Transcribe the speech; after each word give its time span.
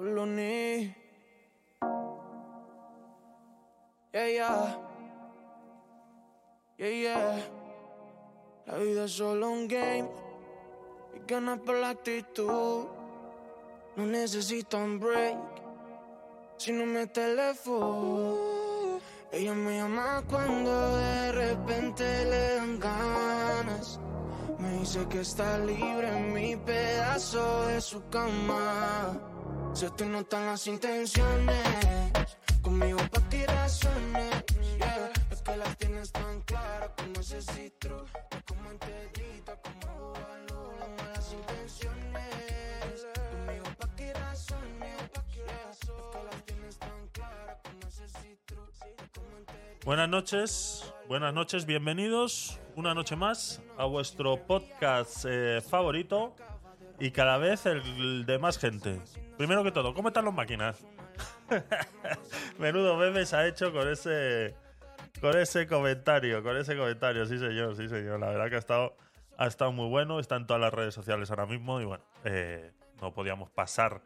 Ni. 0.00 0.94
Yeah, 4.14 4.28
yeah. 4.28 4.76
Yeah, 6.78 6.88
yeah. 6.88 7.38
La 8.66 8.78
vida 8.78 9.04
es 9.04 9.12
solo 9.12 9.50
un 9.50 9.66
game. 9.66 10.08
Y 11.16 11.20
ganas 11.26 11.58
por 11.60 11.74
la 11.76 11.90
actitud. 11.90 12.86
No 13.96 14.06
necesito 14.06 14.78
un 14.78 15.00
break. 15.00 15.36
Si 16.58 16.70
no 16.70 16.86
me 16.86 17.08
teléfono. 17.08 18.38
Ella 19.32 19.54
me 19.54 19.78
llama 19.78 20.22
cuando 20.28 20.96
de 20.96 21.32
repente 21.32 22.24
le 22.24 22.54
dan 22.54 22.78
ganas. 22.78 23.98
Me 24.60 24.78
dice 24.78 25.06
que 25.08 25.20
está 25.20 25.58
libre 25.58 26.16
en 26.16 26.32
mi 26.32 26.56
pedazo 26.56 27.66
de 27.66 27.80
su 27.80 28.08
cama. 28.08 29.27
Buenas 49.84 50.08
noches, 50.08 50.92
buenas 51.06 51.32
noches, 51.32 51.66
bienvenidos 51.66 52.58
una 52.74 52.94
noche 52.94 53.16
más 53.16 53.62
a 53.76 53.84
vuestro 53.84 54.44
podcast 54.44 55.24
eh, 55.28 55.60
favorito 55.60 56.34
y 57.00 57.10
cada 57.10 57.38
vez 57.38 57.66
el 57.66 58.26
de 58.26 58.38
más 58.38 58.58
gente. 58.58 59.00
Primero 59.36 59.62
que 59.62 59.72
todo, 59.72 59.94
¿cómo 59.94 60.08
están 60.08 60.24
las 60.24 60.34
máquinas? 60.34 60.84
Menudo 62.58 62.96
meme 62.96 63.24
se 63.26 63.36
ha 63.36 63.46
hecho 63.46 63.72
con 63.72 63.88
ese 63.88 64.54
con 65.20 65.36
ese 65.36 65.66
comentario, 65.66 66.42
con 66.42 66.56
ese 66.56 66.76
comentario, 66.76 67.26
sí 67.26 67.38
señor, 67.38 67.76
sí 67.76 67.88
señor. 67.88 68.20
La 68.20 68.28
verdad 68.28 68.48
que 68.48 68.56
ha 68.56 68.58
estado, 68.58 68.96
ha 69.36 69.46
estado 69.46 69.72
muy 69.72 69.88
bueno, 69.88 70.20
está 70.20 70.36
en 70.36 70.46
todas 70.46 70.60
las 70.60 70.72
redes 70.72 70.94
sociales 70.94 71.30
ahora 71.30 71.46
mismo 71.46 71.80
y 71.80 71.84
bueno, 71.84 72.04
eh, 72.24 72.72
no 73.00 73.12
podíamos 73.12 73.50
pasar 73.50 74.00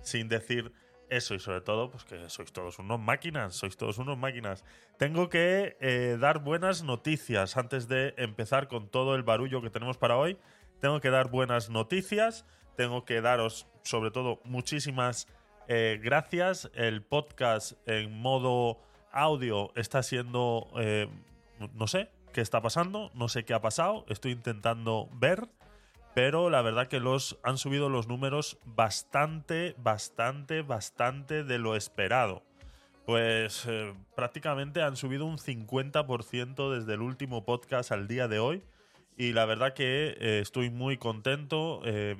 sin 0.00 0.28
decir 0.28 0.72
eso 1.10 1.34
y 1.34 1.38
sobre 1.38 1.60
todo, 1.60 1.90
pues 1.90 2.04
que 2.04 2.28
sois 2.30 2.52
todos 2.52 2.78
unos 2.78 2.98
máquinas, 3.00 3.54
sois 3.54 3.76
todos 3.76 3.98
unos 3.98 4.18
máquinas. 4.18 4.64
Tengo 4.98 5.28
que 5.28 5.76
eh, 5.80 6.16
dar 6.18 6.38
buenas 6.40 6.82
noticias 6.82 7.56
antes 7.56 7.88
de 7.88 8.14
empezar 8.16 8.68
con 8.68 8.88
todo 8.88 9.14
el 9.14 9.22
barullo 9.22 9.60
que 9.60 9.70
tenemos 9.70 9.98
para 9.98 10.16
hoy. 10.16 10.38
Tengo 10.80 11.00
que 11.00 11.10
dar 11.10 11.30
buenas 11.30 11.70
noticias, 11.70 12.44
tengo 12.76 13.04
que 13.04 13.20
daros 13.20 13.66
sobre 13.82 14.10
todo 14.10 14.40
muchísimas 14.44 15.28
eh, 15.68 16.00
gracias. 16.02 16.70
El 16.74 17.02
podcast 17.02 17.72
en 17.86 18.12
modo 18.12 18.78
audio 19.12 19.72
está 19.76 20.02
siendo, 20.02 20.68
eh, 20.76 21.08
no 21.74 21.86
sé 21.86 22.10
qué 22.32 22.40
está 22.40 22.60
pasando, 22.60 23.10
no 23.14 23.28
sé 23.28 23.44
qué 23.44 23.54
ha 23.54 23.60
pasado, 23.60 24.04
estoy 24.08 24.32
intentando 24.32 25.08
ver 25.12 25.48
pero 26.14 26.48
la 26.48 26.62
verdad 26.62 26.86
que 26.86 27.00
los 27.00 27.38
han 27.42 27.58
subido 27.58 27.88
los 27.88 28.06
números 28.06 28.58
bastante, 28.64 29.74
bastante, 29.78 30.62
bastante 30.62 31.42
de 31.42 31.58
lo 31.58 31.74
esperado. 31.74 32.44
Pues 33.04 33.66
eh, 33.68 33.92
prácticamente 34.14 34.80
han 34.80 34.96
subido 34.96 35.26
un 35.26 35.38
50% 35.38 36.72
desde 36.72 36.94
el 36.94 37.02
último 37.02 37.44
podcast 37.44 37.90
al 37.90 38.06
día 38.06 38.28
de 38.28 38.38
hoy. 38.38 38.62
Y 39.16 39.32
la 39.32 39.44
verdad 39.44 39.74
que 39.74 40.16
eh, 40.18 40.40
estoy 40.40 40.70
muy 40.70 40.96
contento. 40.96 41.80
eh, 41.84 42.16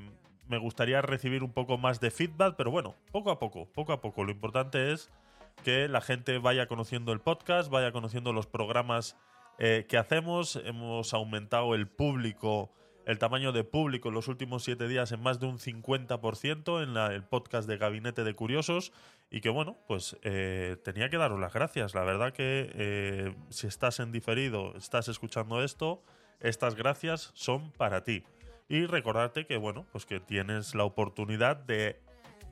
me 0.46 0.58
gustaría 0.58 1.00
recibir 1.00 1.42
un 1.42 1.52
poco 1.52 1.78
más 1.78 2.00
de 2.00 2.10
feedback, 2.10 2.54
pero 2.56 2.70
bueno, 2.70 2.96
poco 3.10 3.30
a 3.30 3.38
poco, 3.38 3.66
poco 3.72 3.92
a 3.92 4.02
poco. 4.02 4.24
Lo 4.24 4.30
importante 4.30 4.92
es 4.92 5.10
que 5.64 5.88
la 5.88 6.02
gente 6.02 6.36
vaya 6.36 6.66
conociendo 6.66 7.12
el 7.12 7.20
podcast, 7.20 7.70
vaya 7.70 7.92
conociendo 7.92 8.32
los 8.34 8.46
programas 8.46 9.16
eh, 9.58 9.86
que 9.88 9.96
hacemos. 9.96 10.56
Hemos 10.56 11.14
aumentado 11.14 11.74
el 11.74 11.88
público 11.88 12.70
el 13.06 13.18
tamaño 13.18 13.52
de 13.52 13.64
público 13.64 14.08
en 14.08 14.14
los 14.14 14.28
últimos 14.28 14.64
siete 14.64 14.88
días 14.88 15.12
en 15.12 15.20
más 15.20 15.38
de 15.38 15.44
un 15.44 15.58
50% 15.58 16.82
en 16.82 16.96
el 17.12 17.22
podcast 17.22 17.68
de 17.68 17.76
Gabinete 17.76 18.24
de 18.24 18.32
Curiosos 18.32 18.92
y 19.30 19.42
que 19.42 19.50
bueno, 19.50 19.76
pues 19.86 20.16
tenía 20.22 21.10
que 21.10 21.18
daros 21.18 21.38
las 21.38 21.52
gracias. 21.52 21.94
La 21.94 22.02
verdad 22.02 22.32
que 22.32 23.34
si 23.50 23.66
estás 23.66 24.00
en 24.00 24.10
diferido, 24.10 24.74
estás 24.74 25.08
escuchando 25.08 25.62
esto, 25.62 26.02
estas 26.40 26.74
gracias 26.74 27.30
son 27.34 27.70
para 27.72 28.04
ti. 28.04 28.24
Y 28.68 28.86
recordarte 28.86 29.46
que 29.46 29.56
bueno, 29.56 29.86
pues 29.92 30.06
que 30.06 30.20
tienes 30.20 30.74
la 30.74 30.84
oportunidad 30.84 31.56
de 31.56 32.00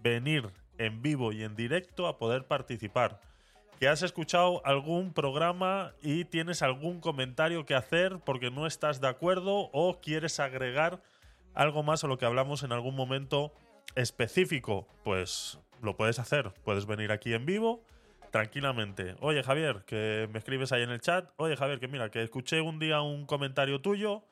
venir 0.03 0.51
en 0.79 1.03
vivo 1.03 1.33
y 1.33 1.43
en 1.43 1.57
directo 1.57 2.07
a 2.07 2.19
poder 2.19 2.47
participar 2.47 3.21
que 3.83 3.89
has 3.89 4.03
escuchado 4.03 4.65
algún 4.65 5.13
programa 5.13 5.93
y 6.01 6.25
tienes 6.25 6.63
algún 6.63 7.01
comentario 7.01 7.67
que 7.67 7.75
hacer 7.75 8.21
porque 8.25 8.49
no 8.49 8.69
estás 8.69 9.01
de 9.01 9.09
acuerdo 9.09 9.71
o 9.73 9.99
quieres 10.01 10.39
agregar 10.39 11.03
algo 11.53 11.83
más 11.83 12.05
a 12.05 12.07
lo 12.07 12.17
que 12.17 12.25
hablamos 12.25 12.63
en 12.63 12.71
algún 12.71 12.95
momento 12.95 13.53
específico, 13.97 14.87
pues 15.03 15.59
lo 15.81 15.97
puedes 15.97 16.21
hacer. 16.21 16.55
Puedes 16.63 16.87
venir 16.87 17.11
aquí 17.11 17.35
en 17.35 17.45
vivo 17.45 17.83
tranquilamente. 18.33 19.15
Oye 19.21 19.43
Javier, 19.43 19.85
que 19.87 20.29
me 20.33 20.39
escribes 20.39 20.73
ahí 20.73 20.83
en 20.83 20.91
el 20.91 21.01
chat. 21.01 21.31
Oye 21.37 21.55
Javier, 21.55 21.79
que 21.79 21.87
mira, 21.87 22.11
que 22.11 22.23
escuché 22.23 22.63
un 22.63 22.79
día 22.79 23.03
un 23.03 23.27
comentario 23.27 23.81
tuyo 23.83 24.25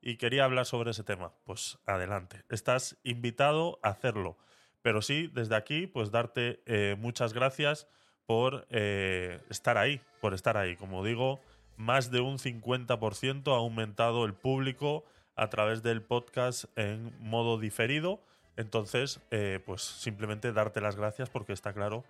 y 0.00 0.16
quería 0.16 0.44
hablar 0.44 0.64
sobre 0.64 0.92
ese 0.92 1.02
tema. 1.02 1.32
Pues 1.44 1.78
adelante, 1.84 2.44
estás 2.48 2.96
invitado 3.02 3.80
a 3.82 3.90
hacerlo. 3.90 4.38
Pero 4.80 5.02
sí, 5.02 5.28
desde 5.34 5.56
aquí, 5.56 5.88
pues 5.88 6.12
darte 6.12 6.62
eh, 6.66 6.94
muchas 7.00 7.34
gracias 7.34 7.88
por 8.26 8.64
eh, 8.70 9.40
estar 9.50 9.76
ahí, 9.76 10.00
por 10.20 10.34
estar 10.34 10.56
ahí. 10.56 10.76
Como 10.76 11.04
digo, 11.04 11.40
más 11.76 12.12
de 12.12 12.20
un 12.20 12.38
50% 12.38 13.52
ha 13.52 13.56
aumentado 13.56 14.24
el 14.24 14.34
público 14.34 15.04
a 15.34 15.48
través 15.50 15.82
del 15.82 16.02
podcast 16.02 16.66
en 16.76 17.12
modo 17.18 17.58
diferido. 17.58 18.22
Entonces, 18.56 19.20
eh, 19.32 19.58
pues 19.66 19.82
simplemente 19.82 20.52
darte 20.52 20.80
las 20.80 20.94
gracias 20.94 21.28
porque 21.28 21.52
está 21.52 21.72
claro 21.72 22.04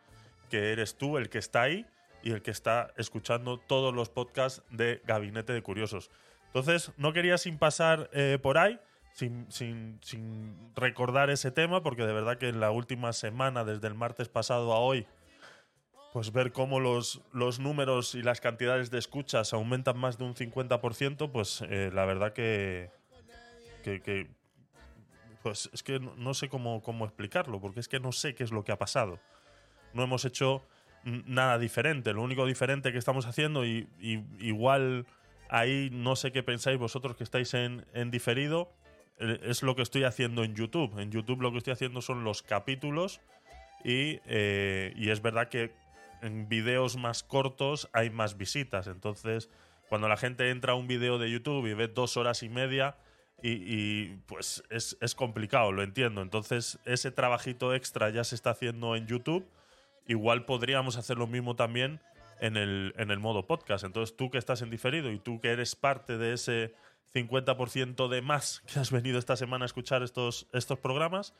que 0.48 0.72
eres 0.72 0.96
tú 0.96 1.16
el 1.18 1.28
que 1.28 1.38
está 1.38 1.62
ahí 1.62 1.86
y 2.22 2.32
el 2.32 2.42
que 2.42 2.50
está 2.50 2.92
escuchando 2.96 3.58
todos 3.58 3.94
los 3.94 4.08
podcasts 4.08 4.62
de 4.70 5.00
Gabinete 5.06 5.52
de 5.52 5.62
Curiosos. 5.62 6.10
Entonces, 6.46 6.92
no 6.96 7.12
quería 7.12 7.38
sin 7.38 7.58
pasar 7.58 8.10
eh, 8.12 8.38
por 8.42 8.58
ahí, 8.58 8.80
sin, 9.12 9.50
sin- 9.50 9.98
sin 10.02 10.72
recordar 10.74 11.30
ese 11.30 11.50
tema, 11.50 11.82
porque 11.82 12.06
de 12.06 12.12
verdad 12.12 12.38
que 12.38 12.48
en 12.48 12.58
la 12.60 12.70
última 12.70 13.12
semana, 13.12 13.64
desde 13.64 13.86
el 13.86 13.94
martes 13.94 14.28
pasado 14.28 14.72
a 14.72 14.78
hoy, 14.78 15.06
pues 16.12 16.32
ver 16.32 16.52
cómo 16.52 16.80
los, 16.80 17.20
los 17.32 17.58
números 17.60 18.14
y 18.14 18.22
las 18.22 18.40
cantidades 18.40 18.90
de 18.90 18.98
escuchas 18.98 19.52
aumentan 19.52 19.98
más 19.98 20.16
de 20.18 20.24
un 20.24 20.34
50%, 20.34 21.30
pues 21.30 21.62
eh, 21.68 21.90
la 21.92 22.04
verdad 22.06 22.32
que, 22.32 22.90
que, 23.84 24.00
que, 24.00 24.26
pues 25.42 25.68
es 25.72 25.82
que 25.82 26.00
no, 26.00 26.34
sé 26.34 26.48
cómo, 26.48 26.82
cómo 26.82 27.04
explicarlo, 27.04 27.60
porque 27.60 27.80
es 27.80 27.88
que 27.88 28.00
no 28.00 28.10
sé 28.12 28.34
qué 28.34 28.42
es 28.42 28.50
lo 28.52 28.64
que 28.64 28.72
ha 28.72 28.78
pasado. 28.78 29.20
No 29.98 30.04
hemos 30.04 30.24
hecho 30.24 30.62
nada 31.04 31.58
diferente. 31.58 32.12
Lo 32.12 32.22
único 32.22 32.46
diferente 32.46 32.92
que 32.92 32.98
estamos 32.98 33.26
haciendo, 33.26 33.66
y, 33.66 33.88
igual 34.38 35.06
ahí 35.50 35.90
no 35.92 36.16
sé 36.16 36.30
qué 36.30 36.42
pensáis 36.42 36.78
vosotros 36.78 37.16
que 37.16 37.24
estáis 37.24 37.52
en, 37.54 37.84
en 37.94 38.10
diferido, 38.10 38.70
eh, 39.18 39.40
es 39.42 39.62
lo 39.62 39.74
que 39.74 39.82
estoy 39.82 40.04
haciendo 40.04 40.44
en 40.44 40.54
YouTube. 40.54 40.98
En 40.98 41.10
YouTube 41.10 41.42
lo 41.42 41.50
que 41.50 41.58
estoy 41.58 41.72
haciendo 41.72 42.00
son 42.00 42.24
los 42.24 42.42
capítulos 42.42 43.20
y, 43.84 44.20
eh, 44.26 44.92
y 44.96 45.10
es 45.10 45.20
verdad 45.20 45.48
que 45.48 45.72
en 46.22 46.48
videos 46.48 46.96
más 46.96 47.22
cortos 47.22 47.88
hay 47.92 48.10
más 48.10 48.36
visitas. 48.36 48.86
Entonces, 48.86 49.50
cuando 49.88 50.08
la 50.08 50.16
gente 50.16 50.50
entra 50.50 50.74
a 50.74 50.76
un 50.76 50.86
video 50.86 51.18
de 51.18 51.30
YouTube 51.30 51.66
y 51.66 51.74
ve 51.74 51.88
dos 51.88 52.16
horas 52.16 52.42
y 52.42 52.48
media, 52.48 52.96
y, 53.40 54.16
pues 54.26 54.64
es, 54.68 54.96
es 55.00 55.14
complicado, 55.14 55.70
lo 55.70 55.82
entiendo. 55.82 56.22
Entonces, 56.22 56.78
ese 56.84 57.12
trabajito 57.12 57.72
extra 57.74 58.10
ya 58.10 58.24
se 58.24 58.34
está 58.34 58.50
haciendo 58.50 58.96
en 58.96 59.06
YouTube. 59.06 59.46
Igual 60.08 60.46
podríamos 60.46 60.96
hacer 60.96 61.18
lo 61.18 61.26
mismo 61.26 61.54
también 61.54 62.00
en 62.40 62.56
el, 62.56 62.94
en 62.96 63.10
el 63.10 63.20
modo 63.20 63.46
podcast. 63.46 63.84
Entonces, 63.84 64.16
tú 64.16 64.30
que 64.30 64.38
estás 64.38 64.62
en 64.62 64.70
diferido 64.70 65.12
y 65.12 65.18
tú 65.18 65.40
que 65.40 65.50
eres 65.50 65.76
parte 65.76 66.18
de 66.18 66.32
ese 66.32 66.74
50% 67.14 68.08
de 68.08 68.22
más 68.22 68.62
que 68.66 68.80
has 68.80 68.90
venido 68.90 69.18
esta 69.18 69.36
semana 69.36 69.64
a 69.64 69.66
escuchar 69.66 70.02
estos, 70.02 70.46
estos 70.52 70.78
programas, 70.78 71.34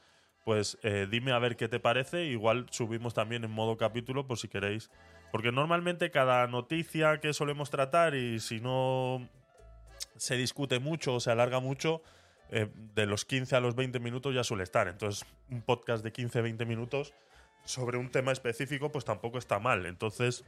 pues 0.44 0.78
eh, 0.82 1.06
dime 1.10 1.32
a 1.32 1.38
ver 1.38 1.56
qué 1.56 1.68
te 1.68 1.80
parece. 1.80 2.26
Igual 2.26 2.66
subimos 2.70 3.14
también 3.14 3.42
en 3.44 3.50
modo 3.50 3.76
capítulo 3.76 4.26
por 4.26 4.38
si 4.38 4.48
queréis. 4.48 4.90
Porque 5.32 5.52
normalmente 5.52 6.10
cada 6.10 6.46
noticia 6.46 7.20
que 7.20 7.32
solemos 7.32 7.70
tratar 7.70 8.14
y 8.14 8.40
si 8.40 8.60
no 8.60 9.28
se 10.16 10.36
discute 10.36 10.78
mucho 10.78 11.14
o 11.14 11.20
se 11.20 11.30
alarga 11.30 11.60
mucho, 11.60 12.02
eh, 12.50 12.68
de 12.94 13.06
los 13.06 13.24
15 13.24 13.56
a 13.56 13.60
los 13.60 13.74
20 13.74 14.00
minutos 14.00 14.34
ya 14.34 14.44
suele 14.44 14.62
estar. 14.62 14.88
Entonces, 14.88 15.26
un 15.50 15.62
podcast 15.62 16.02
de 16.02 16.12
15-20 16.12 16.66
minutos 16.66 17.12
sobre 17.68 17.98
un 17.98 18.10
tema 18.10 18.32
específico, 18.32 18.90
pues 18.90 19.04
tampoco 19.04 19.36
está 19.36 19.58
mal. 19.58 19.84
Entonces, 19.84 20.42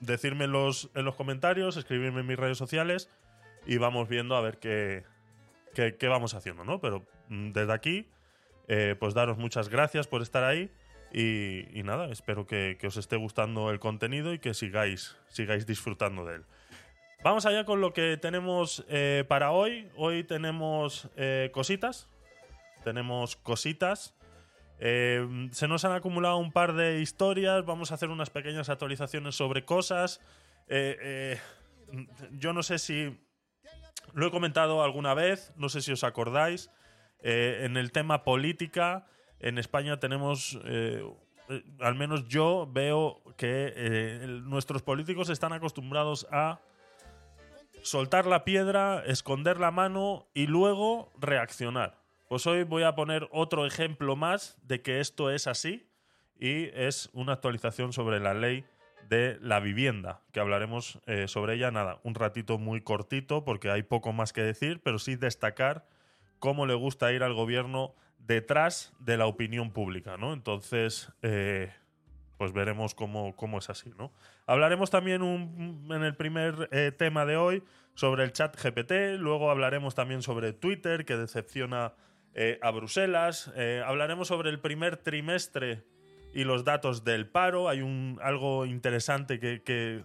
decirme 0.00 0.46
en 0.46 0.52
los, 0.52 0.90
en 0.94 1.04
los 1.04 1.16
comentarios, 1.16 1.76
escribirme 1.76 2.20
en 2.20 2.26
mis 2.26 2.38
redes 2.38 2.56
sociales 2.56 3.10
y 3.66 3.76
vamos 3.76 4.08
viendo 4.08 4.34
a 4.34 4.40
ver 4.40 4.58
qué, 4.58 5.04
qué, 5.74 6.08
vamos 6.08 6.32
haciendo, 6.32 6.64
¿no? 6.64 6.80
Pero 6.80 7.04
mm, 7.28 7.52
desde 7.52 7.72
aquí, 7.74 8.08
eh, 8.68 8.96
pues 8.98 9.12
daros 9.12 9.36
muchas 9.36 9.68
gracias 9.68 10.06
por 10.06 10.22
estar 10.22 10.42
ahí 10.44 10.70
Y, 11.12 11.82
nada, 11.84 12.06
espero 12.06 12.46
que, 12.46 12.78
os 12.86 12.96
esté 12.96 13.16
gustando 13.16 13.70
el 13.70 13.78
contenido 13.78 14.32
y 14.32 14.38
que 14.38 14.54
sigáis, 14.54 15.16
sigáis 15.28 15.66
disfrutando 15.66 16.24
de 16.24 16.36
él. 16.36 16.44
Vamos 17.22 17.44
allá 17.44 17.64
con 17.64 17.82
lo 17.82 17.92
que 17.92 18.16
tenemos 18.16 18.84
eh, 18.88 19.24
para 19.28 19.50
hoy. 19.50 19.90
Hoy 19.96 20.24
tenemos 20.24 21.10
eh, 21.16 21.50
cositas. 21.52 22.08
Tenemos 22.82 23.36
cositas. 23.36 24.14
Eh, 24.78 25.48
se 25.52 25.68
nos 25.68 25.84
han 25.84 25.92
acumulado 25.92 26.36
un 26.36 26.52
par 26.52 26.74
de 26.74 27.00
historias. 27.00 27.64
Vamos 27.64 27.90
a 27.90 27.94
hacer 27.94 28.10
unas 28.10 28.30
pequeñas 28.30 28.68
actualizaciones 28.68 29.34
sobre 29.34 29.64
cosas. 29.64 30.20
yo 32.32 32.52
no 32.52 32.62
sé 32.62 32.78
si 32.78 33.18
lo 34.12 34.26
he 34.26 34.30
comentado 34.30 34.82
alguna 34.82 35.14
vez, 35.14 35.52
no 35.56 35.68
sé 35.68 35.80
si 35.80 35.92
os 35.92 36.04
acordáis. 36.04 36.70
en 37.22 37.76
el 37.76 37.90
tema 37.90 38.22
política, 38.22 39.06
en 39.44 39.58
España 39.58 39.98
tenemos, 39.98 40.58
eh, 40.64 41.04
eh, 41.50 41.62
al 41.80 41.94
menos 41.96 42.26
yo 42.28 42.66
veo 42.70 43.22
que 43.36 43.74
eh, 43.76 44.26
nuestros 44.42 44.82
políticos 44.82 45.28
están 45.28 45.52
acostumbrados 45.52 46.26
a 46.30 46.60
soltar 47.82 48.24
la 48.24 48.44
piedra, 48.44 49.04
esconder 49.04 49.60
la 49.60 49.70
mano 49.70 50.28
y 50.32 50.46
luego 50.46 51.12
reaccionar. 51.18 52.03
Pues 52.34 52.48
hoy 52.48 52.64
voy 52.64 52.82
a 52.82 52.96
poner 52.96 53.28
otro 53.30 53.64
ejemplo 53.64 54.16
más 54.16 54.58
de 54.64 54.82
que 54.82 54.98
esto 54.98 55.30
es 55.30 55.46
así 55.46 55.86
y 56.36 56.64
es 56.74 57.08
una 57.12 57.34
actualización 57.34 57.92
sobre 57.92 58.18
la 58.18 58.34
ley 58.34 58.64
de 59.08 59.38
la 59.40 59.60
vivienda, 59.60 60.20
que 60.32 60.40
hablaremos 60.40 60.98
sobre 61.28 61.54
ella, 61.54 61.70
nada, 61.70 62.00
un 62.02 62.16
ratito 62.16 62.58
muy 62.58 62.80
cortito 62.80 63.44
porque 63.44 63.70
hay 63.70 63.84
poco 63.84 64.12
más 64.12 64.32
que 64.32 64.42
decir, 64.42 64.80
pero 64.82 64.98
sí 64.98 65.14
destacar 65.14 65.86
cómo 66.40 66.66
le 66.66 66.74
gusta 66.74 67.12
ir 67.12 67.22
al 67.22 67.34
gobierno 67.34 67.94
detrás 68.18 68.94
de 68.98 69.16
la 69.16 69.26
opinión 69.26 69.70
pública, 69.70 70.16
¿no? 70.16 70.32
Entonces, 70.32 71.12
eh, 71.22 71.72
pues 72.36 72.52
veremos 72.52 72.96
cómo, 72.96 73.36
cómo, 73.36 73.58
es 73.58 73.70
así, 73.70 73.92
¿no? 73.96 74.10
Hablaremos 74.48 74.90
también 74.90 75.22
en 75.22 76.02
el 76.02 76.16
primer 76.16 76.68
eh, 76.72 76.90
tema 76.90 77.26
de 77.26 77.36
hoy 77.36 77.62
sobre 77.94 78.24
el 78.24 78.32
chat 78.32 78.60
GPT, 78.60 79.20
luego 79.20 79.52
hablaremos 79.52 79.94
también 79.94 80.20
sobre 80.20 80.52
Twitter, 80.52 81.04
que 81.04 81.16
decepciona 81.16 81.92
eh, 82.34 82.58
a 82.62 82.70
Bruselas, 82.70 83.52
hablaremos 83.86 84.28
sobre 84.28 84.50
el 84.50 84.60
primer 84.60 84.96
trimestre 84.96 85.84
y 86.32 86.44
los 86.44 86.64
datos 86.64 87.04
del 87.04 87.26
paro, 87.28 87.68
hay 87.68 87.80
un, 87.80 88.18
algo 88.22 88.66
interesante 88.66 89.38
que, 89.38 89.62
que, 89.62 90.04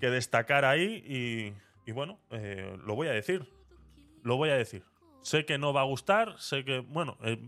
destacar 0.00 0.64
ahí 0.64 1.04
y, 1.06 1.54
y 1.88 1.92
bueno, 1.92 2.18
lo 2.84 2.94
voy 2.96 3.08
a 3.08 3.12
decir, 3.12 3.48
lo 4.22 4.36
voy 4.36 4.50
a 4.50 4.56
decir. 4.56 4.84
Sé 5.22 5.44
que 5.44 5.58
no 5.58 5.72
va 5.72 5.82
a 5.82 5.84
gustar, 5.84 6.38
sé 6.38 6.64
que, 6.64 6.80
bueno, 6.80 7.16
eh, 7.22 7.38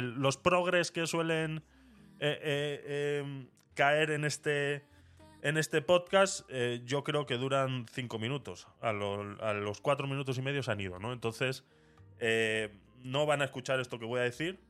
los 0.00 0.36
progres 0.36 0.90
que 0.90 1.06
suelen 1.06 1.62
eh, 2.18 2.38
eh, 2.44 3.46
caer 3.74 4.10
en 4.10 4.24
este, 4.24 4.84
en 5.42 5.56
este 5.56 5.82
podcast, 5.82 6.48
yo 6.84 7.04
creo 7.04 7.26
que 7.26 7.36
duran 7.36 7.86
cinco 7.92 8.18
minutos. 8.18 8.66
A, 8.80 8.92
los 8.92 9.80
cuatro 9.80 10.06
minutos 10.06 10.36
y 10.38 10.42
medio 10.42 10.62
se 10.62 10.72
han 10.72 10.80
ido, 10.80 10.98
¿no? 10.98 11.12
Entonces, 11.12 11.64
no 13.02 13.26
van 13.26 13.42
a 13.42 13.44
escuchar 13.44 13.80
esto 13.80 13.98
que 13.98 14.04
voy 14.04 14.20
a 14.20 14.24
decir, 14.24 14.60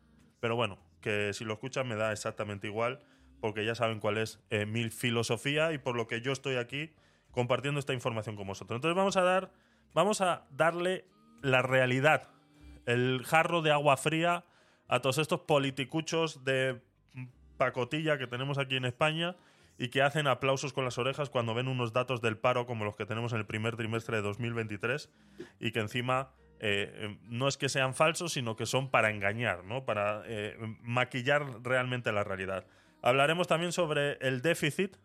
pero 0.40 0.56
bueno, 0.56 0.78
que 1.00 1.32
si 1.32 1.44
lo 1.44 1.54
escuchan 1.54 1.86
me 1.88 1.96
da 1.96 2.12
exactamente 2.12 2.66
igual, 2.66 3.00
porque 3.40 3.64
ya 3.64 3.74
saben 3.74 4.00
cuál 4.00 4.18
es 4.18 4.40
mi 4.68 4.88
filosofía 4.90 5.72
y 5.72 5.78
por 5.78 5.96
lo 5.96 6.06
que 6.06 6.20
yo 6.20 6.32
estoy 6.32 6.56
aquí 6.56 6.92
compartiendo 7.32 7.80
esta 7.80 7.92
información 7.92 8.36
con 8.36 8.46
vosotros. 8.46 8.76
Entonces 8.76 8.96
vamos 8.96 9.16
a 9.16 9.22
dar, 9.22 9.52
vamos 9.94 10.20
a 10.20 10.46
darle 10.50 11.06
la 11.42 11.62
realidad 11.62 12.28
el 12.86 13.22
jarro 13.24 13.62
de 13.62 13.70
agua 13.70 13.96
fría 13.96 14.44
a 14.88 15.00
todos 15.00 15.18
estos 15.18 15.40
politicuchos 15.40 16.44
de 16.44 16.82
pacotilla 17.56 18.18
que 18.18 18.26
tenemos 18.26 18.58
aquí 18.58 18.76
en 18.76 18.84
España 18.84 19.36
y 19.78 19.88
que 19.88 20.02
hacen 20.02 20.26
aplausos 20.26 20.72
con 20.72 20.84
las 20.84 20.98
orejas 20.98 21.30
cuando 21.30 21.54
ven 21.54 21.68
unos 21.68 21.92
datos 21.92 22.20
del 22.20 22.36
paro 22.36 22.66
como 22.66 22.84
los 22.84 22.96
que 22.96 23.06
tenemos 23.06 23.32
en 23.32 23.38
el 23.38 23.46
primer 23.46 23.76
trimestre 23.76 24.16
de 24.16 24.22
2023 24.22 25.10
y 25.60 25.72
que 25.72 25.80
encima 25.80 26.30
eh, 26.62 27.18
no 27.24 27.48
es 27.48 27.58
que 27.58 27.68
sean 27.68 27.94
falsos, 27.94 28.32
sino 28.32 28.56
que 28.56 28.64
son 28.64 28.90
para 28.90 29.10
engañar, 29.10 29.64
¿no? 29.64 29.84
para 29.84 30.22
eh, 30.26 30.56
maquillar 30.82 31.62
realmente 31.62 32.12
la 32.12 32.24
realidad. 32.24 32.66
Hablaremos 33.02 33.48
también 33.48 33.72
sobre 33.72 34.12
el 34.20 34.40
déficit 34.40 34.96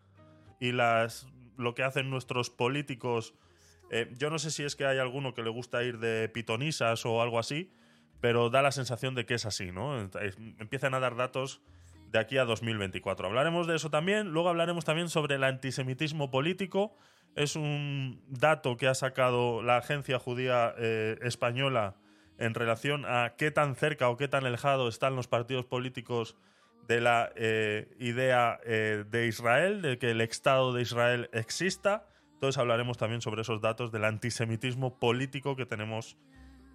y 0.60 0.72
las, 0.72 1.26
lo 1.56 1.74
que 1.74 1.82
hacen 1.82 2.08
nuestros 2.08 2.48
políticos 2.48 3.34
eh, 3.90 4.12
yo 4.18 4.30
no 4.30 4.38
sé 4.38 4.50
si 4.50 4.62
es 4.64 4.76
que 4.76 4.86
hay 4.86 4.98
alguno 4.98 5.34
que 5.34 5.42
le 5.42 5.50
gusta 5.50 5.82
ir 5.82 5.98
de 5.98 6.28
pitonisas 6.28 7.06
o 7.06 7.22
algo 7.22 7.38
así, 7.38 7.72
pero 8.20 8.50
da 8.50 8.62
la 8.62 8.72
sensación 8.72 9.14
de 9.14 9.24
que 9.24 9.34
es 9.34 9.46
así, 9.46 9.72
¿no? 9.72 9.98
Empiezan 10.58 10.94
a 10.94 11.00
dar 11.00 11.16
datos 11.16 11.62
de 12.10 12.18
aquí 12.18 12.36
a 12.38 12.44
2024. 12.44 13.26
Hablaremos 13.26 13.66
de 13.66 13.76
eso 13.76 13.90
también. 13.90 14.28
Luego 14.30 14.48
hablaremos 14.48 14.84
también 14.84 15.08
sobre 15.08 15.36
el 15.36 15.44
antisemitismo 15.44 16.30
político. 16.30 16.96
Es 17.34 17.56
un 17.56 18.22
dato 18.28 18.76
que 18.76 18.88
ha 18.88 18.94
sacado 18.94 19.62
la 19.62 19.76
agencia 19.76 20.18
judía 20.18 20.74
eh, 20.78 21.18
española 21.22 21.96
en 22.38 22.54
relación 22.54 23.04
a 23.06 23.34
qué 23.36 23.50
tan 23.50 23.74
cerca 23.74 24.08
o 24.08 24.16
qué 24.16 24.28
tan 24.28 24.44
alejado 24.44 24.88
están 24.88 25.16
los 25.16 25.28
partidos 25.28 25.64
políticos 25.66 26.36
de 26.86 27.00
la 27.00 27.30
eh, 27.36 27.94
idea 27.98 28.58
de 28.64 29.26
Israel, 29.26 29.82
de 29.82 29.98
que 29.98 30.10
el 30.10 30.20
Estado 30.20 30.72
de 30.72 30.82
Israel 30.82 31.28
exista. 31.32 32.06
Entonces 32.32 32.58
hablaremos 32.58 32.96
también 32.96 33.20
sobre 33.20 33.42
esos 33.42 33.60
datos 33.60 33.92
del 33.92 34.04
antisemitismo 34.04 34.98
político 34.98 35.54
que 35.54 35.66
tenemos 35.66 36.16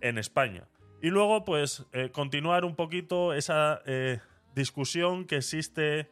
en 0.02 0.18
España. 0.18 0.68
Y 1.04 1.10
luego, 1.10 1.44
pues, 1.44 1.86
eh, 1.92 2.12
continuar 2.12 2.64
un 2.64 2.78
poquito 2.78 3.34
esa 3.34 3.82
eh, 3.86 4.20
discusión 4.56 5.26
que 5.26 5.36
existe 5.36 6.10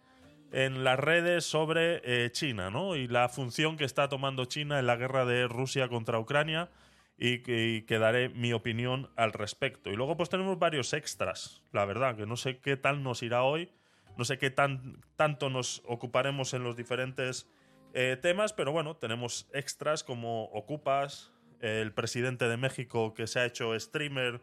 en 0.52 0.84
las 0.84 1.00
redes 1.00 1.46
sobre 1.46 2.02
eh, 2.04 2.30
China, 2.32 2.70
¿no? 2.70 2.96
Y 2.96 3.08
la 3.08 3.30
función 3.30 3.78
que 3.78 3.86
está 3.86 4.10
tomando 4.10 4.46
China 4.46 4.80
en 4.80 4.88
la 4.88 4.98
guerra 4.98 5.26
de 5.26 5.48
Rusia 5.48 5.88
contra 5.88 6.20
Ucrania 6.20 6.70
y, 7.18 7.40
que 7.40 8.00
daré 8.00 8.30
mi 8.30 8.52
opinión 8.52 9.10
al 9.16 9.32
respecto. 9.32 9.90
Y 9.90 9.96
luego, 9.96 10.18
pues, 10.18 10.30
tenemos 10.30 10.58
varios 10.60 10.94
extras, 10.94 11.64
la 11.72 11.86
verdad, 11.86 12.16
que 12.16 12.26
no 12.26 12.36
sé 12.36 12.60
qué 12.60 12.78
tal 12.78 13.04
nos 13.04 13.24
irá 13.24 13.44
hoy, 13.44 13.72
no 14.18 14.26
sé 14.26 14.38
qué 14.38 14.50
tan, 14.50 15.00
tanto 15.16 15.50
nos 15.50 15.84
ocuparemos 15.86 16.54
en 16.54 16.64
los 16.64 16.76
diferentes 16.76 17.48
eh, 17.94 18.18
temas, 18.22 18.54
pero 18.54 18.72
bueno, 18.72 18.96
tenemos 18.96 19.48
extras 19.54 20.04
como 20.04 20.46
Ocupas, 20.46 21.32
el 21.62 21.94
presidente 21.94 22.50
de 22.50 22.58
México 22.58 23.14
que 23.14 23.28
se 23.28 23.40
ha 23.40 23.46
hecho 23.46 23.80
streamer 23.80 24.42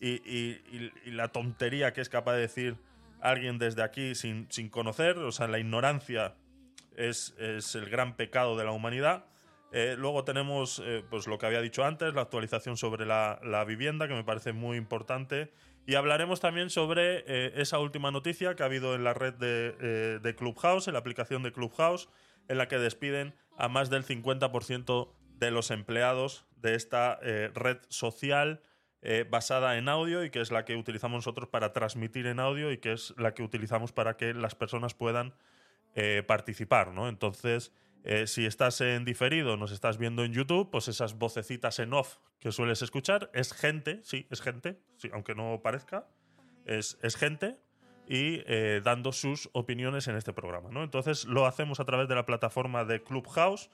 y, 0.00 1.10
la 1.10 1.28
tontería 1.28 1.92
que 1.92 2.00
es 2.00 2.08
capaz 2.08 2.34
de 2.34 2.40
decir 2.40 2.76
alguien 3.20 3.58
desde 3.58 3.82
aquí 3.82 4.14
sin, 4.14 4.46
conocer, 4.70 5.18
o 5.18 5.32
sea, 5.32 5.48
la 5.48 5.58
ignorancia 5.58 6.34
es, 6.96 7.34
el 7.38 7.88
gran 7.90 8.16
pecado 8.16 8.56
de 8.56 8.64
la 8.64 8.72
humanidad. 8.72 9.26
Eh, 9.72 9.96
luego 9.98 10.24
tenemos 10.24 10.82
eh, 10.84 11.04
pues 11.10 11.26
lo 11.26 11.36
que 11.38 11.46
había 11.46 11.60
dicho 11.60 11.84
antes, 11.84 12.14
la 12.14 12.22
actualización 12.22 12.76
sobre 12.76 13.04
la, 13.04 13.64
vivienda, 13.66 14.08
que 14.08 14.14
me 14.14 14.24
parece 14.24 14.52
muy 14.52 14.76
importante. 14.76 15.52
Y 15.86 15.94
hablaremos 15.94 16.40
también 16.40 16.68
sobre 16.68 17.24
esa 17.58 17.78
última 17.78 18.10
noticia 18.10 18.54
que 18.54 18.62
ha 18.62 18.66
habido 18.66 18.94
en 18.94 19.04
la 19.04 19.14
red 19.14 19.32
de, 19.32 20.18
de 20.20 20.34
Clubhouse, 20.34 20.86
en 20.86 20.92
la 20.92 20.98
aplicación 20.98 21.42
de 21.42 21.50
Clubhouse, 21.50 22.10
en 22.48 22.58
la 22.58 22.68
que 22.68 22.76
despiden 22.78 23.34
a 23.56 23.68
más 23.68 23.88
del 23.88 24.04
50% 24.04 25.08
de 25.38 25.50
los 25.50 25.70
empleados 25.70 26.44
de 26.56 26.74
esta 26.74 27.18
eh, 27.22 27.50
red 27.54 27.78
social 27.88 28.60
eh, 29.02 29.26
basada 29.28 29.76
en 29.78 29.88
audio 29.88 30.24
y 30.24 30.30
que 30.30 30.40
es 30.40 30.50
la 30.50 30.64
que 30.64 30.76
utilizamos 30.76 31.18
nosotros 31.18 31.48
para 31.48 31.72
transmitir 31.72 32.26
en 32.26 32.40
audio 32.40 32.72
y 32.72 32.78
que 32.78 32.92
es 32.92 33.14
la 33.16 33.34
que 33.34 33.42
utilizamos 33.42 33.92
para 33.92 34.16
que 34.16 34.34
las 34.34 34.54
personas 34.54 34.94
puedan 34.94 35.34
eh, 35.94 36.22
participar, 36.26 36.92
¿no? 36.92 37.08
Entonces, 37.08 37.72
si 38.24 38.46
estás 38.46 38.80
en 38.80 39.04
diferido, 39.04 39.58
nos 39.58 39.70
estás 39.70 39.98
viendo 39.98 40.24
en 40.24 40.32
YouTube, 40.32 40.70
pues 40.70 40.88
esas 40.88 41.18
vocecitas 41.18 41.78
en 41.78 41.92
off 41.92 42.16
que 42.38 42.52
sueles 42.52 42.80
escuchar 42.80 43.30
es 43.34 43.52
gente, 43.52 44.00
sí, 44.02 44.26
es 44.30 44.40
gente, 44.40 44.80
sí, 44.96 45.10
aunque 45.12 45.34
no 45.34 45.60
parezca, 45.62 46.06
es, 46.64 46.98
es 47.02 47.16
gente 47.16 47.58
y 48.08 48.42
eh, 48.46 48.80
dando 48.82 49.12
sus 49.12 49.50
opiniones 49.52 50.08
en 50.08 50.16
este 50.16 50.32
programa. 50.32 50.70
¿no? 50.70 50.82
Entonces 50.82 51.26
lo 51.26 51.46
hacemos 51.46 51.78
a 51.78 51.84
través 51.84 52.08
de 52.08 52.14
la 52.14 52.24
plataforma 52.24 52.84
de 52.84 53.02
Clubhouse 53.02 53.70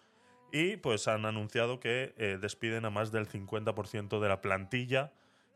y 0.54 0.76
pues 0.76 1.08
han 1.08 1.26
anunciado 1.26 1.80
que 1.80 2.14
eh, 2.16 2.38
despiden 2.40 2.84
a 2.84 2.90
más 2.90 3.12
del 3.12 3.28
50% 3.28 4.20
de 4.20 4.28
la 4.28 4.40
plantilla 4.40 5.12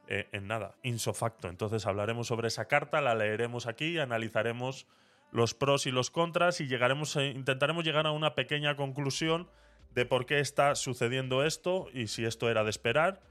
eh, 0.09 0.29
en 0.33 0.47
nada, 0.49 0.75
insofacto. 0.83 1.49
Entonces 1.49 1.87
hablaremos 1.87 2.27
sobre 2.27 2.49
esa 2.49 2.67
carta, 2.67 3.01
la 3.01 3.15
leeremos 3.15 3.67
aquí, 3.67 3.99
analizaremos 3.99 4.87
los 5.31 5.55
pros 5.55 5.87
y 5.87 5.91
los 5.91 6.11
contras 6.11 6.61
y 6.61 6.67
llegaremos 6.67 7.17
intentaremos 7.17 7.85
llegar 7.85 8.07
a 8.07 8.11
una 8.11 8.35
pequeña 8.35 8.77
conclusión 8.77 9.49
de 9.95 10.05
por 10.05 10.27
qué 10.27 10.41
está 10.41 10.75
sucediendo 10.75 11.45
esto 11.45 11.89
y 11.93 12.09
si 12.09 12.25
esto 12.25 12.51
era 12.51 12.65
de 12.65 12.71
esperar 12.71 13.23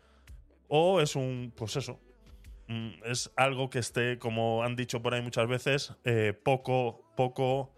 o 0.67 1.01
es 1.01 1.15
un, 1.15 1.53
pues 1.55 1.75
eso, 1.75 1.99
Mm, 2.67 2.89
es 3.05 3.31
algo 3.37 3.69
que 3.69 3.79
esté, 3.79 4.19
como 4.19 4.63
han 4.63 4.75
dicho 4.75 5.01
por 5.01 5.13
ahí 5.13 5.21
muchas 5.21 5.47
veces, 5.47 5.93
eh, 6.03 6.33
poco, 6.33 7.09
poco 7.15 7.71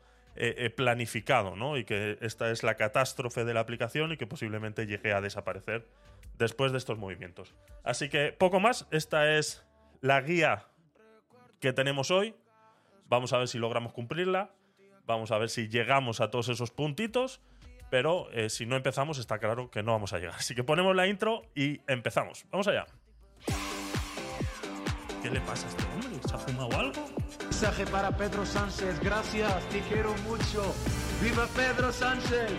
planificado, 0.76 1.56
¿no? 1.56 1.78
Y 1.78 1.84
que 1.84 2.18
esta 2.22 2.50
es 2.52 2.64
la 2.64 2.76
catástrofe 2.76 3.44
de 3.44 3.54
la 3.54 3.60
aplicación 3.60 4.14
y 4.14 4.18
que 4.18 4.26
posiblemente 4.26 4.86
llegue 4.86 5.14
a 5.14 5.22
desaparecer 5.22 5.86
después 6.38 6.72
de 6.72 6.78
estos 6.78 6.98
movimientos. 6.98 7.54
Así 7.84 8.10
que 8.10 8.32
poco 8.32 8.60
más, 8.60 8.88
esta 8.92 9.38
es 9.38 9.66
la 10.02 10.22
guía 10.22 10.68
que 11.60 11.74
tenemos 11.74 12.10
hoy. 12.10 12.36
Vamos 13.08 13.34
a 13.34 13.38
ver 13.38 13.48
si 13.48 13.60
logramos 13.60 13.94
cumplirla. 13.94 14.52
Vamos 15.06 15.32
a 15.32 15.38
ver 15.38 15.50
si 15.50 15.68
llegamos 15.68 16.22
a 16.22 16.32
todos 16.32 16.50
esos 16.50 16.72
puntitos. 16.72 17.42
Pero 17.90 18.32
eh, 18.32 18.50
si 18.50 18.66
no 18.66 18.76
empezamos, 18.76 19.18
está 19.18 19.40
claro 19.40 19.72
que 19.72 19.84
no 19.84 19.92
vamos 19.92 20.14
a 20.14 20.20
llegar. 20.20 20.36
Así 20.36 20.56
que 20.56 20.64
ponemos 20.64 20.96
la 20.96 21.08
intro 21.08 21.42
y 21.56 21.82
empezamos. 21.88 22.46
Vamos 22.52 22.68
allá. 22.68 22.86
¿Qué 25.22 25.30
le 25.30 25.42
pasa 25.42 25.68
a 25.68 25.70
este 25.70 25.84
hombre? 25.84 26.28
¿Se 26.28 26.36
ha 26.36 26.38
fumado 26.38 26.80
algo? 26.80 27.06
Mensaje 27.62 27.86
para 27.88 28.10
Pedro 28.10 28.46
Sánchez. 28.46 29.02
Gracias, 29.02 29.52
te 29.68 29.82
quiero 29.82 30.16
mucho. 30.20 30.74
¡Viva 31.22 31.46
Pedro 31.48 31.92
Sánchez! 31.92 32.52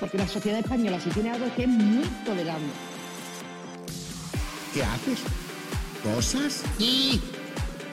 Porque 0.00 0.16
la 0.16 0.26
sociedad 0.26 0.60
española 0.60 0.98
si 0.98 1.10
tiene 1.10 1.32
algo 1.32 1.44
es 1.44 1.52
que 1.52 1.64
es 1.64 1.68
muy 1.68 2.06
tolerante. 2.24 2.72
¿Qué 4.72 4.82
haces? 4.82 5.18
¿Cosas? 6.02 6.62
Sí, 6.78 7.20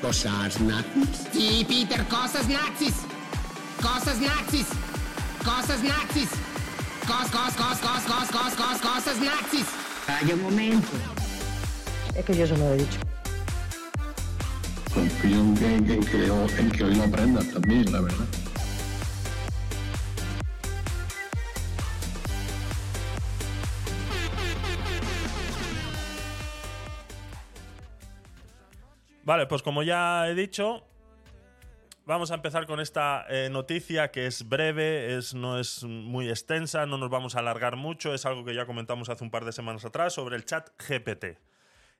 ¿Cosas 0.01 0.62
nazis? 0.62 1.27
sí, 1.34 1.65
Peter, 1.67 2.05
cosas 2.08 2.48
nazis. 2.48 2.96
Cosas 3.82 4.17
nazis. 4.22 4.67
Cosas 5.44 5.84
nazis. 5.84 6.29
Cos, 7.05 7.29
cos, 7.32 7.53
cos, 7.53 7.77
cos, 7.79 8.01
cos, 8.08 8.29
cos, 8.32 8.53
cos, 8.53 8.82
cosas 8.82 9.17
nazis. 9.20 9.65
Calla 10.08 10.36
un 10.36 10.41
momento. 10.41 10.88
Es 12.15 12.24
que 12.24 12.34
yo 12.34 12.46
eso 12.46 12.55
no 12.55 12.70
lo 12.70 12.75
he 12.75 12.77
dicho. 12.77 13.05
Confío 14.96 15.40
en 15.40 15.86
que, 15.86 16.00
que 16.00 16.84
hoy 16.86 16.96
lo 16.96 17.04
aprendas 17.04 17.52
también, 17.52 17.92
la 17.92 18.00
verdad. 18.00 18.25
Vale, 29.24 29.48
pues 29.48 29.62
como 29.64 29.84
ya 29.84 30.30
he 30.30 30.36
dicho, 30.36 30.86
vamos 32.06 32.32
a 32.32 32.36
empezar 32.36 32.66
con 32.66 32.80
esta 32.80 33.25
eh, 33.28 33.50
noticia 33.50 34.12
que 34.12 34.28
es 34.28 34.48
breve, 34.48 35.18
es, 35.18 35.34
no 35.34 35.60
es 35.60 35.84
muy 35.84 36.30
extensa, 36.30 36.86
no 36.86 36.98
nos 36.98 37.10
vamos 37.10 37.36
a 37.36 37.40
alargar 37.40 37.75
mucho, 37.75 38.14
es 38.14 38.25
algo 38.25 38.46
que 38.46 38.56
ya 38.56 38.66
comentamos 38.66 39.10
hace 39.10 39.24
un 39.24 39.32
par 39.32 39.44
de 39.44 39.52
semanas 39.52 39.84
atrás 39.84 40.14
sobre 40.14 40.38
el 40.38 40.46
chat 40.46 40.70
GPT. 40.80 41.38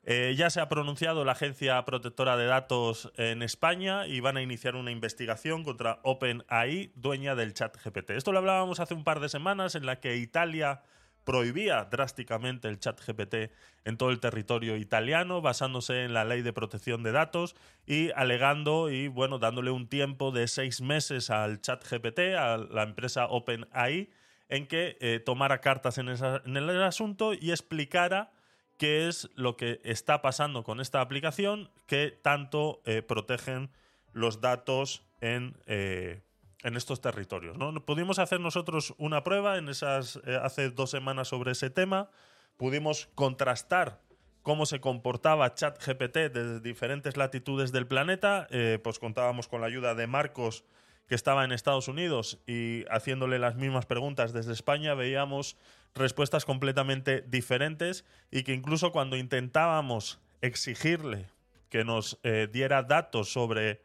Eh, 0.08 0.36
ya 0.38 0.52
se 0.52 0.62
ha 0.62 0.70
pronunciado 0.70 1.26
la 1.26 1.32
Agencia 1.32 1.84
Protectora 1.84 2.38
de 2.38 2.46
Datos 2.46 3.12
en 3.18 3.42
España 3.42 4.06
y 4.06 4.20
van 4.20 4.38
a 4.38 4.44
iniciar 4.44 4.76
una 4.76 4.92
investigación 4.92 5.64
contra 5.64 6.00
OpenAI, 6.04 6.92
dueña 6.94 7.34
del 7.34 7.56
chat 7.56 7.76
GPT. 7.84 8.12
Esto 8.12 8.32
lo 8.32 8.38
hablábamos 8.38 8.80
hace 8.80 8.94
un 8.94 9.04
par 9.04 9.20
de 9.20 9.30
semanas 9.30 9.74
en 9.74 9.88
la 9.88 10.00
que 10.00 10.18
Italia 10.18 10.84
prohibía 11.24 11.86
drásticamente 11.86 12.68
el 12.68 12.80
chat 12.80 13.02
GPT 13.04 13.52
en 13.84 13.98
todo 13.98 14.12
el 14.12 14.20
territorio 14.20 14.78
italiano, 14.78 15.42
basándose 15.42 16.04
en 16.04 16.14
la 16.14 16.24
ley 16.24 16.44
de 16.44 16.54
protección 16.54 17.02
de 17.02 17.12
datos 17.12 17.56
y 17.88 18.12
alegando 18.12 18.92
y 18.92 19.08
bueno, 19.08 19.40
dándole 19.40 19.72
un 19.72 19.90
tiempo 19.90 20.32
de 20.32 20.48
seis 20.48 20.82
meses 20.82 21.32
al 21.32 21.62
chat 21.62 21.84
GPT, 21.84 22.36
a 22.38 22.58
la 22.58 22.84
empresa 22.84 23.26
OpenAI, 23.26 24.12
en 24.50 24.68
que 24.68 24.98
eh, 25.02 25.20
tomara 25.20 25.62
cartas 25.62 25.98
en, 25.98 26.10
el 26.10 26.84
asunto 26.84 27.34
y 27.34 27.50
explicara 27.50 28.32
qué 28.78 29.08
es 29.08 29.30
lo 29.36 29.56
que 29.58 29.82
está 29.84 30.22
pasando 30.22 30.64
con 30.64 30.82
esta 30.82 31.02
aplicación 31.02 31.70
que 31.86 32.12
tanto 32.12 32.82
eh, 32.86 33.02
protegen 33.02 33.70
los 34.12 34.42
datos 34.42 35.06
en, 35.22 35.58
eh, 35.66 36.22
en 36.64 36.76
estos 36.76 37.02
territorios. 37.02 37.58
¿no? 37.58 37.74
Pudimos 37.86 38.20
hacer 38.20 38.40
nosotros 38.40 38.94
una 38.98 39.24
prueba 39.24 39.58
en 39.58 39.70
esas, 39.70 40.20
eh, 40.26 40.40
hace 40.42 40.70
dos 40.70 40.90
semanas 40.90 41.28
sobre 41.28 41.52
ese 41.52 41.70
tema. 41.70 42.10
Pudimos 42.58 43.10
contrastar 43.16 44.02
cómo 44.42 44.66
se 44.66 44.80
comportaba 44.80 45.54
ChatGPT 45.54 46.18
desde 46.32 46.60
diferentes 46.60 47.18
latitudes 47.18 47.72
del 47.72 47.88
planeta. 47.88 48.48
Pues 48.84 49.00
contábamos 49.00 49.48
con 49.48 49.60
la 49.60 49.68
ayuda 49.68 49.96
de 49.96 50.06
Marcos, 50.06 50.64
que 51.08 51.16
estaba 51.16 51.44
en 51.44 51.52
Estados 51.52 51.88
Unidos, 51.88 52.40
y 52.46 52.86
haciéndole 52.90 53.40
las 53.40 53.56
mismas 53.56 53.88
preguntas 53.88 54.34
desde 54.34 54.54
España, 54.54 54.94
veíamos 54.94 55.58
respuestas 55.96 56.46
completamente 56.46 57.22
diferentes 57.22 58.06
y 58.30 58.44
que 58.44 58.54
incluso 58.54 58.92
cuando 58.92 59.18
intentábamos 59.18 60.20
exigirle 60.42 61.28
que 61.70 61.84
nos 61.84 62.20
eh, 62.24 62.48
diera 62.52 62.84
datos 62.84 63.32
sobre 63.32 63.82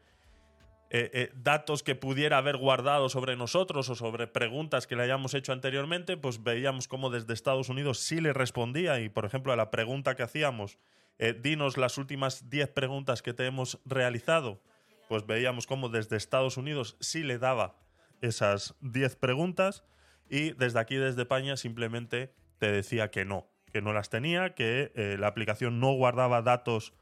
eh, 0.93 1.09
eh, 1.13 1.31
datos 1.33 1.83
que 1.83 1.95
pudiera 1.95 2.37
haber 2.37 2.57
guardado 2.57 3.07
sobre 3.07 3.37
nosotros 3.37 3.87
o 3.87 3.95
sobre 3.95 4.27
preguntas 4.27 4.87
que 4.87 4.97
le 4.97 5.03
hayamos 5.03 5.33
hecho 5.33 5.53
anteriormente, 5.53 6.17
pues 6.17 6.43
veíamos 6.43 6.89
cómo 6.89 7.09
desde 7.09 7.33
Estados 7.33 7.69
Unidos 7.69 7.99
sí 7.99 8.19
le 8.19 8.33
respondía 8.33 8.99
y, 8.99 9.07
por 9.07 9.23
ejemplo, 9.23 9.53
a 9.53 9.55
la 9.55 9.71
pregunta 9.71 10.15
que 10.15 10.23
hacíamos, 10.23 10.79
eh, 11.17 11.33
dinos 11.33 11.77
las 11.77 11.97
últimas 11.97 12.49
10 12.49 12.71
preguntas 12.71 13.21
que 13.21 13.33
te 13.33 13.45
hemos 13.45 13.79
realizado, 13.85 14.59
pues 15.07 15.25
veíamos 15.25 15.65
cómo 15.65 15.87
desde 15.87 16.17
Estados 16.17 16.57
Unidos 16.57 16.97
sí 16.99 17.23
le 17.23 17.37
daba 17.37 17.77
esas 18.19 18.75
10 18.81 19.15
preguntas 19.15 19.85
y 20.31 20.53
desde 20.53 20.79
aquí, 20.79 20.95
desde 20.95 21.23
España, 21.23 21.57
simplemente 21.57 22.33
te 22.57 22.71
decía 22.71 23.11
que 23.11 23.25
no, 23.25 23.49
que 23.73 23.81
no 23.81 23.91
las 23.91 24.09
tenía, 24.09 24.55
que 24.55 24.93
eh, 24.95 25.17
la 25.19 25.27
aplicación 25.27 25.81
no 25.81 25.91
guardaba 25.91 26.41
datos 26.41 26.93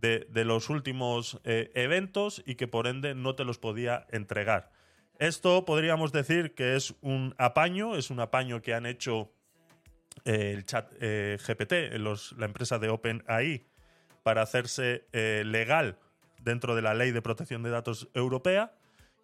de, 0.00 0.26
los 0.46 0.70
últimos 0.70 1.42
eh, 1.44 1.70
eventos 1.74 2.42
y 2.46 2.54
que 2.54 2.66
por 2.66 2.86
ende 2.86 3.14
no 3.14 3.34
te 3.34 3.44
los 3.44 3.58
podía 3.58 4.06
entregar. 4.12 4.72
Esto 5.18 5.66
podríamos 5.66 6.10
decir 6.10 6.54
que 6.54 6.74
es 6.74 6.94
un 7.02 7.34
apaño, 7.36 7.96
es 7.96 8.08
un 8.08 8.18
apaño 8.18 8.62
que 8.62 8.72
han 8.72 8.86
hecho 8.86 9.30
eh, 10.24 10.54
el 10.56 10.64
chat 10.64 10.90
GPT, 10.94 11.98
la 12.38 12.46
empresa 12.46 12.78
de 12.78 12.88
OpenAI, 12.88 13.66
para 14.22 14.40
hacerse 14.40 15.04
legal 15.12 15.98
dentro 16.42 16.74
de 16.74 16.80
la 16.80 16.94
ley 16.94 17.10
de 17.10 17.20
protección 17.20 17.62
de 17.62 17.68
datos 17.68 18.08
europea. 18.14 18.72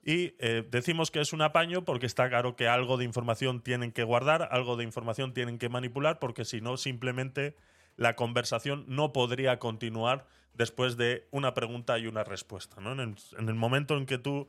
Y 0.07 0.37
eh, 0.39 0.65
decimos 0.71 1.11
que 1.11 1.21
es 1.21 1.33
un 1.33 1.43
apaño 1.43 1.85
porque 1.85 2.07
está 2.07 2.29
claro 2.29 2.55
que 2.55 2.69
algo 2.69 2.97
de 2.97 3.05
información 3.05 3.61
tienen 3.61 3.91
que 3.91 4.05
guardar, 4.05 4.49
algo 4.53 4.77
de 4.77 4.85
información 4.85 5.35
tienen 5.35 5.59
que 5.59 5.69
manipular, 5.69 6.21
porque 6.21 6.45
si 6.45 6.61
no, 6.61 6.77
simplemente 6.77 7.57
la 7.97 8.15
conversación 8.15 8.85
no 8.87 9.13
podría 9.13 9.59
continuar 9.59 10.29
después 10.55 10.97
de 10.97 11.27
una 11.33 11.55
pregunta 11.55 11.99
y 11.99 12.07
una 12.07 12.23
respuesta. 12.23 12.81
¿no? 12.81 12.93
En, 12.93 13.01
el, 13.01 13.17
en 13.37 13.49
el 13.49 13.57
momento 13.57 13.97
en 13.97 14.07
que 14.07 14.17
tú, 14.17 14.47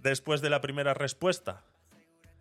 después 0.00 0.40
de 0.42 0.50
la 0.50 0.60
primera 0.60 0.94
respuesta, 0.94 1.64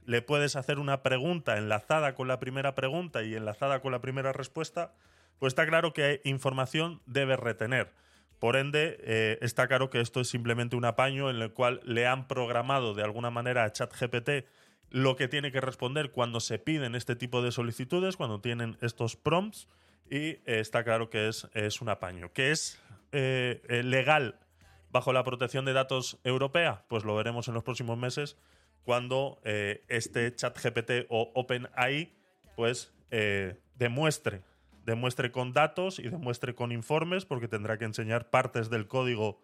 le 0.05 0.21
puedes 0.21 0.55
hacer 0.55 0.77
una 0.77 1.01
pregunta 1.01 1.57
enlazada 1.57 2.13
con 2.13 2.27
la 2.27 2.39
primera 2.39 2.75
pregunta 2.75 3.23
y 3.23 3.33
enlazada 3.33 3.81
con 3.81 3.91
la 3.91 4.01
primera 4.01 4.31
respuesta, 4.31 4.93
pues 5.39 5.53
está 5.53 5.65
claro 5.65 5.91
que 5.91 6.21
información 6.23 7.01
debe 7.07 7.35
retener. 7.35 7.91
Por 8.39 8.55
ende, 8.55 8.97
eh, 9.01 9.37
está 9.41 9.67
claro 9.67 9.89
que 9.89 10.01
esto 10.01 10.19
es 10.19 10.27
simplemente 10.27 10.75
un 10.75 10.85
apaño 10.85 11.29
en 11.29 11.37
el 11.37 11.53
cual 11.53 11.79
le 11.83 12.07
han 12.07 12.27
programado 12.27 12.93
de 12.93 13.03
alguna 13.03 13.31
manera 13.31 13.63
a 13.63 13.71
ChatGPT 13.71 14.45
lo 14.89 15.15
que 15.15 15.27
tiene 15.27 15.51
que 15.51 15.61
responder 15.61 16.11
cuando 16.11 16.39
se 16.39 16.59
piden 16.59 16.93
este 16.95 17.15
tipo 17.15 17.41
de 17.41 17.51
solicitudes, 17.51 18.17
cuando 18.17 18.41
tienen 18.41 18.77
estos 18.81 19.15
prompts, 19.15 19.67
y 20.09 20.17
eh, 20.17 20.41
está 20.45 20.83
claro 20.83 21.09
que 21.09 21.29
es, 21.29 21.47
es 21.53 21.81
un 21.81 21.89
apaño. 21.89 22.31
¿Que 22.33 22.51
es 22.51 22.79
eh, 23.11 23.61
legal 23.83 24.39
bajo 24.91 25.13
la 25.13 25.23
protección 25.23 25.65
de 25.65 25.73
datos 25.73 26.19
europea? 26.23 26.83
Pues 26.89 27.05
lo 27.05 27.15
veremos 27.15 27.47
en 27.47 27.53
los 27.53 27.63
próximos 27.63 27.97
meses 27.97 28.37
cuando 28.83 29.39
este 29.45 30.35
ChatGPT 30.35 31.07
o 31.07 31.31
OpenAI 31.33 32.13
pues 32.57 32.91
demuestre 33.75 34.41
demuestre 34.85 35.31
con 35.31 35.53
datos 35.53 35.99
y 35.99 36.03
demuestre 36.03 36.55
con 36.55 36.71
informes, 36.71 37.25
porque 37.25 37.47
tendrá 37.47 37.77
que 37.77 37.85
enseñar 37.85 38.29
partes 38.29 38.69
del 38.69 38.87
código 38.87 39.41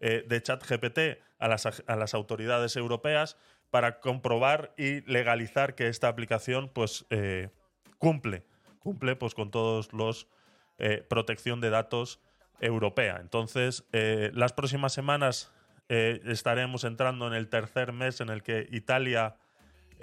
eh, 0.00 0.24
de 0.28 0.42
ChatGPT 0.42 0.98
a 1.38 1.48
las, 1.48 1.66
a 1.86 1.96
las 1.96 2.14
autoridades 2.14 2.76
europeas 2.76 3.36
para 3.72 4.00
comprobar 4.00 4.74
y 4.76 5.00
legalizar 5.10 5.74
que 5.74 5.88
esta 5.88 6.08
aplicación 6.08 6.68
pues 6.68 7.06
eh, 7.08 7.48
cumple, 7.96 8.44
cumple 8.80 9.16
pues 9.16 9.34
con 9.34 9.50
todos 9.50 9.94
los 9.94 10.28
eh, 10.76 11.02
protección 11.08 11.62
de 11.62 11.70
datos 11.70 12.20
europea. 12.60 13.16
Entonces, 13.18 13.84
eh, 13.92 14.30
las 14.34 14.52
próximas 14.52 14.92
semanas 14.92 15.50
estaremos 15.88 16.84
entrando 16.84 17.26
en 17.26 17.34
el 17.34 17.50
tercer 17.50 17.92
mes 17.92 18.22
en 18.22 18.30
el 18.30 18.42
que 18.42 18.66
Italia 18.70 19.36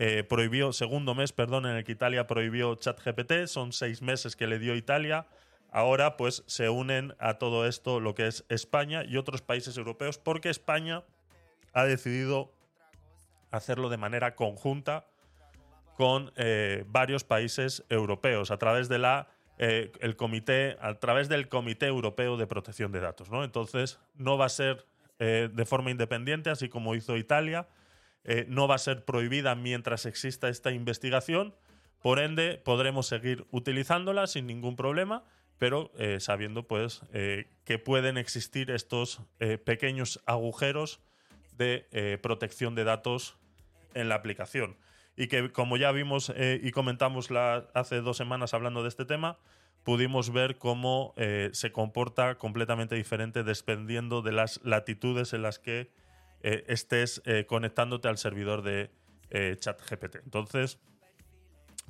eh, 0.01 0.23
prohibió, 0.23 0.71
segundo 0.71 1.13
mes, 1.13 1.33
perdón, 1.33 1.65
en 1.65 1.75
el 1.75 1.83
que 1.83 1.91
Italia 1.91 2.25
prohibió 2.25 2.73
ChatGPT. 2.75 3.47
Son 3.47 3.73
seis 3.73 4.01
meses 4.01 4.37
que 4.37 4.47
le 4.47 4.57
dio 4.57 4.77
Italia. 4.77 5.27
Ahora, 5.71 6.15
pues, 6.15 6.41
se 6.47 6.69
unen 6.69 7.15
a 7.19 7.33
todo 7.33 7.67
esto 7.67 7.99
lo 7.99 8.15
que 8.15 8.27
es 8.27 8.45
España 8.47 9.03
y 9.03 9.17
otros 9.17 9.41
países 9.41 9.75
europeos, 9.75 10.17
porque 10.17 10.49
España 10.49 11.03
ha 11.73 11.83
decidido 11.83 12.49
hacerlo 13.51 13.89
de 13.89 13.97
manera 13.97 14.35
conjunta 14.35 15.05
con 15.97 16.31
eh, 16.37 16.85
varios 16.87 17.25
países 17.25 17.83
europeos 17.89 18.51
a 18.51 18.57
través 18.57 18.87
de 18.87 18.99
la 18.99 19.27
eh, 19.57 19.91
el 19.99 20.15
comité 20.15 20.77
a 20.79 20.93
través 20.93 21.27
del 21.27 21.49
comité 21.49 21.87
europeo 21.87 22.37
de 22.37 22.47
protección 22.47 22.93
de 22.93 23.01
datos 23.01 23.29
¿no? 23.29 23.43
entonces 23.43 23.99
no 24.15 24.37
va 24.37 24.45
a 24.45 24.49
ser 24.49 24.85
de 25.19 25.65
forma 25.65 25.91
independiente 25.91 26.49
así 26.49 26.69
como 26.69 26.95
hizo 26.95 27.17
Italia 27.17 27.67
eh, 28.25 28.45
no 28.49 28.67
va 28.67 28.75
a 28.75 28.79
ser 28.79 29.05
prohibida 29.05 29.55
mientras 29.55 30.05
exista 30.05 30.49
esta 30.49 30.71
investigación 30.71 31.55
por 32.01 32.19
ende 32.19 32.57
podremos 32.57 33.07
seguir 33.07 33.47
utilizándola 33.51 34.27
sin 34.27 34.45
ningún 34.45 34.75
problema 34.75 35.23
pero 35.57 35.91
eh, 35.97 36.19
sabiendo 36.19 36.67
pues 36.67 37.01
eh, 37.13 37.47
que 37.63 37.79
pueden 37.79 38.17
existir 38.17 38.71
estos 38.71 39.21
pequeños 39.65 40.21
agujeros 40.25 41.01
de 41.57 42.19
protección 42.21 42.73
de 42.73 42.85
datos 42.85 43.37
en 43.93 44.07
la 44.07 44.15
aplicación. 44.15 44.77
Y 45.17 45.27
que 45.27 45.51
como 45.51 45.75
ya 45.75 45.91
vimos 45.91 46.33
y 46.37 46.71
comentamos 46.71 47.29
hace 47.73 47.99
dos 47.99 48.15
semanas 48.15 48.53
hablando 48.53 48.81
de 48.81 48.87
este 48.87 49.03
tema, 49.03 49.37
pudimos 49.83 50.31
ver 50.31 50.57
cómo 50.57 51.13
se 51.51 51.71
comporta 51.73 52.37
completamente 52.37 52.95
diferente 52.95 53.43
dependiendo 53.43 54.21
de 54.21 54.31
las 54.31 54.61
latitudes 54.63 55.33
en 55.33 55.41
las 55.41 55.59
que 55.59 55.91
eh, 56.41 56.63
estés 56.67 57.21
eh, 57.25 57.45
conectándote 57.45 58.07
al 58.07 58.17
servidor 58.17 58.61
de 58.61 58.91
eh, 59.29 59.55
ChatGPT. 59.59 60.17
Entonces, 60.23 60.79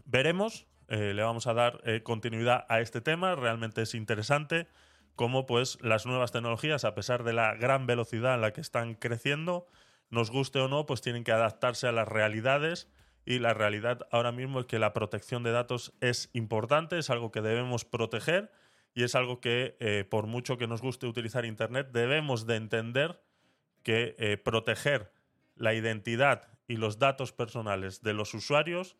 veremos, 0.05 0.67
eh, 0.87 1.13
le 1.13 1.21
vamos 1.21 1.47
a 1.47 1.53
dar 1.53 1.81
continuidad 2.03 2.65
a 2.67 2.81
este 2.81 3.01
tema, 3.01 3.35
realmente 3.35 3.83
es 3.83 3.93
interesante 3.93 4.67
cómo 5.15 5.45
pues 5.45 5.77
las 5.81 6.05
nuevas 6.05 6.31
tecnologías, 6.31 6.85
a 6.85 6.95
pesar 6.95 7.23
de 7.23 7.33
la 7.33 7.53
gran 7.55 7.85
velocidad 7.85 8.35
en 8.35 8.41
la 8.41 8.53
que 8.53 8.61
están 8.61 8.95
creciendo, 8.95 9.67
nos 10.09 10.31
guste 10.31 10.59
o 10.59 10.67
no, 10.67 10.85
pues 10.85 11.01
tienen 11.01 11.23
que 11.23 11.31
adaptarse 11.31 11.87
a 11.87 11.91
las 11.91 12.07
realidades 12.07 12.89
y 13.25 13.39
la 13.39 13.53
realidad 13.53 14.07
ahora 14.11 14.31
mismo 14.31 14.61
es 14.61 14.65
que 14.65 14.79
la 14.79 14.93
protección 14.93 15.43
de 15.43 15.51
datos 15.51 15.93
es 15.99 16.29
importante, 16.33 16.97
es 16.97 17.09
algo 17.09 17.31
que 17.31 17.41
debemos 17.41 17.85
proteger 17.85 18.51
y 18.95 19.03
es 19.03 19.13
algo 19.13 19.39
que 19.39 20.07
por 20.09 20.25
mucho 20.25 20.57
que 20.57 20.67
nos 20.67 20.81
guste 20.81 21.05
utilizar 21.05 21.45
Internet, 21.45 21.89
debemos 21.91 22.47
de 22.47 22.55
entender 22.55 23.21
que 23.83 24.15
eh, 24.19 24.37
proteger 24.37 25.11
la 25.55 25.73
identidad 25.73 26.47
y 26.67 26.77
los 26.77 26.99
datos 26.99 27.31
personales 27.31 28.01
de 28.01 28.13
los 28.13 28.33
usuarios 28.33 28.97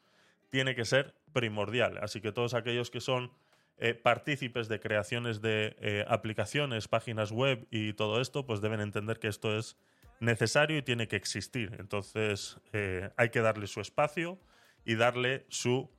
tiene 0.50 0.76
que 0.76 0.86
ser 0.86 1.16
primordial. 1.34 1.98
Así 2.02 2.22
que 2.22 2.32
todos 2.32 2.54
aquellos 2.54 2.90
que 2.90 3.02
son 3.02 3.32
eh, 3.78 3.94
partícipes 3.94 4.68
de 4.68 4.80
creaciones 4.80 5.42
de 5.42 5.76
eh, 5.80 6.06
aplicaciones, 6.08 6.88
páginas 6.88 7.32
web 7.32 7.68
y 7.72 7.94
todo 7.94 8.20
esto, 8.20 8.46
pues 8.46 8.62
deben 8.62 8.82
entender 8.82 9.20
que 9.20 9.28
esto 9.28 9.58
es 9.58 9.78
necesario 10.20 10.78
y 10.78 10.82
tiene 10.82 11.08
que 11.08 11.16
existir. 11.16 11.78
Entonces 11.80 12.58
hay 13.16 13.30
que 13.30 13.40
darle 13.40 13.68
su 13.68 13.80
espacio 13.80 14.38
y 14.84 14.96
darle 14.96 15.46
su 15.48 15.90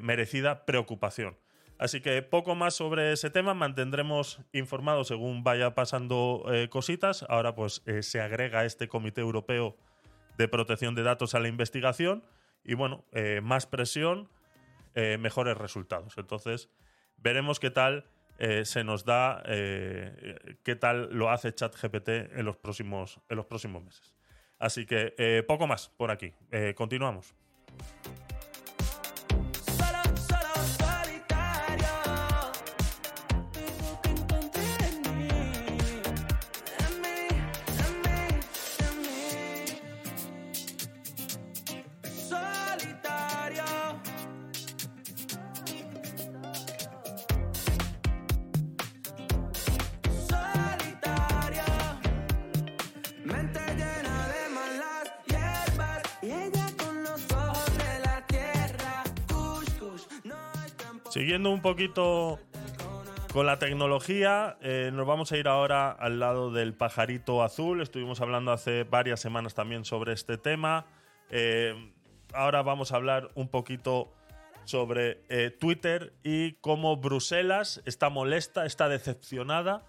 merecida 0.00 0.66
preocupación. 0.66 1.36
Así 1.78 2.00
que 2.00 2.22
poco 2.22 2.54
más 2.54 2.74
sobre 2.74 3.12
ese 3.12 3.28
tema, 3.28 3.52
mantendremos 3.52 4.40
informados 4.52 5.08
según 5.08 5.44
vaya 5.44 5.74
pasando 5.74 6.44
eh, 6.48 6.68
cositas. 6.68 7.24
Ahora 7.28 7.54
pues 7.54 7.82
eh, 7.86 8.02
se 8.02 8.20
agrega 8.20 8.64
este 8.64 8.88
Comité 8.88 9.20
Europeo 9.20 9.76
de 10.38 10.48
Protección 10.48 10.94
de 10.94 11.02
Datos 11.02 11.34
a 11.34 11.40
la 11.40 11.48
investigación 11.48 12.24
y 12.64 12.74
bueno, 12.74 13.04
eh, 13.12 13.40
más 13.42 13.66
presión, 13.66 14.28
mejores 15.18 15.58
resultados. 15.58 16.16
Entonces 16.16 16.70
veremos 17.18 17.60
qué 17.60 17.70
tal 17.70 18.06
se 18.62 18.82
nos 18.82 19.04
da, 19.04 19.42
qué 19.44 20.76
tal 20.80 21.10
lo 21.12 21.28
hace 21.28 21.54
ChatGPT 21.54 22.08
en 22.08 22.46
los 22.46 22.56
próximos, 22.56 23.20
en 23.28 23.36
los 23.36 23.44
próximos 23.44 23.84
meses. 23.84 24.14
Así 24.58 24.86
que 24.86 25.44
poco 25.46 25.66
más 25.66 25.90
por 25.90 26.10
aquí. 26.10 26.32
Continuamos. 26.74 27.34
Siguiendo 61.36 61.52
un 61.52 61.60
poquito 61.60 62.40
con 63.34 63.44
la 63.44 63.58
tecnología, 63.58 64.56
eh, 64.62 64.90
nos 64.90 65.06
vamos 65.06 65.32
a 65.32 65.36
ir 65.36 65.48
ahora 65.48 65.90
al 65.90 66.18
lado 66.18 66.50
del 66.50 66.72
pajarito 66.72 67.42
azul. 67.42 67.82
Estuvimos 67.82 68.22
hablando 68.22 68.52
hace 68.52 68.84
varias 68.84 69.20
semanas 69.20 69.52
también 69.52 69.84
sobre 69.84 70.14
este 70.14 70.38
tema. 70.38 70.86
Eh, 71.28 71.92
ahora 72.32 72.62
vamos 72.62 72.90
a 72.90 72.96
hablar 72.96 73.32
un 73.34 73.48
poquito 73.48 74.14
sobre 74.64 75.20
eh, 75.28 75.50
Twitter 75.50 76.14
y 76.22 76.52
cómo 76.62 76.96
Bruselas 76.96 77.82
está 77.84 78.08
molesta, 78.08 78.64
está 78.64 78.88
decepcionada. 78.88 79.84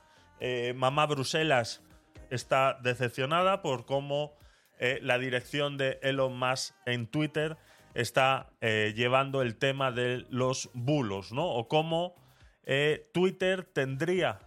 Mamá 0.76 1.06
Bruselas 1.06 1.82
está 2.30 2.78
decepcionada 2.84 3.62
por 3.62 3.86
cómo 3.86 4.34
la 5.00 5.18
dirección 5.18 5.78
de 5.78 5.98
Elon 6.04 6.38
Musk 6.38 6.76
en 6.86 7.08
Twitter 7.08 7.56
está 7.98 8.52
eh, 8.62 8.94
llevando 8.96 9.42
el 9.42 9.56
tema 9.56 9.92
de 9.92 10.24
los 10.30 10.70
bulos, 10.74 11.32
¿no? 11.32 11.48
O 11.48 11.68
cómo 11.68 12.16
eh, 12.64 13.10
Twitter 13.12 13.64
tendría 13.64 14.40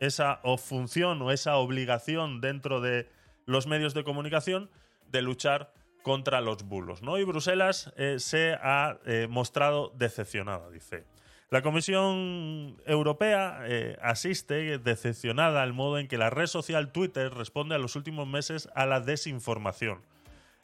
esa 0.00 0.40
función 0.58 1.22
o 1.22 1.30
esa 1.30 1.56
obligación 1.58 2.40
dentro 2.40 2.80
de 2.80 3.08
los 3.46 3.68
medios 3.68 3.94
de 3.94 4.02
comunicación 4.02 4.68
de 5.06 5.22
luchar 5.22 5.72
contra 6.02 6.40
los 6.40 6.64
bulos. 6.64 7.02
¿no? 7.02 7.18
Y 7.18 7.24
Bruselas 7.24 7.92
eh, 7.96 8.16
se 8.18 8.54
ha 8.54 8.98
mostrado 9.28 9.92
decepcionada, 9.96 10.68
dice. 10.70 11.04
La 11.50 11.62
Comisión 11.62 12.80
Europea 12.84 13.62
asiste 14.00 14.78
decepcionada 14.78 15.62
al 15.62 15.72
modo 15.72 15.98
en 15.98 16.08
que 16.08 16.18
la 16.18 16.30
red 16.30 16.46
social 16.46 16.90
Twitter 16.90 17.32
responde 17.32 17.76
a 17.76 17.78
los 17.78 17.94
últimos 17.94 18.26
meses 18.26 18.70
a 18.74 18.86
la 18.86 19.00
desinformación. 19.00 20.00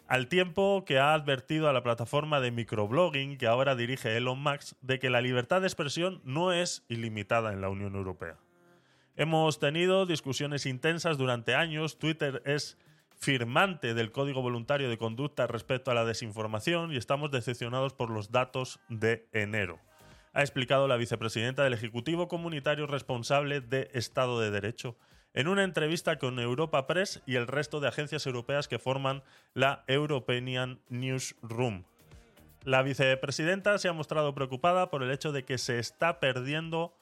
Al 0.09 0.29
tiempo 0.29 0.87
que 0.87 0.99
ha 0.99 1.13
advertido 1.13 1.69
a 1.69 1.75
la 1.75 1.83
plataforma 1.83 2.41
de 2.41 2.51
microblogging 2.51 3.37
que 3.37 3.47
ahora 3.47 3.77
dirige 3.77 4.17
Elon 4.17 4.43
Musk 4.43 4.75
de 4.81 4.99
que 4.99 5.11
la 5.11 5.21
libertad 5.21 5.61
de 5.61 5.67
expresión 5.67 6.23
no 6.25 6.51
es 6.55 6.83
ilimitada 6.89 7.53
en 7.53 7.61
la 7.61 7.69
Unión 7.69 7.95
Europea. 7.95 8.39
Hemos 9.17 9.59
tenido 9.59 10.07
discusiones 10.07 10.65
intensas 10.65 11.19
durante 11.19 11.55
años. 11.55 11.99
Twitter 11.99 12.43
es 12.47 12.79
firmante 13.19 13.93
del 13.93 14.11
Código 14.11 14.41
Voluntario 14.41 14.89
de 14.89 14.97
Conducta 14.97 15.47
respecto 15.47 15.91
a 15.91 15.95
la 15.95 16.07
desinformación 16.07 16.91
y 16.91 16.97
estamos 16.97 17.31
decepcionados 17.31 17.93
por 17.93 18.09
los 18.09 18.31
datos 18.31 18.81
de 18.89 19.29
enero. 19.33 19.79
Ha 20.33 20.41
explicado 20.41 20.89
la 20.89 20.97
vicepresidenta 20.97 21.65
del 21.65 21.75
Ejecutivo 21.75 22.29
Comunitario 22.29 22.87
responsable 22.87 23.61
de 23.61 23.91
Estado 23.93 24.41
de 24.41 24.51
Derecho 24.51 24.97
en 25.35 25.49
una 25.49 25.65
entrevista 25.65 26.19
con 26.19 26.39
Europa 26.39 26.87
Press 26.87 27.23
y 27.27 27.37
el 27.37 27.47
resto 27.47 27.81
de 27.81 27.89
agencias 27.89 28.27
europeas 28.27 28.69
que 28.69 28.79
forman 28.79 29.23
la 29.55 29.85
European 29.87 30.81
Newsroom. 30.89 31.85
La 32.65 32.83
vicepresidenta 32.83 33.79
se 33.79 33.89
ha 33.89 33.93
mostrado 33.93 34.35
preocupada 34.35 34.91
por 34.91 35.03
el 35.03 35.11
hecho 35.11 35.33
de 35.33 35.45
que 35.45 35.59
se 35.59 35.79
está 35.79 36.21
perdiendo 36.21 36.95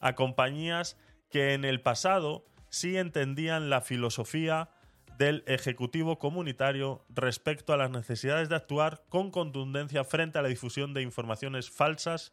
a 0.00 0.14
compañías 0.14 0.96
que 1.30 1.54
en 1.54 1.64
el 1.64 1.80
pasado 1.80 2.44
sí 2.68 2.96
entendían 2.96 3.70
la 3.70 3.80
filosofía 3.80 4.70
del 5.18 5.44
Ejecutivo 5.46 6.18
Comunitario 6.18 7.04
respecto 7.08 7.72
a 7.72 7.76
las 7.76 7.90
necesidades 7.90 8.48
de 8.48 8.56
actuar 8.56 9.04
con 9.08 9.30
contundencia 9.30 10.04
frente 10.04 10.38
a 10.38 10.42
la 10.42 10.48
difusión 10.48 10.94
de 10.94 11.02
informaciones 11.02 11.70
falsas 11.70 12.32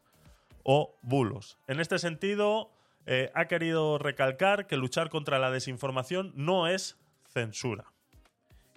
o 0.64 0.96
bulos. 1.02 1.58
En 1.68 1.80
este 1.80 1.98
sentido, 1.98 2.70
eh, 3.06 3.30
ha 3.34 3.46
querido 3.46 3.98
recalcar 3.98 4.66
que 4.66 4.76
luchar 4.76 5.08
contra 5.10 5.38
la 5.38 5.50
desinformación 5.50 6.32
no 6.34 6.68
es 6.68 6.98
censura. 7.28 7.92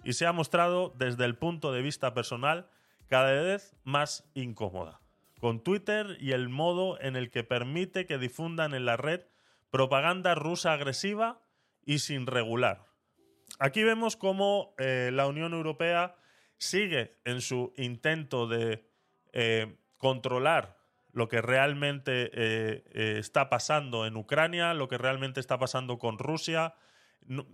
Y 0.04 0.14
se 0.14 0.26
ha 0.26 0.32
mostrado 0.32 0.94
desde 0.96 1.24
el 1.24 1.36
punto 1.36 1.72
de 1.72 1.82
vista 1.82 2.14
personal 2.14 2.68
cada 3.08 3.30
vez 3.32 3.74
más 3.84 4.28
incómoda, 4.34 5.00
con 5.40 5.62
Twitter 5.62 6.16
y 6.20 6.32
el 6.32 6.48
modo 6.48 7.00
en 7.00 7.16
el 7.16 7.30
que 7.30 7.44
permite 7.44 8.06
que 8.06 8.18
difundan 8.18 8.74
en 8.74 8.84
la 8.84 8.96
red 8.96 9.22
propaganda 9.70 10.34
rusa 10.34 10.72
agresiva 10.72 11.40
y 11.84 12.00
sin 12.00 12.26
regular. 12.26 12.86
Aquí 13.58 13.84
vemos 13.84 14.16
cómo 14.16 14.74
eh, 14.78 15.10
la 15.12 15.26
Unión 15.26 15.54
Europea 15.54 16.16
sigue 16.58 17.16
en 17.24 17.40
su 17.40 17.72
intento 17.76 18.46
de 18.46 18.88
eh, 19.32 19.76
controlar 19.98 20.76
lo 21.16 21.28
que 21.28 21.40
realmente 21.40 22.30
eh, 22.34 22.84
eh, 22.92 23.16
está 23.18 23.48
pasando 23.48 24.04
en 24.04 24.16
Ucrania, 24.16 24.74
lo 24.74 24.86
que 24.86 24.98
realmente 24.98 25.40
está 25.40 25.58
pasando 25.58 25.96
con 25.96 26.18
Rusia. 26.18 26.74
No- 27.24 27.46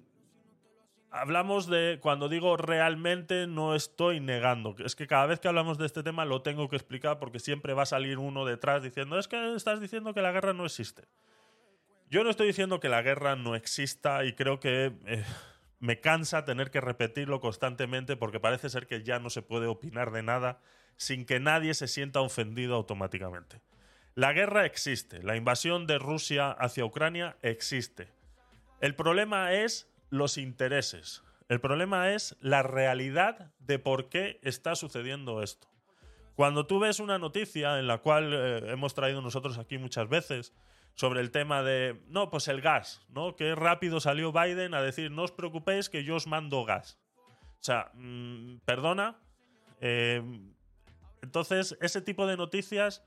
hablamos 1.13 1.69
de, 1.69 2.01
cuando 2.03 2.29
digo 2.29 2.57
realmente, 2.57 3.47
no 3.47 3.77
estoy 3.77 4.19
negando. 4.19 4.75
Es 4.85 4.97
que 4.97 5.07
cada 5.07 5.27
vez 5.27 5.39
que 5.39 5.47
hablamos 5.47 5.79
de 5.79 5.87
este 5.87 6.03
tema 6.03 6.25
lo 6.25 6.43
tengo 6.43 6.69
que 6.69 6.75
explicar 6.75 7.21
porque 7.21 7.39
siempre 7.39 7.73
va 7.73 7.85
a 7.85 7.87
salir 7.87 8.19
uno 8.19 8.45
detrás 8.45 8.83
diciendo, 8.83 9.17
es 9.17 9.29
que 9.29 9.55
estás 9.55 9.81
diciendo 9.81 10.13
que 10.13 10.23
la 10.23 10.33
guerra 10.33 10.55
no 10.55 10.67
existe. 10.67 11.05
Yo 12.11 12.25
no 12.25 12.31
estoy 12.31 12.49
diciendo 12.49 12.81
que 12.81 12.89
la 12.89 13.01
guerra 13.03 13.37
no 13.37 13.55
exista 13.55 14.25
y 14.25 14.33
creo 14.33 14.59
que 14.59 14.93
eh, 15.07 15.25
me 15.79 16.01
cansa 16.01 16.45
tener 16.45 16.73
que 16.73 16.81
repetirlo 16.81 17.41
constantemente 17.41 18.17
porque 18.17 18.41
parece 18.41 18.69
ser 18.71 18.89
que 18.89 19.05
ya 19.05 19.21
no 19.21 19.31
se 19.31 19.41
puede 19.41 19.69
opinar 19.69 20.11
de 20.11 20.25
nada 20.25 20.61
sin 20.97 21.25
que 21.25 21.41
nadie 21.41 21.75
se 21.75 21.89
sienta 21.89 22.21
ofendido 22.21 22.75
automáticamente. 22.75 23.61
La 24.15 24.33
guerra 24.33 24.67
existe, 24.67 25.23
la 25.23 25.37
invasión 25.37 25.87
de 25.87 25.99
Rusia 25.99 26.51
hacia 26.51 26.85
Ucrania 26.85 27.37
existe. 27.43 28.09
El 28.81 28.95
problema 28.95 29.53
es 29.53 29.91
los 30.11 30.37
intereses. 30.37 31.23
El 31.49 31.61
problema 31.61 32.13
es 32.13 32.37
la 32.41 32.63
realidad 32.63 33.53
de 33.59 33.79
por 33.79 34.09
qué 34.09 34.39
está 34.43 34.75
sucediendo 34.75 35.43
esto. 35.43 35.69
Cuando 36.35 36.67
tú 36.67 36.79
ves 36.79 36.99
una 36.99 37.19
noticia 37.19 37.79
en 37.79 37.87
la 37.87 37.99
cual 37.99 38.33
eh, 38.33 38.73
hemos 38.73 38.95
traído 38.95 39.23
nosotros 39.23 39.59
aquí 39.59 39.79
muchas 39.79 40.09
veces 40.09 40.53
sobre 40.95 41.21
el 41.21 41.31
tema 41.31 41.63
de, 41.63 42.03
no, 42.09 42.31
pues 42.31 42.49
el 42.49 42.61
gas, 42.61 43.07
¿no? 43.09 43.37
Qué 43.37 43.55
rápido 43.55 44.01
salió 44.01 44.33
Biden 44.33 44.75
a 44.75 44.83
decir, 44.83 45.11
no 45.11 45.23
os 45.23 45.33
preocupéis 45.33 45.89
que 45.89 46.05
yo 46.05 46.17
os 46.17 46.27
mando 46.27 46.65
gas. 46.65 46.99
O 47.61 47.65
sea, 47.65 47.91
mm, 47.95 48.59
perdona. 48.65 49.19
Eh, 49.81 50.23
entonces, 51.23 51.79
ese 51.81 52.03
tipo 52.03 52.27
de 52.27 52.37
noticias, 52.37 53.03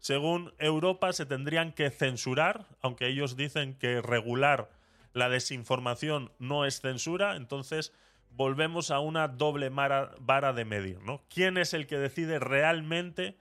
según 0.00 0.52
Europa, 0.58 1.12
se 1.12 1.24
tendrían 1.24 1.72
que 1.72 1.90
censurar, 1.90 2.66
aunque 2.82 3.06
ellos 3.06 3.36
dicen 3.36 3.74
que 3.74 4.02
regular 4.02 4.70
la 5.12 5.28
desinformación 5.28 6.32
no 6.38 6.64
es 6.64 6.80
censura, 6.80 7.36
entonces 7.36 7.92
volvemos 8.32 8.90
a 8.90 9.00
una 9.00 9.28
doble 9.28 9.70
vara 9.70 10.52
de 10.52 10.64
medir, 10.64 11.00
¿no? 11.02 11.22
¿Quién 11.28 11.58
es 11.58 11.74
el 11.74 11.86
que 11.86 11.98
decide 11.98 12.38
realmente 12.38 13.36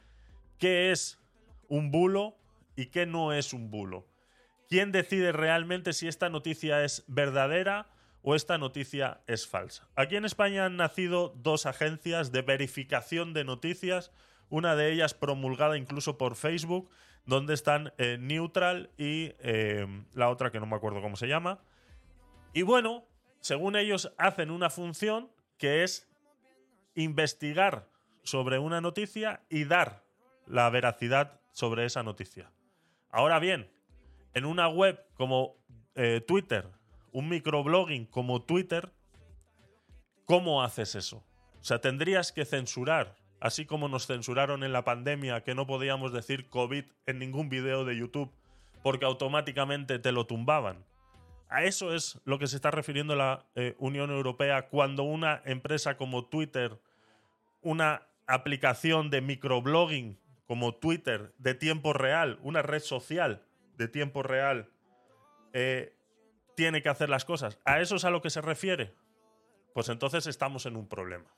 qué 0.58 0.92
es 0.92 1.20
un 1.68 1.92
bulo 1.92 2.36
y 2.76 2.88
qué 2.88 3.06
no 3.06 3.34
es 3.34 3.54
un 3.54 3.70
bulo? 3.70 4.08
¿Quién 4.68 4.92
decide 4.92 5.32
realmente 5.32 5.94
si 5.94 6.08
esta 6.08 6.30
noticia 6.30 6.84
es 6.84 7.04
verdadera 7.08 7.88
o 8.21 8.36
esta 8.36 8.58
noticia 8.58 9.21
es 9.27 9.47
falsa? 9.47 9.88
Aquí 9.95 10.15
en 10.15 10.25
España 10.25 10.65
han 10.65 10.77
nacido 10.77 11.34
dos 11.38 11.65
agencias 11.65 12.32
de 12.32 12.41
verificación 12.41 13.34
de 13.34 13.43
noticias, 13.43 14.12
una 14.49 14.75
de 14.75 14.91
ellas 14.91 15.13
promulgada 15.13 15.77
incluso 15.77 16.17
por 16.17 16.36
Facebook, 16.36 16.89
donde 17.25 17.53
están 17.53 17.93
eh, 17.97 18.17
Neutral 18.19 18.89
y 18.97 19.34
eh, 19.39 19.86
la 20.13 20.29
otra 20.29 20.51
que 20.51 20.60
no 20.60 20.65
me 20.65 20.75
acuerdo 20.75 21.01
cómo 21.01 21.15
se 21.15 21.27
llama. 21.27 21.60
Y 22.53 22.63
bueno, 22.63 23.05
según 23.41 23.75
ellos 23.75 24.12
hacen 24.17 24.51
una 24.51 24.69
función 24.69 25.32
que 25.58 25.84
es 25.84 26.10
investigar 26.95 27.88
sobre 28.23 28.60
una 28.60 28.82
noticia 28.82 29.43
y 29.49 29.65
dar 29.65 30.03
la 30.45 30.69
veracidad 30.69 31.39
sobre 31.51 31.86
esa 31.86 32.03
noticia. 32.03 32.51
Ahora 33.12 33.39
bien, 33.39 33.71
en 34.34 34.45
una 34.45 34.67
web 34.67 35.03
como 35.15 35.58
eh, 35.95 36.21
Twitter, 36.27 36.67
un 37.12 37.30
microblogging 37.30 38.06
como 38.06 38.41
Twitter, 38.41 38.91
¿cómo 40.26 40.63
haces 40.63 40.95
eso? 40.95 41.24
O 41.60 41.63
sea, 41.63 41.82
tendrías 41.82 42.32
que 42.32 42.45
censurar, 42.45 43.15
así 43.39 43.65
como 43.65 43.89
nos 43.89 44.08
censuraron 44.08 44.63
en 44.63 44.74
la 44.74 44.84
pandemia 44.84 45.43
que 45.43 45.56
no 45.56 45.67
podíamos 45.67 46.13
decir 46.13 46.50
COVID 46.50 46.86
en 47.06 47.19
ningún 47.19 47.50
video 47.50 47.86
de 47.86 47.98
YouTube 47.98 48.32
porque 48.84 49.06
automáticamente 49.06 50.00
te 50.00 50.12
lo 50.12 50.26
tumbaban. 50.26 50.86
A 51.50 51.63
eso 51.63 51.93
es 51.93 52.19
lo 52.26 52.38
que 52.38 52.48
se 52.48 52.56
está 52.56 52.72
refiriendo 52.72 53.15
la 53.15 53.45
eh, 53.56 53.76
Unión 53.80 54.12
Europea 54.12 54.67
cuando 54.69 55.04
una 55.04 55.41
empresa 55.45 55.98
como 55.98 56.26
Twitter, 56.26 56.80
una 57.62 58.04
aplicación 58.28 59.10
de 59.10 59.22
microblogging 59.22 60.19
como 60.45 60.76
Twitter 60.76 61.34
de 61.38 61.56
tiempo 61.56 61.93
real, 61.93 62.39
una 62.43 62.62
red 62.62 62.82
social 62.82 63.43
de 63.78 63.88
tiempo 63.88 64.24
real, 64.24 64.69
eh, 65.54 65.95
tiene 66.60 66.82
que 66.82 66.89
hacer 66.89 67.10
las 67.10 67.24
cosas. 67.24 67.58
¿A 67.63 67.80
eso 67.80 67.95
es 67.95 68.04
a 68.04 68.10
lo 68.10 68.22
que 68.22 68.30
se 68.30 68.41
refiere? 68.41 68.93
Pues 69.74 69.88
entonces 69.88 70.28
estamos 70.28 70.65
en 70.65 70.76
un 70.76 70.89
problema. 70.89 71.34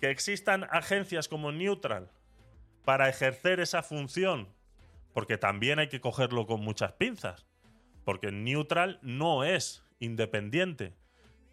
Que 0.00 0.08
existan 0.08 0.64
agencias 0.70 1.28
como 1.28 1.52
Neutral 1.52 2.10
para 2.86 3.10
ejercer 3.10 3.60
esa 3.60 3.82
función, 3.82 4.48
porque 5.12 5.36
también 5.36 5.80
hay 5.80 5.90
que 5.90 6.00
cogerlo 6.00 6.46
con 6.46 6.62
muchas 6.62 6.92
pinzas, 6.92 7.44
porque 8.06 8.32
Neutral 8.32 9.00
no 9.02 9.44
es 9.44 9.84
independiente. 9.98 10.94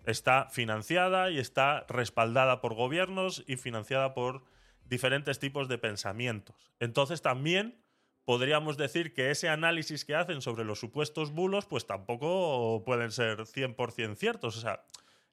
Está 0.05 0.47
financiada 0.49 1.31
y 1.31 1.37
está 1.37 1.85
respaldada 1.89 2.61
por 2.61 2.75
gobiernos 2.75 3.43
y 3.45 3.57
financiada 3.57 4.13
por 4.13 4.45
diferentes 4.85 5.37
tipos 5.37 5.67
de 5.67 5.79
pensamientos. 5.79 6.71
Entonces 6.79 7.21
también 7.21 7.80
podríamos 8.25 8.77
decir 8.77 9.13
que 9.13 9.31
ese 9.31 9.49
análisis 9.49 10.05
que 10.05 10.15
hacen 10.15 10.41
sobre 10.41 10.63
los 10.63 10.79
supuestos 10.79 11.31
bulos, 11.31 11.65
pues 11.65 11.85
tampoco 11.85 12.83
pueden 12.85 13.11
ser 13.11 13.39
100% 13.39 14.15
ciertos. 14.15 14.57
O 14.57 14.61
sea, 14.61 14.83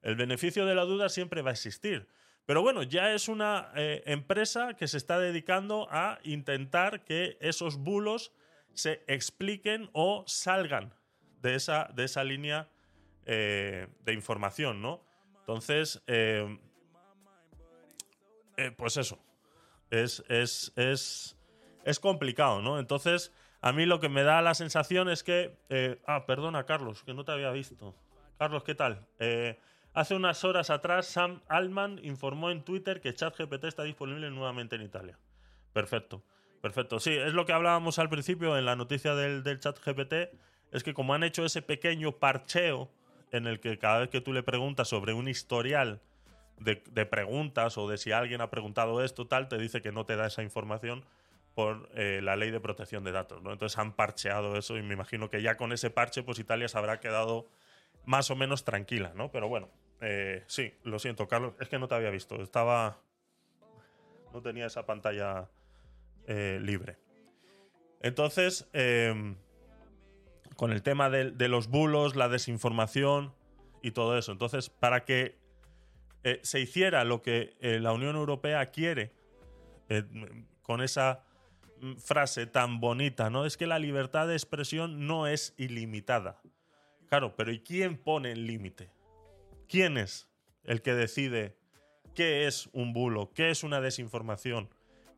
el 0.02 0.16
beneficio 0.16 0.66
de 0.66 0.74
la 0.74 0.84
duda 0.84 1.08
siempre 1.08 1.42
va 1.42 1.50
a 1.50 1.52
existir. 1.52 2.08
Pero 2.46 2.62
bueno, 2.62 2.82
ya 2.82 3.12
es 3.12 3.28
una 3.28 3.72
eh, 3.76 4.02
empresa 4.06 4.74
que 4.74 4.88
se 4.88 4.96
está 4.96 5.18
dedicando 5.18 5.86
a 5.90 6.18
intentar 6.22 7.04
que 7.04 7.36
esos 7.40 7.76
bulos 7.76 8.32
se 8.72 9.02
expliquen 9.06 9.90
o 9.92 10.24
salgan 10.26 10.94
de 11.42 11.54
esa, 11.54 11.90
de 11.94 12.04
esa 12.04 12.24
línea 12.24 12.68
eh, 13.26 13.86
de 14.04 14.12
información, 14.14 14.80
¿no? 14.80 15.04
Entonces, 15.40 16.02
eh, 16.06 16.58
eh, 18.58 18.70
pues 18.76 18.96
eso. 18.96 19.18
Es, 19.90 20.22
es, 20.28 20.72
es, 20.76 21.37
es 21.88 22.00
complicado, 22.00 22.60
¿no? 22.60 22.78
Entonces, 22.78 23.32
a 23.62 23.72
mí 23.72 23.86
lo 23.86 23.98
que 23.98 24.10
me 24.10 24.22
da 24.22 24.42
la 24.42 24.54
sensación 24.54 25.08
es 25.08 25.24
que. 25.24 25.56
eh, 25.70 26.00
ah, 26.06 26.26
perdona, 26.26 26.66
Carlos, 26.66 27.02
que 27.02 27.14
no 27.14 27.24
te 27.24 27.32
había 27.32 27.50
visto. 27.50 27.94
Carlos, 28.38 28.62
¿qué 28.62 28.74
tal? 28.74 29.06
Eh, 29.18 29.58
hace 29.94 30.14
unas 30.14 30.44
horas 30.44 30.68
atrás, 30.68 31.06
Sam 31.06 31.40
Altman 31.48 31.98
informó 32.02 32.50
en 32.50 32.62
Twitter 32.62 33.00
que 33.00 33.14
ChatGPT 33.14 33.64
está 33.64 33.84
disponible 33.84 34.30
nuevamente 34.30 34.76
en 34.76 34.82
Italia. 34.82 35.18
Perfecto, 35.72 36.22
perfecto. 36.60 37.00
Sí, 37.00 37.14
es 37.14 37.32
lo 37.32 37.46
que 37.46 37.54
hablábamos 37.54 37.98
al 37.98 38.10
principio 38.10 38.58
en 38.58 38.66
la 38.66 38.76
noticia 38.76 39.14
del, 39.14 39.42
del 39.42 39.58
ChatGPT. 39.58 40.14
Es 40.70 40.84
que 40.84 40.92
como 40.92 41.14
han 41.14 41.22
hecho 41.22 41.44
ese 41.46 41.62
pequeño 41.62 42.12
parcheo 42.12 42.90
en 43.32 43.46
el 43.46 43.60
que 43.60 43.78
cada 43.78 44.00
vez 44.00 44.10
que 44.10 44.20
tú 44.20 44.34
le 44.34 44.42
preguntas 44.42 44.88
sobre 44.88 45.14
un 45.14 45.26
historial 45.26 46.00
de, 46.58 46.82
de 46.90 47.06
preguntas 47.06 47.78
o 47.78 47.88
de 47.88 47.96
si 47.96 48.12
alguien 48.12 48.42
ha 48.42 48.50
preguntado 48.50 49.02
esto, 49.02 49.26
tal, 49.26 49.48
te 49.48 49.56
dice 49.56 49.80
que 49.80 49.90
no 49.90 50.04
te 50.04 50.16
da 50.16 50.26
esa 50.26 50.42
información 50.42 51.02
por 51.58 51.90
eh, 51.96 52.20
la 52.22 52.36
ley 52.36 52.52
de 52.52 52.60
protección 52.60 53.02
de 53.02 53.10
datos. 53.10 53.42
¿no? 53.42 53.52
Entonces 53.52 53.76
han 53.78 53.92
parcheado 53.92 54.56
eso 54.56 54.78
y 54.78 54.82
me 54.84 54.94
imagino 54.94 55.28
que 55.28 55.42
ya 55.42 55.56
con 55.56 55.72
ese 55.72 55.90
parche, 55.90 56.22
pues 56.22 56.38
Italia 56.38 56.68
se 56.68 56.78
habrá 56.78 57.00
quedado 57.00 57.48
más 58.04 58.30
o 58.30 58.36
menos 58.36 58.62
tranquila, 58.62 59.10
¿no? 59.16 59.32
Pero 59.32 59.48
bueno, 59.48 59.68
eh, 60.00 60.44
sí, 60.46 60.72
lo 60.84 61.00
siento, 61.00 61.26
Carlos, 61.26 61.54
es 61.58 61.68
que 61.68 61.80
no 61.80 61.88
te 61.88 61.96
había 61.96 62.10
visto. 62.10 62.40
Estaba. 62.40 63.00
No 64.32 64.40
tenía 64.40 64.66
esa 64.66 64.86
pantalla 64.86 65.48
eh, 66.28 66.60
libre. 66.62 66.96
Entonces, 68.02 68.68
eh, 68.72 69.34
con 70.54 70.70
el 70.70 70.84
tema 70.84 71.10
de, 71.10 71.48
los 71.48 71.66
bulos, 71.66 72.14
la 72.14 72.28
desinformación 72.28 73.34
y 73.82 73.90
todo 73.90 74.16
eso. 74.16 74.30
Entonces, 74.30 74.70
para 74.70 75.04
que 75.04 75.40
se 76.42 76.60
hiciera 76.60 77.02
lo 77.02 77.20
que 77.20 77.56
la 77.60 77.92
Unión 77.92 78.14
Europea 78.14 78.66
quiere, 78.66 79.10
con 80.62 80.82
esa 80.82 81.24
frase 81.98 82.46
tan 82.46 82.80
bonita, 82.80 83.30
¿no? 83.30 83.44
Es 83.44 83.56
que 83.56 83.66
la 83.66 83.78
libertad 83.78 84.26
de 84.26 84.34
expresión 84.34 85.06
no 85.06 85.26
es 85.26 85.54
ilimitada. 85.56 86.40
Claro, 87.08 87.34
pero 87.36 87.52
¿y 87.52 87.60
quién 87.60 87.96
pone 87.96 88.32
el 88.32 88.46
límite? 88.46 88.90
¿Quién 89.68 89.98
es 89.98 90.28
el 90.64 90.82
que 90.82 90.94
decide 90.94 91.56
qué 92.14 92.46
es 92.46 92.68
un 92.72 92.92
bulo, 92.92 93.32
qué 93.32 93.50
es 93.50 93.64
una 93.64 93.80
desinformación? 93.80 94.68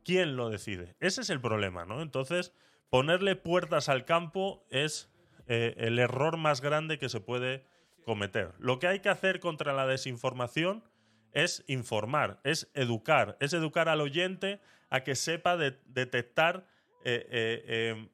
¿Quién 0.04 0.36
lo 0.36 0.50
decide? 0.50 0.96
Ese 1.00 1.20
es 1.20 1.30
el 1.30 1.40
problema, 1.40 1.84
¿no? 1.84 2.02
Entonces, 2.02 2.52
ponerle 2.90 3.36
puertas 3.36 3.88
al 3.88 4.04
campo 4.04 4.64
es 4.70 5.10
eh, 5.46 5.74
el 5.78 5.98
error 5.98 6.36
más 6.36 6.60
grande 6.60 6.98
que 6.98 7.08
se 7.08 7.20
puede 7.20 7.64
cometer. 8.04 8.54
Lo 8.58 8.78
que 8.78 8.86
hay 8.86 9.00
que 9.00 9.08
hacer 9.08 9.40
contra 9.40 9.72
la 9.72 9.86
desinformación 9.86 10.84
es 11.32 11.64
informar, 11.66 12.40
es 12.44 12.70
educar, 12.74 13.36
es 13.40 13.52
educar 13.52 13.88
al 13.88 14.00
oyente 14.00 14.60
a 14.88 15.04
que 15.04 15.14
sepa 15.14 15.56
de- 15.56 15.78
detectar 15.86 16.66
eh, 17.04 17.26
eh, 17.30 17.64
eh, 17.66 18.08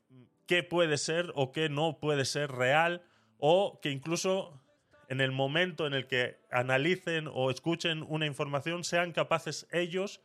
qué 0.47 0.63
puede 0.63 0.99
ser 0.99 1.33
o 1.35 1.53
qué 1.53 1.69
no 1.69 1.99
puede 1.99 2.25
ser 2.25 2.53
real 2.53 3.03
o 3.39 3.81
que 3.83 3.91
incluso 3.91 4.63
en 5.09 5.21
el 5.21 5.33
momento 5.33 5.87
en 5.87 5.95
el 5.95 6.07
que 6.07 6.39
analicen 6.51 7.29
o 7.33 7.51
escuchen 7.51 8.05
una 8.09 8.27
información 8.27 8.85
sean 8.85 9.13
capaces 9.13 9.67
ellos 9.73 10.21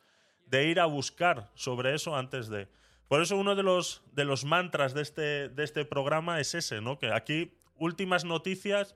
de 0.48 0.66
ir 0.66 0.80
a 0.80 0.86
buscar 0.86 1.50
sobre 1.56 1.96
eso 1.96 2.16
antes 2.16 2.50
de. 2.50 2.68
Por 3.08 3.22
eso 3.22 3.38
uno 3.38 3.56
de 3.56 3.64
los, 3.64 4.04
de 4.14 4.26
los 4.26 4.44
mantras 4.46 4.94
de 4.94 5.02
este, 5.02 5.50
de 5.50 5.64
este 5.64 5.86
programa 5.86 6.40
es 6.40 6.56
ese, 6.56 6.82
¿no? 6.82 6.98
Que 6.98 7.12
aquí 7.12 7.54
últimas 7.78 8.26
noticias 8.26 8.96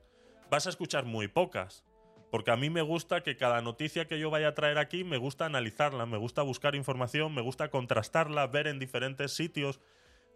vas 0.50 0.66
a 0.66 0.70
escuchar 0.70 1.04
muy 1.04 1.28
pocas. 1.28 1.84
Porque 2.30 2.50
a 2.50 2.56
mí 2.56 2.70
me 2.70 2.82
gusta 2.82 3.22
que 3.22 3.36
cada 3.36 3.62
noticia 3.62 4.06
que 4.06 4.18
yo 4.18 4.30
vaya 4.30 4.48
a 4.48 4.54
traer 4.54 4.78
aquí, 4.78 5.04
me 5.04 5.16
gusta 5.16 5.46
analizarla, 5.46 6.06
me 6.06 6.16
gusta 6.16 6.42
buscar 6.42 6.74
información, 6.74 7.34
me 7.34 7.40
gusta 7.40 7.70
contrastarla, 7.70 8.46
ver 8.48 8.66
en 8.66 8.78
diferentes 8.78 9.32
sitios, 9.32 9.80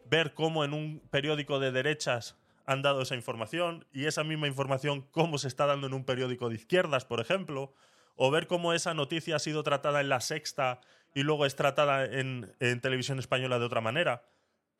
ver 0.06 0.34
cómo 0.34 0.64
en 0.64 0.72
un 0.72 1.00
periódico 1.10 1.58
de 1.58 1.72
derechas 1.72 2.36
han 2.66 2.82
dado 2.82 3.02
esa 3.02 3.16
información 3.16 3.86
y 3.92 4.06
esa 4.06 4.22
misma 4.22 4.46
información 4.46 5.02
cómo 5.10 5.38
se 5.38 5.48
está 5.48 5.66
dando 5.66 5.88
en 5.88 5.94
un 5.94 6.04
periódico 6.04 6.48
de 6.48 6.54
izquierdas, 6.54 7.04
por 7.04 7.20
ejemplo, 7.20 7.74
o 8.14 8.30
ver 8.30 8.46
cómo 8.46 8.72
esa 8.72 8.94
noticia 8.94 9.36
ha 9.36 9.40
sido 9.40 9.62
tratada 9.62 10.00
en 10.00 10.08
la 10.08 10.20
sexta 10.20 10.80
y 11.14 11.22
luego 11.22 11.46
es 11.46 11.56
tratada 11.56 12.04
en, 12.04 12.54
en 12.60 12.80
televisión 12.80 13.18
española 13.18 13.58
de 13.58 13.64
otra 13.64 13.80
manera. 13.80 14.24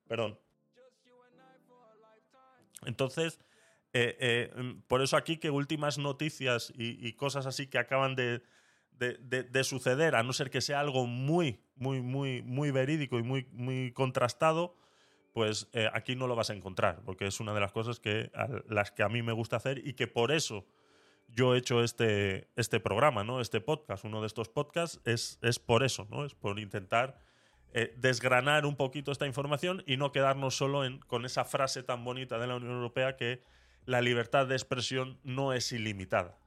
Perdón. 0.07 0.38
Entonces, 2.87 3.40
eh, 3.92 4.16
eh, 4.20 4.62
mm, 4.62 4.83
por 4.88 5.03
eso 5.03 5.16
aquí 5.16 5.37
que 5.38 5.50
últimas 5.50 5.98
noticias 5.98 6.72
y, 6.76 7.07
y 7.07 7.12
cosas 7.14 7.46
así 7.46 7.66
que 7.66 7.79
acaban 7.79 8.14
de, 8.16 8.42
de- 8.92 9.18
de- 9.20 9.42
de 9.44 9.64
suceder, 9.64 10.14
a 10.14 10.22
no 10.22 10.33
ser 10.33 10.50
que 10.50 10.61
sea 10.61 10.81
algo 10.81 11.07
muy, 11.07 11.61
muy, 11.76 12.00
muy, 12.03 12.42
muy 12.42 12.70
verídico 12.70 13.18
y 13.18 13.22
muy, 13.22 13.46
muy 13.53 13.92
contrastado, 13.92 14.76
pues 15.33 15.68
eh, 15.72 15.88
aquí 15.92 16.16
no 16.16 16.26
lo 16.26 16.37
vas 16.37 16.50
a 16.50 16.55
encontrar, 16.55 17.03
porque 17.05 17.26
es 17.26 17.40
una 17.40 17.55
de 17.55 17.61
las 17.61 17.72
cosas 17.72 18.00
que, 18.00 18.31
a 18.35 18.48
las 18.68 18.90
que 18.90 19.03
a 19.03 19.09
mí 19.09 19.22
me 19.22 19.33
gusta 19.33 19.57
hacer 19.57 19.87
y 19.87 19.94
que 19.94 20.07
por 20.07 20.33
eso 20.33 20.66
yo 21.29 21.55
he 21.55 21.59
hecho 21.59 21.83
este, 21.85 22.48
este 22.57 22.81
programa, 22.81 23.22
¿no? 23.22 23.40
Este 23.40 23.61
podcast, 23.61 24.05
uno 24.05 24.20
de 24.20 24.26
estos 24.26 24.48
podcasts, 24.48 25.00
es, 25.05 25.38
es 25.42 25.61
por 25.61 25.85
eso, 25.85 26.09
¿no? 26.11 26.24
Es 26.24 26.35
por 26.35 26.59
intentar 26.59 27.20
eh, 27.72 27.94
desgranar 27.96 28.66
un 28.66 28.74
poquito 28.74 29.12
esta 29.12 29.26
información 29.29 29.85
y 29.87 29.96
no 29.96 30.11
quedarnos 30.11 30.57
solo 30.57 30.85
en, 30.85 30.98
con 30.98 31.24
esa 31.24 31.44
frase 31.44 31.85
tan 31.85 32.03
bonita 32.05 32.38
de 32.38 32.48
la 32.48 32.57
Unión 32.57 32.72
Europea 32.72 33.16
que 33.16 33.44
la 33.90 34.00
libertad 34.00 34.46
de 34.46 34.55
expresión 34.55 35.18
no 35.24 35.53
es 35.53 35.72
ilimitada. 35.72 36.38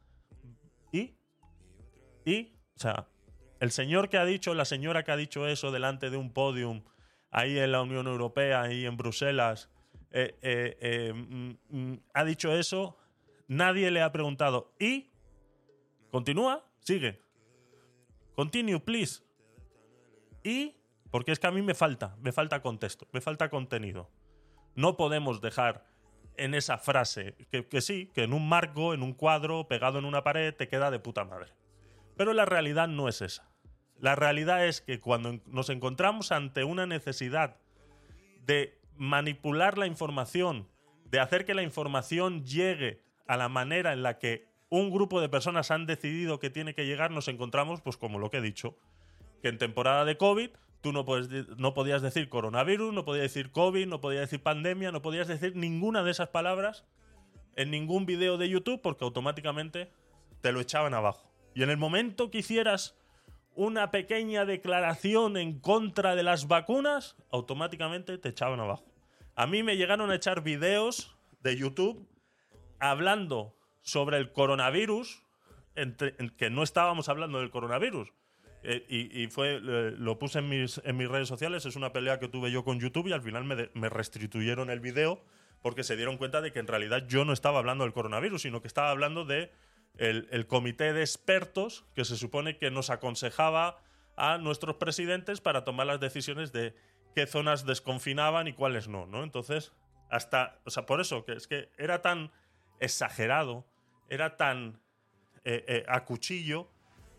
¿Y? 0.94 1.14
¿Y? 2.24 2.56
O 2.78 2.80
sea, 2.80 3.10
el 3.60 3.72
señor 3.72 4.08
que 4.08 4.18
ha 4.18 4.24
dicho, 4.24 4.54
la 4.54 4.64
señora 4.64 5.04
que 5.04 5.12
ha 5.12 5.18
dicho 5.18 5.46
eso 5.46 5.70
delante 5.70 6.10
de 6.10 6.16
un 6.16 6.32
podium 6.32 6.84
ahí 7.32 7.60
en 7.60 7.74
la 7.74 7.82
Unión 7.82 8.08
Europea, 8.08 8.62
ahí 8.62 8.86
en 8.86 8.96
Bruselas, 8.96 9.70
eh, 10.12 10.38
eh, 10.42 10.78
eh, 10.80 11.14
mm, 11.14 11.56
mm, 11.68 12.00
ha 12.14 12.24
dicho 12.24 12.54
eso, 12.54 12.98
nadie 13.50 13.92
le 13.92 14.02
ha 14.02 14.14
preguntado, 14.14 14.74
¿y? 14.80 15.12
¿Continúa? 16.12 16.66
Sigue. 16.80 17.20
Continue, 18.36 18.80
please. 18.80 19.22
¿Y? 20.46 20.78
Porque 21.12 21.34
es 21.34 21.40
que 21.40 21.48
a 21.48 21.52
mí 21.52 21.62
me 21.62 21.74
falta, 21.74 22.16
me 22.22 22.32
falta 22.32 22.62
contexto, 22.62 23.06
me 23.12 23.20
falta 23.20 23.50
contenido. 23.50 24.10
No 24.76 24.96
podemos 24.96 25.42
dejar 25.42 25.93
en 26.38 26.54
esa 26.54 26.78
frase 26.78 27.36
que, 27.50 27.82
sí, 27.82 28.12
que 28.14 28.24
en 28.24 28.34
un 28.34 28.48
marco, 28.48 28.94
en 28.94 29.04
un 29.04 29.14
cuadro, 29.14 29.68
pegado 29.68 30.00
en 30.00 30.06
una 30.06 30.24
pared, 30.24 30.54
te 30.54 30.68
queda 30.68 30.92
de 30.92 31.00
puta 31.00 31.26
madre. 31.26 31.52
Pero 32.16 32.34
la 32.34 32.46
realidad 32.46 32.88
no 32.88 33.08
es 33.08 33.22
esa. 33.22 33.50
La 34.00 34.16
realidad 34.16 34.66
es 34.68 34.82
que 34.82 35.00
cuando 35.00 35.40
nos 35.46 35.70
encontramos 35.70 36.32
ante 36.32 36.64
una 36.64 36.86
necesidad 36.86 37.58
de 38.46 38.80
manipular 38.98 39.78
la 39.78 39.88
información, 39.88 40.68
de 41.06 41.20
hacer 41.20 41.46
que 41.46 41.54
la 41.54 41.64
información 41.64 42.44
llegue 42.44 43.02
a 43.28 43.38
la 43.38 43.50
manera 43.50 43.94
en 43.94 44.04
la 44.04 44.20
que 44.20 44.48
un 44.70 44.92
grupo 44.92 45.22
de 45.22 45.30
personas 45.30 45.72
han 45.72 45.86
decidido 45.86 46.40
que 46.40 46.50
tiene 46.50 46.74
que 46.74 46.86
llegar, 46.86 47.12
nos 47.12 47.28
encontramos, 47.28 47.82
pues 47.82 47.96
como 47.96 48.20
lo 48.20 48.30
que 48.30 48.38
he 48.38 48.42
dicho, 48.42 48.78
que 49.42 49.50
en 49.50 49.58
temporada 49.58 50.06
de 50.06 50.18
COVID 50.18 50.50
tú 50.84 50.92
no, 50.94 51.06
puedes, 51.06 51.30
de- 51.30 51.46
no 51.58 51.74
podías 51.74 52.02
decir 52.04 52.30
coronavirus, 52.30 52.94
no 52.94 53.06
podías 53.06 53.24
decir 53.24 53.52
COVID, 53.52 53.88
no 53.88 54.02
podías 54.02 54.22
decir 54.22 54.44
pandemia, 54.44 54.92
no 54.92 55.02
podías 55.02 55.28
decir 55.28 55.56
ninguna 55.56 56.04
de 56.04 56.12
esas 56.12 56.28
palabras 56.30 56.86
en 57.56 57.72
ningún 57.72 58.06
video 58.06 58.38
de 58.38 58.50
YouTube 58.50 58.82
porque 58.82 59.06
automáticamente 59.06 59.90
te 60.42 60.52
lo 60.52 60.60
echaban 60.60 60.94
abajo. 60.94 61.32
Y 61.56 61.64
en 61.64 61.70
el 61.70 61.78
momento 61.78 62.30
que 62.30 62.40
hicieras 62.40 62.96
una 63.56 63.92
pequeña 63.92 64.46
declaración 64.46 65.38
en 65.38 65.60
contra 65.60 66.16
de 66.16 66.24
las 66.24 66.48
vacunas, 66.48 67.16
automáticamente 67.32 68.18
te 68.18 68.30
echaban 68.30 68.60
abajo. 68.60 68.84
A 69.36 69.48
mí 69.48 69.64
me 69.64 69.78
llegaron 69.78 70.12
a 70.12 70.16
echar 70.16 70.44
videos 70.44 71.16
de 71.42 71.56
YouTube 71.56 72.08
hablando 72.80 73.56
sobre 73.82 74.18
el 74.18 74.32
coronavirus, 74.32 75.24
entre- 75.76 76.16
en 76.20 76.30
que 76.32 76.50
no 76.50 76.64
estábamos 76.64 77.10
hablando 77.10 77.40
del 77.40 77.52
coronavirus. 77.52 78.12
Eh, 78.66 78.86
y, 78.88 79.28
fue, 79.28 79.56
eh, 79.56 79.94
lo 79.98 80.18
puse 80.18 80.40
en 80.40 80.48
mis, 80.48 80.82
en 80.86 80.96
mis 80.96 81.10
redes 81.10 81.28
sociales, 81.28 81.66
es 81.66 81.76
una 81.76 81.92
pelea 81.92 82.18
que 82.18 82.30
tuve 82.30 82.50
yo 82.50 82.64
con 82.64 82.80
YouTube 82.80 83.08
y 83.08 83.12
al 83.12 83.22
final 83.22 83.44
me, 83.44 83.70
me 83.74 83.90
restituyeron 83.90 84.70
el 84.70 84.80
video 84.80 85.22
porque 85.62 85.84
se 85.84 85.98
dieron 85.98 86.18
cuenta 86.18 86.40
de 86.40 86.54
que 86.54 86.60
en 86.60 86.68
realidad 86.68 87.06
yo 87.08 87.26
no 87.26 87.34
estaba 87.34 87.60
hablando 87.60 87.84
del 87.84 87.92
coronavirus, 87.92 88.42
sino 88.42 88.62
que 88.62 88.68
estaba 88.68 88.90
hablando 88.90 89.26
de 89.26 89.52
el, 89.98 90.30
el 90.32 90.48
comité 90.48 90.94
de 90.94 91.02
expertos 91.02 91.86
que 91.94 92.06
se 92.06 92.16
supone 92.16 92.58
que 92.58 92.72
nos 92.72 92.90
aconsejaba 92.90 93.82
a 94.16 94.38
nuestros 94.38 94.78
presidentes 94.78 95.42
para 95.42 95.66
tomar 95.66 95.88
las 95.88 96.00
decisiones 96.00 96.54
de 96.54 96.74
qué 97.16 97.28
zonas 97.28 97.66
desconfinaban 97.66 98.48
y 98.48 98.54
cuáles 98.54 98.88
no, 98.88 99.08
¿no? 99.08 99.24
Entonces, 99.24 99.74
hasta, 100.10 100.60
o 100.66 100.70
sea, 100.70 100.86
por 100.86 101.02
eso, 101.02 101.26
que 101.26 101.34
es 101.34 101.48
que 101.48 101.70
era 101.78 102.02
tan 102.02 102.32
exagerado, 102.80 103.66
era 104.10 104.38
tan 104.38 104.80
eh, 105.44 105.86
a 105.88 106.06
cuchillo, 106.06 106.73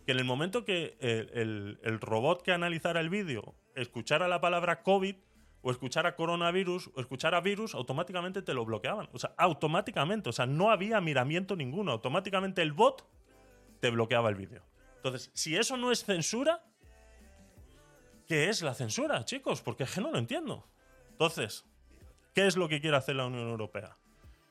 que 0.04 0.12
en 0.12 0.18
el 0.18 0.24
momento 0.24 0.64
que 0.64 0.96
el, 1.00 1.78
el 1.82 2.00
robot 2.00 2.42
que 2.42 2.52
analizara 2.52 3.00
el 3.00 3.10
vídeo 3.10 3.54
escuchara 3.74 4.28
la 4.28 4.40
palabra 4.40 4.82
COVID 4.82 5.16
o 5.64 5.70
escuchara 5.70 6.14
coronavirus 6.14 6.90
o 6.94 7.00
escuchara 7.00 7.40
virus, 7.40 7.74
automáticamente 7.74 8.42
te 8.42 8.52
lo 8.52 8.66
bloqueaban. 8.66 9.08
O 9.12 9.18
sea, 9.18 9.34
automáticamente. 9.38 10.28
O 10.28 10.32
sea, 10.32 10.44
no 10.44 10.70
había 10.70 11.00
miramiento 11.00 11.56
ninguno. 11.56 11.92
Automáticamente 11.92 12.60
el 12.60 12.74
bot 12.74 13.08
te 13.80 13.88
bloqueaba 13.88 14.28
el 14.28 14.34
vídeo. 14.34 14.62
Entonces, 14.96 15.30
si 15.32 15.56
eso 15.56 15.78
no 15.78 15.90
es 15.90 16.04
censura, 16.04 16.62
¿qué 18.26 18.50
es 18.50 18.60
la 18.60 18.74
censura, 18.74 19.24
chicos? 19.24 19.62
Porque 19.62 19.84
es 19.84 19.94
que 19.94 20.02
no 20.02 20.10
lo 20.10 20.18
entiendo. 20.18 20.68
Entonces, 21.12 21.64
¿qué 22.34 22.46
es 22.46 22.58
lo 22.58 22.68
que 22.68 22.82
quiere 22.82 22.98
hacer 22.98 23.16
la 23.16 23.26
Unión 23.26 23.48
Europea? 23.48 23.96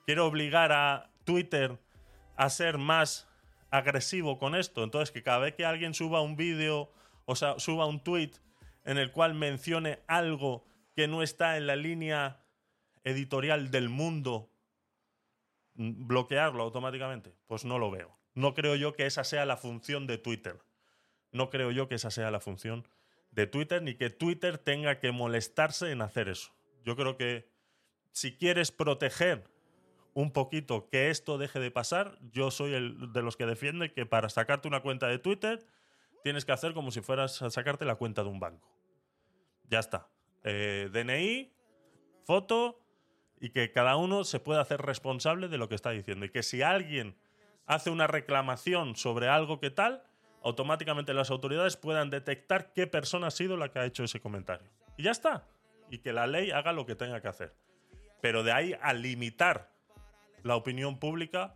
¿Quiere 0.07 0.21
obligar 0.21 0.71
a 0.71 1.11
Twitter 1.25 1.79
a 2.37 2.49
ser 2.49 2.79
más 2.79 3.27
agresivo 3.73 4.37
con 4.37 4.53
esto? 4.53 4.83
Entonces, 4.83 5.11
que 5.11 5.23
cada 5.23 5.39
vez 5.39 5.55
que 5.55 5.65
alguien 5.65 5.95
suba 5.95 6.21
un 6.21 6.35
vídeo 6.35 6.91
o 7.25 7.35
suba 7.35 7.87
un 7.87 8.03
tweet 8.03 8.31
en 8.85 8.99
el 8.99 9.11
cual 9.11 9.33
mencione 9.33 9.99
algo 10.07 10.63
que 10.95 11.07
no 11.07 11.23
está 11.23 11.57
en 11.57 11.65
la 11.65 11.75
línea 11.75 12.45
editorial 13.03 13.71
del 13.71 13.89
mundo, 13.89 14.51
mm, 15.73 16.05
bloquearlo 16.05 16.61
automáticamente? 16.61 17.33
Pues 17.47 17.65
no 17.65 17.79
lo 17.79 17.89
veo. 17.89 18.15
No 18.35 18.53
creo 18.53 18.75
yo 18.75 18.93
que 18.93 19.07
esa 19.07 19.23
sea 19.23 19.45
la 19.45 19.57
función 19.57 20.05
de 20.05 20.19
Twitter. 20.19 20.59
No 21.31 21.49
creo 21.49 21.71
yo 21.71 21.87
que 21.87 21.95
esa 21.95 22.11
sea 22.11 22.29
la 22.29 22.39
función 22.39 22.87
de 23.31 23.47
Twitter 23.47 23.81
ni 23.81 23.95
que 23.95 24.11
Twitter 24.11 24.59
tenga 24.59 24.99
que 24.99 25.11
molestarse 25.11 25.89
en 25.89 26.03
hacer 26.03 26.29
eso. 26.29 26.53
Yo 26.85 26.95
creo 26.95 27.17
que 27.17 27.49
si 28.11 28.37
quieres 28.37 28.71
proteger 28.71 29.49
un 30.13 30.31
poquito 30.31 30.89
que 30.89 31.09
esto 31.09 31.37
deje 31.37 31.59
de 31.59 31.71
pasar, 31.71 32.17
yo 32.31 32.51
soy 32.51 32.73
el 32.73 33.11
de 33.11 33.21
los 33.21 33.35
que 33.35 33.45
defiende 33.45 33.91
que 33.91 34.05
para 34.05 34.29
sacarte 34.29 34.67
una 34.67 34.81
cuenta 34.81 35.07
de 35.07 35.19
Twitter 35.19 35.65
tienes 36.23 36.45
que 36.45 36.51
hacer 36.51 36.73
como 36.73 36.91
si 36.91 37.01
fueras 37.01 37.41
a 37.41 37.49
sacarte 37.49 37.85
la 37.85 37.95
cuenta 37.95 38.23
de 38.23 38.29
un 38.29 38.39
banco. 38.39 38.69
Ya 39.69 39.79
está. 39.79 40.07
Eh, 40.43 40.89
DNI, 40.91 41.51
foto 42.25 42.79
y 43.39 43.49
que 43.49 43.71
cada 43.71 43.95
uno 43.97 44.23
se 44.23 44.39
pueda 44.39 44.61
hacer 44.61 44.81
responsable 44.81 45.47
de 45.47 45.57
lo 45.57 45.67
que 45.67 45.75
está 45.75 45.89
diciendo. 45.89 46.25
Y 46.25 46.29
que 46.29 46.43
si 46.43 46.61
alguien 46.61 47.17
hace 47.65 47.89
una 47.89 48.07
reclamación 48.07 48.95
sobre 48.95 49.27
algo 49.27 49.59
que 49.59 49.71
tal, 49.71 50.03
automáticamente 50.43 51.13
las 51.13 51.31
autoridades 51.31 51.75
puedan 51.75 52.09
detectar 52.09 52.71
qué 52.73 52.87
persona 52.87 53.27
ha 53.27 53.31
sido 53.31 53.57
la 53.57 53.69
que 53.69 53.79
ha 53.79 53.85
hecho 53.85 54.03
ese 54.03 54.21
comentario. 54.21 54.69
Y 54.95 55.03
ya 55.03 55.11
está. 55.11 55.47
Y 55.89 55.97
que 55.99 56.13
la 56.13 56.27
ley 56.27 56.51
haga 56.51 56.71
lo 56.71 56.85
que 56.85 56.95
tenga 56.95 57.21
que 57.21 57.27
hacer. 57.27 57.53
Pero 58.21 58.43
de 58.43 58.51
ahí 58.51 58.75
a 58.81 58.93
limitar 58.93 59.72
la 60.43 60.55
opinión 60.55 60.99
pública, 60.99 61.55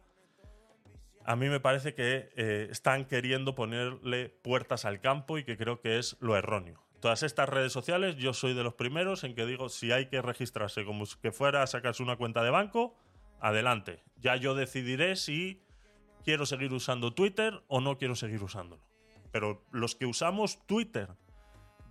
a 1.25 1.35
mí 1.35 1.49
me 1.49 1.59
parece 1.59 1.93
que 1.93 2.29
eh, 2.35 2.67
están 2.71 3.05
queriendo 3.05 3.53
ponerle 3.53 4.29
puertas 4.29 4.85
al 4.85 5.01
campo 5.01 5.37
y 5.37 5.43
que 5.43 5.57
creo 5.57 5.81
que 5.81 5.99
es 5.99 6.15
lo 6.21 6.37
erróneo. 6.37 6.81
Todas 7.01 7.21
estas 7.21 7.47
redes 7.49 7.73
sociales, 7.73 8.15
yo 8.15 8.33
soy 8.33 8.53
de 8.53 8.63
los 8.63 8.73
primeros 8.73 9.23
en 9.23 9.35
que 9.35 9.45
digo, 9.45 9.69
si 9.69 9.91
hay 9.91 10.07
que 10.07 10.21
registrarse 10.21 10.85
como 10.85 11.03
que 11.21 11.31
fuera 11.31 11.61
a 11.61 11.67
sacarse 11.67 12.01
una 12.01 12.15
cuenta 12.15 12.43
de 12.43 12.49
banco, 12.49 12.95
adelante. 13.39 14.03
Ya 14.17 14.35
yo 14.35 14.55
decidiré 14.55 15.15
si 15.15 15.61
quiero 16.23 16.45
seguir 16.45 16.73
usando 16.73 17.13
Twitter 17.13 17.61
o 17.67 17.81
no 17.81 17.97
quiero 17.97 18.15
seguir 18.15 18.41
usándolo. 18.41 18.81
Pero 19.31 19.63
los 19.71 19.95
que 19.95 20.05
usamos 20.05 20.65
Twitter 20.65 21.09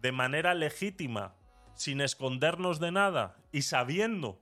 de 0.00 0.12
manera 0.12 0.54
legítima, 0.54 1.34
sin 1.74 2.00
escondernos 2.00 2.80
de 2.80 2.90
nada 2.90 3.36
y 3.52 3.62
sabiendo 3.62 4.40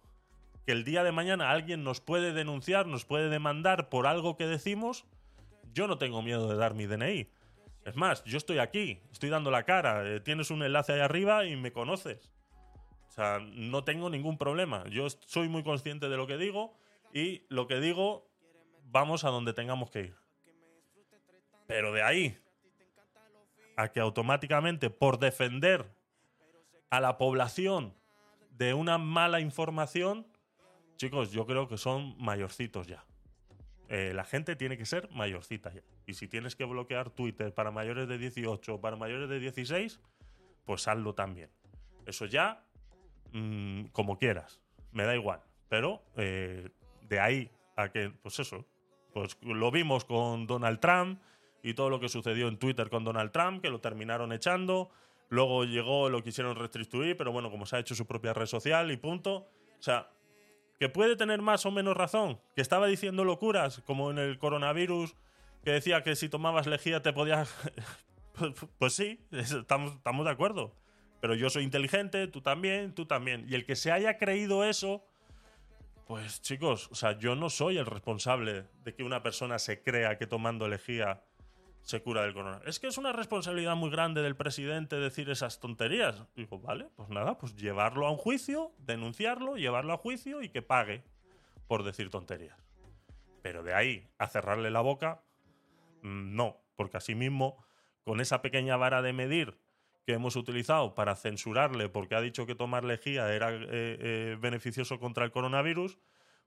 que 0.64 0.72
el 0.72 0.84
día 0.84 1.04
de 1.04 1.12
mañana 1.12 1.50
alguien 1.50 1.84
nos 1.84 2.00
puede 2.00 2.32
denunciar, 2.32 2.86
nos 2.86 3.04
puede 3.04 3.28
demandar 3.28 3.88
por 3.88 4.06
algo 4.06 4.36
que 4.36 4.46
decimos, 4.46 5.04
yo 5.72 5.86
no 5.86 5.98
tengo 5.98 6.22
miedo 6.22 6.48
de 6.48 6.56
dar 6.56 6.74
mi 6.74 6.86
DNI. 6.86 7.28
Es 7.84 7.96
más, 7.96 8.24
yo 8.24 8.38
estoy 8.38 8.58
aquí, 8.58 9.00
estoy 9.12 9.28
dando 9.28 9.50
la 9.50 9.64
cara, 9.64 10.08
eh, 10.08 10.20
tienes 10.20 10.50
un 10.50 10.62
enlace 10.62 10.94
ahí 10.94 11.00
arriba 11.00 11.44
y 11.44 11.56
me 11.56 11.72
conoces. 11.72 12.32
O 13.08 13.12
sea, 13.12 13.38
no 13.40 13.84
tengo 13.84 14.08
ningún 14.08 14.38
problema. 14.38 14.84
Yo 14.88 15.06
soy 15.26 15.48
muy 15.48 15.62
consciente 15.62 16.08
de 16.08 16.16
lo 16.16 16.26
que 16.26 16.38
digo 16.38 16.74
y 17.12 17.44
lo 17.48 17.66
que 17.66 17.78
digo, 17.80 18.26
vamos 18.86 19.24
a 19.24 19.28
donde 19.28 19.52
tengamos 19.52 19.90
que 19.90 20.00
ir. 20.00 20.16
Pero 21.66 21.92
de 21.92 22.02
ahí 22.02 22.38
a 23.76 23.88
que 23.88 24.00
automáticamente 24.00 24.90
por 24.90 25.18
defender 25.18 25.94
a 26.90 27.00
la 27.00 27.18
población 27.18 27.94
de 28.50 28.72
una 28.72 28.98
mala 28.98 29.40
información, 29.40 30.26
chicos, 30.96 31.30
yo 31.32 31.46
creo 31.46 31.68
que 31.68 31.76
son 31.76 32.16
mayorcitos 32.18 32.86
ya. 32.86 33.04
Eh, 33.88 34.12
la 34.14 34.24
gente 34.24 34.56
tiene 34.56 34.78
que 34.78 34.86
ser 34.86 35.10
mayorcita 35.10 35.72
ya. 35.72 35.82
Y 36.06 36.14
si 36.14 36.28
tienes 36.28 36.56
que 36.56 36.64
bloquear 36.64 37.10
Twitter 37.10 37.52
para 37.52 37.70
mayores 37.70 38.08
de 38.08 38.18
18 38.18 38.74
o 38.74 38.80
para 38.80 38.96
mayores 38.96 39.28
de 39.28 39.38
16, 39.38 40.00
pues 40.64 40.88
hazlo 40.88 41.14
también. 41.14 41.50
Eso 42.06 42.26
ya 42.26 42.64
mm, 43.32 43.86
como 43.92 44.18
quieras, 44.18 44.60
me 44.92 45.04
da 45.04 45.14
igual. 45.14 45.40
Pero 45.68 46.02
eh, 46.16 46.70
de 47.08 47.20
ahí 47.20 47.50
a 47.76 47.90
que, 47.90 48.10
pues 48.10 48.38
eso, 48.38 48.66
pues 49.12 49.36
lo 49.42 49.70
vimos 49.70 50.04
con 50.04 50.46
Donald 50.46 50.80
Trump 50.80 51.20
y 51.62 51.74
todo 51.74 51.90
lo 51.90 52.00
que 52.00 52.08
sucedió 52.08 52.48
en 52.48 52.58
Twitter 52.58 52.90
con 52.90 53.04
Donald 53.04 53.32
Trump, 53.32 53.62
que 53.62 53.70
lo 53.70 53.80
terminaron 53.80 54.32
echando. 54.32 54.90
Luego 55.30 55.64
llegó, 55.64 56.10
lo 56.10 56.22
quisieron 56.22 56.56
restituir, 56.56 57.16
pero 57.16 57.32
bueno, 57.32 57.50
como 57.50 57.66
se 57.66 57.76
ha 57.76 57.78
hecho 57.78 57.94
su 57.94 58.06
propia 58.06 58.34
red 58.34 58.46
social 58.46 58.90
y 58.90 58.96
punto. 58.96 59.48
O 59.78 59.82
sea, 59.82 60.10
que 60.78 60.88
puede 60.88 61.16
tener 61.16 61.40
más 61.42 61.66
o 61.66 61.70
menos 61.70 61.96
razón, 61.96 62.40
que 62.54 62.62
estaba 62.62 62.86
diciendo 62.86 63.24
locuras, 63.24 63.80
como 63.86 64.10
en 64.10 64.18
el 64.18 64.38
coronavirus, 64.38 65.14
que 65.64 65.72
decía 65.72 66.02
que 66.02 66.16
si 66.16 66.28
tomabas 66.28 66.66
lejía 66.66 67.02
te 67.02 67.12
podías... 67.12 67.54
pues, 68.78 68.92
sí, 68.92 69.20
estamos, 69.30 69.94
estamos 69.94 70.24
de 70.24 70.32
acuerdo. 70.32 70.74
Pero 71.20 71.34
yo 71.34 71.48
soy 71.48 71.64
inteligente, 71.64 72.26
tú 72.28 72.42
también, 72.42 72.94
tú 72.94 73.06
también. 73.06 73.46
Y 73.48 73.54
el 73.54 73.64
que 73.64 73.76
se 73.76 73.90
haya 73.90 74.18
creído 74.18 74.64
eso, 74.64 75.06
pues 76.06 76.42
chicos, 76.42 76.88
o 76.90 76.94
sea, 76.94 77.18
yo 77.18 77.34
no 77.34 77.48
soy 77.48 77.78
el 77.78 77.86
responsable 77.86 78.66
de 78.84 78.94
que 78.94 79.04
una 79.04 79.22
persona 79.22 79.58
se 79.58 79.82
crea 79.82 80.18
que 80.18 80.26
tomando 80.26 80.68
lejía 80.68 81.22
se 81.84 82.02
cura 82.02 82.22
del 82.22 82.32
coronavirus. 82.32 82.66
Es 82.66 82.80
que 82.80 82.86
es 82.86 82.96
una 82.96 83.12
responsabilidad 83.12 83.76
muy 83.76 83.90
grande 83.90 84.22
del 84.22 84.36
presidente 84.36 84.96
decir 84.96 85.28
esas 85.28 85.60
tonterías. 85.60 86.24
Digo, 86.34 86.58
vale, 86.58 86.88
pues 86.96 87.10
nada, 87.10 87.36
pues 87.36 87.54
llevarlo 87.56 88.06
a 88.06 88.10
un 88.10 88.16
juicio, 88.16 88.72
denunciarlo, 88.78 89.56
llevarlo 89.56 89.92
a 89.92 89.98
juicio 89.98 90.40
y 90.40 90.48
que 90.48 90.62
pague 90.62 91.04
por 91.68 91.82
decir 91.82 92.08
tonterías. 92.08 92.58
Pero 93.42 93.62
de 93.62 93.74
ahí 93.74 94.08
a 94.18 94.26
cerrarle 94.28 94.70
la 94.70 94.80
boca, 94.80 95.22
mm, 96.02 96.34
no, 96.34 96.56
porque 96.74 96.96
así 96.96 97.14
mismo, 97.14 97.62
con 98.02 98.20
esa 98.20 98.40
pequeña 98.40 98.78
vara 98.78 99.02
de 99.02 99.12
medir 99.12 99.58
que 100.06 100.14
hemos 100.14 100.36
utilizado 100.36 100.94
para 100.94 101.16
censurarle 101.16 101.90
porque 101.90 102.14
ha 102.14 102.20
dicho 102.22 102.46
que 102.46 102.54
tomar 102.54 102.84
lejía 102.84 103.30
era 103.32 103.52
eh, 103.52 103.58
eh, 103.70 104.36
beneficioso 104.40 104.98
contra 104.98 105.24
el 105.26 105.30
coronavirus, 105.30 105.98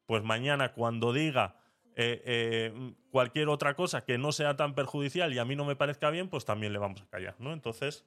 pues 0.07 0.23
mañana 0.23 0.73
cuando 0.73 1.13
diga 1.13 1.57
eh, 1.99 2.21
eh, 2.25 2.93
cualquier 3.09 3.49
otra 3.49 3.73
cosa 3.73 4.05
que 4.05 4.19
no 4.19 4.31
sea 4.31 4.55
tan 4.55 4.75
perjudicial 4.75 5.33
y 5.33 5.39
a 5.39 5.45
mí 5.45 5.55
no 5.55 5.65
me 5.65 5.75
parezca 5.75 6.11
bien, 6.11 6.29
pues 6.29 6.45
también 6.45 6.71
le 6.71 6.77
vamos 6.77 7.01
a 7.01 7.07
callar, 7.07 7.35
¿no? 7.39 7.53
Entonces, 7.53 8.05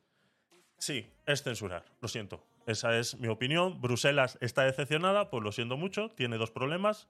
sí, 0.79 1.13
es 1.27 1.43
censurar, 1.43 1.85
lo 2.01 2.07
siento. 2.07 2.47
Esa 2.67 2.97
es 2.97 3.19
mi 3.19 3.27
opinión. 3.27 3.81
Bruselas 3.81 4.39
está 4.41 4.63
decepcionada, 4.63 5.29
pues 5.29 5.43
lo 5.43 5.51
siento 5.51 5.77
mucho, 5.77 6.09
tiene 6.11 6.37
dos 6.37 6.53
problemas 6.53 7.09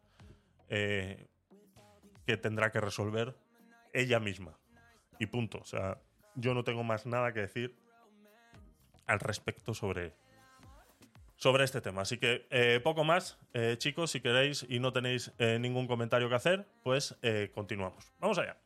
eh, 0.71 1.29
que 2.27 2.39
tendrá 2.39 2.73
que 2.73 2.81
resolver 2.81 3.37
ella 3.93 4.19
misma. 4.19 4.59
Y 5.19 5.27
punto. 5.27 5.59
O 5.59 5.65
sea, 5.65 6.01
yo 6.35 6.55
no 6.55 6.65
tengo 6.65 6.83
más 6.83 7.05
nada 7.05 7.35
que 7.35 7.41
decir 7.41 7.77
al 9.07 9.21
respecto 9.21 9.75
sobre, 9.75 10.15
sobre 11.41 11.65
este 11.65 11.81
tema. 11.81 12.03
Así 12.03 12.19
que 12.19 12.47
eh, 12.51 12.81
poco 12.85 13.03
más, 13.03 13.39
eh, 13.55 13.77
chicos, 13.79 14.11
si 14.11 14.21
queréis 14.21 14.67
y 14.69 14.79
no 14.79 14.93
tenéis 14.93 15.33
eh, 15.39 15.59
ningún 15.59 15.87
comentario 15.87 16.29
que 16.29 16.35
hacer, 16.35 16.67
pues 16.83 17.17
eh, 17.23 17.51
continuamos. 17.55 18.13
Vamos 18.21 18.39
allá. 18.39 18.57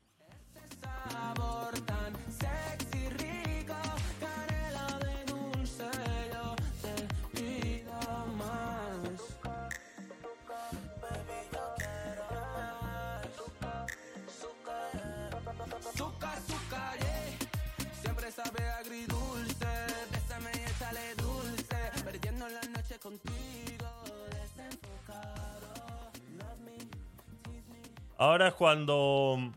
Ahora 28.17 28.49
es 28.49 28.55
cuando 28.55 29.53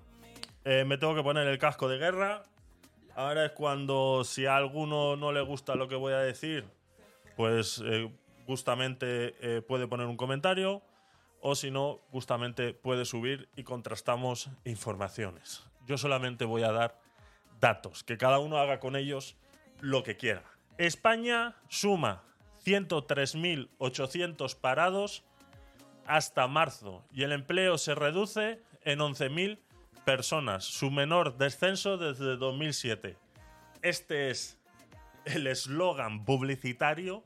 eh, 0.65 0.83
me 0.85 0.97
tengo 0.97 1.13
que 1.13 1.21
poner 1.21 1.47
el 1.47 1.59
casco 1.59 1.87
de 1.87 1.97
guerra. 1.97 2.43
Ahora 3.15 3.45
es 3.45 3.51
cuando 3.51 4.23
si 4.23 4.45
a 4.47 4.55
alguno 4.55 5.15
no 5.15 5.31
le 5.31 5.41
gusta 5.41 5.75
lo 5.75 5.87
que 5.87 5.95
voy 5.95 6.13
a 6.13 6.19
decir, 6.19 6.65
pues 7.35 7.83
eh, 7.85 8.11
justamente 8.47 9.35
eh, 9.41 9.61
puede 9.61 9.87
poner 9.87 10.07
un 10.07 10.17
comentario. 10.17 10.81
O 11.39 11.53
si 11.53 11.69
no, 11.69 12.01
justamente 12.11 12.73
puede 12.73 13.05
subir 13.05 13.47
y 13.55 13.63
contrastamos 13.63 14.49
informaciones. 14.65 15.63
Yo 15.85 15.99
solamente 15.99 16.43
voy 16.45 16.63
a 16.63 16.71
dar 16.71 16.99
datos, 17.59 18.03
que 18.03 18.17
cada 18.17 18.39
uno 18.39 18.57
haga 18.57 18.79
con 18.79 18.95
ellos 18.95 19.37
lo 19.79 20.01
que 20.01 20.17
quiera. 20.17 20.41
España 20.79 21.55
suma 21.69 22.23
103.800 22.65 24.55
parados 24.55 25.23
hasta 26.07 26.47
marzo 26.47 27.05
y 27.11 27.23
el 27.23 27.31
empleo 27.31 27.77
se 27.77 27.93
reduce 27.93 28.61
en 28.83 28.99
11.000 28.99 29.59
personas, 30.05 30.63
su 30.63 30.89
menor 30.89 31.37
descenso 31.37 31.97
desde 31.97 32.37
2007. 32.37 33.17
Este 33.81 34.29
es 34.29 34.57
el 35.25 35.47
eslogan 35.47 36.23
publicitario 36.23 37.23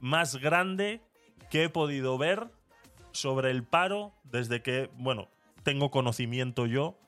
más 0.00 0.36
grande 0.36 1.00
que 1.50 1.64
he 1.64 1.68
podido 1.68 2.18
ver 2.18 2.48
sobre 3.12 3.50
el 3.50 3.62
paro 3.62 4.12
desde 4.24 4.62
que, 4.62 4.90
bueno, 4.96 5.28
tengo 5.62 5.90
conocimiento 5.90 6.66
yo 6.66 6.98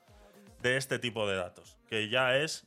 de 0.61 0.77
este 0.77 0.97
tipo 0.97 1.27
de 1.27 1.35
datos, 1.35 1.77
que 1.89 2.09
ya 2.09 2.37
es 2.37 2.65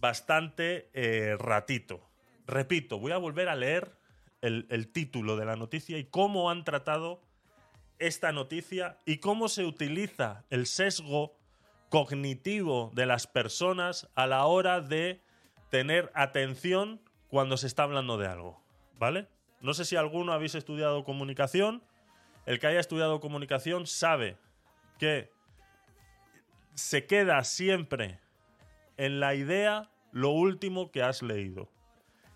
bastante 0.00 0.88
eh, 0.94 1.36
ratito. 1.38 2.00
Repito, 2.46 2.98
voy 2.98 3.12
a 3.12 3.18
volver 3.18 3.48
a 3.48 3.56
leer 3.56 3.92
el, 4.40 4.66
el 4.70 4.88
título 4.90 5.36
de 5.36 5.44
la 5.44 5.56
noticia 5.56 5.98
y 5.98 6.04
cómo 6.04 6.50
han 6.50 6.64
tratado 6.64 7.20
esta 8.00 8.32
noticia 8.32 8.98
y 9.04 9.18
cómo 9.18 9.48
se 9.48 9.64
utiliza 9.64 10.44
el 10.50 10.66
sesgo 10.66 11.36
cognitivo 11.88 12.90
de 12.94 13.06
las 13.06 13.26
personas 13.26 14.08
a 14.14 14.26
la 14.26 14.46
hora 14.46 14.80
de 14.80 15.22
tener 15.70 16.10
atención 16.14 17.00
cuando 17.28 17.56
se 17.56 17.66
está 17.66 17.84
hablando 17.84 18.18
de 18.18 18.26
algo, 18.26 18.60
¿vale? 18.98 19.28
No 19.60 19.74
sé 19.74 19.84
si 19.84 19.96
alguno 19.96 20.32
habéis 20.32 20.54
estudiado 20.54 21.04
comunicación. 21.04 21.82
El 22.46 22.58
que 22.58 22.66
haya 22.66 22.80
estudiado 22.80 23.20
comunicación 23.20 23.86
sabe 23.86 24.36
que 24.98 25.30
se 26.74 27.06
queda 27.06 27.44
siempre 27.44 28.18
en 28.96 29.20
la 29.20 29.34
idea 29.34 29.90
lo 30.12 30.30
último 30.30 30.90
que 30.90 31.02
has 31.02 31.22
leído. 31.22 31.70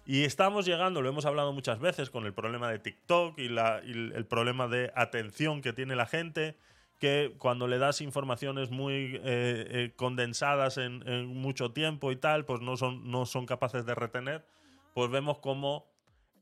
Y 0.06 0.24
estamos 0.24 0.66
llegando, 0.66 1.00
lo 1.00 1.08
hemos 1.08 1.24
hablado 1.24 1.52
muchas 1.52 1.78
veces, 1.78 2.10
con 2.10 2.26
el 2.26 2.34
problema 2.34 2.70
de 2.70 2.78
TikTok 2.78 3.38
y, 3.38 3.48
la- 3.48 3.80
y 3.84 3.92
el 3.92 4.26
problema 4.26 4.68
de 4.68 4.92
atención 4.94 5.62
que 5.62 5.72
tiene 5.72 5.96
la 5.96 6.06
gente, 6.06 6.58
que 7.00 7.34
cuando 7.38 7.66
le 7.66 7.78
das 7.78 8.00
informaciones 8.02 8.70
muy 8.70 9.16
eh, 9.16 9.20
eh, 9.24 9.92
condensadas 9.96 10.76
en, 10.76 11.06
en 11.08 11.26
mucho 11.26 11.72
tiempo 11.72 12.12
y 12.12 12.16
tal, 12.16 12.44
pues 12.44 12.60
no 12.60 12.76
son, 12.76 13.10
no 13.10 13.24
son 13.24 13.46
capaces 13.46 13.86
de 13.86 13.94
retener, 13.94 14.46
pues 14.94 15.10
vemos 15.10 15.38
cómo 15.38 15.90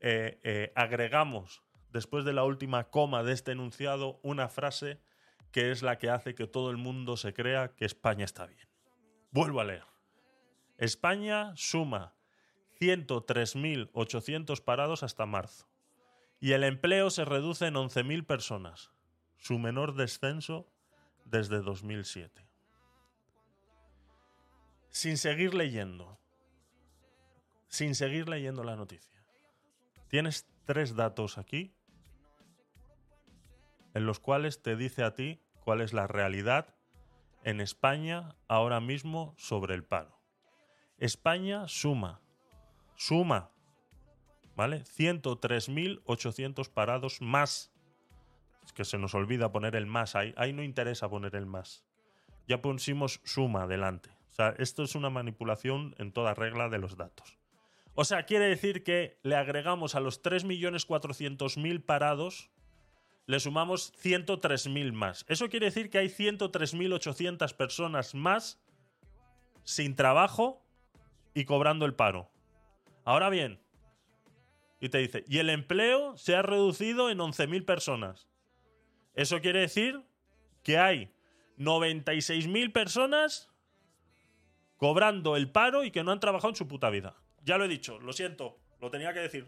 eh, 0.00 0.40
eh, 0.42 0.72
agregamos, 0.74 1.62
después 1.92 2.24
de 2.24 2.32
la 2.32 2.42
última 2.44 2.84
coma 2.90 3.22
de 3.22 3.32
este 3.32 3.52
enunciado, 3.52 4.18
una 4.22 4.48
frase 4.48 4.98
que 5.52 5.70
es 5.70 5.82
la 5.82 5.98
que 5.98 6.10
hace 6.10 6.34
que 6.34 6.46
todo 6.46 6.70
el 6.70 6.78
mundo 6.78 7.16
se 7.16 7.32
crea 7.32 7.74
que 7.76 7.84
España 7.84 8.24
está 8.24 8.46
bien. 8.46 8.66
Vuelvo 9.30 9.60
a 9.60 9.64
leer. 9.64 9.84
España 10.78 11.52
suma 11.54 12.14
103.800 12.82 14.60
parados 14.64 15.04
hasta 15.04 15.24
marzo. 15.24 15.68
Y 16.40 16.52
el 16.52 16.64
empleo 16.64 17.10
se 17.10 17.24
reduce 17.24 17.66
en 17.66 17.74
11.000 17.74 18.26
personas, 18.26 18.90
su 19.38 19.60
menor 19.60 19.94
descenso 19.94 20.68
desde 21.24 21.62
2007. 21.62 22.44
Sin 24.88 25.16
seguir 25.16 25.54
leyendo, 25.54 26.18
sin 27.68 27.94
seguir 27.94 28.28
leyendo 28.28 28.64
la 28.64 28.74
noticia. 28.74 29.24
Tienes 30.08 30.48
tres 30.64 30.96
datos 30.96 31.38
aquí 31.38 31.76
en 33.94 34.06
los 34.06 34.18
cuales 34.18 34.60
te 34.60 34.74
dice 34.74 35.04
a 35.04 35.14
ti 35.14 35.40
cuál 35.64 35.82
es 35.82 35.92
la 35.92 36.08
realidad 36.08 36.74
en 37.44 37.60
España 37.60 38.34
ahora 38.48 38.80
mismo 38.80 39.34
sobre 39.38 39.74
el 39.74 39.84
paro. 39.84 40.20
España 40.98 41.68
suma, 41.68 42.20
suma, 43.02 43.50
¿vale? 44.54 44.84
103.800 44.84 46.68
parados 46.68 47.20
más. 47.20 47.72
Es 48.64 48.72
que 48.72 48.84
se 48.84 48.96
nos 48.96 49.14
olvida 49.14 49.50
poner 49.50 49.74
el 49.74 49.86
más 49.86 50.14
ahí. 50.14 50.32
Ahí 50.36 50.52
no 50.52 50.62
interesa 50.62 51.10
poner 51.10 51.34
el 51.34 51.46
más. 51.46 51.84
Ya 52.46 52.62
pusimos 52.62 53.20
suma 53.24 53.64
adelante. 53.64 54.10
O 54.30 54.34
sea, 54.34 54.54
esto 54.58 54.84
es 54.84 54.94
una 54.94 55.10
manipulación 55.10 55.96
en 55.98 56.12
toda 56.12 56.34
regla 56.34 56.68
de 56.68 56.78
los 56.78 56.96
datos. 56.96 57.36
O 57.94 58.04
sea, 58.04 58.24
quiere 58.24 58.46
decir 58.46 58.84
que 58.84 59.18
le 59.22 59.34
agregamos 59.36 59.94
a 59.94 60.00
los 60.00 60.22
3.400.000 60.22 61.84
parados, 61.84 62.50
le 63.26 63.40
sumamos 63.40 63.92
103.000 64.02 64.92
más. 64.92 65.26
Eso 65.28 65.48
quiere 65.48 65.66
decir 65.66 65.90
que 65.90 65.98
hay 65.98 66.08
103.800 66.08 67.54
personas 67.54 68.14
más 68.14 68.62
sin 69.64 69.96
trabajo 69.96 70.64
y 71.34 71.44
cobrando 71.44 71.84
el 71.84 71.94
paro. 71.94 72.31
Ahora 73.04 73.30
bien, 73.30 73.60
Y 74.80 74.88
te 74.88 74.98
dice, 74.98 75.24
y 75.28 75.38
el 75.38 75.48
empleo 75.48 76.16
se 76.16 76.34
ha 76.34 76.42
reducido 76.42 77.08
en 77.08 77.18
11.000 77.18 77.64
personas. 77.64 78.28
Eso 79.14 79.40
quiere 79.40 79.60
decir 79.60 80.02
que 80.64 80.76
hay 80.76 81.14
96.000 81.56 82.72
personas 82.72 83.48
cobrando 84.76 85.36
el 85.36 85.52
paro 85.52 85.84
y 85.84 85.92
que 85.92 86.02
no 86.02 86.10
han 86.10 86.18
trabajado 86.18 86.48
en 86.48 86.56
su 86.56 86.66
puta 86.66 86.90
vida. 86.90 87.14
Ya 87.44 87.58
lo 87.58 87.64
he 87.64 87.68
dicho, 87.68 88.00
lo 88.00 88.12
siento, 88.12 88.58
lo 88.80 88.90
tenía 88.90 89.12
que 89.12 89.20
decir. 89.20 89.46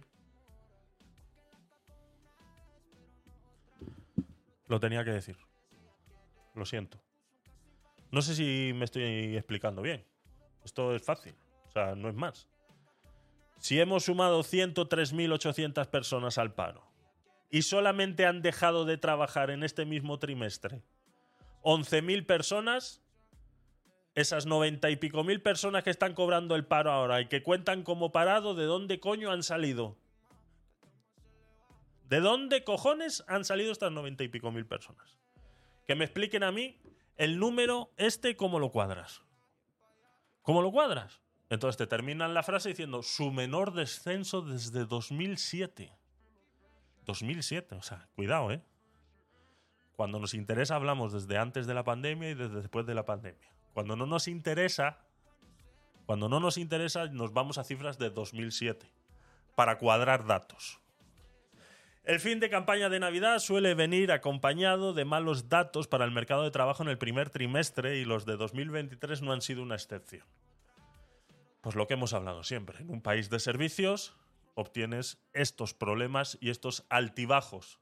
Lo 4.68 4.78
tenía 4.78 5.04
que 5.04 5.10
decir. 5.10 5.36
Lo 6.54 6.64
siento. 6.64 7.00
No 8.12 8.22
sé 8.22 8.36
si 8.36 8.72
me 8.72 8.84
estoy 8.84 9.36
explicando 9.36 9.82
bien. 9.82 10.04
Esto 10.64 10.94
es 10.94 11.02
fácil. 11.02 11.34
O 11.66 11.70
sea, 11.72 11.96
no 11.96 12.08
es 12.08 12.14
más. 12.14 12.48
Si 13.64 13.80
hemos 13.80 14.04
sumado 14.04 14.40
103.800 14.40 15.86
personas 15.86 16.36
al 16.36 16.52
paro 16.52 16.86
y 17.48 17.62
solamente 17.62 18.26
han 18.26 18.42
dejado 18.42 18.84
de 18.84 18.98
trabajar 18.98 19.48
en 19.48 19.62
este 19.62 19.86
mismo 19.86 20.18
trimestre 20.18 20.82
11.000 21.62 22.26
personas, 22.26 23.02
esas 24.14 24.44
90 24.44 24.90
y 24.90 24.96
pico 24.96 25.24
mil 25.24 25.40
personas 25.40 25.82
que 25.82 25.88
están 25.88 26.12
cobrando 26.12 26.56
el 26.56 26.66
paro 26.66 26.92
ahora 26.92 27.22
y 27.22 27.28
que 27.28 27.42
cuentan 27.42 27.84
como 27.84 28.12
parado, 28.12 28.54
¿de 28.54 28.66
dónde 28.66 29.00
coño 29.00 29.32
han 29.32 29.42
salido? 29.42 29.96
¿De 32.10 32.20
dónde 32.20 32.64
cojones 32.64 33.24
han 33.28 33.46
salido 33.46 33.72
estas 33.72 33.92
90 33.92 34.24
y 34.24 34.28
pico 34.28 34.52
mil 34.52 34.66
personas? 34.66 35.16
Que 35.86 35.94
me 35.94 36.04
expliquen 36.04 36.42
a 36.42 36.52
mí 36.52 36.76
el 37.16 37.38
número 37.38 37.94
este, 37.96 38.36
¿cómo 38.36 38.58
lo 38.58 38.70
cuadras? 38.70 39.22
¿Cómo 40.42 40.60
lo 40.60 40.70
cuadras? 40.70 41.23
Entonces 41.50 41.76
te 41.76 41.86
terminan 41.86 42.34
la 42.34 42.42
frase 42.42 42.70
diciendo 42.70 43.02
su 43.02 43.30
menor 43.30 43.72
descenso 43.72 44.42
desde 44.42 44.86
2007. 44.86 45.92
2007, 47.04 47.74
o 47.74 47.82
sea, 47.82 48.08
cuidado, 48.14 48.50
¿eh? 48.50 48.62
Cuando 49.96 50.18
nos 50.18 50.34
interesa 50.34 50.74
hablamos 50.74 51.12
desde 51.12 51.38
antes 51.38 51.66
de 51.66 51.74
la 51.74 51.84
pandemia 51.84 52.30
y 52.30 52.34
desde 52.34 52.56
después 52.56 52.86
de 52.86 52.94
la 52.94 53.04
pandemia. 53.04 53.48
Cuando 53.74 53.94
no 53.94 54.06
nos 54.06 54.26
interesa, 54.26 54.98
cuando 56.06 56.28
no 56.28 56.40
nos 56.40 56.58
interesa 56.58 57.06
nos 57.06 57.32
vamos 57.32 57.58
a 57.58 57.64
cifras 57.64 57.98
de 57.98 58.10
2007 58.10 58.90
para 59.54 59.78
cuadrar 59.78 60.26
datos. 60.26 60.80
El 62.04 62.20
fin 62.20 62.38
de 62.38 62.50
campaña 62.50 62.90
de 62.90 63.00
Navidad 63.00 63.38
suele 63.38 63.74
venir 63.74 64.12
acompañado 64.12 64.92
de 64.92 65.06
malos 65.06 65.48
datos 65.48 65.88
para 65.88 66.04
el 66.04 66.10
mercado 66.10 66.42
de 66.42 66.50
trabajo 66.50 66.82
en 66.82 66.90
el 66.90 66.98
primer 66.98 67.30
trimestre 67.30 67.96
y 67.96 68.04
los 68.04 68.26
de 68.26 68.36
2023 68.36 69.22
no 69.22 69.32
han 69.32 69.40
sido 69.40 69.62
una 69.62 69.76
excepción. 69.76 70.26
Pues 71.64 71.76
lo 71.76 71.86
que 71.86 71.94
hemos 71.94 72.12
hablado 72.12 72.44
siempre, 72.44 72.80
en 72.80 72.90
un 72.90 73.00
país 73.00 73.30
de 73.30 73.40
servicios 73.40 74.14
obtienes 74.52 75.24
estos 75.32 75.72
problemas 75.72 76.36
y 76.42 76.50
estos 76.50 76.84
altibajos 76.90 77.80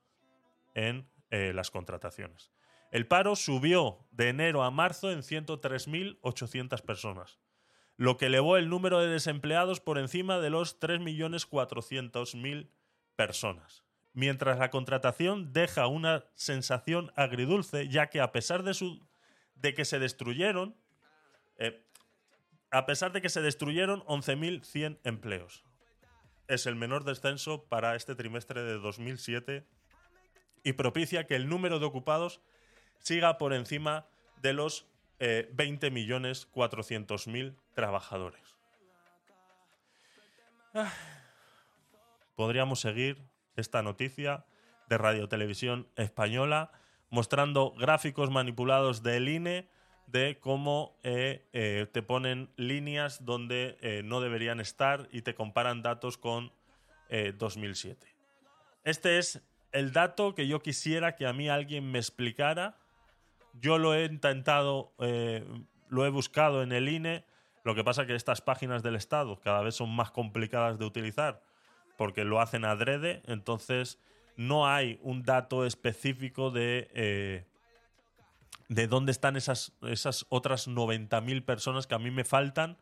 en 0.74 1.10
eh, 1.32 1.52
las 1.52 1.72
contrataciones. 1.72 2.52
El 2.92 3.08
paro 3.08 3.34
subió 3.34 4.06
de 4.12 4.28
enero 4.28 4.62
a 4.62 4.70
marzo 4.70 5.10
en 5.10 5.22
103.800 5.22 6.80
personas, 6.82 7.40
lo 7.96 8.18
que 8.18 8.26
elevó 8.26 8.56
el 8.56 8.68
número 8.68 9.00
de 9.00 9.08
desempleados 9.08 9.80
por 9.80 9.98
encima 9.98 10.38
de 10.38 10.50
los 10.50 10.78
3.400.000 10.78 12.70
personas. 13.16 13.82
Mientras 14.12 14.60
la 14.60 14.70
contratación 14.70 15.52
deja 15.52 15.88
una 15.88 16.26
sensación 16.34 17.10
agridulce, 17.16 17.88
ya 17.88 18.10
que 18.10 18.20
a 18.20 18.30
pesar 18.30 18.62
de, 18.62 18.74
su, 18.74 19.04
de 19.56 19.74
que 19.74 19.84
se 19.84 19.98
destruyeron, 19.98 20.76
eh, 21.58 21.84
a 22.72 22.86
pesar 22.86 23.12
de 23.12 23.20
que 23.20 23.28
se 23.28 23.42
destruyeron 23.42 24.00
11.100 24.06 24.98
empleos. 25.04 25.64
Es 26.48 26.66
el 26.66 26.74
menor 26.74 27.04
descenso 27.04 27.64
para 27.64 27.94
este 27.94 28.14
trimestre 28.14 28.62
de 28.62 28.78
2007 28.78 29.66
y 30.64 30.72
propicia 30.72 31.26
que 31.26 31.36
el 31.36 31.48
número 31.48 31.78
de 31.78 31.84
ocupados 31.84 32.40
siga 32.98 33.36
por 33.36 33.52
encima 33.52 34.06
de 34.40 34.54
los 34.54 34.86
eh, 35.18 35.52
20.400.000 35.54 37.54
trabajadores. 37.74 38.56
Ah. 40.74 40.92
Podríamos 42.34 42.80
seguir 42.80 43.22
esta 43.56 43.82
noticia 43.82 44.46
de 44.88 44.96
Radio 44.96 45.28
Televisión 45.28 45.90
Española 45.96 46.72
mostrando 47.10 47.72
gráficos 47.72 48.30
manipulados 48.30 49.02
del 49.02 49.28
INE 49.28 49.68
de 50.12 50.38
cómo 50.38 50.98
eh, 51.02 51.48
eh, 51.54 51.86
te 51.90 52.02
ponen 52.02 52.50
líneas 52.56 53.24
donde 53.24 53.78
eh, 53.80 54.02
no 54.04 54.20
deberían 54.20 54.60
estar 54.60 55.08
y 55.10 55.22
te 55.22 55.34
comparan 55.34 55.82
datos 55.82 56.18
con 56.18 56.52
2007. 57.36 58.06
Este 58.84 59.18
es 59.18 59.42
el 59.70 59.92
dato 59.92 60.34
que 60.34 60.46
yo 60.46 60.62
quisiera 60.62 61.14
que 61.14 61.26
a 61.26 61.34
mí 61.34 61.50
alguien 61.50 61.90
me 61.90 61.98
explicara. 61.98 62.78
Yo 63.52 63.76
lo 63.76 63.92
he 63.94 64.06
intentado, 64.06 64.94
lo 65.90 66.06
he 66.06 66.08
buscado 66.08 66.62
en 66.62 66.72
el 66.72 66.88
INE. 66.88 67.26
Lo 67.64 67.74
que 67.74 67.84
pasa 67.84 68.00
es 68.00 68.08
que 68.08 68.14
estas 68.14 68.40
páginas 68.40 68.82
del 68.82 68.96
Estado 68.96 69.38
cada 69.40 69.60
vez 69.60 69.74
son 69.74 69.94
más 69.94 70.10
complicadas 70.10 70.78
de 70.78 70.86
utilizar 70.86 71.42
porque 71.98 72.24
lo 72.24 72.40
hacen 72.40 72.64
adrede. 72.64 73.20
Entonces 73.26 73.98
no 74.38 74.66
hay 74.66 74.98
un 75.02 75.22
dato 75.22 75.66
específico 75.66 76.50
de 76.50 77.44
de 78.68 78.86
dónde 78.86 79.12
están 79.12 79.36
esas, 79.36 79.72
esas 79.82 80.26
otras 80.28 80.68
90.000 80.68 81.44
personas 81.44 81.86
que 81.86 81.94
a 81.94 81.98
mí 81.98 82.10
me 82.10 82.24
faltan 82.24 82.78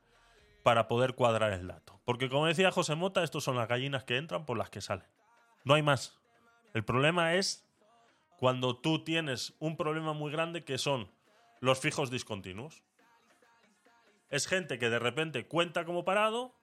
para 0.62 0.88
poder 0.88 1.14
cuadrar 1.14 1.52
el 1.52 1.66
dato. 1.66 2.00
Porque 2.04 2.28
como 2.28 2.46
decía 2.46 2.70
José 2.70 2.94
Mota, 2.94 3.22
estos 3.22 3.44
son 3.44 3.56
las 3.56 3.68
gallinas 3.68 4.04
que 4.04 4.16
entran 4.16 4.44
por 4.44 4.58
las 4.58 4.70
que 4.70 4.80
salen. 4.80 5.06
No 5.64 5.74
hay 5.74 5.82
más. 5.82 6.18
El 6.74 6.84
problema 6.84 7.34
es 7.34 7.66
cuando 8.38 8.76
tú 8.76 9.04
tienes 9.04 9.54
un 9.58 9.76
problema 9.76 10.12
muy 10.12 10.30
grande 10.30 10.64
que 10.64 10.78
son 10.78 11.10
los 11.60 11.78
fijos 11.78 12.10
discontinuos. 12.10 12.82
Es 14.30 14.46
gente 14.46 14.78
que 14.78 14.90
de 14.90 14.98
repente 14.98 15.46
cuenta 15.46 15.84
como 15.84 16.04
parado, 16.04 16.54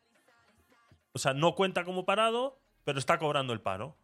o 1.13 1.19
sea, 1.19 1.33
no 1.33 1.55
cuenta 1.55 1.83
como 1.83 2.05
parado, 2.05 2.59
pero 2.83 2.99
está 2.99 3.19
cobrando 3.19 3.53
el 3.53 3.61
paro. 3.61 3.97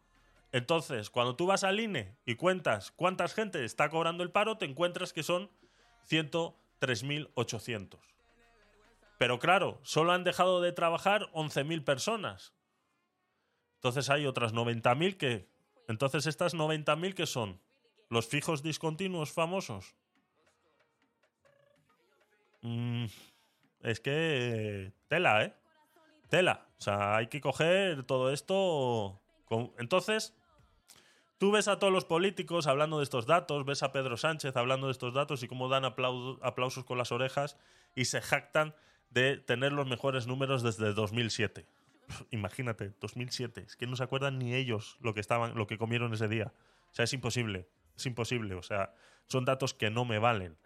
Entonces, 0.54 1.10
cuando 1.10 1.34
tú 1.34 1.46
vas 1.46 1.64
al 1.64 1.80
INE 1.80 2.16
y 2.24 2.36
cuentas 2.36 2.92
cuántas 2.92 3.34
gente 3.34 3.64
está 3.64 3.90
cobrando 3.90 4.22
el 4.22 4.30
paro, 4.30 4.56
te 4.56 4.64
encuentras 4.66 5.12
que 5.12 5.24
son 5.24 5.50
103.800. 6.08 7.98
Pero 9.18 9.40
claro, 9.40 9.80
solo 9.82 10.12
han 10.12 10.22
dejado 10.22 10.60
de 10.60 10.70
trabajar 10.70 11.28
11.000 11.32 11.82
personas. 11.82 12.54
Entonces 13.78 14.08
hay 14.10 14.26
otras 14.26 14.54
90.000 14.54 15.16
que... 15.16 15.48
Entonces 15.88 16.24
estas 16.26 16.54
90.000 16.54 17.14
que 17.14 17.26
son 17.26 17.60
los 18.08 18.28
fijos 18.28 18.62
discontinuos 18.62 19.32
famosos. 19.32 19.96
Mm, 22.62 23.06
es 23.80 23.98
que... 23.98 24.92
Tela, 25.08 25.46
¿eh? 25.46 25.52
Tela. 26.28 26.68
O 26.78 26.80
sea, 26.80 27.16
hay 27.16 27.26
que 27.26 27.40
coger 27.40 28.04
todo 28.04 28.32
esto... 28.32 29.20
Entonces, 29.78 30.32
Tú 31.38 31.50
ves 31.50 31.68
a 31.68 31.78
todos 31.78 31.92
los 31.92 32.04
políticos 32.04 32.66
hablando 32.66 32.98
de 32.98 33.04
estos 33.04 33.26
datos, 33.26 33.64
ves 33.64 33.82
a 33.82 33.92
Pedro 33.92 34.16
Sánchez 34.16 34.56
hablando 34.56 34.86
de 34.86 34.92
estos 34.92 35.14
datos 35.14 35.42
y 35.42 35.48
cómo 35.48 35.68
dan 35.68 35.84
aplausos 35.84 36.84
con 36.84 36.96
las 36.96 37.12
orejas 37.12 37.56
y 37.94 38.04
se 38.04 38.20
jactan 38.20 38.74
de 39.10 39.36
tener 39.36 39.72
los 39.72 39.86
mejores 39.86 40.26
números 40.26 40.62
desde 40.62 40.92
2007. 40.92 41.66
Imagínate, 42.30 42.92
2007. 43.00 43.64
Es 43.66 43.76
que 43.76 43.86
no 43.86 43.96
se 43.96 44.02
acuerdan 44.02 44.38
ni 44.38 44.54
ellos 44.54 44.98
lo 45.00 45.14
que 45.14 45.20
estaban, 45.20 45.54
lo 45.54 45.66
que 45.66 45.78
comieron 45.78 46.12
ese 46.12 46.28
día. 46.28 46.52
O 46.90 46.94
sea, 46.94 47.04
es 47.04 47.12
imposible. 47.12 47.68
Es 47.96 48.06
imposible. 48.06 48.54
O 48.54 48.62
sea, 48.62 48.92
son 49.26 49.44
datos 49.44 49.74
que 49.74 49.90
no 49.90 50.04
me 50.04 50.18
valen. 50.18 50.56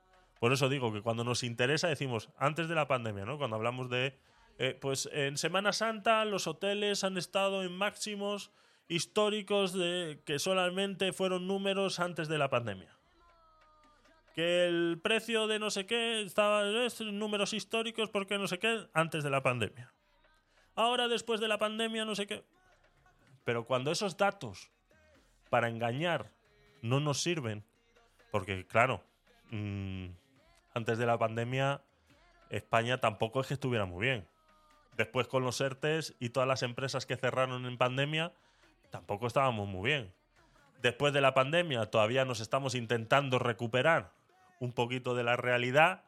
Por 0.40 0.52
eso 0.52 0.68
digo 0.68 0.92
que 0.92 1.02
cuando 1.02 1.24
nos 1.24 1.42
interesa 1.42 1.88
decimos 1.88 2.30
antes 2.36 2.68
de 2.68 2.74
la 2.74 2.86
pandemia, 2.88 3.24
¿no? 3.24 3.38
Cuando 3.38 3.56
hablamos 3.56 3.90
de, 3.90 4.18
eh, 4.58 4.76
pues 4.80 5.08
en 5.12 5.36
Semana 5.36 5.72
Santa 5.72 6.24
los 6.24 6.46
hoteles 6.46 7.04
han 7.04 7.16
estado 7.16 7.62
en 7.62 7.72
máximos 7.72 8.52
históricos 8.88 9.72
de 9.72 10.20
que 10.24 10.38
solamente 10.38 11.12
fueron 11.12 11.46
números 11.46 12.00
antes 12.00 12.28
de 12.28 12.38
la 12.38 12.48
pandemia. 12.48 12.96
Que 14.34 14.66
el 14.66 15.00
precio 15.02 15.46
de 15.46 15.58
no 15.58 15.70
sé 15.70 15.86
qué 15.86 16.22
estaba 16.22 16.62
en 16.66 17.18
números 17.18 17.52
históricos 17.52 18.08
porque 18.10 18.38
no 18.38 18.46
sé 18.46 18.58
qué 18.58 18.88
antes 18.94 19.22
de 19.24 19.30
la 19.30 19.42
pandemia. 19.42 19.92
Ahora 20.74 21.08
después 21.08 21.40
de 21.40 21.48
la 21.48 21.58
pandemia 21.58 22.04
no 22.04 22.14
sé 22.14 22.26
qué. 22.26 22.44
Pero 23.44 23.64
cuando 23.64 23.90
esos 23.90 24.16
datos 24.16 24.70
para 25.50 25.68
engañar 25.68 26.32
no 26.82 27.00
nos 27.00 27.20
sirven, 27.20 27.64
porque 28.30 28.66
claro, 28.66 29.02
mm, 29.50 30.06
antes 30.74 30.98
de 30.98 31.06
la 31.06 31.18
pandemia 31.18 31.82
España 32.50 32.98
tampoco 32.98 33.40
es 33.40 33.48
que 33.48 33.54
estuviera 33.54 33.84
muy 33.84 34.06
bien. 34.06 34.28
Después 34.96 35.28
con 35.28 35.44
los 35.44 35.60
ERTES 35.60 36.16
y 36.18 36.30
todas 36.30 36.48
las 36.48 36.62
empresas 36.62 37.06
que 37.06 37.16
cerraron 37.16 37.66
en 37.66 37.78
pandemia, 37.78 38.32
tampoco 38.90 39.26
estábamos 39.26 39.68
muy 39.68 39.90
bien. 39.90 40.12
Después 40.82 41.12
de 41.12 41.20
la 41.20 41.34
pandemia 41.34 41.86
todavía 41.86 42.24
nos 42.24 42.40
estamos 42.40 42.74
intentando 42.74 43.38
recuperar 43.38 44.12
un 44.60 44.72
poquito 44.72 45.14
de 45.14 45.24
la 45.24 45.36
realidad, 45.36 46.04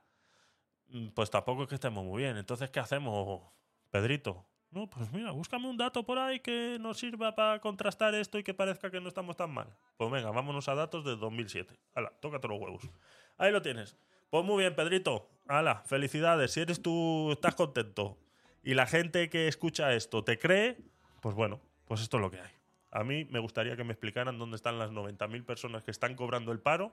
mm, 0.89 1.09
pues 1.09 1.31
tampoco 1.31 1.63
es 1.63 1.69
que 1.69 1.75
estemos 1.75 2.05
muy 2.05 2.23
bien. 2.23 2.37
Entonces, 2.37 2.71
¿qué 2.71 2.81
hacemos, 2.81 3.43
Pedrito? 3.91 4.45
No, 4.71 4.89
pues 4.89 5.13
mira, 5.13 5.33
búscame 5.33 5.69
un 5.69 5.77
dato 5.77 6.05
por 6.05 6.19
ahí 6.19 6.39
que 6.39 6.79
nos 6.81 6.99
sirva 6.99 7.35
para 7.35 7.61
contrastar 7.61 8.15
esto 8.15 8.39
y 8.39 8.45
que 8.45 8.55
parezca 8.55 8.91
que 8.91 9.01
no 9.01 9.09
estamos 9.09 9.37
tan 9.37 9.51
mal. 9.51 9.67
Pues 9.97 10.11
venga, 10.11 10.31
vámonos 10.31 10.69
a 10.69 10.77
datos 10.77 11.05
de 11.05 11.17
2007. 11.17 11.77
Hala, 11.95 12.13
tócate 12.21 12.47
los 12.47 12.61
huevos. 12.61 12.89
Ahí 13.37 13.51
lo 13.51 13.63
tienes. 13.63 13.97
Pues 14.31 14.45
muy 14.45 14.59
bien, 14.59 14.77
Pedrito. 14.77 15.29
Hala, 15.49 15.83
felicidades. 15.87 16.53
Si 16.53 16.61
eres 16.61 16.81
tú, 16.81 17.33
estás 17.33 17.57
contento 17.57 18.17
y 18.63 18.75
la 18.75 18.87
gente 18.87 19.29
que 19.29 19.49
escucha 19.49 19.93
esto 19.95 20.23
te 20.23 20.39
cree, 20.39 20.79
pues 21.21 21.35
bueno, 21.35 21.61
pues 21.87 22.01
esto 22.01 22.19
es 22.19 22.21
lo 22.21 22.31
que 22.31 22.41
hay. 22.41 22.60
A 22.91 23.05
mí 23.05 23.25
me 23.27 23.39
gustaría 23.39 23.77
que 23.77 23.85
me 23.85 23.93
explicaran 23.93 24.39
dónde 24.39 24.57
están 24.57 24.79
las 24.79 24.91
90.000 24.91 25.45
personas 25.45 25.85
que 25.85 25.91
están 25.91 26.17
cobrando 26.17 26.53
el 26.53 26.61
paro 26.61 26.93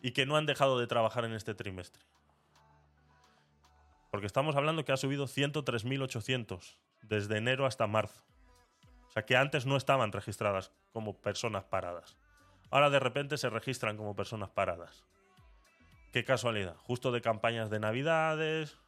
y 0.00 0.12
que 0.12 0.26
no 0.26 0.36
han 0.36 0.46
dejado 0.46 0.78
de 0.78 0.86
trabajar 0.86 1.24
en 1.24 1.32
este 1.32 1.54
trimestre. 1.54 2.02
Porque 4.10 4.26
estamos 4.26 4.56
hablando 4.56 4.84
que 4.84 4.92
ha 4.92 4.96
subido 4.96 5.26
103.800 5.26 6.78
desde 7.02 7.36
enero 7.36 7.66
hasta 7.66 7.86
marzo. 7.86 8.24
O 9.08 9.10
sea, 9.10 9.26
que 9.26 9.36
antes 9.36 9.66
no 9.66 9.76
estaban 9.76 10.12
registradas 10.12 10.72
como 10.92 11.20
personas 11.20 11.64
paradas. 11.64 12.16
Ahora 12.70 12.90
de 12.90 13.00
repente 13.00 13.36
se 13.36 13.50
registran 13.50 13.96
como 13.96 14.16
personas 14.16 14.50
paradas. 14.50 15.04
Qué 16.12 16.24
casualidad. 16.24 16.76
Justo 16.76 17.12
de 17.12 17.20
campañas 17.20 17.70
de 17.70 17.80
Navidades. 17.80 18.78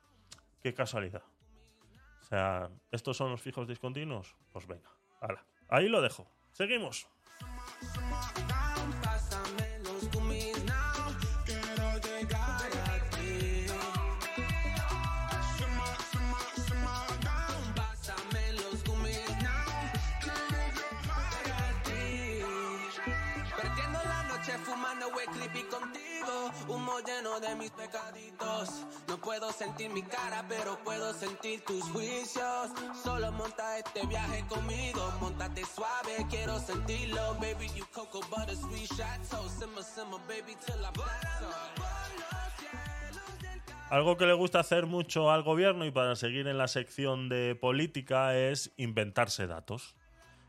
Qué 0.62 0.74
casualidad. 0.74 1.22
O 2.20 2.24
sea, 2.24 2.70
¿estos 2.91 3.16
son 3.16 3.30
los 3.30 3.41
fijos 3.41 3.66
discontinuos? 3.66 4.36
Pues 4.53 4.66
venga, 4.66 4.91
hala. 5.20 5.45
Ahí 5.71 5.89
lo 5.89 6.03
dejo. 6.03 6.27
Seguimos. 6.53 7.07
Solo 33.03 33.32
monta 33.32 33.78
este 33.78 34.07
viaje 34.07 34.44
conmigo. 34.48 35.01
Montate 35.20 35.64
suave, 35.64 36.26
quiero 36.28 36.59
sentirlo. 36.59 37.34
Baby, 37.40 37.68
you 37.74 37.86
cocoa 37.92 38.20
butter 38.28 38.57
baby, 40.28 40.57
Algo 43.90 44.16
que 44.16 44.26
le 44.26 44.34
gusta 44.34 44.61
hacer 44.61 44.86
mucho 44.86 45.30
al 45.30 45.42
gobierno 45.42 45.84
y 45.84 45.90
para 45.90 46.14
seguir 46.16 46.46
en 46.48 46.59
la 46.59 46.68
sección 46.68 47.28
de 47.28 47.55
política 47.55 48.36
es 48.36 48.72
inventarse 48.76 49.46
datos. 49.46 49.96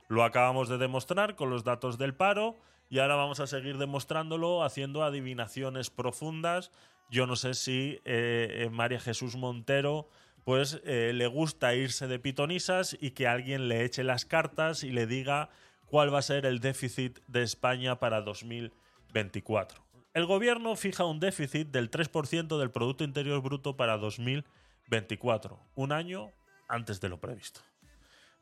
Lo 0.10 0.24
acabamos 0.24 0.68
de 0.68 0.78
demostrar 0.78 1.36
con 1.36 1.50
los 1.50 1.64
datos 1.64 1.98
del 1.98 2.14
paro 2.14 2.58
y 2.92 3.00
ahora 3.00 3.16
vamos 3.16 3.40
a 3.40 3.48
seguir 3.48 3.78
demostrándolo 3.78 4.64
haciendo 4.64 5.04
adivinaciones 5.04 5.90
profundas. 5.90 6.72
Yo 7.10 7.26
no 7.26 7.38
sé 7.38 7.54
si 7.54 8.02
eh, 8.04 8.66
eh, 8.66 8.70
María 8.70 9.00
Jesús 9.00 9.38
Montero 9.38 10.10
pues 10.44 10.82
eh, 10.84 11.14
le 11.14 11.28
gusta 11.28 11.74
irse 11.74 12.08
de 12.08 12.20
pitonisas 12.20 12.98
y 13.00 13.12
que 13.12 13.28
alguien 13.28 13.70
le 13.70 13.86
eche 13.86 14.04
las 14.04 14.26
cartas 14.26 14.84
y 14.84 14.92
le 14.92 15.08
diga 15.08 15.50
cuál 15.86 16.14
va 16.14 16.20
a 16.20 16.24
ser 16.24 16.46
el 16.46 16.60
déficit 16.60 17.20
de 17.28 17.44
España 17.44 17.98
para 17.98 18.22
2024. 18.22 19.82
El 20.14 20.26
gobierno 20.26 20.76
fija 20.76 21.06
un 21.06 21.22
déficit 21.22 21.70
del 21.70 21.90
3% 21.90 22.60
del 22.60 22.72
Producto 22.72 23.06
Interior 23.06 23.42
Bruto 23.42 23.78
para 23.78 23.98
2024, 23.98 25.60
un 25.76 25.94
año 25.94 26.32
antes 26.68 27.00
de 27.00 27.08
lo 27.08 27.22
previsto. 27.22 27.62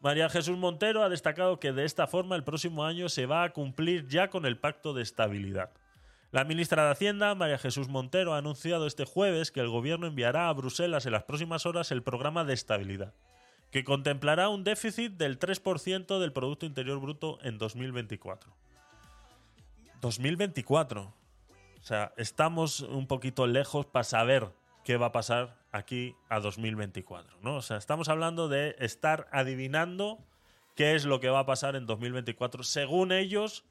María 0.01 0.29
Jesús 0.29 0.57
Montero 0.57 1.03
ha 1.03 1.09
destacado 1.09 1.59
que 1.59 1.73
de 1.73 1.83
esta 1.83 2.07
forma 2.07 2.37
el 2.37 2.45
próximo 2.45 2.85
año 2.85 3.09
se 3.09 3.25
va 3.25 3.43
a 3.43 3.49
cumplir 3.51 4.07
ya 4.07 4.29
con 4.29 4.45
el 4.45 4.57
Pacto 4.57 4.93
de 4.93 5.01
Estabilidad. 5.03 5.71
La 6.31 6.45
ministra 6.45 6.85
de 6.85 6.91
Hacienda, 6.91 7.35
María 7.35 7.57
Jesús 7.57 7.89
Montero, 7.89 8.33
ha 8.33 8.37
anunciado 8.37 8.87
este 8.87 9.03
jueves 9.03 9.51
que 9.51 9.59
el 9.59 9.67
gobierno 9.67 10.07
enviará 10.07 10.47
a 10.47 10.53
Bruselas 10.53 11.05
en 11.05 11.11
las 11.11 11.23
próximas 11.23 11.65
horas 11.65 11.91
el 11.91 12.01
programa 12.01 12.45
de 12.45 12.53
estabilidad, 12.53 13.13
que 13.71 13.83
contemplará 13.83 14.47
un 14.47 14.63
déficit 14.63 15.13
del 15.13 15.37
3% 15.37 16.19
del 16.19 16.31
Producto 16.31 16.65
Interior 16.65 17.01
Bruto 17.01 17.37
en 17.41 17.57
2024. 17.57 18.55
2024. 19.99 21.01
O 21.01 21.13
sea, 21.83 22.13
estamos 22.15 22.81
un 22.81 23.05
poquito 23.07 23.47
lejos 23.47 23.85
para 23.85 24.03
saber 24.03 24.47
qué 24.89 24.97
va 24.97 25.05
a 25.05 25.11
pasar 25.11 25.55
aquí 25.71 26.15
a 26.29 26.39
2024, 26.39 27.41
¿no? 27.43 27.57
O 27.57 27.61
sea, 27.61 27.77
estamos 27.77 28.09
hablando 28.09 28.49
de 28.49 28.75
estar 28.79 29.27
adivinando 29.31 30.17
qué 30.75 30.95
es 30.95 31.05
lo 31.05 31.19
que 31.19 31.29
va 31.29 31.41
a 31.41 31.45
pasar 31.45 31.75
en 31.75 31.85
2024 31.85 32.63
según 32.63 33.11
ellos 33.11 33.63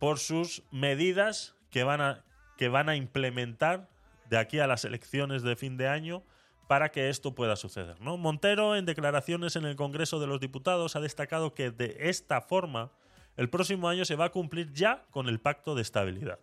por 0.00 0.18
sus 0.18 0.64
medidas 0.72 1.54
que 1.70 1.84
van 1.84 2.00
a 2.00 2.24
que 2.56 2.66
van 2.68 2.88
a 2.88 2.96
implementar 2.96 3.88
de 4.28 4.38
aquí 4.38 4.58
a 4.58 4.66
las 4.66 4.84
elecciones 4.84 5.44
de 5.44 5.54
fin 5.54 5.76
de 5.76 5.86
año 5.86 6.24
para 6.66 6.90
que 6.90 7.10
esto 7.10 7.32
pueda 7.32 7.54
suceder, 7.54 8.00
¿no? 8.00 8.16
Montero 8.16 8.74
en 8.74 8.86
declaraciones 8.86 9.54
en 9.54 9.66
el 9.66 9.76
Congreso 9.76 10.18
de 10.18 10.26
los 10.26 10.40
Diputados 10.40 10.96
ha 10.96 11.00
destacado 11.00 11.54
que 11.54 11.70
de 11.70 11.96
esta 12.00 12.40
forma 12.40 12.90
el 13.36 13.48
próximo 13.48 13.88
año 13.88 14.04
se 14.04 14.16
va 14.16 14.24
a 14.24 14.32
cumplir 14.32 14.72
ya 14.72 15.04
con 15.12 15.28
el 15.28 15.38
Pacto 15.38 15.76
de 15.76 15.82
Estabilidad 15.82 16.40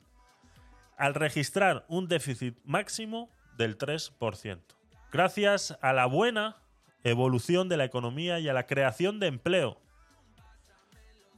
al 0.95 1.13
registrar 1.13 1.83
un 1.89 2.07
déficit 2.07 2.55
máximo 2.63 3.29
del 3.57 3.77
3%. 3.77 4.59
Gracias 5.11 5.77
a 5.81 5.93
la 5.93 6.05
buena 6.05 6.57
evolución 7.03 7.69
de 7.69 7.77
la 7.77 7.85
economía 7.85 8.39
y 8.39 8.49
a 8.49 8.53
la 8.53 8.65
creación 8.65 9.19
de 9.19 9.27
empleo. 9.27 9.77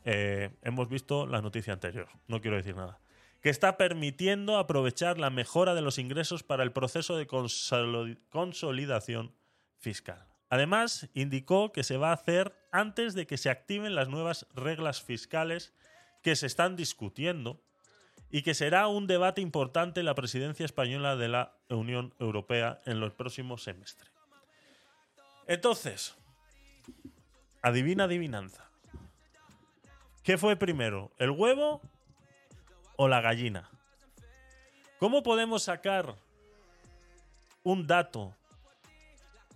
Eh, 0.05 0.51
hemos 0.61 0.87
visto 0.87 1.25
la 1.25 1.41
noticia 1.41 1.73
anterior, 1.73 2.07
no 2.27 2.39
quiero 2.39 2.57
decir 2.57 2.75
nada. 2.75 2.99
Que 3.41 3.49
está 3.49 3.77
permitiendo 3.77 4.57
aprovechar 4.57 5.17
la 5.19 5.29
mejora 5.29 5.73
de 5.75 5.81
los 5.81 5.97
ingresos 5.97 6.43
para 6.43 6.63
el 6.63 6.71
proceso 6.71 7.17
de 7.17 7.27
consoli- 7.27 8.19
consolidación 8.29 9.33
fiscal. 9.77 10.25
Además, 10.49 11.09
indicó 11.13 11.71
que 11.71 11.83
se 11.83 11.97
va 11.97 12.11
a 12.11 12.13
hacer 12.13 12.55
antes 12.71 13.15
de 13.15 13.25
que 13.25 13.37
se 13.37 13.49
activen 13.49 13.95
las 13.95 14.07
nuevas 14.09 14.47
reglas 14.53 15.01
fiscales 15.01 15.73
que 16.21 16.35
se 16.35 16.45
están 16.45 16.75
discutiendo 16.75 17.61
y 18.31 18.41
que 18.41 18.53
será 18.53 18.87
un 18.87 19.07
debate 19.07 19.41
importante 19.41 19.99
en 19.99 20.05
la 20.05 20.15
presidencia 20.15 20.65
española 20.65 21.15
de 21.15 21.29
la 21.29 21.53
Unión 21.69 22.13
Europea 22.19 22.81
en 22.85 22.99
los 22.99 23.13
próximos 23.13 23.63
semestres. 23.63 24.11
Entonces, 25.47 26.15
adivina 27.61 28.05
adivinanza. 28.05 28.65
¿Qué 30.23 30.37
fue 30.37 30.55
primero, 30.55 31.11
el 31.17 31.29
huevo 31.29 31.81
o 32.95 33.07
la 33.07 33.21
gallina? 33.21 33.69
¿Cómo 34.97 35.21
podemos 35.21 35.63
sacar 35.63 36.15
un 37.63 37.85
dato 37.85 38.33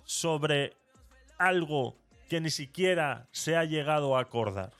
sobre 0.05 0.73
algo 1.37 1.95
que 2.29 2.39
ni 2.39 2.51
siquiera 2.51 3.27
se 3.31 3.57
ha 3.57 3.63
llegado 3.63 4.15
a 4.15 4.21
acordar? 4.21 4.78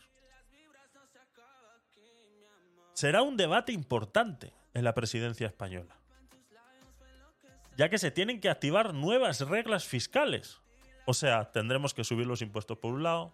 Será 2.99 3.21
un 3.21 3.37
debate 3.37 3.71
importante 3.71 4.51
en 4.73 4.83
la 4.83 4.93
presidencia 4.93 5.47
española, 5.47 5.95
ya 7.77 7.87
que 7.87 7.97
se 7.97 8.11
tienen 8.11 8.41
que 8.41 8.49
activar 8.49 8.93
nuevas 8.93 9.39
reglas 9.39 9.85
fiscales. 9.85 10.59
O 11.05 11.13
sea, 11.13 11.49
tendremos 11.53 11.93
que 11.93 12.03
subir 12.03 12.27
los 12.27 12.41
impuestos 12.41 12.77
por 12.77 12.93
un 12.93 13.03
lado, 13.03 13.31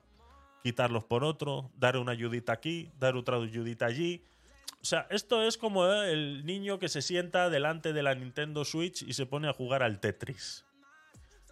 quitarlos 0.62 1.04
por 1.04 1.24
otro, 1.24 1.72
dar 1.78 1.98
una 1.98 2.12
ayudita 2.12 2.54
aquí, 2.54 2.92
dar 3.00 3.16
otra 3.16 3.38
ayudita 3.38 3.88
allí. 3.88 4.24
O 4.84 4.86
sea, 4.86 5.08
esto 5.10 5.42
es 5.42 5.58
como 5.58 5.84
el 5.88 6.46
niño 6.46 6.78
que 6.78 6.88
se 6.88 7.02
sienta 7.02 7.50
delante 7.50 7.92
de 7.92 8.04
la 8.04 8.14
Nintendo 8.14 8.66
Switch 8.66 9.02
y 9.02 9.14
se 9.14 9.26
pone 9.26 9.50
a 9.50 9.54
jugar 9.54 9.82
al 9.82 10.00
Tetris. 10.00 10.64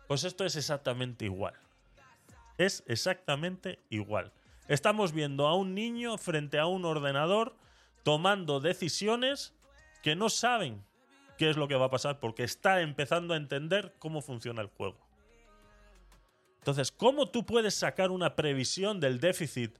Pues 0.07 0.23
esto 0.23 0.45
es 0.45 0.55
exactamente 0.55 1.25
igual. 1.25 1.55
Es 2.59 2.83
exactamente 2.85 3.79
igual. 3.89 4.31
Estamos 4.67 5.13
viendo 5.13 5.47
a 5.47 5.55
un 5.55 5.73
niño 5.73 6.19
frente 6.19 6.59
a 6.59 6.67
un 6.67 6.85
ordenador 6.85 7.55
tomando 8.03 8.59
decisiones 8.59 9.53
que 10.01 10.15
no 10.15 10.29
saben 10.29 10.83
qué 11.37 11.49
es 11.49 11.57
lo 11.57 11.67
que 11.67 11.75
va 11.75 11.85
a 11.85 11.89
pasar 11.89 12.19
porque 12.19 12.43
está 12.43 12.81
empezando 12.81 13.33
a 13.33 13.37
entender 13.37 13.95
cómo 13.99 14.21
funciona 14.21 14.61
el 14.61 14.67
juego. 14.67 14.99
Entonces, 16.59 16.91
¿cómo 16.91 17.29
tú 17.29 17.45
puedes 17.45 17.73
sacar 17.73 18.11
una 18.11 18.35
previsión 18.35 18.99
del 18.99 19.19
déficit, 19.19 19.77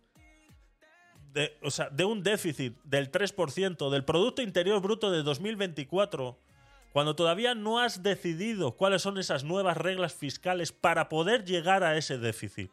de, 1.32 1.58
o 1.62 1.72
sea, 1.72 1.90
de 1.90 2.04
un 2.04 2.24
déficit 2.24 2.76
del 2.84 3.12
3% 3.12 3.90
del 3.90 4.04
Producto 4.04 4.42
Interior 4.42 4.82
Bruto 4.82 5.10
de 5.12 5.24
2024 5.24 6.38
cuando 6.92 7.16
todavía 7.16 7.56
no 7.56 7.80
has 7.80 8.04
decidido 8.04 8.76
cuáles 8.76 9.02
son 9.02 9.18
esas 9.18 9.44
nuevas 9.44 9.78
reglas 9.78 10.14
fiscales 10.14 10.72
para 10.72 11.10
poder 11.10 11.46
llegar 11.46 11.84
a 11.84 11.98
ese 11.98 12.18
déficit? 12.18 12.70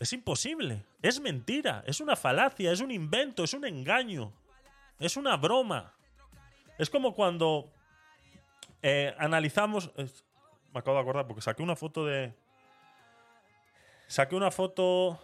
Es 0.00 0.12
imposible, 0.12 0.84
es 1.02 1.20
mentira, 1.20 1.84
es 1.86 2.00
una 2.00 2.16
falacia, 2.16 2.72
es 2.72 2.80
un 2.80 2.90
invento, 2.90 3.44
es 3.44 3.54
un 3.54 3.66
engaño, 3.66 4.32
es 4.98 5.16
una 5.16 5.36
broma. 5.36 5.94
Es 6.78 6.90
como 6.90 7.14
cuando 7.14 7.70
eh, 8.82 9.14
analizamos... 9.18 9.92
me 9.96 10.80
acabo 10.80 10.96
de 10.96 11.02
acordar 11.02 11.26
porque 11.26 11.42
saqué 11.42 11.62
una 11.62 11.76
foto 11.76 12.06
de, 12.06 12.34
saqué 14.10 14.34
una 14.34 14.50
foto, 14.50 15.20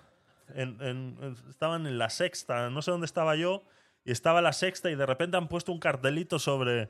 estaban 1.51 1.87
en 1.87 1.99
la 1.99 2.09
sexta, 2.09 2.71
no 2.71 2.83
sé 2.83 2.93
dónde 2.93 3.07
estaba 3.07 3.35
yo, 3.35 3.65
y 4.05 4.13
estaba 4.13 4.41
la 4.41 4.53
sexta 4.53 4.91
y 4.91 4.95
de 4.95 5.07
repente 5.07 5.37
han 5.37 5.49
puesto 5.49 5.73
un 5.73 5.81
cartelito 5.81 6.39
sobre, 6.39 6.89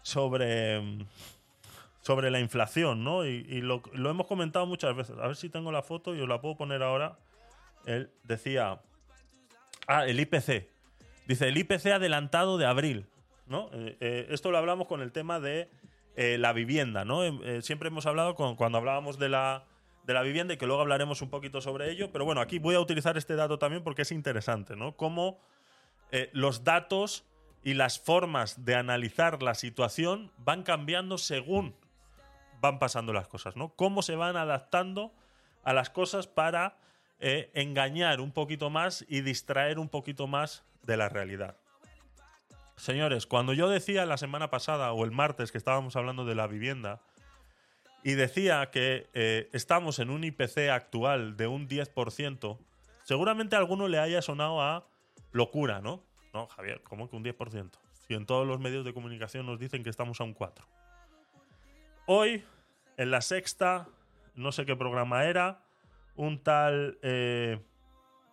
sobre, 0.00 1.06
sobre 2.00 2.30
la 2.30 2.40
inflación, 2.40 3.04
¿no? 3.04 3.24
Y, 3.24 3.60
lo, 3.60 3.82
hemos 3.92 4.26
comentado 4.26 4.66
muchas 4.66 4.94
veces. 4.96 5.18
A 5.18 5.26
ver 5.26 5.36
si 5.36 5.48
tengo 5.48 5.72
la 5.72 5.82
foto 5.82 6.14
y 6.14 6.20
os 6.20 6.28
la 6.28 6.40
puedo 6.40 6.56
poner 6.56 6.82
ahora. 6.82 7.18
Él 7.86 8.10
decía, 8.24 8.80
ah, 9.86 10.06
el 10.06 10.20
IPC. 10.20 10.68
Dice, 11.26 11.48
el 11.48 11.56
IPC 11.58 11.86
adelantado 11.86 12.56
de 12.56 12.66
abril, 12.66 13.06
¿no? 13.46 13.68
Eh, 13.72 13.96
eh, 14.00 14.26
esto 14.30 14.50
lo 14.50 14.58
hablamos 14.58 14.86
con 14.86 15.02
el 15.02 15.12
tema 15.12 15.40
de 15.40 15.68
eh, 16.16 16.38
la 16.38 16.52
vivienda, 16.52 17.04
¿no? 17.04 17.24
Eh, 17.24 17.62
siempre 17.62 17.88
hemos 17.88 18.06
hablado 18.06 18.34
con- 18.34 18.56
cuando 18.56 18.78
hablábamos 18.78 19.18
de 19.18 19.28
la, 19.28 19.64
de 20.04 20.14
la 20.14 20.22
vivienda 20.22 20.54
y 20.54 20.56
que 20.56 20.66
luego 20.66 20.80
hablaremos 20.80 21.20
un 21.20 21.28
poquito 21.28 21.60
sobre 21.60 21.90
ello, 21.90 22.10
pero 22.12 22.24
bueno, 22.24 22.40
aquí 22.40 22.58
voy 22.58 22.74
a 22.76 22.80
utilizar 22.80 23.18
este 23.18 23.34
dato 23.36 23.58
también 23.58 23.82
porque 23.84 24.02
es 24.02 24.12
interesante, 24.12 24.74
¿no? 24.76 24.96
Cómo 24.96 25.38
los 26.32 26.64
datos 26.64 27.26
y 27.62 27.74
las 27.74 28.00
formas 28.00 28.64
de 28.64 28.74
analizar 28.74 29.42
la 29.42 29.54
situación 29.54 30.32
van 30.38 30.62
cambiando 30.62 31.18
según 31.18 31.74
van 32.60 32.78
pasando 32.78 33.12
las 33.12 33.28
cosas, 33.28 33.56
¿no? 33.56 33.70
Cómo 33.70 34.02
se 34.02 34.16
van 34.16 34.36
adaptando 34.36 35.12
a 35.64 35.72
las 35.72 35.90
cosas 35.90 36.26
para 36.26 36.78
eh, 37.20 37.50
engañar 37.54 38.20
un 38.20 38.32
poquito 38.32 38.70
más 38.70 39.04
y 39.08 39.20
distraer 39.22 39.78
un 39.78 39.88
poquito 39.88 40.26
más 40.26 40.64
de 40.82 40.96
la 40.96 41.08
realidad. 41.08 41.56
Señores, 42.76 43.26
cuando 43.26 43.52
yo 43.52 43.68
decía 43.68 44.06
la 44.06 44.16
semana 44.16 44.50
pasada 44.50 44.92
o 44.92 45.04
el 45.04 45.10
martes 45.10 45.50
que 45.50 45.58
estábamos 45.58 45.96
hablando 45.96 46.24
de 46.24 46.36
la 46.36 46.46
vivienda 46.46 47.00
y 48.04 48.12
decía 48.12 48.70
que 48.70 49.08
eh, 49.14 49.50
estamos 49.52 49.98
en 49.98 50.10
un 50.10 50.22
IPC 50.22 50.70
actual 50.70 51.36
de 51.36 51.48
un 51.48 51.68
10%, 51.68 52.58
seguramente 53.02 53.56
a 53.56 53.58
alguno 53.58 53.88
le 53.88 53.98
haya 53.98 54.22
sonado 54.22 54.62
a 54.62 54.86
locura, 55.32 55.80
¿no? 55.80 56.04
No, 56.32 56.46
Javier, 56.46 56.82
¿cómo 56.84 57.10
que 57.10 57.16
un 57.16 57.24
10%? 57.24 57.70
Si 58.06 58.14
en 58.14 58.26
todos 58.26 58.46
los 58.46 58.60
medios 58.60 58.84
de 58.84 58.94
comunicación 58.94 59.44
nos 59.44 59.58
dicen 59.58 59.82
que 59.82 59.90
estamos 59.90 60.20
a 60.20 60.24
un 60.24 60.34
4%. 60.34 60.52
Hoy, 62.10 62.42
en 62.96 63.10
la 63.10 63.20
sexta, 63.20 63.86
no 64.34 64.50
sé 64.50 64.64
qué 64.64 64.74
programa 64.74 65.26
era, 65.26 65.62
un 66.16 66.42
tal 66.42 66.98
eh, 67.02 67.60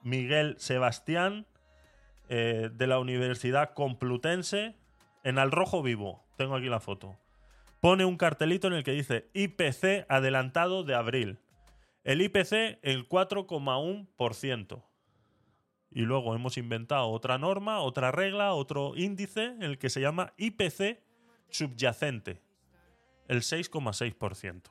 Miguel 0.01 0.55
Sebastián 0.59 1.45
eh, 2.30 2.69
de 2.71 2.88
la 2.88 2.99
Universidad 2.99 3.73
Complutense 3.73 4.78
en 5.26 5.39
Al 5.39 5.51
Rojo 5.51 5.84
Vivo. 5.84 6.23
Tengo 6.38 6.55
aquí 6.55 6.69
la 6.69 6.80
foto. 6.80 7.17
Pone 7.82 8.05
un 8.05 8.15
cartelito 8.15 8.67
en 8.67 8.76
el 8.76 8.86
que 8.86 8.93
dice 8.93 9.30
IPC 9.34 10.05
adelantado 10.07 10.86
de 10.86 10.95
abril. 10.95 11.39
El 12.05 12.21
IPC 12.21 12.80
el 12.82 13.09
4,1%. 13.09 14.86
Y 15.91 16.01
luego 16.03 16.34
hemos 16.34 16.57
inventado 16.57 17.09
otra 17.09 17.38
norma, 17.38 17.82
otra 17.82 18.13
regla, 18.13 18.53
otro 18.53 18.93
índice 18.95 19.57
el 19.59 19.78
que 19.78 19.89
se 19.89 19.99
llama 19.99 20.32
IPC 20.38 21.03
subyacente 21.49 22.44
el 23.28 23.41
6,6%. 23.41 24.61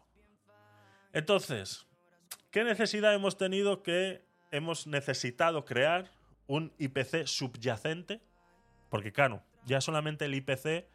Entonces, 1.13 1.87
¿qué 2.51 2.65
necesidad 2.65 3.15
hemos 3.15 3.37
tenido 3.37 3.83
que 3.83 4.25
hemos 4.51 4.87
necesitado 4.87 5.65
crear 5.65 6.11
un 6.47 6.73
IPC 6.79 7.27
subyacente? 7.27 8.21
Porque 8.91 9.13
claro, 9.13 9.43
ya 9.67 9.81
solamente 9.81 10.25
el 10.25 10.35
IPC, 10.35 10.87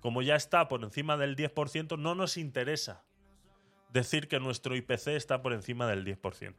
como 0.00 0.22
ya 0.22 0.36
está 0.36 0.68
por 0.68 0.82
encima 0.84 1.16
del 1.16 1.36
10%, 1.36 1.98
no 1.98 2.14
nos 2.14 2.36
interesa 2.36 3.04
decir 3.92 4.28
que 4.28 4.40
nuestro 4.40 4.76
IPC 4.76 5.08
está 5.08 5.42
por 5.42 5.52
encima 5.52 5.86
del 5.86 6.04
10%. 6.04 6.54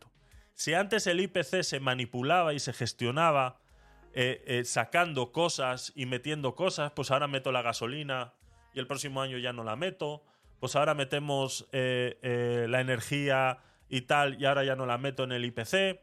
Si 0.53 0.73
antes 0.73 1.07
el 1.07 1.21
IPC 1.21 1.63
se 1.63 1.79
manipulaba 1.79 2.53
y 2.53 2.59
se 2.59 2.73
gestionaba 2.73 3.59
eh, 4.13 4.43
eh, 4.45 4.65
sacando 4.65 5.31
cosas 5.31 5.93
y 5.95 6.05
metiendo 6.05 6.55
cosas, 6.55 6.91
pues 6.91 7.11
ahora 7.11 7.27
meto 7.27 7.51
la 7.51 7.61
gasolina 7.61 8.33
y 8.73 8.79
el 8.79 8.87
próximo 8.87 9.21
año 9.21 9.37
ya 9.37 9.53
no 9.53 9.63
la 9.63 9.75
meto, 9.75 10.23
pues 10.59 10.75
ahora 10.75 10.93
metemos 10.93 11.67
eh, 11.71 12.17
eh, 12.21 12.65
la 12.69 12.81
energía 12.81 13.59
y 13.89 14.01
tal 14.01 14.39
y 14.41 14.45
ahora 14.45 14.63
ya 14.63 14.75
no 14.75 14.85
la 14.85 14.97
meto 14.97 15.23
en 15.23 15.31
el 15.31 15.45
IPC. 15.45 15.73
Eh, 15.73 15.99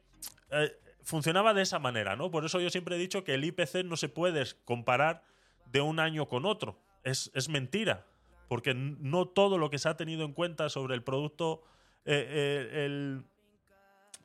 funcionaba 1.03 1.55
de 1.55 1.63
esa 1.63 1.79
manera, 1.79 2.17
¿no? 2.17 2.31
Por 2.31 2.45
eso 2.45 2.61
yo 2.61 2.71
siempre 2.71 2.97
he 2.97 2.99
dicho 2.99 3.23
que 3.25 3.35
el 3.35 3.45
IPC 3.45 3.85
no 3.85 3.97
se 3.97 4.09
puede 4.09 4.45
comparar 4.65 5.23
de 5.67 5.81
un 5.81 6.01
año 6.01 6.27
con 6.27 6.45
otro. 6.47 6.81
Es, 7.05 7.31
es 7.35 7.49
mentira, 7.49 8.07
porque 8.49 8.75
no 8.75 9.27
todo 9.29 9.59
lo 9.59 9.71
que 9.71 9.79
se 9.79 9.89
ha 9.89 9.97
tenido 9.97 10.25
en 10.25 10.33
cuenta 10.33 10.69
sobre 10.69 10.95
el 10.95 11.03
producto, 11.05 11.63
eh, 12.05 12.27
eh, 12.29 12.85
el, 12.87 13.25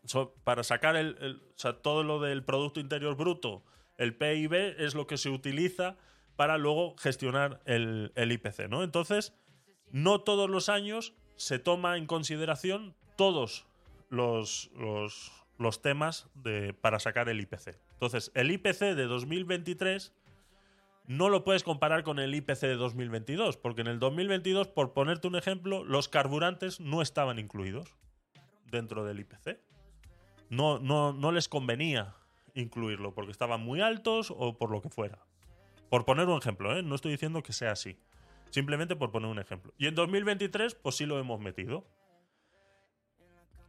so- 0.06 0.34
para 0.44 0.64
sacar 0.64 0.96
el, 0.96 1.18
el- 1.22 1.36
o 1.56 1.58
sea, 1.60 1.74
todo 1.74 2.04
lo 2.04 2.20
del 2.20 2.44
Producto 2.44 2.80
Interior 2.80 3.16
Bruto, 3.16 3.64
el 3.98 4.16
PIB 4.16 4.54
es 4.80 4.96
lo 4.96 5.06
que 5.06 5.18
se 5.18 5.30
utiliza 5.30 5.98
para 6.42 6.58
luego 6.58 6.96
gestionar 6.98 7.62
el, 7.66 8.12
IPC, 8.16 8.68
¿no? 8.68 8.82
Entonces, 8.82 9.36
no 9.92 10.22
todos 10.22 10.50
los 10.50 10.70
años 10.70 11.14
se 11.36 11.60
toma 11.60 11.98
en 11.98 12.08
consideración 12.08 12.96
todos 13.16 13.68
los, 14.10 14.72
los, 14.74 15.82
temas 15.84 16.32
para 16.82 16.98
sacar 16.98 17.30
el 17.30 17.42
IPC. 17.42 17.78
Entonces, 17.92 18.32
el 18.34 18.50
IPC 18.50 18.96
de 18.96 19.06
2023 19.06 20.16
no 21.06 21.30
lo 21.30 21.44
puedes 21.44 21.64
comparar 21.64 22.02
con 22.02 22.18
el 22.18 22.34
IPC 22.34 22.62
de 22.62 22.76
2022, 22.76 23.58
porque 23.58 23.82
en 23.82 23.88
el 23.88 24.00
2022, 24.00 24.68
por 24.68 24.94
ponerte 24.94 25.28
un 25.28 25.36
ejemplo, 25.36 25.84
los 25.84 26.10
carburantes 26.10 26.80
no 26.80 27.04
estaban 27.04 27.38
incluidos 27.38 27.94
dentro 28.66 29.06
del 29.06 29.20
IPC. 29.20 29.60
No, 30.50 30.80
no, 30.80 31.14
no 31.14 31.32
les 31.32 31.48
convenía 31.48 32.16
incluirlo, 32.56 33.14
porque 33.14 33.32
estaban 33.32 33.62
muy 33.62 33.80
altos 33.82 34.34
o 34.36 34.58
por 34.58 34.72
lo 34.72 34.82
que 34.82 34.90
fuera. 34.90 35.20
Por 35.92 36.06
poner 36.06 36.26
un 36.30 36.38
ejemplo, 36.38 36.74
¿eh? 36.74 36.84
no 36.84 36.96
estoy 36.96 37.12
diciendo 37.12 37.44
que 37.44 37.52
sea 37.52 37.74
así. 37.74 38.00
Simplemente 38.50 38.96
por 38.96 39.12
poner 39.12 39.30
un 39.30 39.40
ejemplo. 39.40 39.74
Y 39.78 39.88
en 39.88 39.96
2023, 39.96 40.76
pues 40.76 40.96
sí 40.96 41.06
lo 41.06 41.20
hemos 41.20 41.42
metido. 41.42 41.86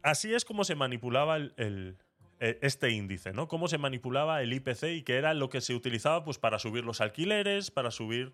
Así 0.05 0.33
es 0.33 0.45
como 0.45 0.63
se 0.63 0.77
manipulaba 0.77 1.37
el, 1.37 1.97
eh, 2.39 2.61
este 2.63 2.91
índice, 2.91 3.33
¿no? 3.33 3.49
Cómo 3.49 3.67
se 3.67 3.77
manipulaba 3.77 4.41
el 4.41 4.53
IPC 4.53 4.85
y 4.85 5.03
que 5.03 5.17
era 5.17 5.35
lo 5.35 5.51
que 5.51 5.61
se 5.61 5.75
utilizaba 5.75 6.23
pues, 6.23 6.39
para 6.39 6.61
subir 6.61 6.85
los 6.85 7.01
alquileres, 7.01 7.73
para 7.73 7.91
subir, 7.91 8.33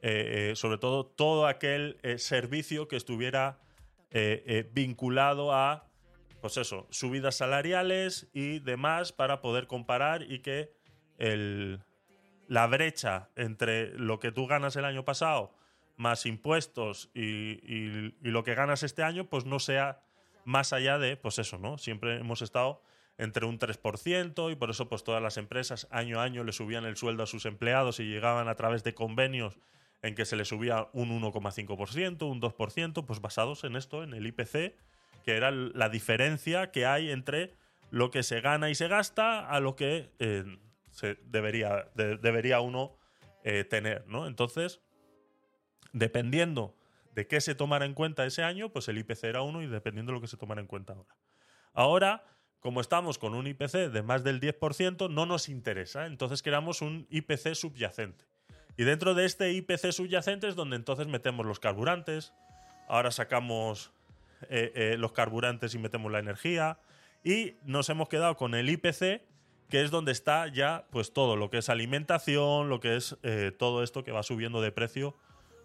eh, 0.00 0.52
eh, 0.52 0.56
sobre 0.56 0.78
todo, 0.78 1.04
todo 1.04 1.46
aquel 1.46 1.98
servicio 2.16 2.88
que 2.88 2.96
estuviera 2.96 3.60
vinculado 4.72 5.52
a, 5.52 5.90
pues 6.40 6.56
eso, 6.56 6.86
subidas 6.88 7.36
salariales 7.36 8.30
y 8.32 8.60
demás 8.60 9.12
para 9.12 9.42
poder 9.42 9.66
comparar 9.66 10.22
y 10.22 10.38
que 10.38 10.72
el, 11.18 11.80
la 12.48 12.66
brecha 12.66 13.28
entre 13.36 13.90
lo 13.98 14.18
que 14.20 14.32
tú 14.32 14.46
ganas 14.46 14.76
el 14.76 14.84
año 14.84 15.04
pasado 15.04 15.52
más 15.96 16.26
impuestos 16.26 17.10
y, 17.14 17.22
y- 17.22 18.14
lo 18.20 18.44
que 18.44 18.54
ganas 18.54 18.82
este 18.82 19.02
año, 19.02 19.24
pues 19.24 19.46
no 19.46 19.58
sea 19.58 20.00
más 20.44 20.72
allá 20.72 20.98
de, 20.98 21.16
pues 21.16 21.38
eso, 21.38 21.58
¿no? 21.58 21.78
Siempre 21.78 22.18
hemos 22.18 22.42
estado 22.42 22.82
entre 23.18 23.46
un 23.46 23.58
3% 23.58 24.52
y 24.52 24.56
por 24.56 24.68
eso 24.70 24.88
pues 24.90 25.02
todas 25.02 25.22
las 25.22 25.38
empresas 25.38 25.88
año 25.90 26.20
a 26.20 26.24
año 26.24 26.44
le 26.44 26.52
subían 26.52 26.84
el 26.84 26.96
sueldo 26.98 27.22
a 27.22 27.26
sus 27.26 27.46
empleados 27.46 27.98
y 27.98 28.04
llegaban 28.04 28.46
a 28.48 28.54
través 28.56 28.84
de 28.84 28.92
convenios 28.94 29.58
en 30.02 30.14
que 30.14 30.26
se 30.26 30.36
les 30.36 30.48
subía 30.48 30.88
un 30.92 31.08
1,5%, 31.20 32.30
un 32.30 32.40
2%, 32.42 33.06
pues 33.06 33.20
basados 33.22 33.64
en 33.64 33.74
esto, 33.74 34.04
en 34.04 34.12
el 34.12 34.26
IPC, 34.26 34.74
que 35.24 35.36
era 35.36 35.50
la 35.50 35.88
diferencia 35.88 36.70
que 36.70 36.84
hay 36.84 37.10
entre 37.10 37.54
lo 37.90 38.10
que 38.10 38.22
se 38.22 38.40
gana 38.42 38.68
y 38.68 38.74
se 38.74 38.86
gasta 38.88 39.48
a 39.48 39.60
lo 39.60 39.74
que 39.76 40.10
eh, 40.18 40.44
debería, 41.24 41.88
de- 41.94 42.16
debería 42.16 42.60
uno 42.60 42.96
eh, 43.44 43.64
tener, 43.64 44.06
¿no? 44.08 44.26
Entonces, 44.26 44.80
dependiendo 45.92 46.74
de 47.14 47.26
qué 47.26 47.40
se 47.40 47.54
tomara 47.54 47.86
en 47.86 47.94
cuenta 47.94 48.26
ese 48.26 48.42
año, 48.42 48.70
pues 48.70 48.88
el 48.88 48.98
IPC 48.98 49.24
era 49.24 49.42
uno 49.42 49.62
y 49.62 49.66
dependiendo 49.66 50.12
de 50.12 50.16
lo 50.16 50.20
que 50.20 50.26
se 50.28 50.36
tomara 50.36 50.60
en 50.60 50.66
cuenta 50.66 50.92
ahora. 50.94 51.14
Ahora, 51.72 52.24
como 52.60 52.80
estamos 52.80 53.18
con 53.18 53.34
un 53.34 53.46
IPC 53.46 53.90
de 53.92 54.02
más 54.02 54.24
del 54.24 54.40
10%, 54.40 55.08
no 55.10 55.26
nos 55.26 55.48
interesa, 55.48 56.06
entonces 56.06 56.42
creamos 56.42 56.82
un 56.82 57.06
IPC 57.10 57.54
subyacente. 57.54 58.24
Y 58.76 58.84
dentro 58.84 59.14
de 59.14 59.24
este 59.24 59.52
IPC 59.52 59.92
subyacente 59.92 60.48
es 60.48 60.56
donde 60.56 60.76
entonces 60.76 61.06
metemos 61.06 61.46
los 61.46 61.60
carburantes, 61.60 62.34
ahora 62.88 63.10
sacamos 63.10 63.92
eh, 64.50 64.72
eh, 64.74 64.96
los 64.98 65.12
carburantes 65.12 65.74
y 65.74 65.78
metemos 65.78 66.12
la 66.12 66.18
energía, 66.18 66.78
y 67.24 67.54
nos 67.64 67.88
hemos 67.88 68.08
quedado 68.08 68.36
con 68.36 68.54
el 68.54 68.68
IPC, 68.68 69.22
que 69.68 69.82
es 69.82 69.90
donde 69.90 70.12
está 70.12 70.46
ya 70.48 70.86
pues 70.90 71.12
todo 71.12 71.36
lo 71.36 71.50
que 71.50 71.58
es 71.58 71.68
alimentación, 71.68 72.68
lo 72.68 72.80
que 72.80 72.96
es 72.96 73.16
eh, 73.22 73.52
todo 73.56 73.82
esto 73.82 74.04
que 74.04 74.12
va 74.12 74.22
subiendo 74.22 74.60
de 74.60 74.72
precio 74.72 75.14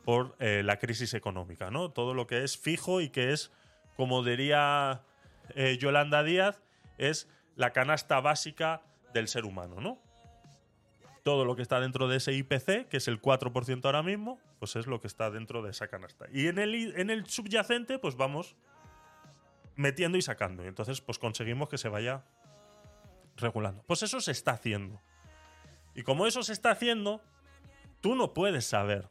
por 0.04 0.36
eh, 0.40 0.64
la 0.64 0.80
crisis 0.80 1.14
económica, 1.14 1.70
¿no? 1.70 1.92
Todo 1.92 2.14
lo 2.14 2.26
que 2.26 2.44
es 2.44 2.58
fijo 2.58 3.02
y 3.02 3.10
que 3.10 3.32
es, 3.32 3.52
como 3.96 4.24
diría 4.24 5.04
eh, 5.56 5.78
Yolanda 5.80 6.24
Díaz, 6.24 6.62
es 6.98 7.30
la 7.56 7.72
canasta 7.72 8.20
básica 8.20 8.82
del 9.14 9.28
ser 9.28 9.46
humano, 9.46 9.80
¿no? 9.80 10.00
Todo 11.24 11.46
lo 11.46 11.56
que 11.56 11.62
está 11.62 11.80
dentro 11.80 12.08
de 12.08 12.18
ese 12.18 12.34
IPC, 12.34 12.88
que 12.88 12.98
es 12.98 13.08
el 13.08 13.22
4% 13.22 13.86
ahora 13.86 14.02
mismo, 14.02 14.40
pues 14.58 14.76
es 14.76 14.88
lo 14.88 15.00
que 15.00 15.06
está 15.06 15.30
dentro 15.30 15.62
de 15.62 15.70
esa 15.70 15.88
canasta. 15.88 16.26
Y 16.34 16.48
en 16.48 16.58
el, 16.58 16.74
en 17.00 17.12
el 17.12 17.28
subyacente, 17.28 18.00
pues 18.00 18.16
vamos 18.16 18.56
metiendo 19.76 20.18
y 20.18 20.24
sacando. 20.24 20.64
Y 20.64 20.68
entonces, 20.68 21.00
pues 21.02 21.20
conseguimos 21.20 21.70
que 21.70 21.78
se 21.78 21.90
vaya 21.90 22.24
regulando. 23.38 23.84
Pues 23.84 24.04
eso 24.04 24.22
se 24.22 24.32
está 24.32 24.52
haciendo. 24.52 25.00
Y 25.96 26.04
como 26.04 26.26
eso 26.26 26.44
se 26.44 26.54
está 26.54 26.72
haciendo, 26.72 27.22
tú 28.00 28.16
no 28.16 28.34
puedes 28.34 28.66
saber 28.66 29.10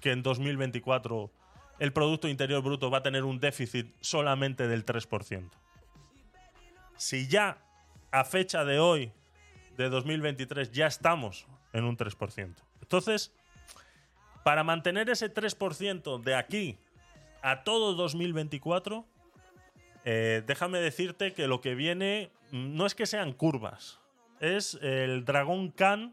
que 0.00 0.12
en 0.12 0.22
2024 0.22 1.30
el 1.78 1.92
Producto 1.92 2.28
Interior 2.28 2.62
Bruto 2.62 2.90
va 2.90 2.98
a 2.98 3.02
tener 3.02 3.24
un 3.24 3.40
déficit 3.40 3.92
solamente 4.00 4.68
del 4.68 4.84
3%. 4.84 5.50
Si 6.96 7.26
ya 7.28 7.58
a 8.10 8.24
fecha 8.24 8.64
de 8.64 8.78
hoy, 8.78 9.12
de 9.76 9.88
2023, 9.88 10.70
ya 10.70 10.86
estamos 10.86 11.46
en 11.72 11.84
un 11.84 11.96
3%. 11.96 12.54
Entonces, 12.82 13.32
para 14.44 14.64
mantener 14.64 15.08
ese 15.10 15.32
3% 15.32 16.20
de 16.22 16.34
aquí 16.34 16.78
a 17.42 17.64
todo 17.64 17.94
2024, 17.94 19.06
eh, 20.04 20.42
déjame 20.46 20.80
decirte 20.80 21.32
que 21.32 21.46
lo 21.46 21.60
que 21.60 21.74
viene 21.74 22.30
mm, 22.50 22.76
no 22.76 22.86
es 22.86 22.94
que 22.94 23.06
sean 23.06 23.32
curvas, 23.32 24.00
es 24.40 24.74
el 24.82 25.24
dragón 25.24 25.70
Khan 25.70 26.12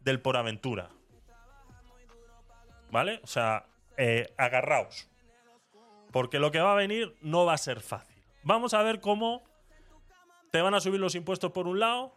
del 0.00 0.20
por 0.20 0.36
aventura. 0.36 0.90
¿Vale? 2.90 3.20
O 3.22 3.26
sea, 3.26 3.66
eh, 3.96 4.32
agarraos. 4.36 5.08
Porque 6.12 6.38
lo 6.38 6.50
que 6.50 6.60
va 6.60 6.72
a 6.72 6.76
venir 6.76 7.14
no 7.20 7.44
va 7.44 7.54
a 7.54 7.58
ser 7.58 7.80
fácil. 7.80 8.16
Vamos 8.42 8.72
a 8.74 8.82
ver 8.82 9.00
cómo 9.00 9.42
te 10.50 10.62
van 10.62 10.74
a 10.74 10.80
subir 10.80 11.00
los 11.00 11.14
impuestos 11.14 11.52
por 11.52 11.66
un 11.66 11.80
lado 11.80 12.14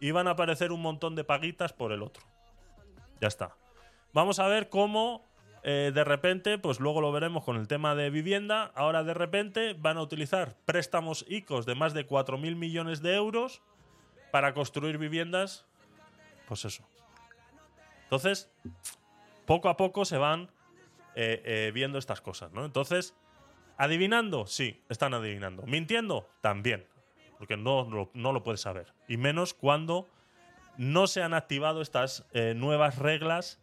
y 0.00 0.12
van 0.12 0.28
a 0.28 0.30
aparecer 0.30 0.72
un 0.72 0.80
montón 0.80 1.14
de 1.14 1.24
paguitas 1.24 1.72
por 1.72 1.92
el 1.92 2.02
otro. 2.02 2.22
Ya 3.20 3.28
está. 3.28 3.56
Vamos 4.12 4.38
a 4.38 4.46
ver 4.46 4.68
cómo 4.68 5.26
eh, 5.66 5.92
de 5.94 6.04
repente, 6.04 6.58
pues 6.58 6.78
luego 6.78 7.00
lo 7.00 7.10
veremos 7.10 7.42
con 7.42 7.56
el 7.56 7.66
tema 7.68 7.94
de 7.94 8.10
vivienda, 8.10 8.70
ahora 8.74 9.02
de 9.02 9.14
repente 9.14 9.72
van 9.72 9.96
a 9.96 10.02
utilizar 10.02 10.58
préstamos 10.66 11.24
ICOs 11.26 11.64
de 11.64 11.74
más 11.74 11.94
de 11.94 12.06
4.000 12.06 12.54
millones 12.54 13.00
de 13.00 13.14
euros 13.14 13.62
para 14.30 14.52
construir 14.52 14.98
viviendas, 14.98 15.64
pues 16.48 16.66
eso. 16.66 16.86
Entonces, 18.02 18.52
poco 19.46 19.70
a 19.70 19.78
poco 19.78 20.04
se 20.04 20.18
van 20.18 20.50
eh, 21.14 21.40
eh, 21.46 21.70
viendo 21.72 21.96
estas 21.96 22.20
cosas, 22.20 22.52
¿no? 22.52 22.66
Entonces, 22.66 23.14
adivinando, 23.78 24.46
sí, 24.46 24.82
están 24.90 25.14
adivinando. 25.14 25.62
Mintiendo, 25.62 26.28
también, 26.42 26.86
porque 27.38 27.56
no, 27.56 28.10
no, 28.12 28.32
lo 28.34 28.42
puedes 28.42 28.60
saber. 28.60 28.92
Y 29.08 29.16
menos 29.16 29.54
cuando 29.54 30.10
no 30.76 31.06
se 31.06 31.22
han 31.22 31.32
activado 31.32 31.80
estas 31.80 32.26
nuevas 32.54 32.98
reglas 32.98 33.62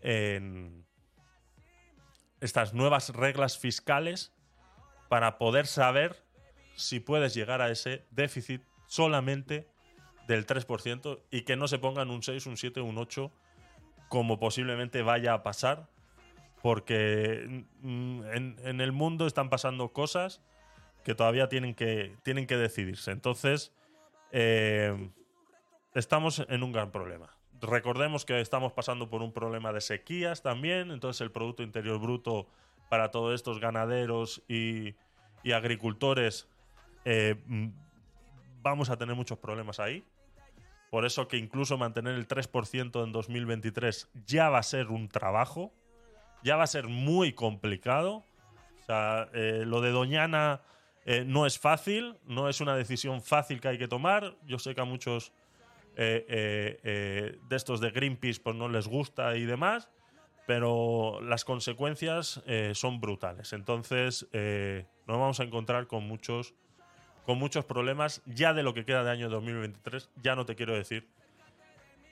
en 0.00 0.84
estas 2.44 2.74
nuevas 2.74 3.08
reglas 3.08 3.56
fiscales 3.56 4.34
para 5.08 5.38
poder 5.38 5.66
saber 5.66 6.22
si 6.76 7.00
puedes 7.00 7.32
llegar 7.32 7.62
a 7.62 7.70
ese 7.70 8.04
déficit 8.10 8.62
solamente 8.86 9.66
del 10.28 10.46
3% 10.46 11.22
y 11.30 11.42
que 11.42 11.56
no 11.56 11.68
se 11.68 11.78
pongan 11.78 12.10
un 12.10 12.22
6, 12.22 12.44
un 12.44 12.58
7, 12.58 12.82
un 12.82 12.98
8 12.98 13.32
como 14.08 14.38
posiblemente 14.38 15.00
vaya 15.00 15.32
a 15.32 15.42
pasar 15.42 15.88
porque 16.60 17.64
mm, 17.80 18.24
en, 18.24 18.80
el 18.82 18.92
mundo 18.92 19.26
están 19.26 19.48
pasando 19.48 19.94
cosas 19.94 20.42
que 21.02 21.14
todavía 21.14 21.48
tienen 21.48 21.74
que, 21.74 22.14
tienen 22.24 22.46
que 22.46 22.58
decidirse. 22.58 23.10
Entonces, 23.10 23.72
eh, 24.32 25.10
estamos 25.94 26.44
en 26.46 26.62
un 26.62 26.72
gran 26.72 26.90
problema. 26.90 27.34
Recordemos 27.66 28.24
que 28.24 28.40
estamos 28.40 28.72
pasando 28.72 29.08
por 29.08 29.22
un 29.22 29.32
problema 29.32 29.72
de 29.72 29.80
sequías 29.80 30.42
también, 30.42 30.90
entonces 30.90 31.20
el 31.22 31.30
Producto 31.30 31.62
Interior 31.62 31.98
Bruto 31.98 32.46
para 32.88 33.10
todos 33.10 33.34
estos 33.34 33.58
ganaderos 33.58 34.42
y, 34.48 34.94
agricultores 35.52 36.48
eh, 37.04 37.36
mm, 37.46 37.68
vamos 38.62 38.90
a 38.90 38.96
tener 38.96 39.14
muchos 39.14 39.38
problemas 39.38 39.80
ahí. 39.80 40.04
Por 40.90 41.04
eso 41.04 41.26
que 41.26 41.36
incluso 41.36 41.76
mantener 41.76 42.14
el 42.14 42.28
3% 42.28 43.02
en 43.02 43.12
2023 43.12 44.10
ya 44.26 44.48
va 44.48 44.58
a 44.58 44.62
ser 44.62 44.88
un 44.88 45.08
trabajo, 45.08 45.72
ya 46.42 46.56
va 46.56 46.64
a 46.64 46.68
ser 46.68 46.86
muy 46.86 47.32
complicado. 47.32 48.24
O 48.80 48.84
sea, 48.86 49.28
eh, 49.32 49.64
lo 49.66 49.80
de 49.80 49.90
Doñana 49.90 50.60
eh, 51.04 51.24
no 51.26 51.46
es 51.46 51.58
fácil, 51.58 52.16
no 52.26 52.48
es 52.48 52.60
una 52.60 52.76
decisión 52.76 53.22
fácil 53.22 53.60
que 53.60 53.68
hay 53.68 53.78
que 53.78 53.88
tomar. 53.88 54.36
Yo 54.46 54.58
sé 54.58 54.74
que 54.74 54.80
a 54.80 54.84
muchos 54.84 55.32
de 55.96 57.38
estos 57.50 57.80
de 57.80 57.90
Greenpeace 57.90 58.40
pues 58.40 58.56
no 58.56 58.68
les 58.68 58.88
gusta 58.88 59.36
y 59.36 59.44
demás, 59.44 59.90
pero 60.46 61.20
las 61.22 61.44
consecuencias 61.44 62.42
son 62.72 63.00
brutales. 63.00 63.52
Entonces 63.52 64.28
nos 64.32 65.18
vamos 65.18 65.40
a 65.40 65.44
encontrar 65.44 65.86
con 65.86 66.06
muchos, 66.06 66.54
con 67.24 67.38
muchos 67.38 67.64
problemas 67.64 68.22
ya 68.26 68.52
de 68.54 68.62
lo 68.62 68.74
que 68.74 68.84
queda 68.84 69.04
de 69.04 69.10
año 69.10 69.28
2023, 69.28 70.10
ya 70.22 70.34
no 70.34 70.44
te 70.44 70.54
quiero 70.54 70.74
decir 70.74 71.08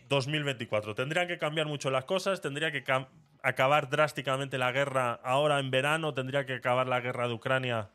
2024. 0.08 0.94
Tendrían 0.94 1.26
que 1.26 1.38
cambiar 1.38 1.66
mucho 1.66 1.90
las 1.90 2.04
cosas, 2.04 2.40
tendría 2.40 2.70
que 2.70 2.84
acabar 3.42 3.88
drásticamente 3.88 4.58
la 4.58 4.70
guerra 4.72 5.20
ahora 5.24 5.58
en 5.58 5.70
verano, 5.70 6.14
tendría 6.14 6.46
que 6.46 6.54
acabar 6.54 6.86
la 6.86 7.00
guerra 7.00 7.28
de 7.28 7.34
Ucrania, 7.34 7.90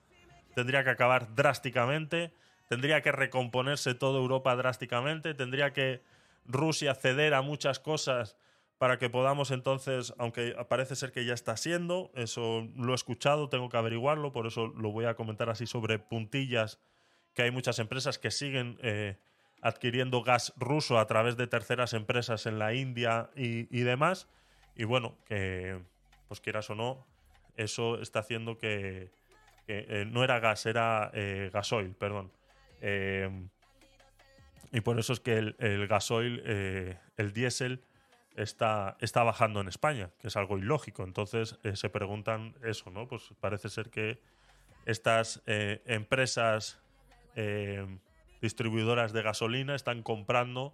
tendría 0.55 0.83
que 0.83 0.89
acabar 0.89 1.35
drásticamente 1.35 2.33
tendría 2.68 3.01
que 3.01 3.11
recomponerse 3.11 3.93
toda 3.93 4.20
Europa 4.20 4.55
drásticamente, 4.55 5.34
tendría 5.34 5.74
que 5.74 6.01
Rusia 6.45 6.95
ceder 6.95 7.34
a 7.34 7.41
muchas 7.41 7.80
cosas 7.80 8.38
para 8.78 8.99
que 8.99 9.09
podamos 9.09 9.51
entonces, 9.51 10.13
aunque 10.18 10.55
parece 10.70 10.95
ser 10.95 11.11
que 11.11 11.26
ya 11.26 11.34
está 11.34 11.57
siendo, 11.57 12.11
eso 12.13 12.68
lo 12.76 12.91
he 12.91 12.95
escuchado, 12.95 13.49
tengo 13.49 13.70
que 13.70 13.78
averiguarlo, 13.78 14.32
por 14.32 14.45
eso 14.45 14.68
lo 14.68 14.91
voy 14.91 15.05
a 15.05 15.15
comentar 15.15 15.49
así 15.49 15.65
sobre 15.65 15.97
puntillas, 15.97 16.80
que 17.34 17.41
hay 17.41 17.51
muchas 17.51 17.80
empresas 17.80 18.20
que 18.20 18.30
siguen 18.30 18.78
eh, 18.84 19.18
adquiriendo 19.61 20.22
gas 20.22 20.53
ruso 20.57 20.99
a 20.99 21.07
través 21.07 21.38
de 21.38 21.47
terceras 21.47 21.93
empresas 21.93 22.45
en 22.45 22.59
la 22.59 22.74
India 22.76 23.32
y, 23.36 23.63
demás, 23.82 24.28
y 24.76 24.84
bueno, 24.84 25.18
que 25.26 25.80
pues 26.28 26.39
quieras 26.39 26.70
o 26.70 26.76
no, 26.76 27.05
eso 27.55 27.99
está 27.99 28.20
haciendo 28.20 28.59
que, 28.59 29.09
eh, 29.68 30.05
no 30.07 30.24
era 30.24 30.39
gas, 30.39 30.68
era 30.68 31.09
eh, 31.13 31.49
gasoil, 31.51 31.95
perdón. 31.95 32.32
Eh, 32.82 33.47
y 34.71 34.82
por 34.82 34.99
eso 34.99 35.13
es 35.13 35.19
que 35.19 35.38
el, 35.38 35.88
gasoil, 35.88 36.41
eh, 36.45 36.97
el 37.17 37.34
diésel, 37.34 37.84
está, 38.36 38.97
está 38.99 39.23
bajando 39.23 39.61
en 39.61 39.67
España, 39.67 40.11
que 40.19 40.28
es 40.28 40.36
algo 40.36 40.57
ilógico. 40.57 41.03
Entonces 41.03 41.57
eh, 41.63 41.75
se 41.75 41.89
preguntan 41.89 42.55
eso, 42.63 42.91
¿no? 42.91 43.07
Pues 43.07 43.34
parece 43.39 43.69
ser 43.69 43.89
que 43.89 44.19
estas 44.86 45.41
empresas 45.45 46.80
distribuidoras 48.41 49.11
de 49.11 49.21
gasolina 49.21 49.75
están 49.75 50.01
comprando 50.01 50.73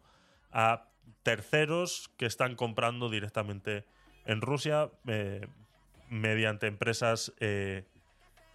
a 0.51 0.87
terceros 1.23 2.11
que 2.15 2.27
están 2.27 2.55
comprando 2.55 3.09
directamente 3.09 3.85
en 4.25 4.41
Rusia 4.41 4.91
mediante 6.09 6.67
empresas 6.67 7.33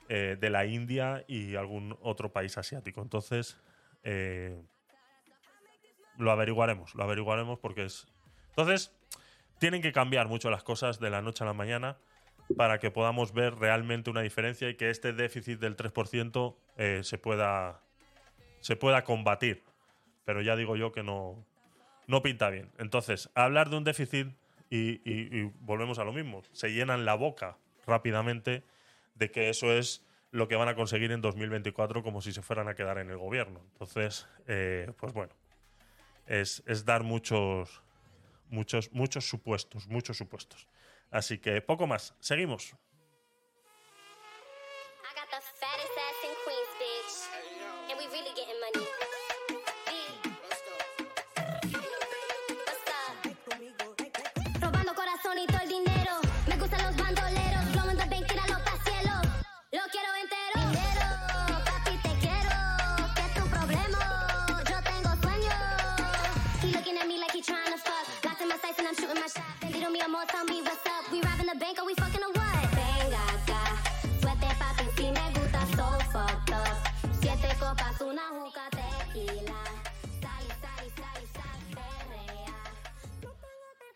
de 0.09 0.51
la 0.51 0.65
India 0.65 1.25
y 1.29 1.57
algún 1.57 1.99
otro 2.01 2.33
país 2.33 2.57
asiático. 2.57 3.03
Entonces, 3.03 3.61
eh, 4.03 4.59
lo 6.17 6.31
averiguaremos, 6.31 6.95
lo 6.95 7.05
averiguaremos 7.05 7.59
porque 7.59 7.85
es... 7.85 8.09
Entonces, 8.51 8.93
tienen 9.59 9.83
que 9.83 9.93
cambiar 9.93 10.29
mucho 10.29 10.51
las 10.51 10.63
cosas 10.63 10.99
de 10.99 11.11
la 11.11 11.23
noche 11.23 11.45
a 11.45 11.47
la 11.47 11.53
mañana 11.53 11.99
para 12.57 12.79
que 12.79 12.91
podamos 12.91 13.33
ver 13.33 13.55
realmente 13.57 14.11
una 14.11 14.23
diferencia 14.23 14.69
y 14.71 14.75
que 14.75 14.91
este 14.91 15.13
déficit 15.13 15.61
del 15.61 15.77
3% 15.77 16.57
eh, 16.77 17.01
se, 17.05 17.19
pueda, 17.19 17.83
se 18.61 18.77
pueda 18.77 19.05
combatir. 19.05 19.63
Pero 20.25 20.41
ya 20.41 20.57
digo 20.57 20.77
yo 20.77 20.91
que 20.91 21.03
no, 21.03 21.45
no 22.07 22.23
pinta 22.23 22.51
bien. 22.51 22.73
Entonces, 22.79 23.31
hablar 23.35 23.69
de 23.71 23.77
un 23.77 23.85
déficit 23.85 24.29
y 24.71 25.43
volvemos 25.61 25.99
a 25.99 26.05
lo 26.05 26.13
mismo, 26.13 26.43
se 26.53 26.73
llenan 26.73 27.05
la 27.05 27.15
boca 27.15 27.57
rápidamente 27.87 28.65
de 29.19 29.31
que 29.31 29.49
eso 29.49 29.73
es 29.73 30.05
lo 30.31 30.47
que 30.49 30.57
van 30.57 30.69
a 30.69 30.75
conseguir 30.75 31.11
en 31.13 31.21
2024 31.21 32.03
como 32.03 32.21
si 32.21 32.33
se 32.33 32.43
fueran 32.43 32.69
a 32.69 32.75
quedar 32.75 32.99
en 32.99 33.11
el 33.11 33.19
gobierno. 33.19 33.61
Entonces, 33.73 34.27
eh, 34.47 34.93
pues 34.99 35.13
bueno, 35.13 35.33
es, 36.27 36.63
es, 36.67 36.85
dar 36.85 37.03
muchos, 37.03 37.83
muchos, 38.51 38.93
muchos 38.93 39.29
supuestos, 39.29 39.89
muchos 39.89 40.17
supuestos. 40.17 40.69
Así 41.11 41.39
que 41.39 41.61
poco 41.63 41.87
más. 41.87 42.15
Seguimos. 42.21 42.75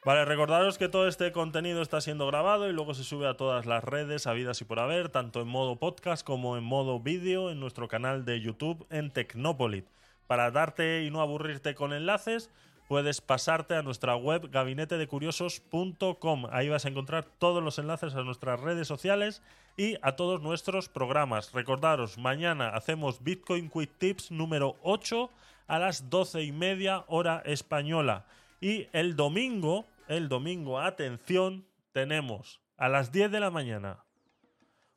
Vale, 0.04 0.24
recordaros 0.24 0.78
que 0.78 0.88
todo 0.88 1.06
este 1.06 1.30
contenido 1.30 1.80
está 1.80 2.00
siendo 2.00 2.26
grabado 2.26 2.68
y 2.68 2.72
luego 2.72 2.92
se 2.92 3.04
sube 3.04 3.28
a 3.28 3.36
todas 3.36 3.66
las 3.66 3.84
redes 3.84 4.26
habidas 4.26 4.60
y 4.60 4.64
por 4.64 4.80
haber, 4.80 5.10
tanto 5.10 5.40
en 5.40 5.46
modo 5.46 5.76
podcast 5.76 6.26
como 6.26 6.56
en 6.56 6.64
modo 6.64 6.98
vídeo 6.98 7.52
en 7.52 7.60
nuestro 7.60 7.86
canal 7.86 8.24
de 8.24 8.40
YouTube 8.40 8.84
en 8.90 9.12
Tecnopolit. 9.12 9.86
Para 10.26 10.50
darte 10.50 11.04
y 11.04 11.12
no 11.12 11.20
aburrirte 11.20 11.76
con 11.76 11.92
enlaces, 11.92 12.50
puedes 12.88 13.20
pasarte 13.20 13.76
a 13.76 13.82
nuestra 13.82 14.16
web 14.16 14.50
gabinetedecuriosos.com. 14.50 16.46
Ahí 16.50 16.68
vas 16.68 16.84
a 16.84 16.88
encontrar 16.88 17.24
todos 17.38 17.62
los 17.62 17.78
enlaces 17.78 18.16
a 18.16 18.24
nuestras 18.24 18.58
redes 18.58 18.88
sociales 18.88 19.40
y 19.76 19.98
a 20.02 20.16
todos 20.16 20.42
nuestros 20.42 20.88
programas. 20.88 21.52
Recordaros, 21.52 22.18
mañana 22.18 22.70
hacemos 22.70 23.22
Bitcoin 23.22 23.70
Quick 23.70 23.98
Tips 23.98 24.32
número 24.32 24.74
8 24.82 25.30
a 25.68 25.78
las 25.78 26.10
12 26.10 26.42
y 26.42 26.50
media 26.50 27.04
hora 27.06 27.40
española. 27.46 28.24
Y 28.60 28.88
el 28.92 29.16
domingo, 29.16 29.86
el 30.08 30.28
domingo, 30.28 30.80
atención, 30.80 31.66
tenemos 31.92 32.60
a 32.76 32.88
las 32.88 33.12
10 33.12 33.30
de 33.30 33.40
la 33.40 33.50
mañana 33.50 34.04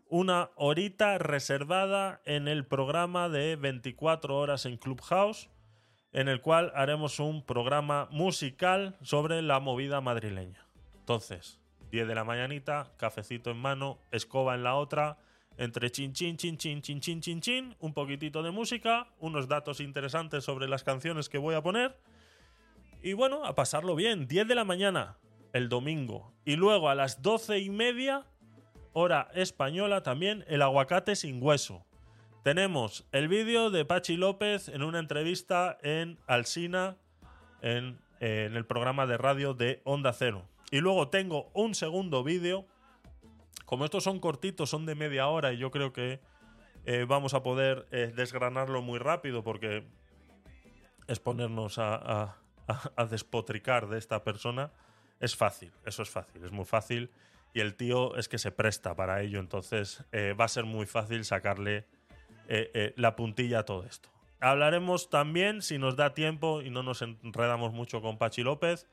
una 0.08 0.52
horita 0.56 1.18
reservada 1.18 2.22
en 2.26 2.48
el 2.48 2.66
programa 2.66 3.28
de 3.30 3.56
24 3.56 4.38
horas 4.38 4.66
en 4.66 4.78
Clubhouse, 4.78 5.50
en 6.12 6.30
el 6.30 6.42
cual 6.42 6.72
haremos 6.76 7.20
un 7.20 7.44
programa 7.44 8.08
musical 8.12 8.96
sobre 9.02 9.42
la 9.42 9.60
movida 9.60 10.02
madrileña. 10.02 10.66
Entonces, 11.00 11.60
10 11.92 12.08
de 12.08 12.16
la 12.16 12.24
mañanita, 12.24 12.92
cafecito 12.98 13.52
en 13.52 13.58
mano, 13.58 14.00
escoba 14.12 14.56
en 14.56 14.64
la 14.64 14.76
otra, 14.76 15.18
entre 15.58 15.92
chin 15.92 16.14
chin 16.14 16.38
chin 16.38 16.58
chin 16.58 16.82
chin 16.82 17.00
chin 17.00 17.22
chin 17.22 17.42
chin, 17.42 17.76
un 17.80 17.94
poquitito 17.94 18.44
de 18.44 18.52
música, 18.52 19.08
unos 19.20 19.48
datos 19.48 19.80
interesantes 19.80 20.44
sobre 20.44 20.68
las 20.68 20.84
canciones 20.84 21.30
que 21.30 21.38
voy 21.38 21.56
a 21.56 21.64
poner. 21.64 21.98
Y 23.02 23.14
bueno, 23.14 23.46
a 23.46 23.56
pasarlo 23.56 23.96
bien. 23.96 24.28
10 24.28 24.48
de 24.48 24.56
la 24.56 24.66
mañana, 24.66 25.18
el 25.54 25.70
domingo. 25.70 26.34
Y 26.44 26.56
luego 26.56 26.90
a 26.90 26.96
las 26.96 27.22
12 27.22 27.60
y 27.60 27.70
media, 27.70 28.26
hora 28.94 29.30
española, 29.34 30.04
también 30.04 30.44
el 30.48 30.62
aguacate 30.62 31.16
sin 31.16 31.42
hueso. 31.42 31.86
Tenemos 32.44 33.08
el 33.12 33.28
vídeo 33.28 33.70
de 33.72 33.86
Pachi 33.86 34.18
López 34.18 34.68
en 34.70 34.84
una 34.84 35.00
entrevista 35.00 35.78
en 35.82 36.20
Alsina, 36.28 36.98
en, 37.62 38.00
en 38.20 38.56
el 38.56 38.66
programa 38.66 39.08
de 39.08 39.18
radio 39.18 39.54
de 39.54 39.82
Onda 39.84 40.14
Cero. 40.14 40.48
Y 40.72 40.80
luego 40.80 41.10
tengo 41.10 41.50
un 41.54 41.74
segundo 41.76 42.24
vídeo. 42.24 42.66
Como 43.66 43.86
estos 43.86 44.04
son 44.04 44.20
cortitos, 44.20 44.70
son 44.70 44.86
de 44.86 44.94
media 44.94 45.28
hora 45.28 45.54
y 45.54 45.58
yo 45.58 45.72
creo 45.72 45.92
que 45.92 46.20
eh, 46.86 47.06
vamos 47.08 47.34
a 47.34 47.42
poder 47.42 47.88
eh, 47.92 48.14
desgranarlo 48.16 48.84
muy 48.84 49.00
rápido 49.00 49.44
porque 49.44 49.84
es 51.08 51.20
ponernos 51.20 51.80
a- 51.80 52.38
a- 52.68 53.06
despotricar 53.06 53.88
de 53.88 53.98
esta 53.98 54.24
persona. 54.24 54.72
Es 55.20 55.36
fácil, 55.36 55.72
eso 55.86 56.04
es 56.04 56.10
fácil, 56.10 56.44
es 56.44 56.52
muy 56.52 56.66
fácil. 56.66 57.12
Y 57.54 57.62
el 57.62 57.76
tío 57.76 58.18
es 58.18 58.28
que 58.28 58.38
se 58.38 58.52
presta 58.52 58.96
para 58.96 59.22
ello, 59.22 59.40
entonces 59.40 60.04
eh, 60.12 60.34
va 60.40 60.46
a 60.46 60.50
ser 60.50 60.66
muy 60.66 60.86
fácil 60.86 61.24
sacarle 61.24 61.86
eh, 62.48 62.72
eh, 62.74 62.94
la 62.98 63.16
puntilla 63.16 63.60
a 63.60 63.64
todo 63.64 63.86
esto. 63.86 64.10
Hablaremos 64.42 65.10
también, 65.10 65.62
si 65.62 65.78
nos 65.78 65.96
da 65.96 66.14
tiempo 66.14 66.62
y 66.62 66.70
no 66.70 66.84
nos 66.84 67.02
enredamos 67.02 67.72
mucho 67.72 68.02
con 68.02 68.18
Pachi 68.18 68.44
López, 68.44 68.88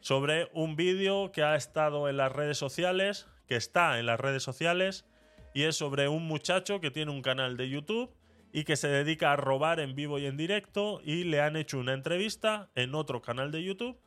sobre 0.00 0.50
un 0.52 0.76
vídeo 0.76 1.32
que 1.32 1.42
ha 1.42 1.56
estado 1.56 2.08
en 2.08 2.18
las 2.18 2.30
redes 2.30 2.58
sociales, 2.58 3.28
que 3.48 3.56
está 3.56 3.98
en 3.98 4.06
las 4.06 4.20
redes 4.20 4.42
sociales, 4.42 5.06
y 5.54 5.62
es 5.62 5.76
sobre 5.76 6.08
un 6.08 6.26
muchacho 6.26 6.80
que 6.80 6.90
tiene 6.90 7.12
un 7.12 7.22
canal 7.22 7.56
de 7.56 7.70
YouTube 7.70 8.14
y 8.52 8.64
que 8.64 8.76
se 8.76 8.88
dedica 8.88 9.32
a 9.32 9.36
robar 9.36 9.80
en 9.80 9.94
vivo 9.94 10.18
y 10.18 10.26
en 10.26 10.36
directo 10.36 11.00
y 11.04 11.24
le 11.24 11.40
han 11.40 11.56
hecho 11.56 11.78
una 11.78 11.94
entrevista 11.94 12.68
en 12.74 12.94
otro 12.94 13.22
canal 13.22 13.50
de 13.50 13.64
YouTube 13.64 13.98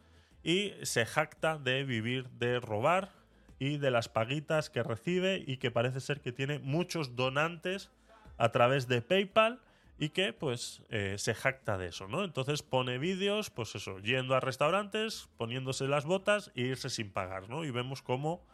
y 0.43 0.73
se 0.83 1.05
jacta 1.05 1.57
de 1.57 1.83
vivir 1.83 2.29
de 2.29 2.59
robar 2.59 3.11
y 3.57 3.77
de 3.77 3.91
las 3.91 4.09
paguitas 4.09 4.69
que 4.69 4.83
recibe 4.83 5.43
y 5.45 5.57
que 5.57 5.71
parece 5.71 5.99
ser 5.99 6.21
que 6.21 6.31
tiene 6.31 6.59
muchos 6.59 7.15
donantes 7.15 7.89
a 8.37 8.49
través 8.49 8.87
de 8.87 9.01
PayPal 9.01 9.59
y 9.97 10.09
que 10.09 10.33
pues 10.33 10.83
eh, 10.89 11.15
se 11.17 11.33
jacta 11.33 11.77
de 11.77 11.87
eso, 11.87 12.07
¿no? 12.07 12.23
Entonces 12.23 12.61
pone 12.61 12.97
vídeos, 12.97 13.49
pues 13.49 13.75
eso, 13.75 13.99
yendo 13.99 14.35
a 14.35 14.41
restaurantes, 14.41 15.29
poniéndose 15.37 15.87
las 15.87 16.05
botas 16.05 16.51
e 16.55 16.61
irse 16.61 16.89
sin 16.89 17.11
pagar, 17.11 17.49
¿no? 17.49 17.63
Y 17.63 17.71
vemos 17.71 18.01
cómo 18.01 18.45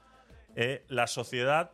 eh, 0.56 0.86
la 0.88 1.08
sociedad 1.08 1.72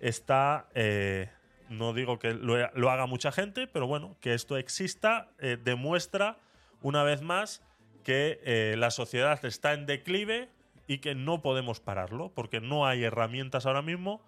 está, 0.00 0.68
eh, 0.74 1.30
no 1.68 1.92
digo 1.92 2.18
que 2.18 2.34
lo, 2.34 2.90
haga 2.90 3.06
mucha 3.06 3.32
gente, 3.32 3.66
pero 3.66 3.86
bueno, 3.86 4.16
que 4.20 4.34
esto 4.34 4.56
exista 4.56 5.28
eh, 5.38 5.58
demuestra 5.62 6.38
una 6.82 7.02
vez 7.02 7.22
más 7.22 7.62
que 8.04 8.40
eh, 8.44 8.74
la 8.78 8.90
sociedad 8.90 9.44
está 9.44 9.74
en 9.74 9.86
declive 9.86 10.48
y 10.86 10.98
que 10.98 11.14
no 11.14 11.42
podemos 11.42 11.80
pararlo, 11.80 12.32
porque 12.34 12.60
no 12.60 12.86
hay 12.86 13.04
herramientas 13.04 13.66
ahora 13.66 13.82
mismo 13.82 14.22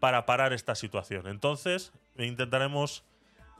para 0.00 0.24
parar 0.24 0.52
esta 0.52 0.74
situación. 0.74 1.26
Entonces, 1.26 1.92
intentaremos 2.16 3.04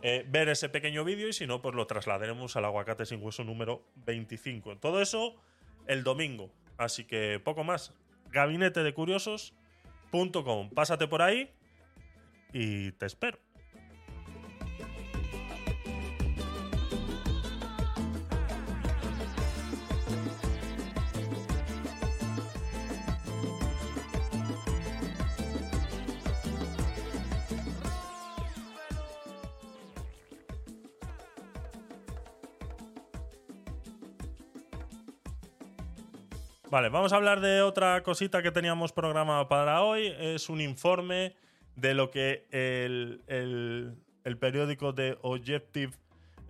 eh, 0.00 0.24
ver 0.28 0.48
ese 0.48 0.68
pequeño 0.68 1.04
vídeo 1.04 1.28
y 1.28 1.32
si 1.32 1.46
no, 1.46 1.60
pues 1.60 1.74
lo 1.74 1.86
trasladaremos 1.86 2.56
al 2.56 2.64
aguacate 2.64 3.04
sin 3.04 3.22
hueso 3.22 3.44
número 3.44 3.82
25. 4.06 4.76
Todo 4.78 5.02
eso 5.02 5.34
el 5.86 6.04
domingo. 6.04 6.50
Así 6.76 7.04
que 7.04 7.40
poco 7.44 7.64
más. 7.64 7.92
Gabinete 8.30 8.82
de. 8.82 8.94
Pásate 10.74 11.08
por 11.08 11.22
ahí 11.22 11.50
y 12.52 12.92
te 12.92 13.06
espero. 13.06 13.38
Vale, 36.70 36.90
vamos 36.90 37.14
a 37.14 37.16
hablar 37.16 37.40
de 37.40 37.62
otra 37.62 38.02
cosita 38.02 38.42
que 38.42 38.50
teníamos 38.50 38.92
programado 38.92 39.48
para 39.48 39.82
hoy. 39.82 40.14
Es 40.18 40.50
un 40.50 40.60
informe 40.60 41.34
de 41.80 41.94
lo 41.94 42.10
que 42.10 42.46
el, 42.50 43.22
el- 43.28 44.36
periódico 44.38 44.92
de 44.92 45.16
Objective 45.22 45.92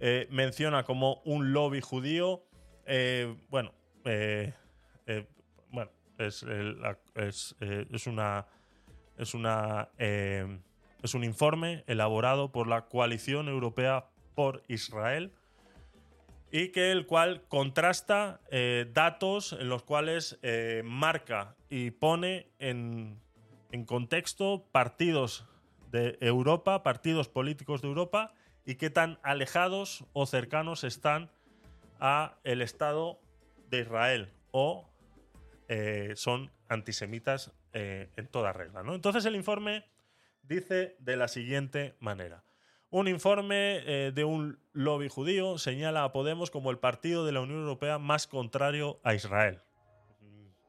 eh, 0.01 0.27
menciona 0.31 0.85
como 0.85 1.21
un 1.25 1.53
lobby 1.53 1.81
judío. 1.81 2.43
Eh, 2.87 3.37
bueno, 3.51 3.73
eh, 4.05 4.53
bueno, 5.71 5.91
es, 6.19 6.45
es, 7.15 7.57
es 7.61 8.07
una 8.07 8.47
es 9.17 9.35
una 9.35 9.89
es 9.99 11.15
un 11.15 11.25
informe 11.25 11.85
elaborado 11.87 12.51
por 12.51 12.67
la 12.67 12.87
coalición 12.87 13.49
europea 13.49 14.07
por 14.35 14.63
Israel 14.69 15.33
y 16.51 16.69
que 16.69 16.91
el 16.91 17.07
cual 17.07 17.43
contrasta 17.49 18.41
datos 18.93 19.53
en 19.53 19.69
los 19.69 19.83
cuales 19.83 20.39
marca 20.85 21.57
y 21.69 21.91
pone 21.91 22.49
en, 22.59 23.21
en 23.71 23.85
contexto 23.85 24.67
partidos 24.73 25.47
de 25.91 26.19
Europa, 26.21 26.83
partidos 26.83 27.29
políticos 27.29 27.83
de 27.83 27.89
Europa 27.89 28.33
y 28.65 28.77
qué 28.77 28.91
tan 28.91 29.19
alejados 29.23 30.05
o 30.13 30.27
cercanos 30.27 30.85
están 30.85 31.31
a 32.01 32.37
el 32.45 32.63
Estado 32.63 33.19
de 33.71 33.81
Israel 33.81 34.33
o 34.51 34.89
eh, 35.69 36.13
son 36.17 36.51
antisemitas 36.69 37.53
eh, 37.73 38.11
en 38.17 38.27
toda 38.27 38.53
regla. 38.53 38.83
Entonces 38.87 39.25
el 39.25 39.37
informe 39.37 39.85
dice 40.43 40.97
de 40.99 41.17
la 41.17 41.29
siguiente 41.29 41.97
manera. 42.01 42.45
Un 42.91 43.07
informe 43.07 43.83
eh, 43.85 44.13
de 44.15 44.25
un 44.25 44.59
lobby 44.73 45.09
judío 45.09 45.59
señala 45.59 46.05
a 46.05 46.13
Podemos 46.13 46.51
como 46.51 46.71
el 46.71 46.79
partido 46.79 47.27
de 47.27 47.33
la 47.33 47.41
Unión 47.41 47.61
Europea 47.61 47.99
más 47.99 48.27
contrario 48.27 48.99
a 49.05 49.15
Israel. 49.15 49.61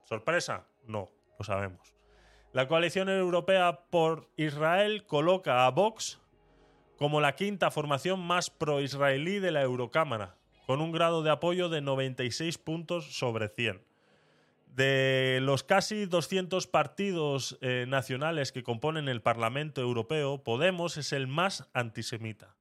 ¿Sorpresa? 0.04 0.68
No, 0.86 1.10
lo 1.38 1.46
sabemos. 1.46 1.99
La 2.52 2.68
coalición 2.68 3.10
europea 3.10 3.82
por 3.92 4.28
Israel 4.36 5.06
coloca 5.06 5.68
a 5.68 5.70
Vox 5.72 6.20
como 6.98 7.22
la 7.22 7.36
quinta 7.36 7.70
formación 7.70 8.20
más 8.20 8.50
pro-israelí 8.50 9.38
de 9.38 9.52
la 9.52 9.62
Eurocámara, 9.62 10.36
con 10.66 10.82
un 10.82 10.92
grado 10.92 11.22
de 11.22 11.30
apoyo 11.30 11.70
de 11.70 11.82
96 11.82 12.58
puntos 12.58 13.18
sobre 13.18 13.50
100. 13.50 13.82
De 14.76 15.40
los 15.44 15.64
casi 15.64 16.08
200 16.08 16.66
partidos 16.66 17.60
eh, 17.62 17.86
nacionales 17.88 18.52
que 18.52 18.64
componen 18.64 19.10
el 19.10 19.22
Parlamento 19.22 19.82
Europeo, 19.82 20.44
Podemos 20.44 20.98
es 20.98 21.14
el 21.14 21.28
más 21.28 21.70
antisemita. 21.74 22.56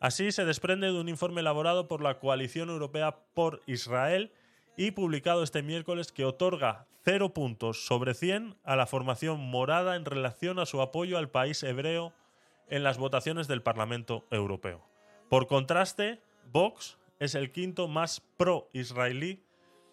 Así 0.00 0.32
se 0.32 0.46
desprende 0.46 0.86
de 0.86 0.98
un 0.98 1.10
informe 1.10 1.42
elaborado 1.42 1.88
por 1.88 2.02
la 2.02 2.18
Coalición 2.18 2.70
Europea 2.70 3.18
por 3.34 3.60
Israel 3.66 4.32
y 4.76 4.90
publicado 4.90 5.42
este 5.42 5.62
miércoles 5.62 6.12
que 6.12 6.24
otorga 6.24 6.86
0 7.04 7.32
puntos 7.32 7.86
sobre 7.86 8.14
100 8.14 8.56
a 8.64 8.76
la 8.76 8.86
formación 8.86 9.40
morada 9.40 9.96
en 9.96 10.04
relación 10.04 10.58
a 10.58 10.66
su 10.66 10.80
apoyo 10.82 11.18
al 11.18 11.30
país 11.30 11.62
hebreo 11.62 12.12
en 12.68 12.82
las 12.82 12.98
votaciones 12.98 13.48
del 13.48 13.62
Parlamento 13.62 14.26
Europeo. 14.30 14.84
Por 15.28 15.46
contraste, 15.46 16.20
Vox 16.52 16.98
es 17.18 17.34
el 17.34 17.52
quinto 17.52 17.88
más 17.88 18.22
pro-israelí 18.36 19.42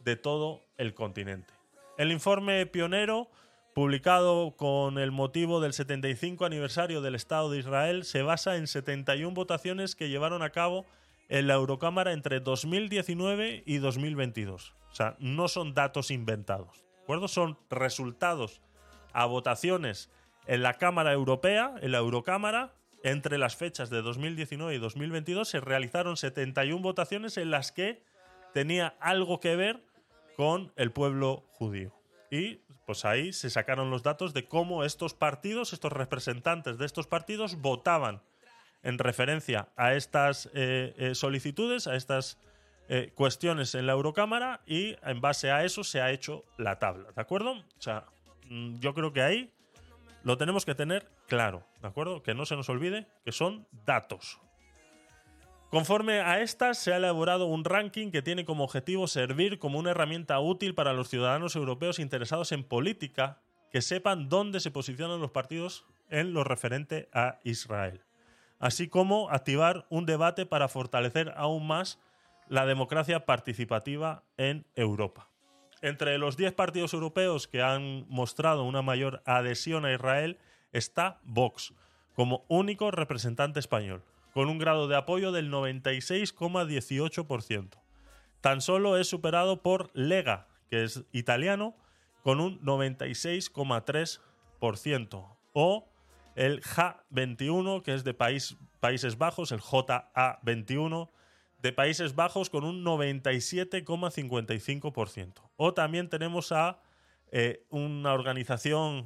de 0.04 0.16
todo 0.16 0.62
el 0.78 0.94
continente. 0.94 1.54
El 1.98 2.12
informe 2.12 2.66
pionero, 2.66 3.30
publicado 3.74 4.56
con 4.58 4.98
el 4.98 5.12
motivo 5.12 5.62
del 5.62 5.74
75 5.74 6.46
aniversario 6.46 7.02
del 7.02 7.16
Estado 7.16 7.50
de 7.50 7.60
Israel, 7.60 8.04
se 8.04 8.22
basa 8.22 8.58
en 8.58 8.68
71 8.68 9.34
votaciones 9.34 9.96
que 9.96 10.10
llevaron 10.10 10.42
a 10.42 10.50
cabo 10.50 10.86
en 11.34 11.48
la 11.48 11.56
Eurocámara 11.56 12.14
entre 12.14 12.42
2019 12.42 13.64
y 13.66 13.78
2022. 13.80 14.76
O 14.92 14.96
sea, 14.96 15.16
no 15.18 15.48
son 15.48 15.74
datos 15.74 16.12
inventados. 16.12 16.84
¿De 16.98 17.02
acuerdo? 17.02 17.28
Son 17.28 17.58
resultados 17.72 18.62
a 19.14 19.26
votaciones 19.26 20.12
en 20.46 20.62
la 20.62 20.76
Cámara 20.76 21.12
Europea, 21.12 21.74
en 21.82 21.92
la 21.92 21.98
Eurocámara, 21.98 22.76
entre 23.04 23.40
las 23.40 23.56
fechas 23.56 23.90
de 23.90 24.04
2019 24.04 24.76
y 24.76 24.78
2022 24.78 25.50
se 25.50 25.60
realizaron 25.60 26.18
71 26.18 26.84
votaciones 26.84 27.38
en 27.38 27.50
las 27.50 27.72
que 27.72 28.04
tenía 28.54 28.96
algo 29.00 29.40
que 29.40 29.56
ver 29.56 29.84
con 30.38 30.72
el 30.76 30.92
pueblo 30.92 31.46
judío. 31.50 32.00
Y 32.30 32.62
pues 32.86 33.06
ahí 33.06 33.34
se 33.34 33.50
sacaron 33.50 33.90
los 33.90 34.04
datos 34.04 34.36
de 34.36 34.48
cómo 34.48 34.84
estos 34.84 35.16
partidos, 35.16 35.74
estos 35.74 35.92
representantes 35.92 36.78
de 36.78 36.86
estos 36.86 37.08
partidos 37.08 37.60
votaban 37.60 38.22
en 38.84 39.00
referencia 39.00 39.70
a 39.76 39.94
estas 39.94 40.50
eh, 40.54 40.94
eh, 40.98 41.16
solicitudes, 41.16 41.88
a 41.88 41.96
estas 41.96 42.38
eh, 42.90 43.12
cuestiones 43.16 43.76
en 43.76 43.88
la 43.88 43.94
Eurocámara 43.94 44.62
y 44.66 44.96
en 45.04 45.22
base 45.22 45.52
a 45.52 45.64
eso 45.64 45.84
se 45.84 46.02
ha 46.02 46.12
hecho 46.12 46.44
la 46.58 46.80
tabla, 46.80 47.12
¿de 47.16 47.22
acuerdo? 47.22 47.52
O 47.54 47.82
sea, 47.82 48.06
mm, 48.50 48.80
yo 48.80 48.94
creo 48.94 49.14
que 49.14 49.22
ahí 49.22 49.52
lo 50.24 50.38
tenemos 50.38 50.66
que 50.66 50.76
tener 50.76 51.10
claro, 51.28 51.66
¿de 51.82 51.88
acuerdo? 51.88 52.24
Que 52.24 52.34
no 52.34 52.46
se 52.46 52.56
nos 52.56 52.70
olvide 52.70 53.08
que 53.24 53.32
son 53.32 53.68
datos. 53.86 54.40
Conforme 55.70 56.20
a 56.20 56.40
estas, 56.40 56.78
se 56.78 56.94
ha 56.94 56.98
elaborado 56.98 57.48
un 57.48 57.66
ranking 57.66 58.12
que 58.12 58.22
tiene 58.22 58.46
como 58.46 58.64
objetivo 58.64 59.08
servir 59.08 59.58
como 59.58 59.80
una 59.80 59.90
herramienta 59.90 60.40
útil 60.40 60.76
para 60.76 60.94
los 60.94 61.10
ciudadanos 61.10 61.56
europeos 61.56 61.98
interesados 61.98 62.52
en 62.52 62.64
política 62.64 63.42
que 63.72 63.82
sepan 63.82 64.30
dónde 64.30 64.60
se 64.60 64.70
posicionan 64.70 65.20
los 65.20 65.32
partidos 65.32 65.88
en 66.10 66.32
lo 66.34 66.44
referente 66.44 67.10
a 67.12 67.40
Israel, 67.44 68.02
así 68.64 68.88
como 68.88 69.30
activar 69.30 69.86
un 69.90 70.06
debate 70.06 70.46
para 70.46 70.70
fortalecer 70.70 71.34
aún 71.36 71.68
más 71.68 72.00
la 72.48 72.66
democracia 72.66 73.26
participativa 73.26 74.24
en 74.38 74.66
Europa. 74.76 75.28
Entre 75.82 76.18
los 76.18 76.38
10 76.38 76.54
partidos 76.54 76.94
europeos 76.94 77.50
que 77.50 77.62
han 77.62 78.06
mostrado 78.08 78.64
una 78.64 78.82
mayor 78.82 79.22
adhesión 79.26 79.84
a 79.84 79.92
Israel 79.92 80.40
está 80.72 81.20
Vox, 81.24 81.74
como 82.16 82.46
único 82.48 82.90
representante 82.90 83.60
español, 83.60 84.02
con 84.34 84.48
un 84.48 84.60
grado 84.60 84.88
de 84.88 84.96
apoyo 84.96 85.34
del 85.34 85.52
96,18%. 85.52 87.82
Tan 88.40 88.62
solo 88.62 88.98
es 88.98 89.10
superado 89.10 89.62
por 89.62 89.92
Lega, 89.94 90.48
que 90.70 90.86
es 90.86 91.04
italiano, 91.12 91.76
con 92.24 92.40
un 92.40 92.62
96,3%, 92.62 95.36
o 95.52 95.93
el 96.36 96.62
JA21, 96.62 97.82
que 97.82 97.94
es 97.94 98.04
de 98.04 98.14
Países 98.14 99.18
Bajos, 99.18 99.52
el 99.52 99.62
JA21, 99.62 101.10
de 101.62 101.72
Países 101.72 102.16
Bajos 102.16 102.50
con 102.50 102.64
un 102.66 102.84
97,55%. 102.84 105.34
O 105.56 105.74
también 105.74 106.10
tenemos 106.10 106.52
a 106.52 106.82
eh, 107.32 107.64
una 107.70 108.12
organización 108.14 109.06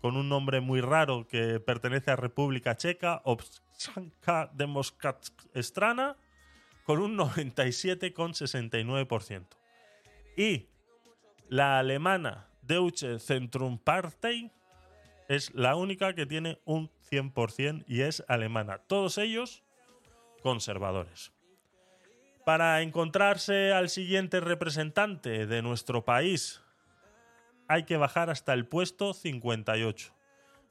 con 0.00 0.16
un 0.16 0.28
nombre 0.28 0.60
muy 0.60 0.80
raro 0.80 1.28
que 1.28 1.60
pertenece 1.60 2.10
a 2.10 2.16
República 2.16 2.76
Checa, 2.76 3.22
Občanka 3.24 4.50
Demokratska 4.52 5.62
Strana, 5.62 6.16
con 6.84 6.98
un 6.98 7.16
97,69%. 7.16 9.44
Y 10.36 10.66
la 11.48 11.78
alemana 11.78 12.48
Deutsche 12.62 13.18
Zentrum 13.18 13.78
Partei 13.78 14.50
es 15.28 15.54
la 15.54 15.76
única 15.76 16.14
que 16.14 16.26
tiene 16.26 16.60
un 16.64 16.90
100% 17.10 17.84
y 17.86 18.02
es 18.02 18.24
alemana. 18.28 18.78
Todos 18.78 19.18
ellos 19.18 19.62
conservadores. 20.42 21.32
Para 22.44 22.82
encontrarse 22.82 23.72
al 23.72 23.88
siguiente 23.88 24.40
representante 24.40 25.46
de 25.46 25.62
nuestro 25.62 26.04
país, 26.04 26.60
hay 27.68 27.84
que 27.84 27.96
bajar 27.96 28.30
hasta 28.30 28.52
el 28.52 28.66
puesto 28.66 29.14
58, 29.14 30.12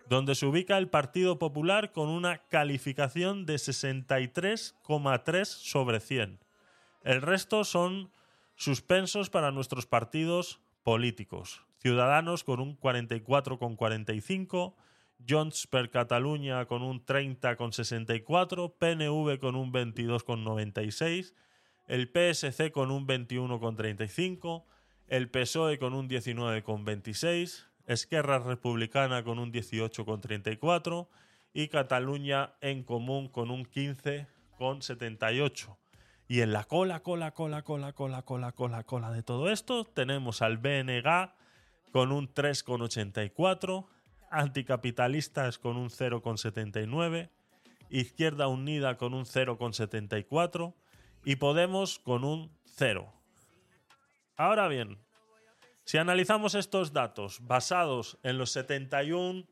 donde 0.09 0.35
se 0.35 0.45
ubica 0.45 0.77
el 0.77 0.89
Partido 0.89 1.39
Popular 1.39 1.93
con 1.93 2.09
una 2.09 2.39
calificación 2.49 3.45
de 3.45 3.55
63,3 3.55 5.45
sobre 5.45 5.99
100. 6.01 6.39
El 7.03 7.21
resto 7.21 7.63
son 7.63 8.11
suspensos 8.55 9.29
para 9.29 9.51
nuestros 9.51 9.87
partidos 9.87 10.59
políticos. 10.83 11.63
Ciudadanos 11.81 12.43
con 12.43 12.59
un 12.59 12.79
44,45, 12.79 14.75
Junts 15.27 15.65
per 15.65 15.89
Catalunya 15.89 16.67
con 16.67 16.83
un 16.83 17.03
30,64, 17.03 18.75
PNV 18.77 19.39
con 19.39 19.55
un 19.55 19.73
22,96, 19.73 21.33
el 21.87 22.07
PSC 22.07 22.69
con 22.69 22.91
un 22.91 23.07
21,35, 23.07 24.65
el 25.07 25.31
PSOE 25.31 25.79
con 25.79 25.95
un 25.95 26.07
19,26, 26.07 27.65
Esquerra 27.87 28.37
Republicana 28.37 29.23
con 29.23 29.39
un 29.39 29.51
18,34 29.51 31.07
y 31.51 31.69
Cataluña 31.69 32.53
en 32.61 32.83
común 32.83 33.27
con 33.27 33.49
un 33.49 33.65
15,78. 33.65 35.77
Y 36.27 36.41
en 36.41 36.53
la 36.53 36.63
cola, 36.63 37.01
cola, 37.01 37.31
cola, 37.31 37.63
cola, 37.63 37.93
cola, 37.93 38.21
cola, 38.21 38.51
cola, 38.51 38.83
cola 38.83 39.11
de 39.11 39.23
todo 39.23 39.49
esto 39.49 39.85
tenemos 39.85 40.43
al 40.43 40.59
BNG 40.59 41.40
con 41.91 42.11
un 42.11 42.33
3,84, 42.33 43.87
anticapitalistas 44.29 45.59
con 45.59 45.77
un 45.77 45.89
0,79, 45.89 47.29
Izquierda 47.89 48.47
Unida 48.47 48.97
con 48.97 49.13
un 49.13 49.25
0,74, 49.25 50.73
y 51.25 51.35
Podemos 51.35 51.99
con 51.99 52.23
un 52.23 52.57
0. 52.65 53.13
Ahora 54.37 54.67
bien, 54.67 54.97
si 55.83 55.97
analizamos 55.97 56.55
estos 56.55 56.93
datos 56.93 57.39
basados 57.41 58.17
en 58.23 58.37
los 58.37 58.51
71 58.51 59.45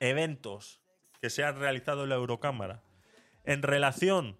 eventos 0.00 0.80
que 1.20 1.30
se 1.30 1.44
han 1.44 1.56
realizado 1.56 2.04
en 2.04 2.10
la 2.10 2.14
Eurocámara 2.14 2.82
en 3.44 3.62
relación 3.62 4.38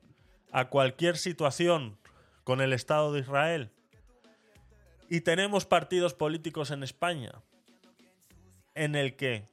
a 0.52 0.68
cualquier 0.68 1.16
situación 1.16 1.98
con 2.44 2.60
el 2.60 2.72
Estado 2.72 3.12
de 3.12 3.20
Israel 3.20 3.72
y 5.08 5.22
tenemos 5.22 5.64
partidos 5.64 6.14
políticos 6.14 6.70
en 6.70 6.82
España 6.82 7.32
en 8.74 8.94
el 8.94 9.16
que 9.16 9.48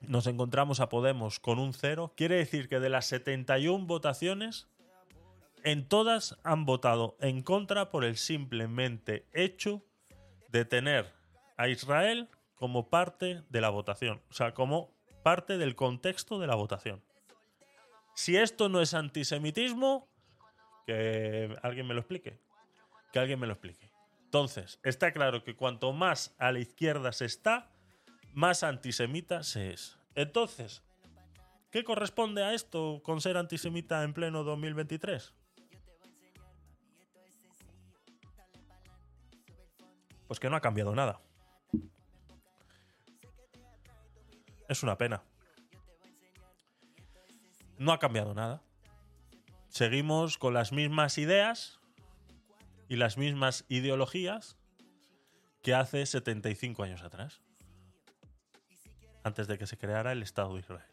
nos 0.00 0.26
encontramos 0.26 0.80
a 0.80 0.88
Podemos 0.88 1.40
con 1.40 1.58
un 1.58 1.74
0, 1.74 2.12
quiere 2.16 2.36
decir 2.36 2.68
que 2.68 2.80
de 2.80 2.88
las 2.88 3.06
71 3.06 3.86
votaciones 3.86 4.68
en 5.64 5.88
todas 5.88 6.38
han 6.44 6.64
votado 6.64 7.16
en 7.20 7.42
contra 7.42 7.90
por 7.90 8.04
el 8.04 8.16
simplemente 8.16 9.26
hecho 9.32 9.82
de 10.50 10.64
tener 10.64 11.12
a 11.56 11.68
Israel 11.68 12.28
como 12.54 12.88
parte 12.88 13.42
de 13.48 13.60
la 13.60 13.70
votación, 13.70 14.20
o 14.30 14.32
sea, 14.32 14.54
como 14.54 14.92
parte 15.22 15.58
del 15.58 15.74
contexto 15.74 16.38
de 16.38 16.46
la 16.46 16.54
votación. 16.54 17.02
Si 18.14 18.36
esto 18.36 18.68
no 18.68 18.80
es 18.80 18.94
antisemitismo, 18.94 20.08
que 20.86 21.54
alguien 21.62 21.86
me 21.86 21.94
lo 21.94 22.00
explique. 22.00 22.38
Que 23.12 23.18
alguien 23.18 23.38
me 23.38 23.46
lo 23.46 23.52
explique. 23.52 23.87
Entonces, 24.28 24.78
está 24.82 25.10
claro 25.10 25.42
que 25.42 25.56
cuanto 25.56 25.90
más 25.94 26.34
a 26.36 26.52
la 26.52 26.58
izquierda 26.58 27.12
se 27.12 27.24
está, 27.24 27.70
más 28.34 28.62
antisemita 28.62 29.42
se 29.42 29.72
es. 29.72 29.96
Entonces, 30.14 30.82
¿qué 31.70 31.82
corresponde 31.82 32.44
a 32.44 32.52
esto 32.52 33.00
con 33.02 33.22
ser 33.22 33.38
antisemita 33.38 34.04
en 34.04 34.12
pleno 34.12 34.44
2023? 34.44 35.32
Pues 40.26 40.38
que 40.38 40.50
no 40.50 40.56
ha 40.56 40.60
cambiado 40.60 40.94
nada. 40.94 41.22
Es 44.68 44.82
una 44.82 44.98
pena. 44.98 45.22
No 47.78 47.92
ha 47.92 47.98
cambiado 47.98 48.34
nada. 48.34 48.62
Seguimos 49.70 50.36
con 50.36 50.52
las 50.52 50.70
mismas 50.70 51.16
ideas 51.16 51.77
y 52.88 52.96
las 52.96 53.18
mismas 53.18 53.64
ideologías 53.68 54.56
que 55.62 55.74
hace 55.74 56.06
75 56.06 56.82
años 56.82 57.02
atrás, 57.02 57.42
antes 59.22 59.46
de 59.46 59.58
que 59.58 59.66
se 59.66 59.76
creara 59.76 60.12
el 60.12 60.22
Estado 60.22 60.54
de 60.54 60.60
Israel. 60.60 60.90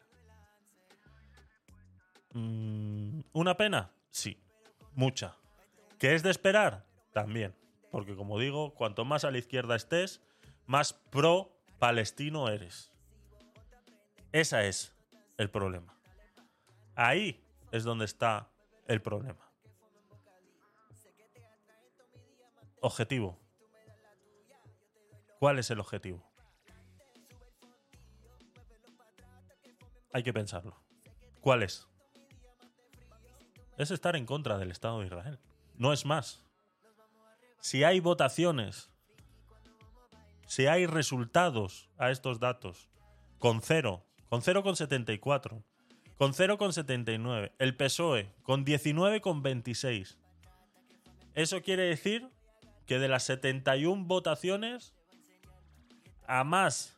Mm, 2.32 3.20
¿Una 3.32 3.56
pena? 3.56 3.90
Sí, 4.10 4.38
mucha. 4.92 5.36
¿Qué 5.98 6.14
es 6.14 6.22
de 6.22 6.30
esperar? 6.30 6.84
También. 7.12 7.54
Porque 7.90 8.14
como 8.14 8.38
digo, 8.38 8.74
cuanto 8.74 9.04
más 9.04 9.24
a 9.24 9.30
la 9.30 9.38
izquierda 9.38 9.76
estés, 9.76 10.20
más 10.66 10.92
pro 10.92 11.56
palestino 11.78 12.48
eres. 12.48 12.92
Ese 14.32 14.68
es 14.68 14.94
el 15.38 15.48
problema. 15.50 15.98
Ahí 16.94 17.42
es 17.72 17.84
donde 17.84 18.04
está 18.04 18.50
el 18.86 19.00
problema. 19.00 19.45
Objetivo. 22.86 23.36
¿Cuál 25.40 25.58
es 25.58 25.72
el 25.72 25.80
objetivo? 25.80 26.24
Hay 30.12 30.22
que 30.22 30.32
pensarlo. 30.32 30.80
¿Cuál 31.40 31.64
es? 31.64 31.88
Es 33.76 33.90
estar 33.90 34.14
en 34.14 34.24
contra 34.24 34.56
del 34.56 34.70
Estado 34.70 35.00
de 35.00 35.06
Israel. 35.06 35.40
No 35.74 35.92
es 35.92 36.06
más. 36.06 36.44
Si 37.58 37.82
hay 37.82 37.98
votaciones, 37.98 38.88
si 40.46 40.68
hay 40.68 40.86
resultados 40.86 41.90
a 41.98 42.12
estos 42.12 42.38
datos, 42.38 42.88
con 43.40 43.62
cero, 43.62 44.06
con 44.28 44.42
0,74, 44.42 45.64
con 46.16 46.32
0,79, 46.34 47.50
el 47.58 47.76
PSOE 47.76 48.32
con 48.44 48.64
19,26. 48.64 50.18
Eso 51.34 51.62
quiere 51.62 51.82
decir 51.82 52.30
que 52.86 52.98
de 52.98 53.08
las 53.08 53.24
71 53.24 54.04
votaciones, 54.04 54.94
a 56.26 56.44
más 56.44 56.96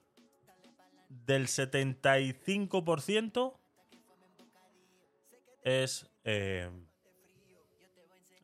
del 1.08 1.46
75% 1.46 3.54
es 5.62 6.10
eh, 6.24 6.70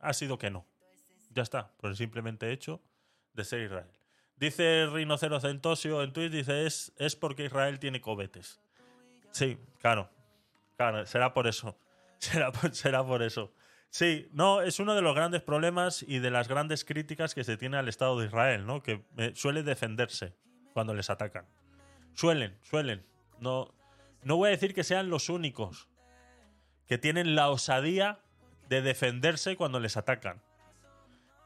ha 0.01 0.13
sido 0.13 0.37
que 0.37 0.49
no. 0.49 0.65
Ya 1.31 1.43
está, 1.43 1.71
por 1.77 1.89
el 1.89 1.95
simplemente 1.95 2.51
hecho 2.51 2.81
de 3.33 3.43
ser 3.43 3.61
Israel. 3.61 3.89
Dice 4.37 4.87
Rinocero 4.87 5.39
Centosio 5.39 6.03
en 6.03 6.13
Twitter, 6.13 6.31
dice, 6.31 6.65
es, 6.65 6.93
es 6.97 7.15
porque 7.15 7.45
Israel 7.45 7.79
tiene 7.79 8.01
cohetes. 8.01 8.59
Sí, 9.31 9.57
claro. 9.79 10.09
Claro, 10.77 11.05
será 11.05 11.33
por 11.33 11.47
eso. 11.47 11.77
Será 12.19 12.51
será 12.71 13.05
por 13.05 13.21
eso. 13.21 13.53
Sí, 13.95 14.27
no, 14.33 14.61
es 14.61 14.81
uno 14.81 14.93
de 14.93 15.01
los 15.01 15.15
grandes 15.15 15.41
problemas 15.41 16.03
y 16.05 16.19
de 16.19 16.29
las 16.29 16.49
grandes 16.49 16.83
críticas 16.83 17.33
que 17.33 17.45
se 17.45 17.55
tiene 17.55 17.77
al 17.77 17.87
Estado 17.87 18.19
de 18.19 18.25
Israel, 18.25 18.65
¿no? 18.65 18.83
Que 18.83 19.05
eh, 19.15 19.31
suele 19.35 19.63
defenderse 19.63 20.35
cuando 20.73 20.93
les 20.93 21.09
atacan. 21.09 21.45
Suelen, 22.13 22.57
suelen. 22.61 23.05
No, 23.39 23.73
no 24.21 24.35
voy 24.35 24.49
a 24.49 24.51
decir 24.51 24.73
que 24.73 24.83
sean 24.83 25.09
los 25.09 25.29
únicos 25.29 25.87
que 26.87 26.97
tienen 26.97 27.35
la 27.35 27.49
osadía 27.49 28.19
de 28.67 28.81
defenderse 28.81 29.55
cuando 29.55 29.79
les 29.79 29.95
atacan. 29.95 30.41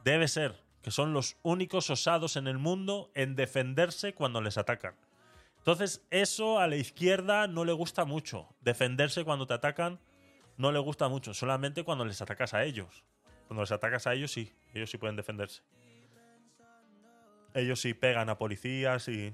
Debe 0.04 0.28
ser 0.28 0.60
que 0.82 0.90
son 0.90 1.14
los 1.14 1.38
únicos 1.44 1.92
osados 1.92 2.36
en 2.36 2.48
el 2.48 2.58
mundo 2.58 3.12
en 3.14 3.36
defenderse 3.36 4.16
cuando 4.16 4.42
les 4.42 4.58
atacan. 4.58 4.96
Entonces, 5.60 6.04
eso 6.10 6.58
a 6.58 6.66
la 6.66 6.78
izquierda 6.78 7.46
no 7.46 7.64
le 7.64 7.74
gusta 7.74 8.06
mucho. 8.06 8.50
Defenderse 8.62 9.24
cuando 9.24 9.46
te 9.46 9.54
atacan 9.54 10.00
no 10.60 10.74
le 10.74 10.80
gusta 10.80 11.08
mucho. 11.08 11.34
Solamente 11.34 11.84
cuando 11.84 12.04
les 12.04 12.22
atacas 12.22 12.54
a 12.54 12.66
ellos. 12.66 13.06
Cuando 13.48 13.64
les 13.64 13.72
atacas 13.72 14.06
a 14.08 14.14
ellos, 14.14 14.32
sí. 14.32 14.54
Ellos 14.74 14.92
sí 14.92 14.98
pueden 14.98 15.16
defenderse. 15.16 15.64
Ellos 17.54 17.80
sí 17.80 17.94
pegan 17.94 18.30
a 18.30 18.38
policías 18.38 19.08
y 19.08 19.34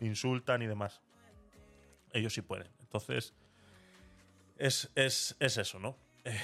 insultan 0.00 0.62
y 0.62 0.68
demás. 0.68 1.02
Ellos 2.12 2.32
sí 2.32 2.40
pueden. 2.40 2.68
Entonces, 2.78 3.34
es, 4.56 4.92
es, 4.94 5.36
es 5.40 5.58
eso, 5.58 5.80
¿no? 5.80 5.96
Eh, 6.24 6.38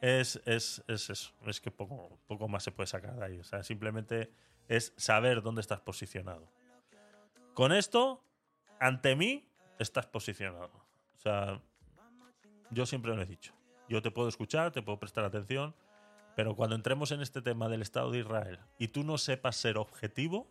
es, 0.00 0.40
es, 0.46 0.82
es, 0.88 1.10
eso. 1.10 1.34
Es 1.44 1.60
que 1.60 1.70
poco, 1.70 2.18
poco 2.26 2.48
más 2.48 2.64
se 2.64 2.72
puede 2.72 2.86
sacar 2.86 3.14
de 3.14 3.24
ahí. 3.26 3.38
O 3.38 3.44
sea, 3.44 3.62
simplemente 3.62 4.32
es 4.68 4.94
saber 4.96 5.42
dónde 5.42 5.60
estás 5.60 5.80
posicionado. 5.80 6.50
Con 7.52 7.72
esto, 7.72 8.24
ante 8.80 9.16
mí, 9.16 9.46
estás 9.78 10.06
posicionado. 10.06 10.72
O 11.14 11.20
sea, 11.20 11.60
yo 12.70 12.86
siempre 12.86 13.14
lo 13.14 13.22
he 13.22 13.26
dicho. 13.26 13.52
Yo 13.88 14.02
te 14.02 14.10
puedo 14.10 14.28
escuchar, 14.28 14.72
te 14.72 14.82
puedo 14.82 14.98
prestar 14.98 15.24
atención, 15.24 15.74
pero 16.36 16.54
cuando 16.54 16.76
entremos 16.76 17.10
en 17.10 17.20
este 17.20 17.42
tema 17.42 17.68
del 17.68 17.82
Estado 17.82 18.10
de 18.10 18.20
Israel 18.20 18.58
y 18.78 18.88
tú 18.88 19.02
no 19.02 19.18
sepas 19.18 19.56
ser 19.56 19.78
objetivo, 19.78 20.46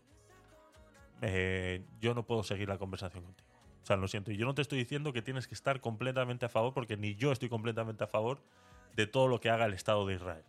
eh, 1.22 1.86
yo 1.99 2.13
no 2.13 2.24
puedo 2.24 2.43
seguir 2.43 2.68
la 2.68 2.78
conversación 2.78 3.24
contigo. 3.24 3.49
O 3.84 3.86
sea, 3.88 3.95
lo 3.95 4.07
siento. 4.07 4.32
Y 4.32 4.38
yo 4.38 4.45
no 4.45 4.53
te 4.53 4.61
estoy 4.61 4.80
diciendo 4.80 5.13
que 5.13 5.22
tienes 5.22 5.47
que 5.47 5.53
estar 5.53 5.80
completamente 5.80 6.45
a 6.45 6.49
favor, 6.49 6.74
porque 6.74 6.97
ni 6.97 7.15
yo 7.15 7.32
estoy 7.32 7.47
completamente 7.47 8.03
a 8.03 8.07
favor 8.07 8.41
de 8.95 9.07
todo 9.07 9.28
lo 9.28 9.39
que 9.39 9.49
haga 9.49 9.65
el 9.65 9.74
Estado 9.74 10.05
de 10.05 10.15
Israel. 10.15 10.43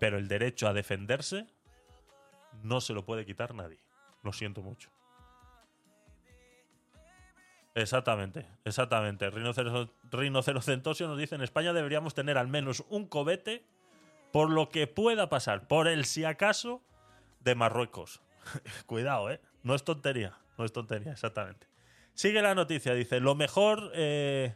Pero 0.00 0.18
el 0.18 0.26
derecho 0.26 0.66
a 0.66 0.72
defenderse 0.72 1.46
no 2.62 2.80
se 2.80 2.94
lo 2.94 3.04
puede 3.04 3.24
quitar 3.24 3.54
nadie. 3.54 3.78
Lo 4.24 4.32
siento 4.32 4.62
mucho. 4.62 4.90
Exactamente, 7.74 8.46
exactamente. 8.64 9.30
Rinocerocentosio 9.30 11.08
nos 11.08 11.18
dice, 11.18 11.36
en 11.36 11.42
España 11.42 11.72
deberíamos 11.72 12.14
tener 12.14 12.36
al 12.36 12.48
menos 12.48 12.84
un 12.90 13.06
cobete 13.06 13.64
por 14.30 14.50
lo 14.50 14.68
que 14.68 14.86
pueda 14.86 15.28
pasar, 15.28 15.68
por 15.68 15.88
el 15.88 16.04
si 16.04 16.24
acaso 16.24 16.82
de 17.40 17.54
Marruecos. 17.54 18.20
Cuidado, 18.86 19.30
¿eh? 19.30 19.40
No 19.62 19.74
es 19.74 19.84
tontería, 19.84 20.38
no 20.58 20.64
es 20.64 20.72
tontería, 20.72 21.12
exactamente. 21.12 21.66
Sigue 22.14 22.42
la 22.42 22.54
noticia, 22.54 22.94
dice, 22.94 23.20
lo 23.20 23.34
mejor, 23.34 23.90
eh, 23.94 24.54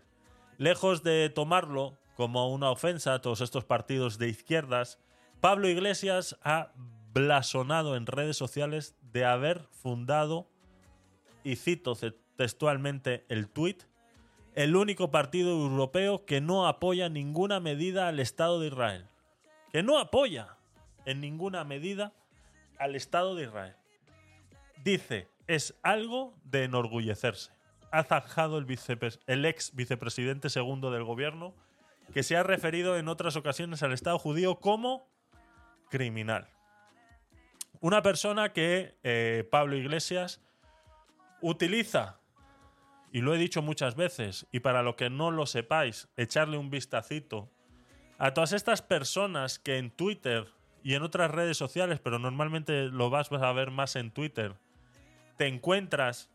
lejos 0.58 1.02
de 1.02 1.30
tomarlo 1.30 1.98
como 2.16 2.52
una 2.52 2.70
ofensa 2.70 3.14
a 3.14 3.20
todos 3.20 3.40
estos 3.40 3.64
partidos 3.64 4.18
de 4.18 4.28
izquierdas, 4.28 4.98
Pablo 5.40 5.68
Iglesias 5.68 6.38
ha 6.42 6.72
blasonado 7.12 7.96
en 7.96 8.06
redes 8.06 8.36
sociales 8.36 8.96
de 9.12 9.24
haber 9.24 9.62
fundado, 9.70 10.50
y 11.44 11.56
cito 11.56 11.94
textualmente 12.36 13.24
el 13.28 13.48
tuit, 13.48 13.82
el 14.54 14.76
único 14.76 15.10
partido 15.10 15.50
europeo 15.50 16.24
que 16.24 16.40
no 16.40 16.66
apoya 16.66 17.08
ninguna 17.08 17.60
medida 17.60 18.08
al 18.08 18.20
Estado 18.20 18.60
de 18.60 18.68
Israel. 18.68 19.06
Que 19.70 19.82
no 19.82 19.98
apoya 19.98 20.56
en 21.04 21.20
ninguna 21.20 21.64
medida 21.64 22.12
al 22.78 22.94
Estado 22.94 23.34
de 23.34 23.44
Israel. 23.44 23.74
Dice, 24.82 25.28
es 25.46 25.74
algo 25.82 26.34
de 26.44 26.64
enorgullecerse. 26.64 27.52
Ha 27.90 28.02
zanjado 28.04 28.58
el, 28.58 29.44
ex 29.44 29.74
vicepresidente 29.74 30.50
segundo 30.50 30.90
del 30.90 31.04
gobierno, 31.04 31.54
que 32.12 32.22
se 32.22 32.36
ha 32.36 32.42
referido 32.42 32.96
en 32.96 33.08
otras 33.08 33.36
ocasiones 33.36 33.82
al 33.82 33.92
Estado 33.92 34.18
judío 34.18 34.56
como 34.56 35.08
criminal. 35.90 36.48
Una 37.80 38.02
persona 38.02 38.52
que 38.52 38.96
eh, 39.02 39.46
Pablo 39.50 39.76
Iglesias 39.76 40.40
utiliza 41.40 42.20
y 43.12 43.20
lo 43.20 43.34
he 43.34 43.38
dicho 43.38 43.62
muchas 43.62 43.96
veces, 43.96 44.46
y 44.52 44.60
para 44.60 44.82
lo 44.82 44.96
que 44.96 45.10
no 45.10 45.30
lo 45.30 45.46
sepáis, 45.46 46.08
echarle 46.16 46.58
un 46.58 46.70
vistacito 46.70 47.50
a 48.18 48.34
todas 48.34 48.52
estas 48.52 48.82
personas 48.82 49.58
que 49.58 49.78
en 49.78 49.90
Twitter 49.90 50.46
y 50.82 50.94
en 50.94 51.02
otras 51.02 51.30
redes 51.30 51.56
sociales, 51.56 52.00
pero 52.00 52.18
normalmente 52.18 52.84
lo 52.84 53.10
vas 53.10 53.30
a 53.32 53.52
ver 53.52 53.70
más 53.70 53.96
en 53.96 54.10
Twitter, 54.10 54.56
te 55.36 55.46
encuentras 55.46 56.30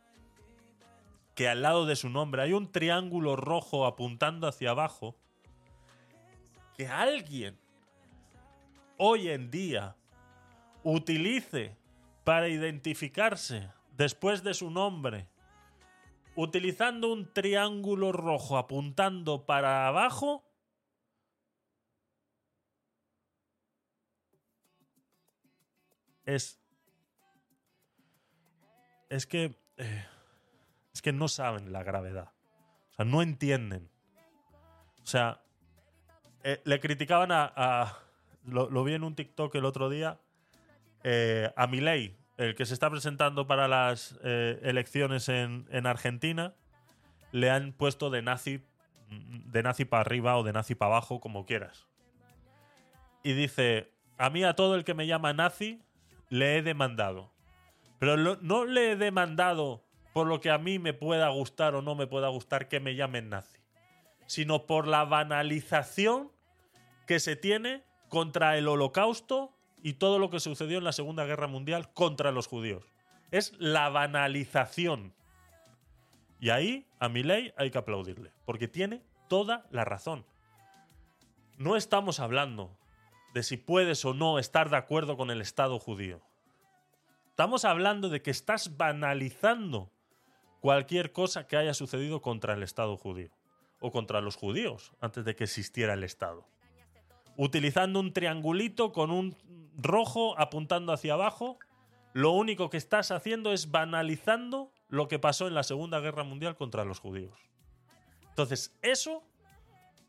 que 1.36 1.48
al 1.48 1.62
lado 1.62 1.86
de 1.86 1.96
su 1.96 2.10
nombre 2.10 2.42
hay 2.42 2.54
un 2.54 2.72
triángulo 2.72 3.36
rojo 3.36 3.86
apuntando 3.86 4.48
hacia 4.48 4.72
abajo, 4.72 5.16
que 6.78 6.88
alguien 6.88 7.58
hoy 8.98 9.30
en 9.30 9.50
día 9.50 9.96
utilice 10.84 11.76
para 12.24 12.48
identificarse 12.50 13.70
después 13.98 14.44
de 14.44 14.54
su 14.54 14.70
nombre 14.70 15.28
utilizando 16.36 17.12
un 17.12 17.32
triángulo 17.34 18.12
rojo 18.12 18.58
apuntando 18.58 19.46
para 19.46 19.88
abajo, 19.88 20.44
es. 26.26 26.60
Es 29.10 29.28
que. 29.28 29.56
eh, 29.78 30.06
es 30.94 31.02
que 31.02 31.14
no 31.14 31.28
saben 31.28 31.72
la 31.72 31.84
gravedad. 31.84 32.32
O 32.92 32.94
sea, 32.94 33.06
no 33.06 33.22
entienden. 33.22 33.90
O 35.02 35.06
sea, 35.06 35.42
eh, 36.44 36.62
le 36.66 36.80
criticaban 36.80 37.32
a. 37.32 37.98
lo, 38.46 38.70
lo 38.70 38.84
vi 38.84 38.94
en 38.94 39.04
un 39.04 39.16
TikTok 39.16 39.56
el 39.56 39.66
otro 39.66 39.90
día. 39.90 40.20
eh, 41.04 41.52
a 41.56 41.68
Milei, 41.68 42.18
el 42.42 42.56
que 42.56 42.66
se 42.66 42.74
está 42.74 42.90
presentando 42.90 43.48
para 43.48 43.68
las 43.68 44.18
eh, 44.24 44.60
elecciones 44.64 45.30
en, 45.30 45.68
en 45.70 45.86
Argentina, 45.86 46.56
le 47.32 47.50
han 47.50 47.72
puesto 47.72 48.10
de 48.10 48.22
nazi, 48.22 48.66
de 49.10 49.64
nazi 49.64 49.86
para 49.86 50.02
arriba 50.02 50.38
o 50.38 50.44
de 50.44 50.52
nazi 50.52 50.76
para 50.76 50.94
abajo, 50.94 51.20
como 51.20 51.46
quieras. 51.46 51.88
Y 53.24 53.34
dice, 53.34 53.94
a 54.18 54.30
mí 54.30 54.44
a 54.44 54.56
todo 54.56 54.76
el 54.76 54.84
que 54.84 54.94
me 54.94 55.08
llama 55.08 55.34
nazi 55.34 55.84
le 56.30 56.58
he 56.58 56.62
demandado. 56.64 57.32
Pero 58.00 58.18
no 58.18 58.66
le 58.66 58.92
he 58.92 58.96
demandado 58.96 59.86
por 60.14 60.26
lo 60.26 60.42
que 60.42 60.50
a 60.50 60.58
mí 60.58 60.80
me 60.80 60.94
pueda 60.94 61.30
gustar 61.30 61.76
o 61.76 61.82
no 61.82 61.94
me 61.94 62.08
pueda 62.08 62.30
gustar 62.30 62.68
que 62.68 62.80
me 62.80 62.96
llamen 62.96 63.30
nazi, 63.30 63.60
sino 64.26 64.66
por 64.66 64.88
la 64.88 65.06
banalización 65.06 66.32
que 67.06 67.20
se 67.20 67.36
tiene 67.36 67.84
contra 68.10 68.58
el 68.58 68.68
holocausto 68.68 69.56
y 69.82 69.94
todo 69.94 70.20
lo 70.20 70.30
que 70.30 70.40
sucedió 70.40 70.78
en 70.78 70.84
la 70.84 70.92
Segunda 70.92 71.26
Guerra 71.26 71.48
Mundial 71.48 71.92
contra 71.94 72.32
los 72.32 72.48
judíos. 72.48 72.86
Es 73.32 73.54
la 73.58 73.90
banalización. 73.90 75.14
Y 76.40 76.50
ahí 76.50 76.88
a 77.00 77.10
Milei 77.10 77.54
hay 77.58 77.72
que 77.72 77.78
aplaudirle, 77.78 78.32
porque 78.46 78.68
tiene 78.68 79.04
toda 79.28 79.66
la 79.72 79.86
razón. 79.86 80.26
No 81.58 81.76
estamos 81.76 82.20
hablando 82.20 82.76
de 83.34 83.44
si 83.44 83.58
puedes 83.58 84.04
o 84.06 84.14
no 84.14 84.40
estar 84.40 84.70
de 84.70 84.78
acuerdo 84.78 85.18
con 85.18 85.32
el 85.32 85.42
Estado 85.42 85.80
judío. 85.80 86.22
Estamos 87.30 87.64
hablando 87.66 88.10
de 88.10 88.22
que 88.22 88.32
estás 88.32 88.78
banalizando 88.78 89.92
cualquier 90.60 91.12
cosa 91.12 91.48
que 91.48 91.58
haya 91.58 91.74
sucedido 91.74 92.22
contra 92.22 92.54
el 92.54 92.64
Estado 92.64 92.98
judío 92.98 93.32
o 93.80 93.92
contra 93.92 94.22
los 94.22 94.36
judíos 94.36 94.94
antes 95.00 95.26
de 95.26 95.36
que 95.36 95.46
existiera 95.46 95.94
el 95.94 96.04
Estado. 96.04 96.46
Utilizando 97.38 98.00
un 98.00 98.14
triangulito 98.14 98.92
con 98.92 99.12
un 99.12 99.36
rojo 99.78 100.38
apuntando 100.40 100.94
hacia 100.94 101.14
abajo, 101.14 101.58
lo 102.14 102.32
único 102.32 102.70
que 102.70 102.78
estás 102.78 103.12
haciendo 103.12 103.54
es 103.54 103.72
banalizando 103.72 104.72
lo 104.90 105.08
que 105.08 105.20
pasó 105.20 105.48
en 105.48 105.54
la 105.54 105.64
Segunda 105.64 106.00
Guerra 106.00 106.24
Mundial 106.24 106.56
contra 106.56 106.84
los 106.84 107.00
judíos. 107.00 107.38
Entonces, 108.30 108.78
eso 108.82 109.24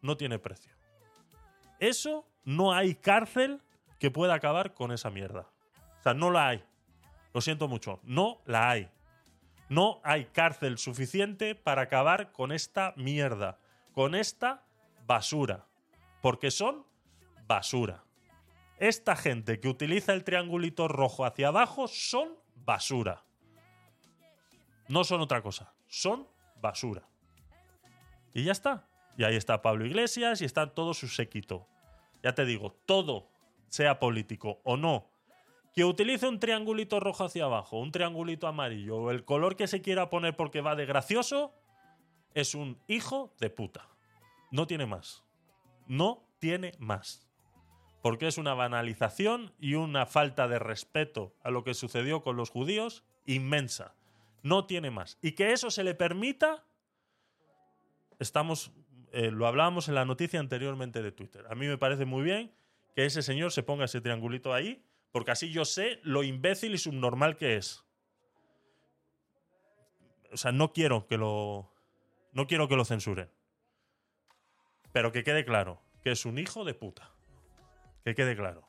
no 0.00 0.16
tiene 0.16 0.38
precio. 0.38 0.72
Eso 1.78 2.26
no 2.44 2.72
hay 2.72 2.94
cárcel 2.94 3.60
que 3.98 4.10
pueda 4.10 4.34
acabar 4.34 4.74
con 4.74 4.92
esa 4.92 5.10
mierda. 5.10 5.48
O 6.00 6.02
sea, 6.02 6.14
no 6.14 6.30
la 6.30 6.48
hay. 6.48 6.64
Lo 7.32 7.40
siento 7.40 7.68
mucho, 7.68 8.00
no 8.02 8.40
la 8.44 8.70
hay. 8.70 8.90
No 9.68 10.00
hay 10.04 10.26
cárcel 10.26 10.76
suficiente 10.76 11.54
para 11.54 11.82
acabar 11.82 12.32
con 12.32 12.52
esta 12.52 12.92
mierda, 12.96 13.58
con 13.92 14.14
esta 14.14 14.64
basura. 15.06 15.66
Porque 16.20 16.50
son 16.50 16.84
basura. 17.47 18.05
Esta 18.78 19.16
gente 19.16 19.60
que 19.60 19.69
utiliza 19.69 20.12
el 20.12 20.24
triangulito 20.24 20.89
rojo 20.89 21.24
hacia 21.24 21.48
abajo 21.48 21.86
son 21.89 22.36
basura. 22.55 23.24
No 24.89 25.05
son 25.05 25.20
otra 25.20 25.43
cosa, 25.43 25.73
son 25.86 26.27
basura. 26.60 27.09
Y 28.35 28.44
ya 28.44 28.52
está. 28.52 28.89
Y 29.16 29.24
ahí 29.24 29.36
está 29.36 29.62
Pablo 29.62 29.85
Iglesias 29.85 30.40
y 30.40 30.44
está 30.44 30.74
todo 30.74 30.94
su 30.94 31.09
séquito. 31.09 31.69
Ya 32.23 32.35
te 32.35 32.44
digo, 32.44 32.73
todo, 32.86 33.28
sea 33.69 33.98
político 33.98 34.60
o 34.64 34.77
no, 34.77 35.09
que 35.74 35.85
utilice 35.85 36.28
un 36.28 36.39
triangulito 36.39 37.01
rojo 37.01 37.24
hacia 37.24 37.44
abajo, 37.44 37.78
un 37.78 37.93
triangulito 37.93 38.47
amarillo 38.47 38.97
o 38.97 39.10
el 39.10 39.24
color 39.24 39.56
que 39.56 39.66
se 39.66 39.81
quiera 39.81 40.10
poner 40.10 40.36
porque 40.36 40.60
va 40.60 40.77
de 40.77 40.86
gracioso, 40.86 41.55
es 42.35 42.55
un 42.55 42.78
hijo 42.86 43.35
de 43.40 43.51
puta. 43.51 43.89
No 44.51 44.66
tiene 44.66 44.86
más. 44.86 45.24
No 45.86 46.24
tiene 46.39 46.73
más. 46.78 47.27
Porque 48.02 48.26
es 48.26 48.36
una 48.36 48.52
banalización 48.54 49.54
y 49.58 49.74
una 49.74 50.06
falta 50.06 50.48
de 50.48 50.58
respeto 50.58 51.34
a 51.42 51.50
lo 51.50 51.64
que 51.64 51.72
sucedió 51.72 52.22
con 52.22 52.36
los 52.36 52.50
judíos 52.50 53.04
inmensa. 53.24 53.94
No 54.42 54.66
tiene 54.66 54.90
más. 54.90 55.18
Y 55.22 55.32
que 55.32 55.52
eso 55.52 55.70
se 55.70 55.84
le 55.84 55.94
permita, 55.94 56.64
estamos, 58.18 58.72
eh, 59.12 59.30
lo 59.30 59.46
hablábamos 59.46 59.88
en 59.88 59.94
la 59.94 60.04
noticia 60.04 60.40
anteriormente 60.40 61.00
de 61.00 61.12
Twitter. 61.12 61.46
A 61.48 61.54
mí 61.54 61.66
me 61.66 61.78
parece 61.78 62.04
muy 62.04 62.22
bien 62.22 62.52
que 62.94 63.06
ese 63.06 63.22
señor 63.22 63.52
se 63.52 63.62
ponga 63.62 63.84
ese 63.84 64.00
triangulito 64.00 64.52
ahí, 64.52 64.84
porque 65.12 65.30
así 65.30 65.50
yo 65.50 65.64
sé 65.64 66.00
lo 66.02 66.24
imbécil 66.24 66.74
y 66.74 66.78
subnormal 66.78 67.36
que 67.36 67.56
es. 67.56 67.84
O 70.32 70.36
sea, 70.36 70.50
no 70.50 70.72
quiero 70.72 71.06
que 71.06 71.18
lo. 71.18 71.72
No 72.32 72.46
quiero 72.46 72.66
que 72.66 72.76
lo 72.76 72.84
censuren. 72.84 73.30
Pero 74.90 75.12
que 75.12 75.22
quede 75.22 75.44
claro 75.44 75.82
que 76.02 76.10
es 76.10 76.24
un 76.26 76.38
hijo 76.38 76.64
de 76.64 76.74
puta. 76.74 77.10
Que 78.04 78.14
quede 78.14 78.36
claro. 78.36 78.68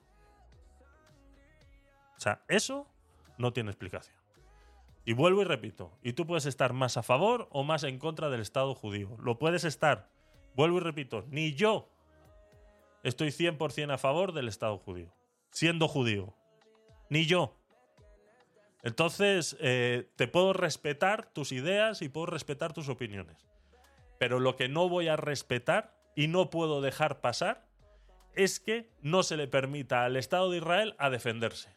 O 2.17 2.19
sea, 2.19 2.43
eso 2.47 2.87
no 3.37 3.51
tiene 3.53 3.71
explicación. 3.71 4.15
Y 5.05 5.13
vuelvo 5.13 5.41
y 5.41 5.45
repito, 5.45 5.91
y 6.01 6.13
tú 6.13 6.25
puedes 6.25 6.45
estar 6.45 6.71
más 6.71 6.95
a 6.95 7.03
favor 7.03 7.49
o 7.51 7.63
más 7.63 7.83
en 7.83 7.99
contra 7.99 8.29
del 8.29 8.39
Estado 8.39 8.73
judío. 8.73 9.17
Lo 9.19 9.37
puedes 9.37 9.65
estar. 9.65 10.09
Vuelvo 10.55 10.77
y 10.77 10.81
repito, 10.81 11.25
ni 11.29 11.53
yo 11.53 11.89
estoy 13.03 13.29
100% 13.29 13.93
a 13.93 13.97
favor 13.97 14.31
del 14.31 14.47
Estado 14.47 14.77
judío. 14.77 15.13
Siendo 15.51 15.87
judío. 15.87 16.33
Ni 17.09 17.25
yo. 17.25 17.57
Entonces, 18.81 19.57
eh, 19.59 20.09
te 20.15 20.27
puedo 20.27 20.53
respetar 20.53 21.31
tus 21.33 21.51
ideas 21.51 22.01
y 22.01 22.09
puedo 22.09 22.27
respetar 22.27 22.73
tus 22.73 22.89
opiniones. 22.89 23.45
Pero 24.19 24.39
lo 24.39 24.55
que 24.55 24.69
no 24.69 24.87
voy 24.87 25.09
a 25.09 25.17
respetar 25.17 25.97
y 26.15 26.27
no 26.27 26.49
puedo 26.49 26.81
dejar 26.81 27.19
pasar 27.19 27.65
es 28.35 28.59
que 28.59 28.89
no 29.01 29.23
se 29.23 29.37
le 29.37 29.47
permita 29.47 30.05
al 30.05 30.15
Estado 30.15 30.49
de 30.49 30.57
Israel 30.57 30.95
a 30.97 31.09
defenderse. 31.09 31.69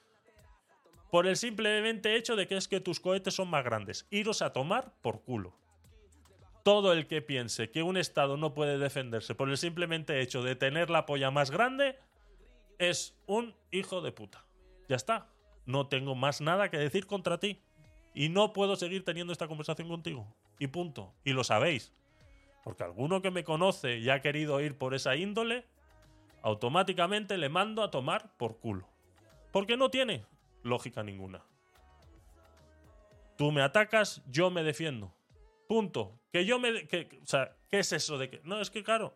Por 1.11 1.27
el 1.27 1.37
simplemente 1.37 2.17
hecho 2.17 2.37
de 2.37 2.47
que 2.47 2.57
es 2.57 2.69
que 2.69 2.81
tus 2.81 3.01
cohetes 3.01 3.35
son 3.35 3.49
más 3.49 3.65
grandes. 3.65 4.07
Iros 4.11 4.43
a 4.43 4.53
tomar 4.53 4.93
por 5.03 5.23
culo. 5.23 5.57
Todo 6.65 6.93
el 6.93 7.07
que 7.07 7.23
piense 7.23 7.71
que 7.71 7.83
un 7.83 7.97
Estado 7.97 8.37
no 8.37 8.53
puede 8.53 8.79
defenderse 8.79 9.35
por 9.35 9.49
el 9.49 9.57
simplemente 9.57 10.21
hecho 10.21 10.43
de 10.43 10.57
tener 10.57 10.91
la 10.91 11.07
polla 11.07 11.31
más 11.31 11.51
grande 11.51 11.97
es 12.79 13.17
un 13.27 13.55
hijo 13.71 14.01
de 14.01 14.13
puta. 14.13 14.45
Ya 14.89 14.97
está. 14.97 15.29
No 15.65 15.89
tengo 15.89 16.15
más 16.15 16.41
nada 16.41 16.71
que 16.71 16.79
decir 16.79 17.07
contra 17.07 17.39
ti. 17.39 17.63
Y 18.15 18.29
no 18.29 18.53
puedo 18.53 18.77
seguir 18.77 19.05
teniendo 19.05 19.33
esta 19.33 19.49
conversación 19.49 19.89
contigo. 19.89 20.35
Y 20.59 20.69
punto. 20.69 21.13
Y 21.25 21.33
lo 21.33 21.45
sabéis. 21.45 21.93
Porque 22.65 22.83
alguno 22.83 23.23
que 23.23 23.31
me 23.31 23.45
conoce 23.45 23.99
y 23.99 24.11
ha 24.11 24.21
querido 24.21 24.61
ir 24.61 24.77
por 24.77 24.95
esa 24.95 25.15
índole, 25.15 25.65
automáticamente 26.47 27.37
le 27.39 27.49
mando 27.49 27.83
a 27.83 27.91
tomar 27.91 28.37
por 28.37 28.61
culo. 28.61 28.89
Porque 29.51 29.77
no 29.77 29.91
tiene 29.91 30.25
lógica 30.63 31.03
ninguna. 31.03 31.43
Tú 33.37 33.51
me 33.51 33.63
atacas, 33.63 34.23
yo 34.29 34.49
me 34.49 34.63
defiendo. 34.63 35.13
Punto. 35.67 36.21
Que 36.33 36.45
yo 36.45 36.61
me. 36.61 36.87
Que, 36.87 37.19
o 37.21 37.27
sea, 37.27 37.57
¿qué 37.69 37.81
es 37.81 37.93
eso 37.93 38.17
de 38.17 38.31
que.? 38.31 38.41
No, 38.45 38.61
es 38.61 38.71
que 38.71 38.85
claro. 38.85 39.13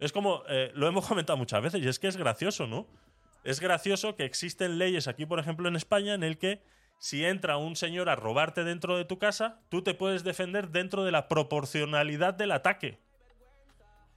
Es 0.00 0.10
como. 0.10 0.42
eh, 0.48 0.72
lo 0.74 0.88
hemos 0.88 1.06
comentado 1.06 1.36
muchas 1.36 1.62
veces 1.62 1.80
y 1.80 1.86
es 1.86 2.00
que 2.00 2.08
es 2.08 2.16
gracioso, 2.16 2.66
¿no? 2.66 2.88
Es 3.44 3.60
gracioso 3.60 4.16
que 4.16 4.24
existen 4.24 4.78
leyes 4.78 5.06
aquí, 5.06 5.26
por 5.26 5.38
ejemplo, 5.38 5.68
en 5.68 5.76
España, 5.76 6.14
en 6.14 6.24
el 6.24 6.38
que 6.38 6.60
si 6.98 7.24
entra 7.24 7.56
un 7.56 7.76
señor 7.76 8.08
a 8.08 8.16
robarte 8.16 8.64
dentro 8.64 8.96
de 8.96 9.04
tu 9.04 9.20
casa, 9.20 9.60
tú 9.68 9.82
te 9.82 9.94
puedes 9.94 10.24
defender 10.24 10.70
dentro 10.70 11.04
de 11.04 11.12
la 11.12 11.28
proporcionalidad 11.28 12.34
del 12.34 12.50
ataque. 12.50 12.98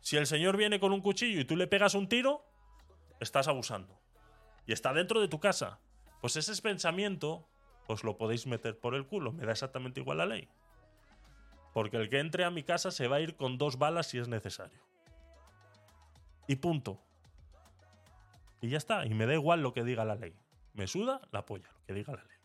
Si 0.02 0.18
el 0.18 0.28
señor 0.28 0.58
viene 0.58 0.80
con 0.80 0.92
un 0.92 1.02
cuchillo 1.02 1.40
y 1.40 1.46
tú 1.46 1.56
le 1.56 1.68
pegas 1.68 1.94
un 1.94 2.08
tiro, 2.08 2.44
estás 3.20 3.48
abusando. 3.48 4.00
Y 4.66 4.74
está 4.74 4.94
dentro 4.94 5.22
de 5.22 5.28
tu 5.28 5.40
casa. 5.40 5.80
Pues 6.22 6.36
ese 6.36 6.60
pensamiento 6.62 7.48
os 7.88 8.04
lo 8.04 8.18
podéis 8.18 8.48
meter 8.48 8.78
por 8.78 8.96
el 8.96 9.06
culo. 9.06 9.32
Me 9.32 9.46
da 9.46 9.52
exactamente 9.52 10.00
igual 10.00 10.18
la 10.18 10.26
ley. 10.26 10.48
Porque 11.74 11.98
el 11.98 12.10
que 12.10 12.20
entre 12.20 12.44
a 12.44 12.52
mi 12.52 12.64
casa 12.64 12.92
se 12.92 13.08
va 13.08 13.18
a 13.18 13.22
ir 13.22 13.36
con 13.36 13.58
dos 13.58 13.78
balas 13.78 14.08
si 14.08 14.18
es 14.18 14.28
necesario. 14.28 14.80
Y 16.48 16.58
punto. 16.58 17.00
Y 18.60 18.70
ya 18.70 18.78
está. 18.78 19.06
Y 19.06 19.14
me 19.14 19.26
da 19.26 19.34
igual 19.34 19.62
lo 19.62 19.74
que 19.74 19.84
diga 19.84 20.04
la 20.04 20.16
ley. 20.16 20.34
Me 20.74 20.88
suda 20.88 21.22
la 21.32 21.46
polla 21.46 21.70
lo 21.72 21.86
que 21.86 21.94
diga 21.94 22.14
la 22.14 22.24
ley. 22.24 22.38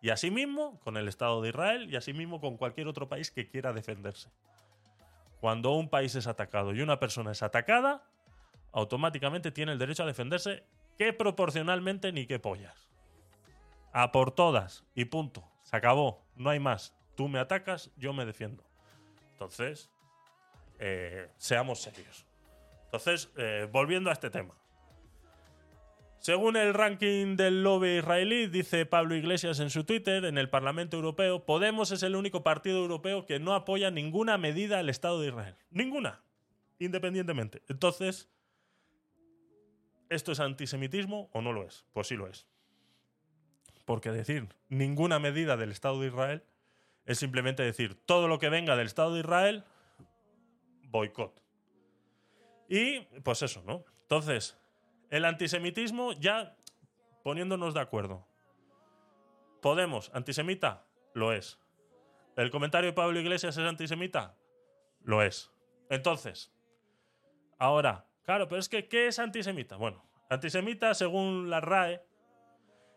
Y 0.00 0.10
asimismo 0.10 0.80
con 0.80 0.96
el 0.96 1.08
Estado 1.08 1.40
de 1.42 1.50
Israel 1.50 1.88
y 1.90 1.96
asimismo 1.96 2.40
con 2.40 2.56
cualquier 2.56 2.88
otro 2.88 3.08
país 3.08 3.30
que 3.30 3.48
quiera 3.48 3.72
defenderse. 3.72 4.30
Cuando 5.42 5.72
un 5.72 5.88
país 5.88 6.14
es 6.14 6.28
atacado 6.28 6.72
y 6.72 6.82
una 6.82 7.00
persona 7.00 7.32
es 7.32 7.42
atacada, 7.42 8.04
automáticamente 8.70 9.50
tiene 9.50 9.72
el 9.72 9.78
derecho 9.80 10.04
a 10.04 10.06
defenderse 10.06 10.62
que 10.96 11.12
proporcionalmente 11.12 12.12
ni 12.12 12.28
que 12.28 12.38
pollas. 12.38 12.88
A 13.92 14.12
por 14.12 14.30
todas 14.30 14.84
y 14.94 15.06
punto. 15.06 15.42
Se 15.64 15.76
acabó. 15.76 16.24
No 16.36 16.50
hay 16.50 16.60
más. 16.60 16.94
Tú 17.16 17.26
me 17.26 17.40
atacas, 17.40 17.90
yo 17.96 18.12
me 18.12 18.24
defiendo. 18.24 18.62
Entonces, 19.32 19.90
eh, 20.78 21.28
seamos 21.38 21.82
serios. 21.82 22.24
Entonces, 22.84 23.28
eh, 23.36 23.68
volviendo 23.68 24.10
a 24.10 24.12
este 24.12 24.30
tema. 24.30 24.54
Según 26.22 26.54
el 26.54 26.72
ranking 26.72 27.34
del 27.34 27.64
lobby 27.64 27.98
israelí, 27.98 28.46
dice 28.46 28.86
Pablo 28.86 29.16
Iglesias 29.16 29.58
en 29.58 29.70
su 29.70 29.82
Twitter, 29.82 30.24
en 30.24 30.38
el 30.38 30.48
Parlamento 30.48 30.96
Europeo, 30.96 31.44
Podemos 31.44 31.90
es 31.90 32.04
el 32.04 32.14
único 32.14 32.44
partido 32.44 32.78
europeo 32.78 33.26
que 33.26 33.40
no 33.40 33.54
apoya 33.54 33.90
ninguna 33.90 34.38
medida 34.38 34.78
al 34.78 34.88
Estado 34.88 35.20
de 35.20 35.30
Israel. 35.30 35.56
Ninguna. 35.70 36.22
Independientemente. 36.78 37.62
Entonces, 37.68 38.30
¿esto 40.10 40.30
es 40.30 40.38
antisemitismo 40.38 41.28
o 41.32 41.42
no 41.42 41.52
lo 41.52 41.66
es? 41.66 41.84
Pues 41.92 42.06
sí 42.06 42.14
lo 42.14 42.28
es. 42.28 42.46
Porque 43.84 44.12
decir 44.12 44.46
ninguna 44.68 45.18
medida 45.18 45.56
del 45.56 45.72
Estado 45.72 46.00
de 46.00 46.06
Israel 46.06 46.44
es 47.04 47.18
simplemente 47.18 47.64
decir 47.64 47.96
todo 47.96 48.28
lo 48.28 48.38
que 48.38 48.48
venga 48.48 48.76
del 48.76 48.86
Estado 48.86 49.14
de 49.14 49.20
Israel, 49.20 49.64
boicot. 50.84 51.42
Y 52.68 53.00
pues 53.24 53.42
eso, 53.42 53.64
¿no? 53.66 53.84
Entonces, 54.02 54.56
el 55.12 55.26
antisemitismo 55.26 56.14
ya 56.14 56.56
poniéndonos 57.22 57.74
de 57.74 57.80
acuerdo. 57.80 58.26
Podemos, 59.60 60.10
antisemita, 60.14 60.86
lo 61.12 61.34
es. 61.34 61.60
¿El 62.34 62.50
comentario 62.50 62.90
de 62.90 62.94
Pablo 62.94 63.20
Iglesias 63.20 63.58
es 63.58 63.64
antisemita? 63.64 64.34
Lo 65.02 65.22
es. 65.22 65.52
Entonces, 65.90 66.50
ahora, 67.58 68.08
claro, 68.22 68.48
pero 68.48 68.58
es 68.58 68.70
que, 68.70 68.88
¿qué 68.88 69.06
es 69.06 69.18
antisemita? 69.18 69.76
Bueno, 69.76 70.02
antisemita, 70.30 70.94
según 70.94 71.50
la 71.50 71.60
RAE, 71.60 72.02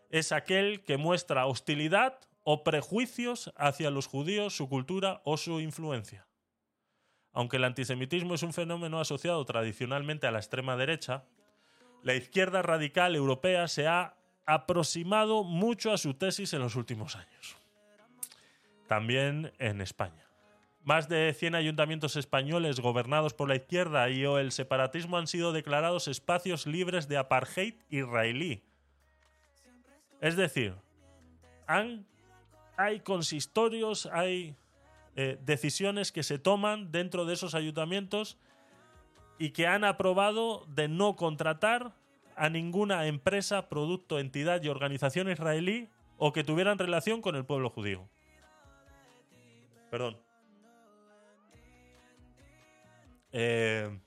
es 0.08 0.32
aquel 0.32 0.84
que 0.84 0.96
muestra 0.96 1.44
hostilidad 1.44 2.18
o 2.44 2.64
prejuicios 2.64 3.52
hacia 3.56 3.90
los 3.90 4.06
judíos, 4.06 4.56
su 4.56 4.70
cultura 4.70 5.20
o 5.26 5.36
su 5.36 5.60
influencia. 5.60 6.26
Aunque 7.34 7.58
el 7.58 7.64
antisemitismo 7.64 8.34
es 8.34 8.42
un 8.42 8.54
fenómeno 8.54 9.00
asociado 9.00 9.44
tradicionalmente 9.44 10.26
a 10.26 10.30
la 10.30 10.38
extrema 10.38 10.78
derecha, 10.78 11.26
la 12.06 12.14
izquierda 12.14 12.62
radical 12.62 13.16
europea 13.16 13.66
se 13.66 13.88
ha 13.88 14.14
aproximado 14.46 15.42
mucho 15.42 15.92
a 15.92 15.98
su 15.98 16.14
tesis 16.14 16.52
en 16.52 16.60
los 16.60 16.76
últimos 16.76 17.16
años. 17.16 17.56
También 18.86 19.52
en 19.58 19.80
España. 19.80 20.24
Más 20.84 21.08
de 21.08 21.34
100 21.34 21.56
ayuntamientos 21.56 22.14
españoles 22.14 22.78
gobernados 22.78 23.34
por 23.34 23.48
la 23.48 23.56
izquierda 23.56 24.08
y 24.08 24.24
o 24.24 24.38
el 24.38 24.52
separatismo 24.52 25.16
han 25.16 25.26
sido 25.26 25.52
declarados 25.52 26.06
espacios 26.06 26.68
libres 26.68 27.08
de 27.08 27.16
apartheid 27.16 27.74
israelí. 27.90 28.62
Es 30.20 30.36
decir, 30.36 30.76
hay 31.66 33.00
consistorios, 33.00 34.06
hay 34.12 34.54
eh, 35.16 35.40
decisiones 35.44 36.12
que 36.12 36.22
se 36.22 36.38
toman 36.38 36.92
dentro 36.92 37.24
de 37.24 37.34
esos 37.34 37.56
ayuntamientos 37.56 38.38
y 39.38 39.50
que 39.50 39.66
han 39.66 39.84
aprobado 39.84 40.64
de 40.66 40.88
no 40.88 41.16
contratar 41.16 41.92
a 42.36 42.50
ninguna 42.50 43.06
empresa, 43.06 43.68
producto, 43.68 44.18
entidad 44.18 44.62
y 44.62 44.68
organización 44.68 45.30
israelí 45.30 45.88
o 46.18 46.32
que 46.32 46.44
tuvieran 46.44 46.78
relación 46.78 47.22
con 47.22 47.36
el 47.36 47.44
pueblo 47.44 47.70
judío. 47.70 48.08
Perdón. 49.90 50.18
Eh, 53.32 53.98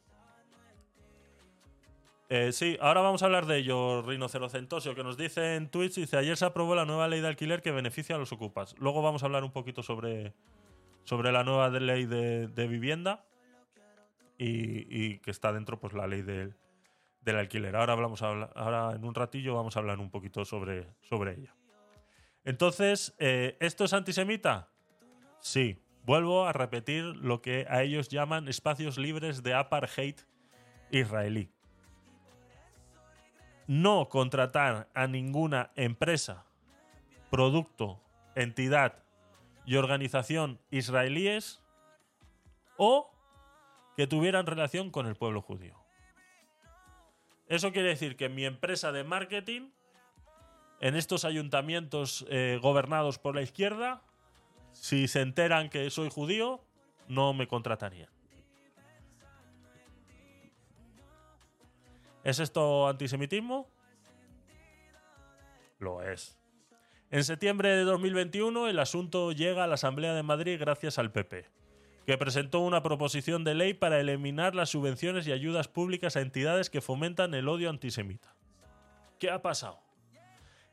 eh, 2.30 2.52
sí, 2.52 2.78
ahora 2.82 3.02
vamos 3.02 3.22
a 3.22 3.26
hablar 3.26 3.46
de 3.46 3.58
ello, 3.58 4.02
Rinocerocentosio, 4.02 4.96
que 4.96 5.04
nos 5.04 5.18
dice 5.18 5.56
en 5.56 5.70
Twitch, 5.70 5.96
dice, 5.96 6.18
ayer 6.18 6.38
se 6.38 6.46
aprobó 6.46 6.76
la 6.76 6.86
nueva 6.86 7.08
ley 7.08 7.22
de 7.22 7.28
alquiler 7.28 7.62
que 7.62 7.72
beneficia 7.72 8.16
a 8.16 8.20
los 8.20 8.32
ocupas. 8.32 8.76
Luego 8.80 9.02
vamos 9.02 9.24
a 9.24 9.28
hablar 9.28 9.44
un 9.44 9.52
poquito 9.52 9.82
sobre, 9.84 10.34
sobre 11.04 11.32
la 11.32 11.44
nueva 11.44 11.70
ley 11.70 12.06
de 12.06 12.68
vivienda 12.68 13.29
y, 14.40 15.20
que 15.20 15.32
está 15.32 15.52
dentro 15.52 15.80
pues 15.80 15.94
la 15.94 16.08
ley 16.08 16.22
del, 16.22 16.56
del 17.22 17.36
alquiler. 17.38 17.76
Ahora 17.76 17.94
hablamos 17.94 18.22
ahora 18.22 18.94
en 18.96 19.04
un 19.04 19.14
ratillo 19.14 19.56
vamos 19.56 19.76
a 19.76 19.80
hablar 19.80 20.00
un 20.00 20.10
poquito 20.10 20.46
sobre, 20.46 20.88
sobre 21.02 21.34
ella. 21.34 21.56
Entonces, 22.46 23.16
eh, 23.20 23.58
¿esto 23.60 23.84
es 23.84 23.94
antisemita? 23.94 24.70
Sí. 25.42 25.84
Vuelvo 26.06 26.46
a 26.46 26.54
repetir 26.54 27.04
lo 27.04 27.42
que 27.42 27.68
a 27.70 27.84
ellos 27.84 28.10
llaman 28.10 28.48
espacios 28.48 28.98
libres 28.98 29.44
de 29.44 29.54
apartheid 29.54 30.16
israelí. 30.90 31.52
No 33.68 34.10
contratar 34.10 34.90
a 34.96 35.06
ninguna 35.06 35.72
empresa, 35.76 36.46
producto, 37.30 38.02
entidad 38.34 39.04
y 39.66 39.76
organización 39.76 40.60
israelíes 40.72 41.62
o 42.78 43.12
que 44.00 44.08
tuvieran 44.08 44.46
relación 44.46 44.92
con 44.92 45.08
el 45.08 45.18
pueblo 45.18 45.42
judío. 45.42 45.76
Eso 47.50 47.74
quiere 47.74 47.90
decir 47.90 48.16
que 48.16 48.30
mi 48.30 48.46
empresa 48.46 48.94
de 48.94 49.04
marketing 49.04 49.72
en 50.80 50.96
estos 50.96 51.26
ayuntamientos 51.26 52.26
eh, 52.30 52.60
gobernados 52.62 53.20
por 53.20 53.36
la 53.36 53.42
izquierda, 53.42 54.02
si 54.72 55.10
se 55.10 55.20
enteran 55.20 55.70
que 55.70 55.90
soy 55.90 56.10
judío, 56.10 56.64
no 57.10 57.34
me 57.34 57.46
contratarían. 57.46 58.08
¿Es 62.24 62.40
esto 62.40 62.88
antisemitismo? 62.88 63.68
Lo 65.78 66.02
es. 66.04 66.38
En 67.12 67.26
septiembre 67.26 67.76
de 67.76 67.84
2021 67.84 68.70
el 68.70 68.80
asunto 68.80 69.34
llega 69.34 69.66
a 69.66 69.68
la 69.68 69.74
Asamblea 69.74 70.14
de 70.14 70.24
Madrid 70.24 70.58
gracias 70.58 70.98
al 71.00 71.12
PP, 71.12 71.50
que 72.10 72.18
presentó 72.18 72.62
una 72.62 72.82
proposición 72.82 73.44
de 73.44 73.54
ley 73.54 73.76
para 73.76 74.00
eliminar 74.00 74.56
las 74.56 74.72
subvenciones 74.72 75.28
y 75.28 75.32
ayudas 75.32 75.68
públicas 75.68 76.16
a 76.16 76.22
entidades 76.22 76.72
que 76.72 76.82
fomentan 76.82 77.36
el 77.36 77.48
odio 77.48 77.70
antisemita. 77.70 78.34
¿Qué 79.20 79.30
ha 79.30 79.44
pasado? 79.44 79.80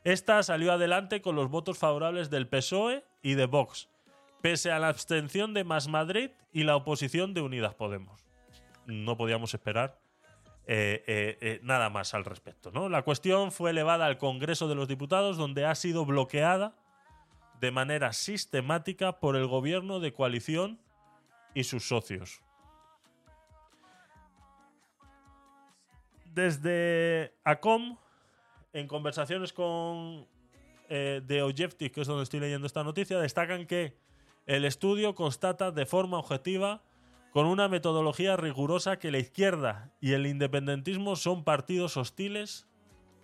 Esta 0.03 0.41
salió 0.41 0.71
adelante 0.71 1.21
con 1.21 1.35
los 1.35 1.51
votos 1.51 1.77
favorables 1.77 2.31
del 2.31 2.47
PSOE 2.47 3.05
y 3.21 3.35
de 3.35 3.45
Vox, 3.45 3.87
pese 4.41 4.71
a 4.71 4.79
la 4.79 4.87
abstención 4.87 5.53
de 5.53 5.63
Más 5.63 5.87
Madrid 5.87 6.31
y 6.53 6.63
la 6.63 6.75
oposición 6.75 7.35
de 7.35 7.41
Unidas 7.41 7.75
Podemos. 7.75 8.25
No 8.87 9.15
podíamos 9.15 9.53
esperar 9.53 9.99
eh, 10.65 11.03
eh, 11.05 11.37
eh, 11.39 11.59
nada 11.61 11.91
más 11.91 12.15
al 12.15 12.25
respecto. 12.25 12.71
¿no? 12.71 12.89
La 12.89 13.03
cuestión 13.03 13.51
fue 13.51 13.69
elevada 13.69 14.07
al 14.07 14.17
Congreso 14.17 14.67
de 14.67 14.73
los 14.73 14.87
Diputados, 14.87 15.37
donde 15.37 15.65
ha 15.65 15.75
sido 15.75 16.03
bloqueada 16.03 16.73
de 17.61 17.69
manera 17.69 18.11
sistemática 18.13 19.19
por 19.19 19.35
el 19.35 19.45
gobierno 19.45 19.99
de 19.99 20.13
coalición 20.13 20.79
y 21.53 21.63
sus 21.63 21.87
socios. 21.87 22.41
Desde 26.25 27.33
ACOM, 27.43 27.97
en 28.73 28.87
conversaciones 28.87 29.53
con 29.53 30.27
eh, 30.89 31.21
The 31.25 31.41
Objective, 31.41 31.91
que 31.91 32.01
es 32.01 32.07
donde 32.07 32.23
estoy 32.23 32.39
leyendo 32.39 32.67
esta 32.67 32.83
noticia, 32.83 33.19
destacan 33.19 33.65
que 33.65 33.97
el 34.45 34.63
estudio 34.65 35.15
constata 35.15 35.71
de 35.71 35.85
forma 35.85 36.17
objetiva, 36.19 36.83
con 37.31 37.45
una 37.45 37.67
metodología 37.67 38.37
rigurosa, 38.37 38.97
que 38.97 39.11
la 39.11 39.19
izquierda 39.19 39.91
y 39.99 40.13
el 40.13 40.25
independentismo 40.25 41.15
son 41.15 41.43
partidos 41.43 41.97
hostiles 41.97 42.67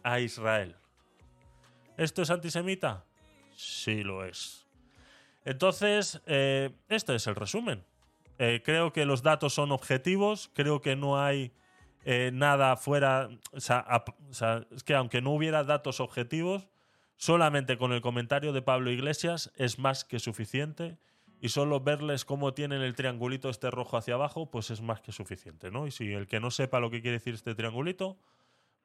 a 0.04 0.20
Israel. 0.20 0.76
¿Esto 1.98 2.22
es 2.22 2.30
antisemita? 2.30 3.06
Sí 3.56 4.04
lo 4.04 4.26
es. 4.26 4.68
Entonces, 5.46 6.22
eh, 6.26 6.72
este 6.90 7.16
es 7.16 7.28
el 7.28 7.36
resumen. 7.36 7.84
Eh, 8.40 8.62
creo 8.64 8.92
que 8.94 9.06
los 9.06 9.22
datos 9.24 9.54
son 9.54 9.72
objetivos, 9.72 10.50
creo 10.54 10.82
que 10.82 10.96
no 10.96 11.22
hay 11.22 11.52
eh, 12.06 12.32
nada 12.34 12.76
fuera. 12.78 13.30
O 13.52 13.60
sea, 13.60 13.80
ap- 13.80 14.16
o 14.30 14.34
sea, 14.34 14.66
es 14.72 14.84
que 14.84 14.96
aunque 14.96 15.22
no 15.22 15.32
hubiera 15.32 15.64
datos 15.64 16.00
objetivos, 16.00 16.68
solamente 17.16 17.78
con 17.78 17.94
el 17.94 18.02
comentario 18.02 18.52
de 18.54 18.62
Pablo 18.62 18.92
Iglesias 18.92 19.52
es 19.56 19.80
más 19.80 20.04
que 20.04 20.20
suficiente. 20.20 20.98
Y 21.40 21.50
solo 21.50 21.82
verles 21.82 22.24
cómo 22.24 22.54
tienen 22.54 22.82
el 22.82 22.96
triangulito 22.96 23.50
este 23.50 23.70
rojo 23.70 23.98
hacia 23.98 24.14
abajo, 24.14 24.50
pues 24.50 24.72
es 24.72 24.82
más 24.82 25.02
que 25.02 25.12
suficiente, 25.12 25.72
¿no? 25.72 25.86
Y 25.88 25.92
si 25.92 26.14
el 26.14 26.26
que 26.26 26.40
no 26.40 26.52
sepa 26.52 26.80
lo 26.80 26.90
que 26.90 27.02
quiere 27.02 27.18
decir 27.18 27.34
este 27.34 27.54
triangulito, 27.54 28.18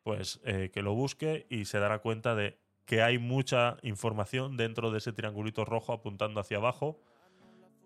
pues 0.03 0.41
eh, 0.45 0.69
que 0.75 0.83
lo 0.83 0.93
busque 0.93 1.47
y 1.51 1.67
se 1.67 1.79
dará 1.79 2.01
cuenta 2.01 2.35
de 2.35 2.59
que 2.85 3.01
hay 3.01 3.19
mucha 3.19 3.77
información 3.83 4.57
dentro 4.57 4.91
de 4.91 4.99
ese 4.99 5.13
triangulito 5.13 5.65
rojo 5.65 5.93
apuntando 5.93 6.41
hacia 6.41 6.57
abajo 6.57 6.99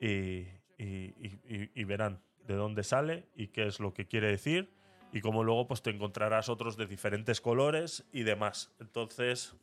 y, 0.00 0.46
y- 0.78 1.84
verán 1.84 2.22
de 2.46 2.54
dónde 2.54 2.82
sale 2.82 3.28
y 3.36 3.48
qué 3.48 3.66
es 3.66 3.80
lo 3.80 3.94
que 3.94 4.06
quiere 4.06 4.28
decir 4.28 4.72
y 5.12 5.20
como 5.20 5.44
luego 5.44 5.66
pues 5.66 5.82
te 5.82 5.90
encontrarás 5.90 6.48
otros 6.48 6.76
de 6.76 6.86
diferentes 6.86 7.40
colores 7.40 8.04
y 8.12 8.22
demás. 8.22 8.72
Entonces, 8.80 9.54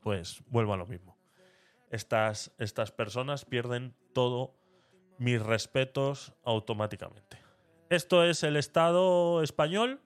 pues 0.00 0.42
vuelvo 0.48 0.74
a 0.74 0.76
lo 0.76 0.86
mismo. 0.86 1.16
Estas, 1.90 2.52
estas 2.58 2.90
personas 2.90 3.44
pierden 3.44 3.94
todo 4.12 4.54
mis 5.18 5.40
respetos 5.40 6.32
automáticamente. 6.44 7.38
Esto 7.90 8.24
es 8.24 8.42
el 8.42 8.56
Estado 8.56 9.42
español, 9.42 10.00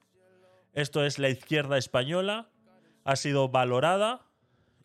esto 0.75 1.05
es 1.05 1.19
la 1.19 1.31
izquierda 1.31 1.79
española, 1.79 2.51
ha 3.05 3.17
sido 3.17 3.49
valorada 3.49 4.27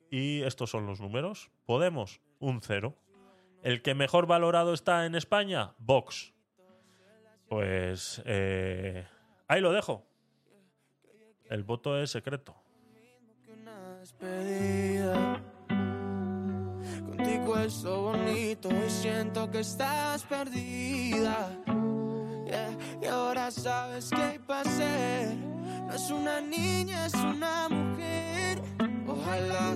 y 0.10 0.44
estos 0.44 0.70
son 0.70 0.86
los 0.86 1.02
números. 1.02 1.52
Podemos, 1.66 2.22
un 2.40 2.62
cero. 2.62 2.96
El 3.66 3.82
que 3.82 3.96
mejor 3.96 4.28
valorado 4.28 4.76
está 4.76 5.08
en 5.08 5.16
España, 5.16 5.74
Vox. 5.80 6.32
Pues 7.50 8.22
eh, 8.24 9.08
ahí 9.48 9.60
lo 9.60 9.72
dejo. 9.72 10.06
El 11.46 11.64
voto 11.64 12.00
es 12.00 12.12
secreto. 12.12 12.56
que. 14.20 15.42
Contigo 17.08 17.58
es 17.58 17.84
bonito 17.84 18.70
y 18.70 18.88
siento 18.92 19.50
que 19.50 19.62
estás 19.62 20.22
perdida. 20.26 21.50
Y 23.02 23.06
ahora 23.08 23.50
sabes 23.50 24.12
qué 24.12 24.40
pasé. 24.46 25.36
No 25.88 25.92
es 25.92 26.12
una 26.12 26.40
niña, 26.40 27.08
es 27.08 27.16
una 27.16 27.68
mujer. 27.68 28.62
Ojalá 29.08 29.76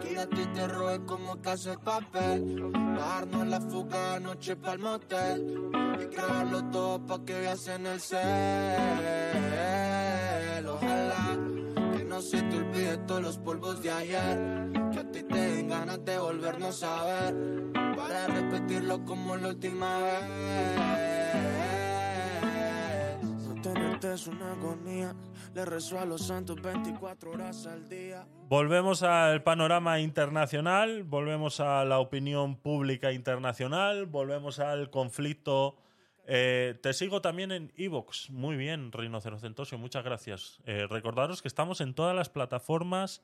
que 0.00 0.18
a 0.18 0.26
ti 0.26 0.46
te 0.54 0.66
robe 0.66 1.04
como 1.06 1.40
casa 1.40 1.70
de 1.70 1.78
papel. 1.78 2.72
Darnos 2.72 3.46
la 3.46 3.60
fuga 3.60 4.14
anoche 4.14 4.56
pa'l 4.56 4.78
motel. 4.78 5.70
Y 6.00 6.04
grabarlo 6.14 6.64
todo 6.70 7.06
pa' 7.06 7.24
que 7.24 7.34
veas 7.34 7.68
en 7.68 7.86
el 7.86 8.00
cel. 8.00 8.18
Ojalá 10.66 11.38
que 11.96 12.04
no 12.04 12.20
se 12.20 12.42
te 12.42 12.56
olvide 12.56 12.98
todos 12.98 13.22
los 13.22 13.38
polvos 13.38 13.82
de 13.82 13.90
ayer. 13.90 14.70
Que 14.92 14.98
a 15.00 15.10
ti 15.10 15.22
te 15.22 15.38
den 15.38 15.68
ganas 15.68 16.04
de 16.04 16.18
volvernos 16.18 16.82
a 16.82 17.04
ver. 17.04 17.34
Para 17.96 18.26
repetirlo 18.26 19.04
como 19.04 19.36
la 19.36 19.48
última 19.48 19.98
vez. 19.98 20.28
No 23.22 23.60
tenerte 23.62 24.14
es 24.14 24.26
una 24.26 24.52
agonía. 24.52 25.14
Le 25.54 25.64
rezo 25.64 25.98
a 25.98 26.04
los 26.04 26.22
santos 26.26 26.60
24 26.60 27.30
horas 27.32 27.66
al 27.66 27.88
día. 27.88 28.26
Volvemos 28.48 29.02
al 29.02 29.42
panorama 29.42 29.98
internacional, 30.00 31.02
volvemos 31.02 31.60
a 31.60 31.84
la 31.84 31.98
opinión 31.98 32.56
pública 32.56 33.12
internacional, 33.12 34.06
volvemos 34.06 34.58
al 34.58 34.90
conflicto 34.90 35.76
Eh, 36.30 36.78
te 36.82 36.92
sigo 36.92 37.22
también 37.22 37.52
en 37.52 37.72
Evox. 37.74 38.28
Muy 38.28 38.56
bien, 38.56 38.92
Rinocerocentosio, 38.92 39.78
muchas 39.78 40.04
gracias. 40.04 40.60
Eh, 40.66 40.86
recordaros 40.86 41.40
que 41.40 41.48
estamos 41.48 41.80
en 41.80 41.94
todas 41.94 42.14
las 42.14 42.28
plataformas 42.28 43.22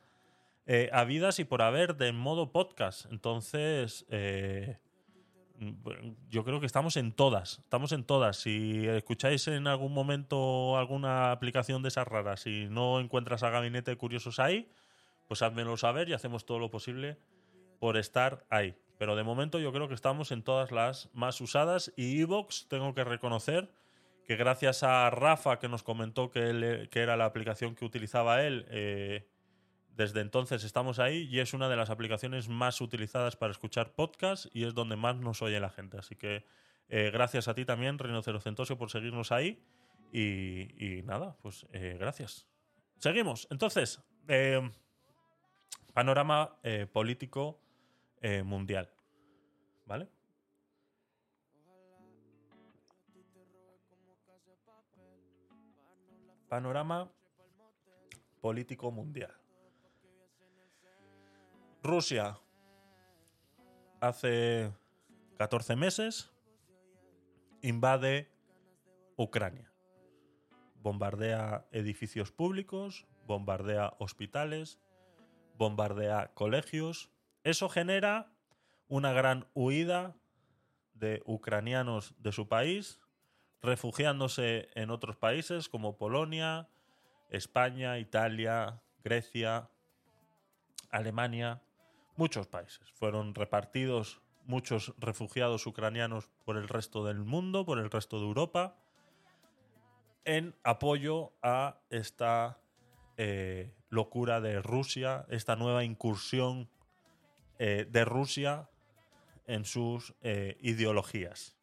eh, 0.67 0.89
habidas 0.91 1.39
y 1.39 1.45
por 1.45 1.61
haber 1.61 1.97
de 1.97 2.13
modo 2.13 2.51
podcast. 2.51 3.05
Entonces, 3.13 4.07
eh, 4.09 4.79
yo 6.31 6.45
creo 6.45 6.61
que 6.61 6.67
estamos 6.67 6.97
en 6.97 7.13
todas. 7.13 7.59
Estamos 7.61 7.93
en 7.93 8.05
todas. 8.05 8.37
Si 8.39 8.87
escucháis 8.89 9.47
en 9.49 9.67
algún 9.67 9.93
momento 9.93 10.77
alguna 10.77 11.31
aplicación 11.31 11.83
de 11.83 11.89
esas 11.89 12.07
raras 12.09 12.47
y 12.47 12.67
no 12.71 13.01
encuentras 13.01 13.43
a 13.43 13.51
Gabinete 13.51 13.93
de 13.93 13.97
Curiosos 13.97 14.39
ahí, 14.41 14.71
pues 15.29 15.43
házmelo 15.43 15.77
saber 15.77 16.09
y 16.09 16.13
hacemos 16.13 16.45
todo 16.45 16.59
lo 16.59 16.71
posible 16.71 17.19
por 17.79 17.97
estar 17.97 18.45
ahí. 18.51 18.75
Pero 18.99 19.17
de 19.17 19.23
momento 19.25 19.59
yo 19.59 19.73
creo 19.73 19.89
que 19.89 19.95
estamos 19.95 20.31
en 20.33 20.43
todas 20.43 20.71
las 20.71 21.11
más 21.13 21.41
usadas 21.41 21.93
y 21.97 22.21
Evox 22.21 22.67
tengo 22.69 22.95
que 22.95 23.05
reconocer 23.05 23.71
que 24.25 24.37
gracias 24.37 24.83
a 24.83 25.11
Rafa 25.11 25.59
que 25.59 25.69
nos 25.69 25.83
comentó 25.83 26.31
que, 26.31 26.51
él- 26.51 26.89
era 26.93 27.17
la 27.17 27.27
aplicación 27.27 27.75
que 27.75 27.85
utilizaba 27.85 28.43
él, 28.43 28.67
eh, 28.71 29.27
desde 29.97 30.21
entonces 30.21 30.65
estamos 30.65 30.99
ahí 30.99 31.29
y 31.31 31.39
es 31.39 31.55
una 31.55 31.69
de 31.69 31.77
las 31.77 31.89
aplicaciones 31.89 32.49
más 32.49 32.81
utilizadas 32.81 33.37
para 33.37 33.53
escuchar 33.53 33.95
podcast 33.95 34.47
y 34.53 34.65
es 34.65 34.75
donde 34.75 34.97
más 34.97 35.17
nos 35.17 35.41
oye 35.41 35.61
la 35.61 35.71
gente. 35.71 35.99
Así 35.99 36.17
que 36.17 36.45
eh, 36.89 37.11
gracias 37.13 37.47
a 37.47 37.55
ti 37.55 37.65
también, 37.65 37.99
Rinocerocentosio, 37.99 38.77
por 38.77 38.91
seguirnos 38.91 39.31
ahí 39.31 39.63
y, 40.13 41.03
nada, 41.05 41.37
pues 41.43 41.67
eh, 41.73 41.97
gracias. 41.99 42.47
Seguimos. 42.99 43.47
Entonces, 43.51 44.03
eh, 44.29 44.69
panorama 45.93 46.57
político 46.93 47.61
mundial. 48.45 48.91
¿Vale? 49.87 50.09
Panorama 56.49 57.11
político 58.41 58.91
mundial. 58.91 59.44
Rusia 61.85 62.41
hace 64.01 64.73
14 65.37 65.77
meses 65.77 66.31
invade 67.61 68.31
Ucrania. 69.17 69.71
Bombardea 70.77 71.67
edificios 71.73 72.33
públicos, 72.33 73.07
bombardea 73.27 73.93
hospitales, 73.99 74.81
bombardea 75.59 76.33
colegios. 76.33 77.11
Eso 77.43 77.69
genera 77.69 78.33
una 78.89 79.13
gran 79.13 79.47
huida 79.53 80.17
de 80.95 81.23
ucranianos 81.27 82.15
de 82.17 82.33
su 82.33 82.49
país, 82.49 82.99
refugiándose 83.61 84.71
en 84.75 84.89
otros 84.89 85.17
países 85.17 85.69
como 85.69 85.99
Polonia, 85.99 86.67
España, 87.29 87.99
Italia, 87.99 88.81
Grecia, 89.03 89.69
Alemania, 90.89 91.61
muchos 92.17 92.47
países. 92.47 92.91
Fueron 92.93 93.35
repartidos 93.35 94.21
muchos 94.47 94.95
refugiados 94.99 95.67
ucranianos 95.67 96.29
por 96.45 96.57
el 96.57 96.69
resto 96.69 97.05
del 97.05 97.19
mundo, 97.19 97.65
por 97.65 97.79
el 97.79 97.91
resto 97.91 98.19
de 98.19 98.27
Europa, 98.27 98.77
en 100.25 100.55
apoyo 100.63 101.33
a 101.43 101.81
esta 101.91 102.59
eh, 103.17 103.73
locura 103.91 104.41
de 104.41 104.61
Rusia, 104.61 105.27
esta 105.29 105.57
nueva 105.57 105.85
incursión 105.85 106.69
eh, 107.59 107.87
de 107.91 108.05
Rusia 108.05 108.69
en 109.47 109.65
sus 109.65 110.15
eh, 110.23 110.57
ideologías. 110.61 111.57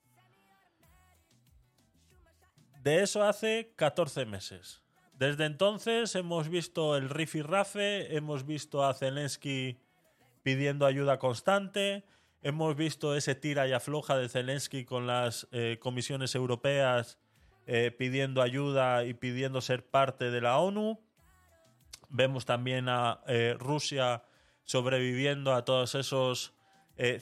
De 2.83 3.03
eso 3.03 3.23
hace 3.23 3.73
14 3.75 4.25
meses. 4.25 4.81
Desde 5.13 5.45
entonces 5.45 6.15
hemos 6.15 6.49
visto 6.49 6.95
el 6.95 7.09
rifirrafe, 7.09 8.15
hemos 8.15 8.45
visto 8.45 8.83
a 8.83 8.93
Zelensky 8.93 9.79
pidiendo 10.43 10.85
ayuda 10.85 11.19
constante, 11.19 12.03
hemos 12.41 12.76
visto 12.76 13.15
ese 13.15 13.35
tira 13.35 13.68
y 13.68 13.73
afloja 13.73 14.18
de 14.18 14.30
Zelensky 14.30 14.85
con 14.85 15.07
las 15.07 15.47
eh, 15.51 15.77
comisiones 15.80 16.35
europeas 16.35 17.19
eh, 17.68 17.91
pidiendo 17.91 18.41
ayuda 18.41 19.05
y 19.05 19.13
pidiendo 19.13 19.61
ser 19.61 19.85
parte 19.85 20.31
de 20.31 20.41
la 20.41 20.57
ONU. 20.57 20.99
Vemos 22.09 22.45
también 22.45 22.89
a 22.89 23.22
eh, 23.27 23.55
Rusia 23.57 24.23
sobreviviendo 24.63 25.53
a 25.53 25.65
todos 25.65 25.95
esos 25.95 26.53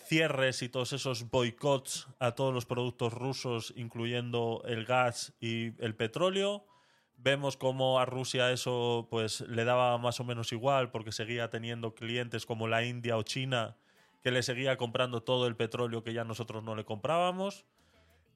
cierres 0.06 0.62
y 0.62 0.68
todos 0.68 0.92
esos 0.92 1.30
boicots 1.30 2.10
a 2.20 2.34
todos 2.34 2.54
los 2.54 2.66
productos 2.66 3.14
rusos, 3.14 3.74
incluyendo 3.78 4.62
el 4.66 4.84
gas 4.84 5.34
y 5.40 5.82
el 5.82 5.96
petróleo. 5.96 6.66
Vemos 7.22 7.58
cómo 7.58 8.00
a 8.00 8.06
Rusia 8.06 8.50
eso 8.52 9.08
pues 9.10 9.42
le 9.42 9.66
daba 9.66 9.98
más 9.98 10.22
o 10.22 10.24
menos 10.24 10.54
igual 10.54 10.90
porque 10.90 11.12
seguía 11.12 11.50
teniendo 11.50 11.94
clientes 11.94 12.46
como 12.46 12.68
la 12.68 12.86
India 12.86 13.18
o 13.18 13.24
China 13.24 13.76
que 14.24 14.32
le 14.32 14.42
seguía 14.42 14.78
comprando 14.78 15.22
todo 15.22 15.46
el 15.48 15.56
petróleo 15.56 16.04
que 16.04 16.14
ya 16.14 16.24
nosotros 16.24 16.64
no 16.64 16.76
le 16.76 16.86
comprábamos. 16.86 17.66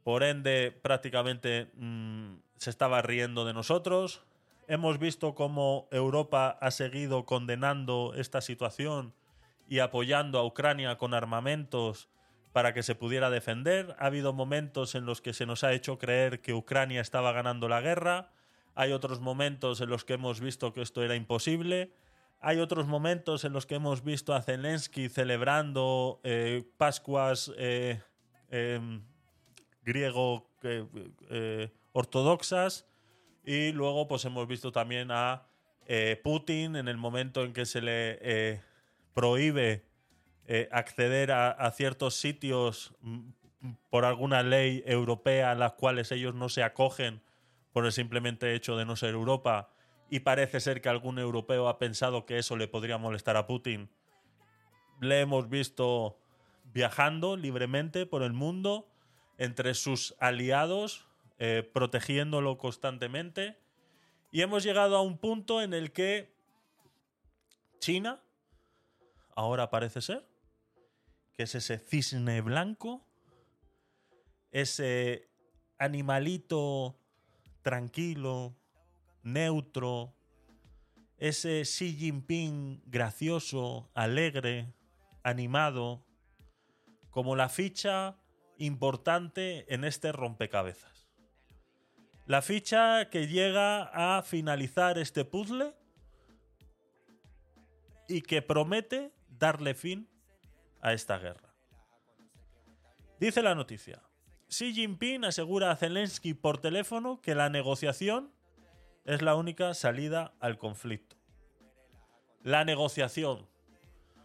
Por 0.04 0.24
ende, 0.24 0.78
prácticamente 0.82 1.72
mm, 1.76 2.36
se 2.58 2.70
estaba 2.70 3.02
riendo 3.02 3.46
de 3.46 3.54
nosotros. 3.54 4.22
Hemos 4.68 5.00
visto 5.00 5.34
cómo 5.34 5.88
Europa 5.92 6.58
ha 6.60 6.72
seguido 6.72 7.26
condenando 7.26 8.14
esta 8.16 8.42
situación 8.42 9.14
y 9.70 9.80
apoyando 9.80 10.40
a 10.40 10.46
Ucrania 10.46 10.98
con 10.98 11.14
armamentos 11.14 12.10
para 12.52 12.74
que 12.74 12.84
se 12.84 12.96
pudiera 12.96 13.30
defender. 13.30 13.96
Ha 13.98 14.08
habido 14.08 14.34
momentos 14.34 14.96
en 14.96 15.06
los 15.06 15.22
que 15.22 15.34
se 15.34 15.46
nos 15.46 15.64
ha 15.64 15.74
hecho 15.74 15.98
creer 15.98 16.42
que 16.42 16.54
Ucrania 16.54 17.02
estaba 17.02 17.32
ganando 17.32 17.70
la 17.70 17.82
guerra. 17.82 18.33
Hay 18.76 18.92
otros 18.92 19.22
momentos 19.22 19.82
en 19.82 19.90
los 19.90 20.04
que 20.04 20.14
hemos 20.14 20.40
visto 20.40 20.74
que 20.74 20.82
esto 20.82 21.04
era 21.04 21.16
imposible. 21.16 21.94
Hay 22.40 22.60
otros 22.60 22.88
momentos 22.88 23.46
en 23.46 23.54
los 23.54 23.66
que 23.66 23.76
hemos 23.76 24.04
visto 24.04 24.34
a 24.34 24.42
Zelensky 24.42 25.10
celebrando 25.10 26.20
eh, 26.24 26.64
Pascuas 26.78 27.52
eh, 27.58 28.02
em, 28.50 29.02
griego 29.84 30.50
eh, 30.64 30.86
eh, 31.30 31.72
ortodoxas 31.92 32.88
y 33.46 33.72
luego 33.72 34.08
pues 34.08 34.26
hemos 34.26 34.48
visto 34.48 34.72
también 34.72 35.10
a 35.12 35.48
Putin 36.24 36.78
en 36.78 36.88
el 36.88 36.96
momento 36.98 37.44
en 37.44 37.52
que 37.52 37.66
se 37.66 37.82
le 37.82 38.62
prohíbe 39.14 39.86
acceder 40.72 41.32
a, 41.32 41.52
a 41.52 41.72
ciertos 41.72 42.16
sitios 42.16 42.96
mm, 43.02 43.32
por 43.90 44.06
alguna 44.06 44.44
ley 44.44 44.82
europea 44.86 45.52
a 45.52 45.56
las 45.56 45.74
cuales 45.74 46.12
ellos 46.14 46.36
no 46.36 46.48
se 46.48 46.64
acogen 46.64 47.22
por 47.74 47.86
el 47.86 47.92
simplemente 47.92 48.56
hecho 48.56 48.78
de 48.78 48.86
no 48.86 48.96
ser 48.96 49.10
Europa 49.10 49.72
y 50.10 50.20
parece 50.20 50.60
ser 50.60 50.80
que 50.82 50.90
algún 50.90 51.18
europeo 51.18 51.68
ha 51.68 51.80
pensado 51.80 52.26
que 52.26 52.38
eso 52.38 52.56
le 52.56 52.68
podría 52.68 52.98
molestar 52.98 53.36
a 53.36 53.48
Putin. 53.48 53.90
Le 55.02 55.22
hemos 55.22 55.50
visto 55.50 56.20
viajando 56.72 57.36
libremente 57.36 58.06
por 58.06 58.22
el 58.22 58.32
mundo 58.32 58.88
entre 59.38 59.74
sus 59.74 60.16
aliados, 60.20 61.08
eh, 61.40 61.68
protegiéndolo 61.74 62.58
constantemente. 62.58 63.58
Y 64.32 64.42
hemos 64.42 64.64
llegado 64.64 64.96
a 64.96 65.02
un 65.02 65.18
punto 65.18 65.62
en 65.62 65.74
el 65.74 65.92
que 65.92 66.32
China, 67.80 68.22
ahora 69.36 69.72
parece 69.72 70.02
ser, 70.02 70.28
que 71.34 71.44
es 71.44 71.56
ese 71.56 71.80
cisne 71.80 72.42
blanco, 72.42 73.04
ese 74.52 75.28
animalito 75.80 77.00
tranquilo, 77.64 78.56
neutro, 79.24 80.14
ese 81.18 81.64
Xi 81.64 81.96
Jinping 81.96 82.84
gracioso, 82.86 83.90
alegre, 83.96 84.74
animado, 85.24 86.06
como 87.10 87.36
la 87.36 87.50
ficha 87.50 88.18
importante 88.58 89.74
en 89.74 89.84
este 89.84 90.12
rompecabezas. 90.12 91.08
La 92.26 92.42
ficha 92.42 93.10
que 93.10 93.28
llega 93.28 93.84
a 93.84 94.22
finalizar 94.22 94.98
este 94.98 95.26
puzzle 95.26 95.74
y 98.08 98.22
que 98.22 98.42
promete 98.42 99.14
darle 99.28 99.74
fin 99.74 100.10
a 100.82 100.94
esta 100.94 101.18
guerra. 101.18 101.54
Dice 103.20 103.42
la 103.42 103.56
noticia. 103.56 104.02
Xi 104.54 104.72
Jinping 104.72 105.26
asegura 105.26 105.72
a 105.72 105.76
Zelensky 105.76 106.36
por 106.36 106.60
teléfono 106.60 107.20
que 107.22 107.34
la 107.34 107.50
negociación 107.50 108.32
es 109.04 109.24
la 109.24 109.34
única 109.34 109.74
salida 109.74 110.36
al 110.40 110.60
conflicto. 110.60 111.16
La 112.44 112.64
negociación, 112.64 113.50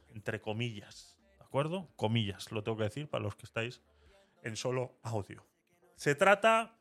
entre 0.08 0.42
comillas, 0.42 1.16
¿de 1.38 1.44
acuerdo? 1.44 1.88
Comillas, 1.96 2.52
lo 2.52 2.62
tengo 2.62 2.76
que 2.76 2.84
decir 2.84 3.08
para 3.08 3.24
los 3.24 3.36
que 3.36 3.46
estáis 3.46 3.80
en 4.42 4.56
solo 4.56 4.98
audio. 5.02 5.46
Se 5.96 6.14
trata 6.14 6.76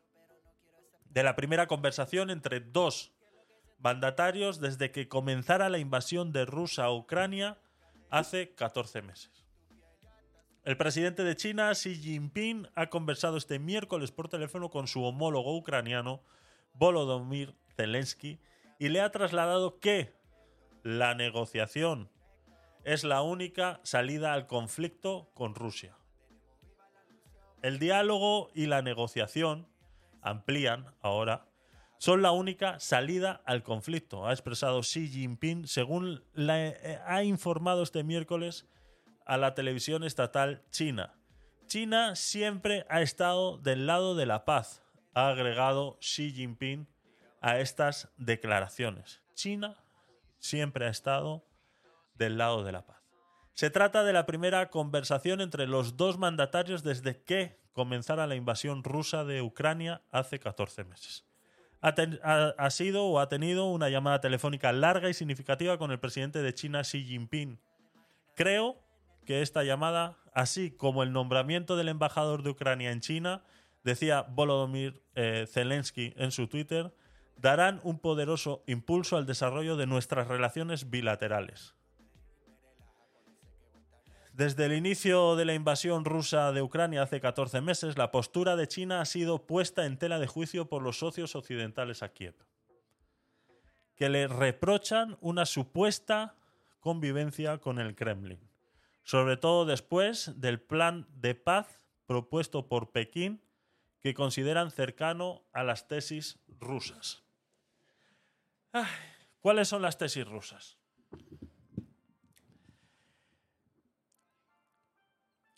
de 1.06 1.22
la 1.22 1.34
primera 1.34 1.66
conversación 1.66 2.28
entre 2.28 2.60
dos 2.60 3.14
mandatarios 3.78 4.60
desde 4.60 4.90
que 4.90 5.08
comenzara 5.08 5.70
la 5.70 5.78
invasión 5.78 6.32
de 6.32 6.44
Rusia 6.44 6.84
a 6.84 6.92
Ucrania 6.92 7.56
hace 8.10 8.54
14 8.54 9.00
meses. 9.00 9.37
El 10.68 10.76
presidente 10.76 11.24
de 11.24 11.34
China, 11.34 11.70
Xi 11.72 11.94
Jinping, 11.94 12.68
ha 12.74 12.90
conversado 12.90 13.38
este 13.38 13.58
miércoles 13.58 14.12
por 14.12 14.28
teléfono 14.28 14.68
con 14.68 14.86
su 14.86 15.02
homólogo 15.02 15.56
ucraniano, 15.56 16.20
Volodymyr 16.74 17.54
Zelensky, 17.74 18.38
y 18.78 18.90
le 18.90 19.00
ha 19.00 19.10
trasladado 19.10 19.78
que 19.80 20.12
la 20.82 21.14
negociación 21.14 22.10
es 22.84 23.02
la 23.02 23.22
única 23.22 23.80
salida 23.82 24.34
al 24.34 24.46
conflicto 24.46 25.30
con 25.32 25.54
Rusia. 25.54 25.96
El 27.62 27.78
diálogo 27.78 28.50
y 28.52 28.66
la 28.66 28.82
negociación 28.82 29.66
amplían 30.20 30.94
ahora 31.00 31.46
son 31.96 32.20
la 32.20 32.32
única 32.32 32.78
salida 32.78 33.40
al 33.46 33.62
conflicto, 33.62 34.26
ha 34.26 34.32
expresado 34.32 34.82
Xi 34.82 35.08
Jinping, 35.08 35.66
según 35.66 36.22
eh, 36.36 37.00
ha 37.06 37.22
informado 37.22 37.82
este 37.82 38.04
miércoles 38.04 38.66
a 39.28 39.36
la 39.36 39.54
televisión 39.54 40.02
estatal 40.02 40.64
china. 40.70 41.14
China 41.66 42.16
siempre 42.16 42.86
ha 42.88 43.02
estado 43.02 43.58
del 43.58 43.86
lado 43.86 44.16
de 44.16 44.26
la 44.26 44.44
paz, 44.44 44.82
ha 45.14 45.28
agregado 45.28 45.98
Xi 46.00 46.32
Jinping 46.32 46.88
a 47.40 47.58
estas 47.58 48.08
declaraciones. 48.16 49.22
China 49.34 49.76
siempre 50.38 50.86
ha 50.86 50.88
estado 50.88 51.44
del 52.14 52.38
lado 52.38 52.64
de 52.64 52.72
la 52.72 52.86
paz. 52.86 52.96
Se 53.52 53.70
trata 53.70 54.02
de 54.02 54.12
la 54.12 54.24
primera 54.24 54.70
conversación 54.70 55.40
entre 55.40 55.66
los 55.66 55.96
dos 55.96 56.16
mandatarios 56.16 56.82
desde 56.82 57.22
que 57.22 57.58
comenzara 57.72 58.26
la 58.26 58.34
invasión 58.34 58.82
rusa 58.82 59.24
de 59.24 59.42
Ucrania 59.42 60.00
hace 60.10 60.38
14 60.38 60.84
meses. 60.84 61.24
Ha, 61.80 62.70
sido 62.70 63.04
o 63.04 63.20
ha 63.20 63.28
tenido 63.28 63.66
una 63.66 63.88
llamada 63.88 64.20
telefónica 64.20 64.72
larga 64.72 65.10
y 65.10 65.14
significativa 65.14 65.78
con 65.78 65.92
el 65.92 66.00
presidente 66.00 66.42
de 66.42 66.54
China, 66.54 66.80
Xi 66.82 67.04
Jinping. 67.04 67.60
Creo 68.34 68.87
que 69.28 69.42
esta 69.42 69.62
llamada, 69.62 70.16
así 70.32 70.70
como 70.70 71.02
el 71.02 71.12
nombramiento 71.12 71.76
del 71.76 71.90
embajador 71.90 72.42
de 72.42 72.48
Ucrania 72.48 72.92
en 72.92 73.02
China, 73.02 73.42
decía 73.84 74.22
Volodymyr 74.22 75.02
eh, 75.14 75.44
Zelensky 75.46 76.14
en 76.16 76.32
su 76.32 76.48
Twitter, 76.48 76.94
darán 77.36 77.78
un 77.82 77.98
poderoso 77.98 78.64
impulso 78.66 79.18
al 79.18 79.26
desarrollo 79.26 79.76
de 79.76 79.86
nuestras 79.86 80.28
relaciones 80.28 80.88
bilaterales. 80.88 81.74
Desde 84.32 84.64
el 84.64 84.72
inicio 84.72 85.36
de 85.36 85.44
la 85.44 85.52
invasión 85.52 86.06
rusa 86.06 86.50
de 86.52 86.62
Ucrania 86.62 87.02
hace 87.02 87.20
14 87.20 87.60
meses, 87.60 87.98
la 87.98 88.10
postura 88.10 88.56
de 88.56 88.66
China 88.66 89.02
ha 89.02 89.04
sido 89.04 89.44
puesta 89.44 89.84
en 89.84 89.98
tela 89.98 90.18
de 90.18 90.26
juicio 90.26 90.70
por 90.70 90.82
los 90.82 91.00
socios 91.00 91.36
occidentales 91.36 92.02
a 92.02 92.14
Kiev, 92.14 92.34
que 93.94 94.08
le 94.08 94.26
reprochan 94.26 95.18
una 95.20 95.44
supuesta 95.44 96.34
convivencia 96.80 97.58
con 97.58 97.78
el 97.78 97.94
Kremlin, 97.94 98.47
sobre 99.08 99.38
todo 99.38 99.64
después 99.64 100.38
del 100.38 100.60
plan 100.60 101.06
de 101.08 101.34
paz 101.34 101.80
propuesto 102.04 102.68
por 102.68 102.92
Pekín, 102.92 103.42
que 104.00 104.12
consideran 104.12 104.70
cercano 104.70 105.46
a 105.54 105.62
las 105.62 105.88
tesis 105.88 106.38
rusas. 106.60 107.24
¿Cuáles 109.40 109.66
son 109.66 109.80
las 109.80 109.96
tesis 109.96 110.28
rusas? 110.28 110.76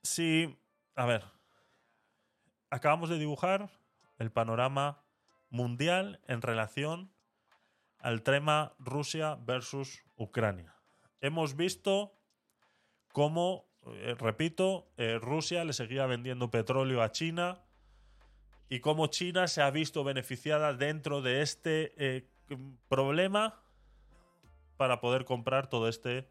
Sí, 0.04 0.56
a 0.94 1.06
ver, 1.06 1.24
acabamos 2.70 3.10
de 3.10 3.18
dibujar 3.18 3.68
el 4.18 4.30
panorama 4.30 5.02
mundial 5.48 6.20
en 6.28 6.40
relación 6.40 7.12
al 7.98 8.22
tema 8.22 8.76
Rusia 8.78 9.34
versus 9.40 10.04
Ucrania. 10.14 10.76
Hemos 11.20 11.56
visto 11.56 12.19
cómo, 13.12 13.66
eh, 13.86 14.14
repito, 14.18 14.88
eh, 14.96 15.18
Rusia 15.20 15.64
le 15.64 15.72
seguía 15.72 16.06
vendiendo 16.06 16.50
petróleo 16.50 17.02
a 17.02 17.10
China 17.10 17.60
y 18.68 18.80
cómo 18.80 19.08
China 19.08 19.48
se 19.48 19.62
ha 19.62 19.70
visto 19.70 20.04
beneficiada 20.04 20.74
dentro 20.74 21.22
de 21.22 21.42
este 21.42 21.92
eh, 21.96 22.26
problema 22.88 23.60
para 24.76 25.00
poder 25.00 25.24
comprar 25.24 25.68
todo 25.68 25.88
este... 25.88 26.26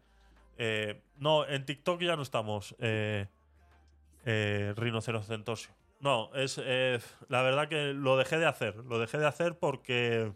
no, 1.16 1.46
en 1.46 1.64
TikTok 1.64 2.00
ya 2.02 2.16
no 2.16 2.22
estamos. 2.22 2.74
Eh, 2.80 4.74
rinocerocentosio. 4.76 5.72
No, 6.00 6.34
es 6.34 6.58
la 7.28 7.42
verdad 7.42 7.68
que 7.68 7.94
lo 7.94 8.16
dejé 8.16 8.38
de 8.38 8.46
hacer. 8.46 8.76
Lo 8.76 8.98
dejé 8.98 9.18
de 9.18 9.26
hacer 9.26 9.58
porque 9.58 10.32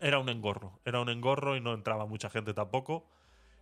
era 0.00 0.18
un 0.18 0.28
engorro. 0.28 0.78
Era 0.84 1.00
un 1.00 1.08
engorro 1.08 1.56
y 1.56 1.60
no 1.60 1.72
entraba 1.72 2.06
mucha 2.06 2.30
gente 2.30 2.52
tampoco. 2.54 3.06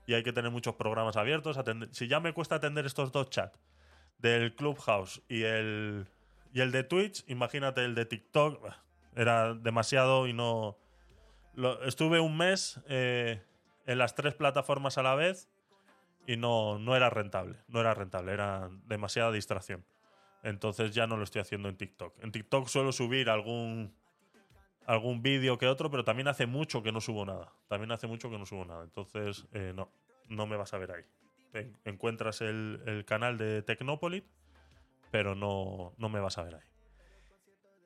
Y 0.08 0.14
hay 0.14 0.22
que 0.22 0.32
tener 0.32 0.50
muchos 0.50 0.74
programas 0.74 1.18
abiertos. 1.18 1.58
si 1.90 2.08
ya 2.08 2.18
me 2.18 2.32
cuesta 2.32 2.54
atender 2.54 2.86
estos 2.86 3.12
dos 3.12 3.28
chats 3.28 3.60
del 4.16 4.54
Clubhouse 4.56 5.20
y 5.28 5.42
el, 5.42 6.06
y 6.54 6.60
el 6.62 6.72
de 6.72 6.82
Twitch, 6.82 7.24
imagínate 7.28 7.84
el 7.84 7.94
de 7.94 8.06
TikTok. 8.06 8.66
Era 9.14 9.52
demasiado 9.52 10.26
y 10.26 10.32
no. 10.32 10.78
lo- 11.52 11.82
estuve 11.84 12.20
un 12.20 12.38
mes 12.38 12.80
eh, 12.88 13.42
en 13.84 13.98
las 13.98 14.14
tres 14.14 14.32
plataformas 14.34 14.96
a 14.96 15.02
la 15.02 15.14
vez 15.14 15.50
y 16.26 16.38
no, 16.38 16.78
no 16.78 16.96
era 16.96 17.10
rentable. 17.10 17.58
No 17.68 17.80
era 17.80 17.92
rentable, 17.92 18.32
era 18.32 18.70
demasiada 18.86 19.30
distracción. 19.30 19.84
Entonces 20.42 20.94
ya 20.94 21.06
no 21.06 21.18
lo 21.18 21.24
estoy 21.24 21.42
haciendo 21.42 21.68
en 21.68 21.76
TikTok. 21.76 22.14
En 22.24 22.32
TikTok 22.32 22.66
suelo 22.68 22.92
subir 22.92 23.28
algún 23.28 23.94
algún 24.88 25.22
vídeo 25.22 25.58
que 25.58 25.66
otro, 25.68 25.90
pero 25.90 26.02
también 26.02 26.28
hace 26.28 26.46
mucho 26.46 26.82
que 26.82 26.92
no 26.92 27.00
subo 27.00 27.26
nada. 27.26 27.52
También 27.68 27.92
hace 27.92 28.06
mucho 28.06 28.30
que 28.30 28.38
no 28.38 28.46
subo 28.46 28.64
nada. 28.64 28.82
Entonces, 28.84 29.46
eh, 29.52 29.72
no, 29.74 29.92
no 30.28 30.46
me 30.46 30.56
vas 30.56 30.72
a 30.72 30.78
ver 30.78 30.92
ahí. 30.92 31.04
En- 31.52 31.76
encuentras 31.84 32.40
el, 32.40 32.82
el 32.86 33.04
canal 33.04 33.36
de 33.36 33.62
Tecnopolit, 33.62 34.24
pero 35.10 35.34
no, 35.34 35.92
no 35.98 36.08
me 36.08 36.20
vas 36.20 36.38
a 36.38 36.42
ver 36.42 36.54
ahí. 36.54 36.68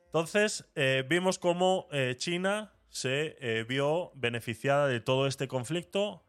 Entonces, 0.07 0.71
eh, 0.77 1.05
vimos 1.09 1.39
cómo 1.41 1.89
eh, 1.91 2.15
China 2.17 2.73
se 2.89 3.65
vio 3.69 4.13
beneficiada 4.15 4.87
de 4.87 5.01
todo 5.01 5.27
este 5.27 5.49
conflicto, 5.49 6.23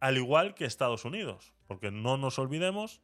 al 0.00 0.16
igual 0.16 0.54
que 0.54 0.64
Estados 0.64 1.04
Unidos. 1.04 1.54
Porque 1.68 1.90
no 1.90 2.16
nos 2.18 2.38
olvidemos 2.38 3.00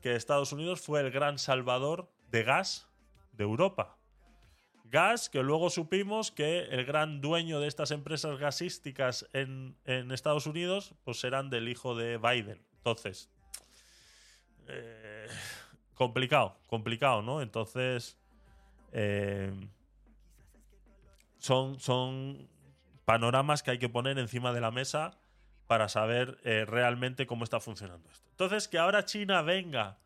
que 0.00 0.14
Estados 0.14 0.52
Unidos 0.52 0.80
fue 0.80 1.00
el 1.00 1.10
gran 1.10 1.38
salvador 1.38 2.08
de 2.30 2.44
gas 2.44 2.88
de 3.32 3.44
Europa. 3.44 3.98
Gas 4.92 5.30
que 5.30 5.42
luego 5.42 5.70
supimos 5.70 6.30
que 6.30 6.64
el 6.64 6.84
gran 6.84 7.22
dueño 7.22 7.60
de 7.60 7.66
estas 7.66 7.92
empresas 7.92 8.38
gasísticas 8.38 9.26
en, 9.32 9.74
Estados 9.86 10.46
Unidos 10.46 10.94
pues 11.02 11.18
serán 11.18 11.48
del 11.48 11.70
hijo 11.70 11.96
de 11.96 12.18
Biden. 12.18 12.62
Entonces, 12.76 13.30
eh, 14.68 15.26
complicado, 15.94 16.58
complicado, 16.66 17.22
¿no? 17.22 17.40
Entonces, 17.40 18.18
eh, 18.92 19.50
son, 21.38 21.80
son 21.80 22.46
panoramas 23.06 23.62
que 23.62 23.70
hay 23.70 23.78
que 23.78 23.88
poner 23.88 24.18
encima 24.18 24.52
de 24.52 24.60
la 24.60 24.70
mesa 24.70 25.16
para 25.68 25.88
saber 25.88 26.38
eh, 26.44 26.66
realmente 26.66 27.26
cómo 27.26 27.44
está 27.44 27.60
funcionando 27.60 28.10
esto. 28.10 28.28
Entonces, 28.32 28.68
que 28.68 28.76
ahora 28.76 29.06
China 29.06 29.40
venga 29.40 29.96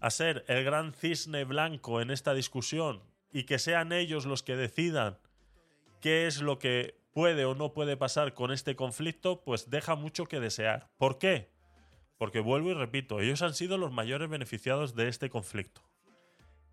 a 0.00 0.10
ser 0.10 0.44
el 0.48 0.64
gran 0.64 0.92
cisne 0.92 1.44
blanco 1.44 2.02
en 2.02 2.10
esta 2.10 2.34
discusión 2.34 3.10
y 3.32 3.44
que 3.44 3.58
sean 3.58 3.92
ellos 3.92 4.26
los 4.26 4.42
que 4.42 4.56
decidan 4.56 5.18
qué 6.00 6.26
es 6.26 6.40
lo 6.40 6.58
que 6.58 7.00
puede 7.12 7.44
o 7.44 7.54
no 7.54 7.72
puede 7.72 7.96
pasar 7.96 8.34
con 8.34 8.52
este 8.52 8.76
conflicto, 8.76 9.42
pues 9.42 9.70
deja 9.70 9.94
mucho 9.94 10.26
que 10.26 10.40
desear. 10.40 10.90
¿Por 10.98 11.18
qué? 11.18 11.50
Porque 12.18 12.40
vuelvo 12.40 12.70
y 12.70 12.74
repito, 12.74 13.20
ellos 13.20 13.42
han 13.42 13.54
sido 13.54 13.78
los 13.78 13.92
mayores 13.92 14.28
beneficiados 14.28 14.94
de 14.94 15.08
este 15.08 15.30
conflicto. 15.30 15.82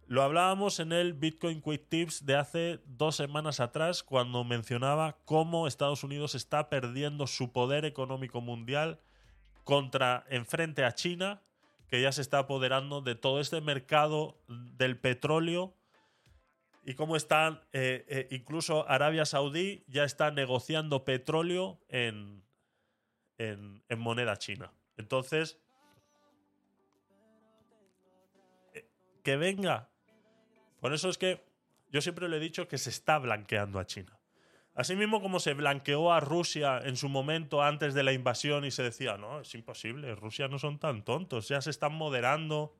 Lo 0.08 0.24
hablábamos 0.24 0.80
en 0.80 0.92
el 0.92 1.14
Bitcoin 1.14 1.62
Quick 1.62 1.88
Tips 1.88 2.26
de 2.26 2.36
hace 2.36 2.80
dos 2.86 3.16
semanas 3.16 3.60
atrás, 3.60 4.02
cuando 4.02 4.44
mencionaba 4.44 5.18
cómo 5.26 5.68
Estados 5.68 6.04
Unidos 6.04 6.34
está 6.34 6.68
perdiendo 6.68 7.28
su 7.28 7.52
poder 7.52 7.86
económico 7.86 8.42
mundial 8.42 9.00
contra 9.64 10.26
enfrente 10.30 10.84
a 10.84 10.96
China, 10.96 11.44
que 11.88 12.02
ya 12.02 12.12
se 12.12 12.22
está 12.22 12.40
apoderando 12.40 13.02
de 13.02 13.14
todo 13.14 13.40
este 13.40 13.62
mercado 13.62 14.40
del 14.48 14.98
petróleo 14.98 15.76
y 16.84 16.96
cómo 16.96 17.16
están, 17.16 17.62
eh, 17.74 18.06
eh, 18.08 18.28
incluso 18.32 18.88
Arabia 18.90 19.26
Saudí 19.26 19.84
ya 19.88 20.04
está 20.04 20.32
negociando 20.32 21.04
petróleo 21.04 21.80
en, 21.90 22.44
en, 23.38 23.84
moneda 23.98 24.38
china. 24.38 24.72
Entonces, 24.98 25.60
eh, 28.74 28.88
que 29.24 29.38
venga. 29.38 29.90
Por 30.80 30.94
eso 30.94 31.10
es 31.10 31.18
que 31.18 31.44
yo 31.92 32.02
siempre 32.02 32.30
le 32.30 32.38
he 32.38 32.40
dicho 32.40 32.68
que 32.68 32.78
se 32.78 32.90
está 32.90 33.18
blanqueando 33.20 33.80
a 33.80 33.86
China. 33.86 34.18
Asimismo 34.76 35.22
como 35.22 35.40
se 35.42 35.54
blanqueó 35.54 36.14
a 36.14 36.22
Rusia 36.22 36.80
en 36.80 36.96
su 36.96 37.10
momento 37.10 37.62
antes 37.62 37.94
de 37.94 38.04
la 38.04 38.14
invasión 38.14 38.64
y 38.64 38.72
se 38.72 38.84
decía, 38.84 39.18
no, 39.18 39.42
es 39.42 39.54
imposible, 39.54 40.16
Rusia 40.16 40.48
no 40.48 40.58
son 40.58 40.80
tan 40.80 41.04
tontos, 41.04 41.50
ya 41.50 41.62
se 41.62 41.70
están 41.70 41.94
moderando, 41.94 42.78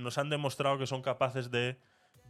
nos 0.00 0.18
han 0.18 0.30
demostrado 0.30 0.78
que 0.78 0.88
son 0.88 1.00
capaces 1.00 1.52
de 1.52 1.78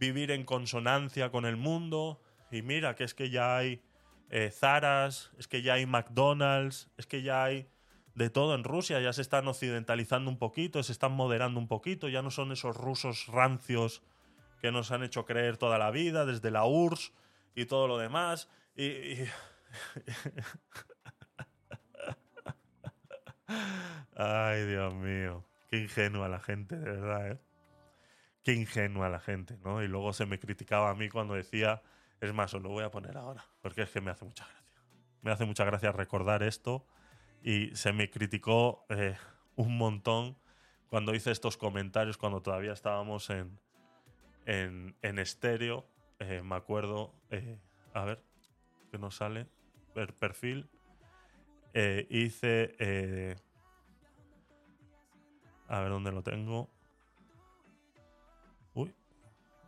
vivir 0.01 0.31
en 0.31 0.43
consonancia 0.45 1.29
con 1.29 1.45
el 1.45 1.57
mundo 1.57 2.19
y 2.49 2.63
mira 2.63 2.95
que 2.95 3.03
es 3.03 3.13
que 3.13 3.29
ya 3.29 3.55
hay 3.55 3.83
eh, 4.31 4.49
Zaras, 4.51 5.31
es 5.37 5.47
que 5.47 5.61
ya 5.61 5.73
hay 5.75 5.85
McDonald's, 5.85 6.89
es 6.97 7.05
que 7.05 7.21
ya 7.21 7.43
hay 7.43 7.69
de 8.15 8.31
todo 8.31 8.55
en 8.55 8.63
Rusia, 8.63 8.99
ya 8.99 9.13
se 9.13 9.21
están 9.21 9.47
occidentalizando 9.47 10.31
un 10.31 10.39
poquito, 10.39 10.81
se 10.81 10.91
están 10.91 11.11
moderando 11.11 11.59
un 11.59 11.67
poquito, 11.67 12.09
ya 12.09 12.23
no 12.23 12.31
son 12.31 12.51
esos 12.51 12.75
rusos 12.75 13.27
rancios 13.27 14.01
que 14.59 14.71
nos 14.71 14.91
han 14.91 15.03
hecho 15.03 15.23
creer 15.25 15.57
toda 15.57 15.77
la 15.77 15.91
vida, 15.91 16.25
desde 16.25 16.49
la 16.49 16.65
URSS 16.65 17.13
y 17.55 17.65
todo 17.65 17.87
lo 17.87 17.99
demás. 17.99 18.49
Y, 18.75 18.85
y- 18.85 19.29
Ay, 24.15 24.65
Dios 24.65 24.93
mío. 24.95 25.45
Qué 25.69 25.77
ingenua 25.77 26.27
la 26.27 26.39
gente, 26.39 26.75
de 26.75 26.85
verdad, 26.91 27.31
¿eh? 27.31 27.39
Qué 28.43 28.53
ingenua 28.53 29.09
la 29.09 29.19
gente, 29.19 29.57
¿no? 29.63 29.83
Y 29.83 29.87
luego 29.87 30.13
se 30.13 30.25
me 30.25 30.39
criticaba 30.39 30.89
a 30.89 30.95
mí 30.95 31.09
cuando 31.09 31.35
decía, 31.35 31.81
es 32.19 32.33
más, 32.33 32.53
os 32.53 32.61
lo 32.61 32.69
voy 32.69 32.83
a 32.83 32.91
poner 32.91 33.17
ahora, 33.17 33.45
porque 33.61 33.83
es 33.83 33.89
que 33.89 34.01
me 34.01 34.11
hace 34.11 34.25
mucha 34.25 34.45
gracia. 34.45 34.61
Me 35.21 35.31
hace 35.31 35.45
mucha 35.45 35.63
gracia 35.65 35.91
recordar 35.91 36.41
esto 36.41 36.85
y 37.43 37.75
se 37.75 37.93
me 37.93 38.09
criticó 38.09 38.85
eh, 38.89 39.15
un 39.55 39.77
montón 39.77 40.37
cuando 40.87 41.13
hice 41.13 41.31
estos 41.31 41.57
comentarios, 41.57 42.17
cuando 42.17 42.41
todavía 42.41 42.73
estábamos 42.73 43.29
en, 43.29 43.59
en, 44.45 44.95
en 45.01 45.19
estéreo. 45.19 45.85
Eh, 46.19 46.41
me 46.43 46.55
acuerdo, 46.55 47.13
eh, 47.29 47.59
a 47.93 48.03
ver, 48.05 48.23
que 48.91 48.97
nos 48.97 49.15
sale, 49.15 49.47
ver 49.95 50.13
perfil. 50.15 50.69
Eh, 51.73 52.07
hice, 52.09 52.75
eh, 52.79 53.35
a 55.67 55.79
ver 55.79 55.89
dónde 55.89 56.11
lo 56.11 56.23
tengo. 56.23 56.69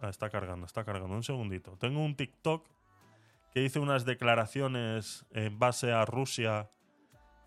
Ah, 0.04 0.10
está 0.10 0.30
cargando, 0.30 0.66
está 0.66 0.84
cargando. 0.84 1.16
Un 1.16 1.24
segundito. 1.24 1.78
Tengo 1.78 2.04
un 2.04 2.18
TikTok 2.18 2.68
que 3.54 3.64
hice 3.64 3.80
unas 3.80 4.04
declaraciones 4.04 5.26
en 5.32 5.58
base 5.58 5.94
a 5.94 6.04
Rusia 6.04 6.70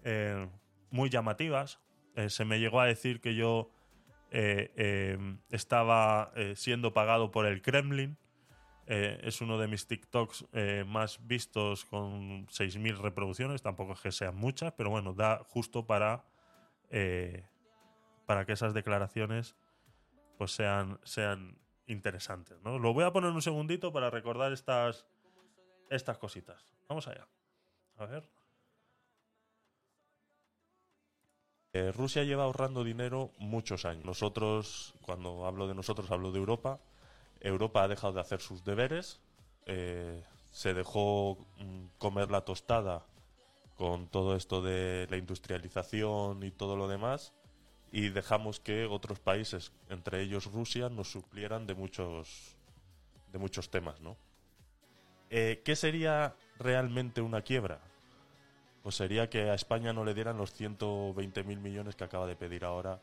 eh, 0.05 0.49
muy 0.91 1.11
llamativas. 1.11 1.81
Eh, 2.15 2.31
se 2.31 2.47
me 2.47 2.59
llegó 2.59 2.81
a 2.81 2.87
decir 2.87 3.21
que 3.21 3.35
yo 3.35 3.71
eh, 4.31 5.19
estaba 5.51 6.33
siendo 6.55 6.95
pagado 6.95 7.31
por 7.31 7.45
el 7.45 7.61
Kremlin. 7.61 8.17
Es 8.87 9.43
uno 9.43 9.59
de 9.59 9.69
mis 9.69 9.87
TikToks 9.87 10.47
más 10.87 11.27
vistos 11.27 11.85
con 11.85 12.47
6.000 12.47 12.97
reproducciones. 12.97 13.61
Tampoco 13.61 13.93
es 13.93 14.01
que 14.01 14.13
sean 14.13 14.35
muchas, 14.35 14.73
pero 14.73 14.89
bueno, 14.89 15.13
da 15.13 15.45
justo 15.45 15.87
para, 15.87 16.25
para 18.25 18.47
que 18.47 18.53
esas 18.53 18.73
declaraciones 18.73 19.57
pues 20.39 20.53
sean, 20.53 20.99
sean 21.03 21.59
interesantes. 21.87 22.61
¿no? 22.63 22.79
Lo 22.79 22.93
voy 22.93 23.05
a 23.05 23.13
poner 23.13 23.31
un 23.31 23.43
segundito 23.43 23.93
para 23.93 24.11
recordar 24.11 24.53
estas, 24.53 25.07
estas 25.91 26.19
cositas. 26.19 26.75
Vamos 26.89 27.07
allá. 27.09 27.27
A 27.97 28.07
ver. 28.07 28.29
Eh, 31.73 31.93
Rusia 31.93 32.25
lleva 32.25 32.45
ahorrando 32.45 32.85
dinero 32.85 33.33
muchos 33.39 33.85
años. 33.85 34.05
Nosotros, 34.05 34.95
cuando 35.03 35.47
hablo 35.47 35.69
de 35.69 35.75
nosotros, 35.75 36.11
hablo 36.11 36.33
de 36.33 36.39
Europa. 36.39 36.81
Europa 37.41 37.83
ha 37.83 37.89
dejado 37.89 38.15
de 38.15 38.21
hacer 38.21 38.41
sus 38.41 38.65
deberes. 38.65 39.21
eh, 39.67 40.25
se 40.57 40.73
dejó 40.73 41.37
mm, 41.59 41.89
comer 41.99 42.31
la 42.31 42.41
tostada 42.47 43.05
con 43.75 44.09
todo 44.09 44.37
esto 44.37 44.63
de 44.63 45.07
la 45.11 45.19
industrialización 45.19 46.43
y 46.45 46.51
todo 46.51 46.77
lo 46.77 46.89
demás. 46.89 47.35
Y 47.97 48.11
dejamos 48.11 48.61
que 48.61 48.85
otros 48.85 49.21
países, 49.21 49.73
entre 49.89 50.21
ellos 50.21 50.53
Rusia, 50.53 50.91
nos 50.91 51.11
suplieran 51.11 51.67
de 51.67 51.75
muchos, 51.75 52.55
de 53.33 53.39
muchos 53.39 53.71
temas, 53.71 54.03
¿no? 54.03 54.19
Eh, 55.31 55.63
¿Qué 55.65 55.75
sería 55.77 56.37
realmente 56.59 57.23
una 57.23 57.41
quiebra? 57.41 57.81
Pues 58.83 58.97
sería 58.97 59.31
que 59.31 59.49
a 59.49 59.55
España 59.55 59.95
no 59.95 60.05
le 60.05 60.13
dieran 60.13 60.37
los 60.37 60.53
120 60.53 61.43
mil 61.45 61.59
millones 61.59 61.97
que 61.97 62.05
acaba 62.05 62.27
de 62.27 62.37
pedir 62.37 62.67
ahora 62.67 63.01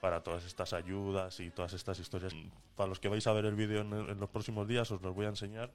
para 0.00 0.22
todas 0.22 0.46
estas 0.46 0.72
ayudas 0.72 1.38
y 1.40 1.50
todas 1.50 1.74
estas 1.74 1.98
historias. 1.98 2.32
Para 2.76 2.88
los 2.88 3.00
que 3.00 3.10
vais 3.10 3.26
a 3.26 3.34
ver 3.34 3.44
el 3.44 3.56
vídeo 3.56 3.82
en, 3.82 3.92
en 3.92 4.18
los 4.18 4.30
próximos 4.30 4.66
días 4.66 4.90
os 4.90 5.02
los 5.02 5.14
voy 5.14 5.26
a 5.26 5.28
enseñar. 5.28 5.70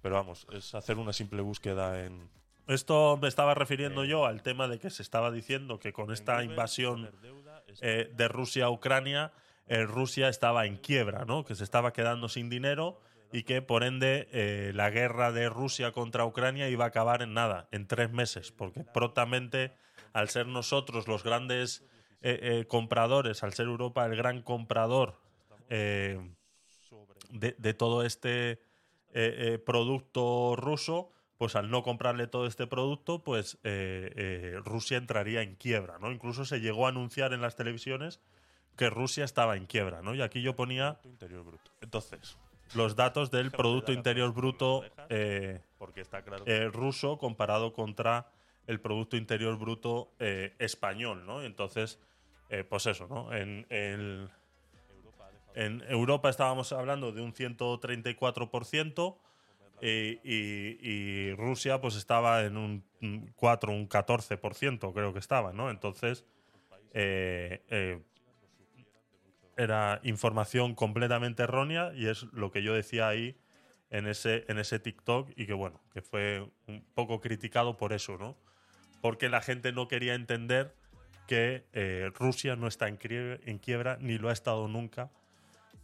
Pero 0.00 0.14
vamos, 0.14 0.46
es 0.52 0.76
hacer 0.76 0.96
una 0.96 1.12
simple 1.12 1.42
búsqueda 1.42 2.04
en... 2.04 2.30
Esto 2.66 3.18
me 3.20 3.28
estaba 3.28 3.54
refiriendo 3.54 4.04
yo 4.04 4.24
al 4.26 4.42
tema 4.42 4.68
de 4.68 4.78
que 4.78 4.90
se 4.90 5.02
estaba 5.02 5.30
diciendo 5.30 5.78
que 5.78 5.92
con 5.92 6.12
esta 6.12 6.42
invasión 6.42 7.10
eh, 7.80 8.10
de 8.14 8.28
Rusia 8.28 8.66
a 8.66 8.70
Ucrania, 8.70 9.32
eh, 9.66 9.84
Rusia 9.84 10.28
estaba 10.28 10.66
en 10.66 10.76
quiebra, 10.76 11.24
¿no? 11.24 11.44
Que 11.44 11.54
se 11.54 11.64
estaba 11.64 11.92
quedando 11.92 12.28
sin 12.28 12.48
dinero 12.48 13.00
y 13.32 13.42
que 13.42 13.62
por 13.62 13.84
ende 13.84 14.28
eh, 14.32 14.72
la 14.74 14.90
guerra 14.90 15.32
de 15.32 15.48
Rusia 15.48 15.92
contra 15.92 16.24
Ucrania 16.24 16.68
iba 16.68 16.84
a 16.84 16.88
acabar 16.88 17.20
en 17.20 17.34
nada, 17.34 17.68
en 17.72 17.86
tres 17.86 18.12
meses, 18.12 18.52
porque 18.52 18.84
prontamente, 18.84 19.72
al 20.12 20.28
ser 20.28 20.46
nosotros 20.46 21.08
los 21.08 21.24
grandes 21.24 21.84
eh, 22.22 22.38
eh, 22.40 22.64
compradores, 22.66 23.42
al 23.42 23.52
ser 23.52 23.66
Europa 23.66 24.06
el 24.06 24.16
gran 24.16 24.40
comprador 24.40 25.20
eh, 25.68 26.20
de, 27.30 27.54
de 27.58 27.74
todo 27.74 28.04
este 28.04 28.52
eh, 28.52 28.58
eh, 29.12 29.58
producto 29.58 30.56
ruso, 30.56 31.10
pues 31.44 31.56
al 31.56 31.68
no 31.70 31.82
comprarle 31.82 32.26
todo 32.26 32.46
este 32.46 32.66
producto, 32.66 33.22
pues 33.22 33.58
eh, 33.64 34.10
eh, 34.16 34.60
Rusia 34.64 34.96
entraría 34.96 35.42
en 35.42 35.56
quiebra, 35.56 35.98
¿no? 35.98 36.10
Incluso 36.10 36.46
se 36.46 36.58
llegó 36.60 36.86
a 36.86 36.88
anunciar 36.88 37.34
en 37.34 37.42
las 37.42 37.54
televisiones 37.54 38.18
que 38.78 38.88
Rusia 38.88 39.26
estaba 39.26 39.54
en 39.58 39.66
quiebra, 39.66 40.00
¿no? 40.00 40.14
Y 40.14 40.22
aquí 40.22 40.40
yo 40.40 40.56
ponía 40.56 40.98
entonces 41.82 42.38
los 42.74 42.96
datos 42.96 43.30
del 43.30 43.50
Producto 43.50 43.92
Interior 43.98 44.32
Bruto 44.32 44.80
eh, 46.46 46.70
ruso 46.70 47.18
comparado 47.18 47.74
contra 47.74 48.30
el 48.66 48.80
Producto 48.80 49.18
Interior 49.18 49.58
Bruto 49.58 50.14
español, 50.58 51.26
¿no? 51.26 51.42
Entonces, 51.42 52.00
pues 52.70 52.86
eso, 52.86 53.06
¿no? 53.06 53.34
En, 53.34 53.66
el- 53.68 54.30
en 55.56 55.82
Europa 55.90 56.30
estábamos 56.30 56.72
hablando 56.72 57.12
de 57.12 57.20
un 57.20 57.34
134% 57.34 59.18
y, 59.80 60.18
y- 60.24 61.34
Rusia 61.34 61.80
pues 61.80 61.96
estaba 61.96 62.42
en 62.44 62.56
un 62.56 62.84
un 63.04 63.32
4, 63.36 63.72
un 63.72 63.86
14% 63.86 64.92
creo 64.92 65.12
que 65.12 65.18
estaba, 65.18 65.52
¿no? 65.52 65.70
Entonces, 65.70 66.24
eh, 66.92 67.62
eh, 67.68 68.00
era 69.56 70.00
información 70.02 70.74
completamente 70.74 71.42
errónea 71.44 71.92
y 71.94 72.06
es 72.06 72.24
lo 72.32 72.50
que 72.50 72.62
yo 72.62 72.74
decía 72.74 73.08
ahí 73.08 73.36
en 73.90 74.06
ese, 74.06 74.44
en 74.48 74.58
ese 74.58 74.78
TikTok 74.78 75.30
y 75.36 75.46
que 75.46 75.52
bueno, 75.52 75.80
que 75.92 76.02
fue 76.02 76.48
un 76.66 76.84
poco 76.94 77.20
criticado 77.20 77.76
por 77.76 77.92
eso, 77.92 78.16
¿no? 78.18 78.36
Porque 79.00 79.28
la 79.28 79.42
gente 79.42 79.72
no 79.72 79.86
quería 79.86 80.14
entender 80.14 80.74
que 81.28 81.66
eh, 81.72 82.10
Rusia 82.14 82.56
no 82.56 82.66
está 82.66 82.88
en 82.88 82.96
quiebra, 82.96 83.38
en 83.44 83.58
quiebra 83.58 83.98
ni 84.00 84.18
lo 84.18 84.28
ha 84.28 84.32
estado 84.32 84.66
nunca 84.66 85.10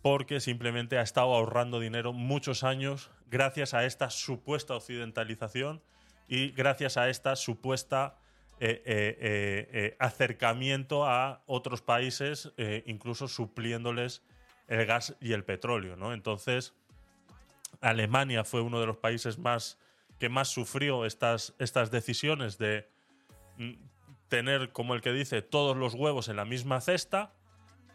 porque 0.02 0.40
simplemente 0.40 0.98
ha 0.98 1.02
estado 1.02 1.34
ahorrando 1.34 1.80
dinero 1.80 2.12
muchos 2.12 2.64
años 2.64 3.10
gracias 3.30 3.74
a 3.74 3.84
esta 3.84 4.10
supuesta 4.10 4.74
occidentalización 4.74 5.82
y 6.28 6.50
gracias 6.52 6.96
a 6.96 7.08
esta 7.08 7.36
supuesta 7.36 8.16
eh, 8.60 8.82
eh, 8.84 9.68
eh, 9.72 9.96
acercamiento 9.98 11.06
a 11.06 11.42
otros 11.46 11.82
países, 11.82 12.52
incluso 12.86 13.26
supliéndoles 13.26 14.22
el 14.68 14.86
gas 14.86 15.16
y 15.20 15.32
el 15.32 15.44
petróleo. 15.44 15.96
¿no? 15.96 16.12
Entonces, 16.12 16.74
Alemania 17.80 18.44
fue 18.44 18.60
uno 18.60 18.80
de 18.80 18.86
los 18.86 18.96
países 18.96 19.38
más 19.38 19.78
que 20.20 20.28
más 20.28 20.48
sufrió 20.48 21.06
estas, 21.06 21.54
estas 21.58 21.90
decisiones 21.90 22.58
de 22.58 22.86
mm, 23.56 23.72
tener, 24.28 24.70
como 24.70 24.94
el 24.94 25.00
que 25.00 25.12
dice, 25.12 25.40
todos 25.40 25.76
los 25.76 25.94
huevos 25.94 26.28
en 26.28 26.36
la 26.36 26.44
misma 26.44 26.80
cesta. 26.82 27.32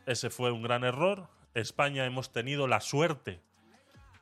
Ese 0.08 0.32
fue 0.32 0.52
un 0.52 0.64
gran 0.64 0.84
error. 0.84 1.30
España 1.56 2.06
hemos 2.06 2.32
tenido 2.32 2.68
la 2.68 2.82
suerte 2.82 3.42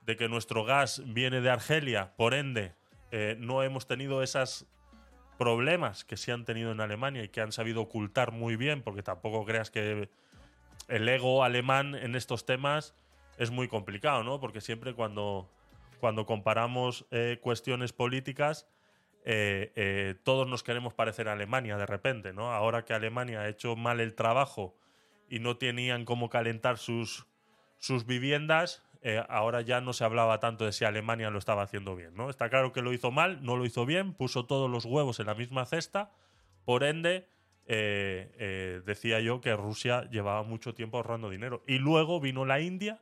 de 0.06 0.16
que 0.16 0.30
nuestro 0.30 0.64
gas 0.64 1.02
viene 1.06 1.42
de 1.42 1.50
Argelia, 1.50 2.14
por 2.16 2.34
ende, 2.34 2.74
eh, 3.12 3.36
no 3.40 3.64
hemos 3.64 3.88
tenido 3.88 4.22
esos 4.22 4.68
problemas 5.38 6.06
que 6.06 6.16
se 6.16 6.32
han 6.32 6.46
tenido 6.46 6.72
en 6.72 6.80
Alemania 6.80 7.24
y 7.24 7.30
que 7.30 7.42
han 7.42 7.52
sabido 7.52 7.82
ocultar 7.82 8.32
muy 8.32 8.56
bien, 8.56 8.84
porque 8.84 9.02
tampoco 9.02 9.46
creas 9.46 9.72
que 9.72 10.10
el 10.88 11.10
ego 11.10 11.44
alemán 11.44 11.96
en 11.96 12.16
estos 12.16 12.46
temas 12.46 12.94
es 13.38 13.50
muy 13.50 13.68
complicado, 13.68 14.24
¿no? 14.24 14.40
Porque 14.40 14.62
siempre 14.62 14.94
cuando, 14.94 15.50
cuando 16.00 16.26
comparamos 16.26 17.06
eh, 17.10 17.40
cuestiones 17.42 17.94
políticas, 17.94 18.68
eh, 19.26 20.16
todos 20.24 20.48
nos 20.48 20.64
queremos 20.64 20.94
parecer 20.94 21.30
Alemania 21.30 21.78
de 21.78 21.86
repente, 21.86 22.34
¿no? 22.34 22.52
Ahora 22.52 22.86
que 22.86 22.94
Alemania 22.94 23.42
ha 23.42 23.50
hecho 23.50 23.76
mal 23.76 24.02
el 24.02 24.14
trabajo 24.14 24.76
y 25.34 25.40
no 25.40 25.58
tenían 25.58 26.06
cómo 26.06 26.30
calentar 26.30 26.78
sus, 26.78 27.26
sus 27.80 28.06
viviendas, 28.06 28.84
eh, 29.02 29.20
ahora 29.30 29.62
ya 29.62 29.82
no 29.82 29.92
se 29.92 30.04
hablaba 30.04 30.40
tanto 30.40 30.64
de 30.64 30.72
si 30.72 30.86
Alemania 30.86 31.32
lo 31.32 31.40
estaba 31.40 31.64
haciendo 31.64 31.96
bien, 31.96 32.14
¿no? 32.14 32.30
Está 32.30 32.50
claro 32.50 32.72
que 32.72 32.84
lo 32.84 32.94
hizo 32.94 33.10
mal, 33.10 33.44
no 33.44 33.58
lo 33.58 33.66
hizo 33.66 33.88
bien, 33.88 34.14
puso 34.14 34.46
todos 34.46 34.70
los 34.70 34.86
huevos 34.86 35.20
en 35.20 35.26
la 35.26 35.34
misma 35.34 35.66
cesta, 35.66 36.12
por 36.66 36.84
ende, 36.84 37.28
eh, 37.66 38.32
eh, 38.38 38.82
decía 38.86 39.22
yo 39.22 39.42
que 39.42 39.56
Rusia 39.56 40.08
llevaba 40.12 40.44
mucho 40.44 40.76
tiempo 40.76 40.98
ahorrando 40.98 41.32
dinero. 41.32 41.64
Y 41.66 41.80
luego 41.80 42.20
vino 42.20 42.46
la 42.46 42.60
India 42.60 43.02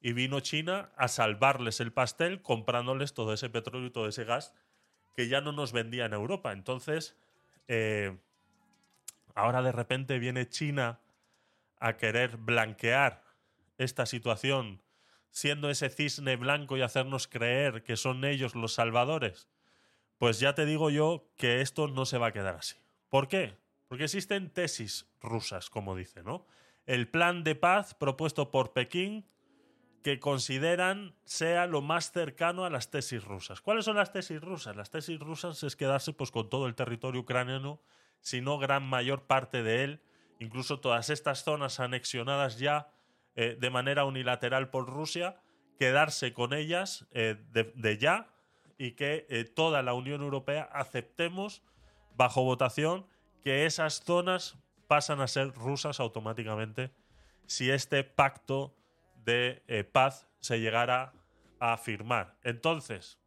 y 0.00 0.12
vino 0.12 0.38
China 0.38 0.90
a 0.96 1.08
salvarles 1.08 1.80
el 1.80 1.92
pastel 1.92 2.40
comprándoles 2.40 3.14
todo 3.14 3.32
ese 3.32 3.50
petróleo 3.50 3.88
y 3.88 3.90
todo 3.90 4.06
ese 4.06 4.22
gas 4.22 4.54
que 5.16 5.26
ya 5.26 5.40
no 5.40 5.50
nos 5.50 5.72
vendía 5.72 6.06
en 6.06 6.12
Europa. 6.12 6.52
Entonces, 6.52 7.16
Ahora 9.34 9.62
de 9.62 9.72
repente 9.72 10.18
viene 10.18 10.48
China 10.48 11.00
a 11.84 11.98
querer 11.98 12.38
blanquear 12.38 13.22
esta 13.76 14.06
situación, 14.06 14.82
siendo 15.30 15.68
ese 15.68 15.90
cisne 15.90 16.36
blanco 16.36 16.78
y 16.78 16.82
hacernos 16.82 17.28
creer 17.28 17.82
que 17.82 17.96
son 17.96 18.24
ellos 18.24 18.54
los 18.54 18.72
salvadores. 18.72 19.48
Pues 20.16 20.40
ya 20.40 20.54
te 20.54 20.64
digo 20.64 20.88
yo 20.88 21.28
que 21.36 21.60
esto 21.60 21.88
no 21.88 22.06
se 22.06 22.16
va 22.16 22.28
a 22.28 22.32
quedar 22.32 22.54
así. 22.54 22.76
¿Por 23.10 23.28
qué? 23.28 23.58
Porque 23.88 24.04
existen 24.04 24.48
tesis 24.50 25.12
rusas, 25.20 25.68
como 25.68 25.94
dice, 25.94 26.22
¿no? 26.22 26.46
El 26.86 27.06
plan 27.08 27.44
de 27.44 27.54
paz 27.54 27.94
propuesto 27.94 28.50
por 28.50 28.72
Pekín 28.72 29.26
que 30.02 30.20
consideran 30.20 31.14
sea 31.24 31.66
lo 31.66 31.82
más 31.82 32.12
cercano 32.12 32.64
a 32.64 32.70
las 32.70 32.90
tesis 32.90 33.24
rusas. 33.24 33.60
¿Cuáles 33.60 33.84
son 33.84 33.96
las 33.96 34.12
tesis 34.12 34.40
rusas? 34.40 34.74
Las 34.74 34.90
tesis 34.90 35.18
rusas 35.18 35.62
es 35.62 35.76
quedarse 35.76 36.14
pues, 36.14 36.30
con 36.30 36.48
todo 36.48 36.66
el 36.66 36.74
territorio 36.74 37.20
ucraniano, 37.20 37.82
si 38.20 38.40
no 38.40 38.58
gran 38.58 38.82
mayor 38.84 39.26
parte 39.26 39.62
de 39.62 39.84
él, 39.84 40.02
incluso 40.38 40.80
todas 40.80 41.10
estas 41.10 41.44
zonas 41.44 41.80
anexionadas 41.80 42.58
ya 42.58 42.88
eh, 43.36 43.56
de 43.58 43.70
manera 43.70 44.04
unilateral 44.04 44.70
por 44.70 44.88
Rusia, 44.88 45.40
quedarse 45.78 46.32
con 46.32 46.52
ellas 46.52 47.06
eh, 47.10 47.36
de, 47.52 47.98
ya 47.98 48.32
y 48.78 48.92
que 48.92 49.26
eh, 49.28 49.44
toda 49.44 49.82
la 49.82 49.94
Unión 49.94 50.22
Europea 50.22 50.68
aceptemos 50.72 51.62
bajo 52.16 52.44
votación 52.44 53.06
que 53.42 53.66
esas 53.66 54.04
zonas 54.04 54.56
pasan 54.86 55.20
a 55.20 55.26
ser 55.26 55.52
rusas 55.52 55.98
automáticamente 55.98 56.92
si 57.46 57.70
este 57.70 58.04
pacto 58.04 58.76
de 59.24 59.88
paz 59.92 60.28
se 60.40 60.60
llegara 60.60 61.12
a 61.58 61.76
firmar. 61.76 62.36
Entonces, 62.42 63.18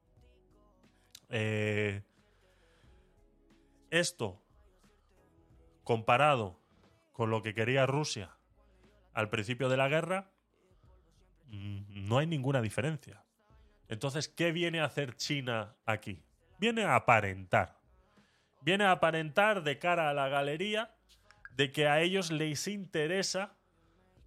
esto 3.89 4.41
comparado 5.83 6.56
con 7.17 7.31
lo 7.31 7.41
que 7.41 7.55
quería 7.55 7.87
Rusia 7.87 8.37
al 9.15 9.31
principio 9.31 9.69
de 9.69 9.77
la 9.77 9.87
guerra, 9.87 10.29
mm, 11.47 12.07
no 12.07 12.19
hay 12.19 12.27
ninguna 12.27 12.61
diferencia. 12.61 13.25
Entonces, 13.87 14.29
¿qué 14.29 14.51
viene 14.51 14.81
a 14.81 14.85
hacer 14.85 15.15
China 15.15 15.75
aquí? 15.87 16.21
Viene 16.59 16.83
a 16.83 16.93
aparentar. 16.93 17.79
Viene 18.61 18.83
a 18.83 18.91
aparentar 18.91 19.63
de 19.63 19.79
cara 19.79 20.11
a 20.11 20.13
la 20.13 20.29
galería 20.29 20.95
de 21.55 21.71
que 21.71 21.87
a 21.87 22.01
ellos 22.01 22.29
les 22.29 22.67
interesa 22.67 23.57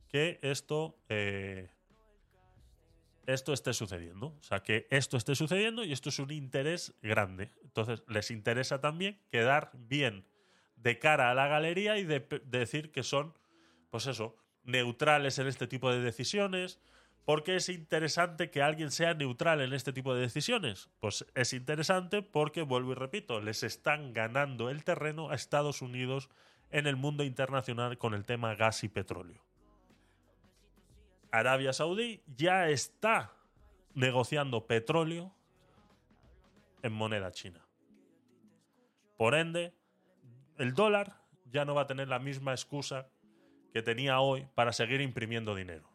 que 0.09 0.41
esto, 0.43 0.99
eh, 1.09 1.71
esto 3.27 3.53
esté 3.53 3.73
sucediendo. 3.73 4.35
O 4.37 4.43
sea, 4.43 4.65
que 4.65 4.89
esto 4.91 5.17
esté 5.17 5.37
sucediendo 5.37 5.85
y 5.85 5.93
esto 5.93 6.09
es 6.09 6.19
un 6.19 6.33
interés 6.33 6.93
grande. 7.03 7.53
Entonces, 7.63 8.03
les 8.09 8.33
interesa 8.33 8.81
también 8.81 9.21
quedar 9.31 9.71
bien 9.75 10.27
de 10.83 10.99
cara 10.99 11.31
a 11.31 11.35
la 11.35 11.47
galería 11.47 11.99
y 11.99 12.05
de, 12.05 12.21
de 12.21 12.59
decir 12.59 12.91
que 12.91 13.03
son, 13.03 13.35
pues 13.91 14.07
eso, 14.07 14.37
neutrales 14.65 15.39
en 15.39 15.47
este 15.47 15.67
tipo 15.67 15.93
de 15.93 16.01
decisiones. 16.01 16.81
¿Por 17.25 17.43
qué 17.45 17.57
es 17.57 17.69
interesante 17.69 18.51
que 18.51 18.63
alguien 18.63 18.91
sea 18.91 19.15
neutral 19.15 19.61
en 19.61 19.73
este 19.73 19.93
tipo 19.93 20.15
de 20.15 20.23
decisiones? 20.23 20.91
Pues 21.01 21.27
es 21.35 21.53
interesante 21.53 22.23
porque, 22.23 22.63
vuelvo 22.63 22.93
y 22.93 22.95
repito, 22.95 23.41
les 23.41 23.63
están 23.63 24.13
ganando 24.13 24.71
el 24.71 24.85
terreno 24.85 25.31
a 25.31 25.35
Estados 25.35 25.83
Unidos 25.83 26.31
en 26.71 26.87
el 26.87 26.97
mundo 26.97 27.23
internacional 27.23 27.99
con 27.99 28.15
el 28.15 28.25
tema 28.25 28.55
gas 28.55 28.85
y 28.85 28.89
petróleo. 28.89 29.45
Arabia 31.31 31.73
Saudí 31.73 32.23
ya 32.27 32.69
está 32.69 33.33
negociando 33.95 34.67
petróleo 34.67 35.35
en 36.83 36.93
moneda 36.93 37.31
china. 37.31 37.65
Por 39.17 39.35
ende, 39.35 39.75
el 40.61 40.75
dólar 40.75 41.21
ya 41.47 41.65
no 41.65 41.75
va 41.75 41.83
a 41.83 41.87
tener 41.87 42.09
la 42.09 42.19
misma 42.19 42.53
excusa 42.53 43.09
que 43.73 43.83
tenía 43.83 44.21
hoy 44.21 44.47
para 44.55 44.73
seguir 44.73 45.01
imprimiendo 45.01 45.55
dinero. 45.55 45.91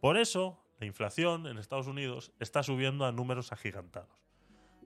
Por 0.00 0.18
eso, 0.18 0.62
la 0.78 0.86
inflación 0.86 1.46
en 1.46 1.58
Estados 1.58 1.86
Unidos 1.86 2.32
está 2.38 2.62
subiendo 2.62 3.06
a 3.06 3.12
números 3.12 3.52
agigantados. 3.52 4.10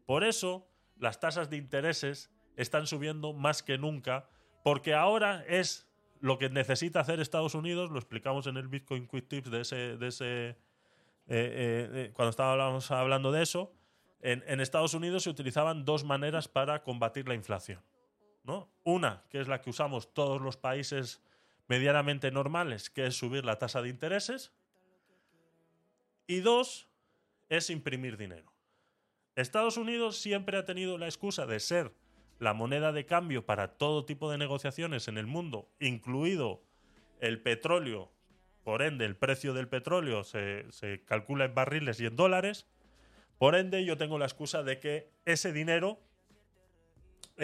Por 0.07 0.25
eso, 0.25 0.69
las 0.97 1.21
tasas 1.21 1.51
de 1.51 1.57
intereses 1.57 2.31
están 2.57 2.87
subiendo 2.87 3.33
más 3.33 3.63
que 3.63 3.79
nunca, 3.79 4.29
porque 4.63 4.95
ahora 4.95 5.45
es 5.47 5.89
lo 6.21 6.39
que 6.39 6.51
necesita 6.51 7.01
hacer 7.01 7.21
Estados 7.21 7.55
Unidos, 7.55 7.91
lo 7.91 7.99
explicamos 7.99 8.47
en 8.47 8.57
el 8.57 8.69
Bitcoin 8.69 9.09
Quick 9.09 9.29
Tips 9.29 9.51
de 9.51 9.61
ese, 9.63 9.97
de 9.97 10.07
ese 10.09 10.49
eh, 10.49 11.89
eh, 11.93 12.11
cuando 12.13 12.31
estábamos 12.31 12.91
hablando 12.91 13.33
de 13.33 13.43
eso, 13.43 13.73
en, 14.21 14.61
Estados 14.61 14.93
Unidos 14.95 15.23
se 15.23 15.31
utilizaban 15.31 15.85
dos 15.85 16.05
maneras 16.05 16.49
para 16.49 16.83
combatir 16.83 17.27
la 17.27 17.35
inflación. 17.35 17.81
Una, 18.83 19.25
que 19.29 19.41
es 19.41 19.49
la 19.49 19.61
que 19.61 19.71
usamos 19.71 20.13
todos 20.15 20.41
los 20.41 20.57
países 20.57 21.23
medianamente 21.69 22.31
normales, 22.31 22.91
que 22.91 23.07
es 23.07 23.17
subir 23.17 23.45
la 23.45 23.59
tasa 23.59 23.83
de 23.83 23.89
intereses. 23.89 24.53
Y 26.27 26.41
dos, 26.41 26.89
es 27.49 27.71
imprimir 27.71 28.17
dinero. 28.17 28.53
Estados 29.37 29.77
Unidos 29.77 30.19
siempre 30.19 30.57
ha 30.57 30.65
tenido 30.65 30.99
la 30.99 31.07
excusa 31.07 31.47
de 31.47 31.61
ser 31.61 31.95
la 32.39 32.55
moneda 32.55 32.93
de 32.93 33.07
cambio 33.07 33.45
para 33.45 33.77
todo 33.77 34.05
tipo 34.05 34.31
de 34.31 34.39
negociaciones 34.39 35.09
en 35.09 35.19
el 35.19 35.27
mundo, 35.27 35.69
incluido 35.79 36.63
el 37.21 37.41
petróleo. 37.43 38.11
Por 38.65 38.83
ende, 38.83 39.05
el 39.05 39.17
precio 39.17 39.55
del 39.55 39.69
petróleo 39.69 40.25
se, 40.25 40.65
se, 40.71 41.05
calcula 41.05 41.45
en 41.45 41.55
barriles 41.55 42.01
y 42.01 42.07
en 42.07 42.17
dólares. 42.17 42.67
Por 43.39 43.55
ende, 43.55 43.85
yo 43.85 43.97
tengo 43.97 44.19
la 44.19 44.27
excusa 44.27 44.63
de 44.63 44.81
que 44.81 45.13
ese 45.25 45.53
dinero, 45.53 46.01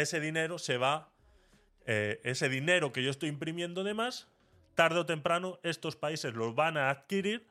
ese 0.01 0.21
dinero 0.21 0.59
se 0.59 0.79
va, 0.79 1.13
eh, 1.87 2.21
ese 2.25 2.49
dinero 2.49 2.93
que 2.93 3.03
yo 3.03 3.11
estoy 3.11 3.29
imprimiendo 3.29 3.85
de 3.85 3.95
más, 3.95 4.29
tarde 4.75 5.01
o 5.01 5.07
temprano 5.07 5.59
estos 5.63 5.97
países 5.97 6.35
los 6.35 6.55
van 6.55 6.77
a 6.77 6.91
adquirir 6.91 7.47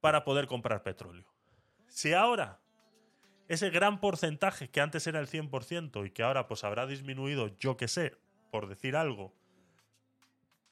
para 0.00 0.24
poder 0.24 0.46
comprar 0.46 0.82
petróleo. 0.82 1.26
Si 1.88 2.12
ahora 2.12 2.60
ese 3.48 3.70
gran 3.70 4.00
porcentaje 4.00 4.68
que 4.68 4.80
antes 4.80 5.06
era 5.06 5.20
el 5.20 5.28
100% 5.28 6.06
y 6.06 6.10
que 6.10 6.22
ahora 6.22 6.46
pues 6.46 6.64
habrá 6.64 6.86
disminuido, 6.86 7.56
yo 7.58 7.76
que 7.76 7.88
sé, 7.88 8.16
por 8.50 8.68
decir 8.68 8.96
algo, 8.96 9.34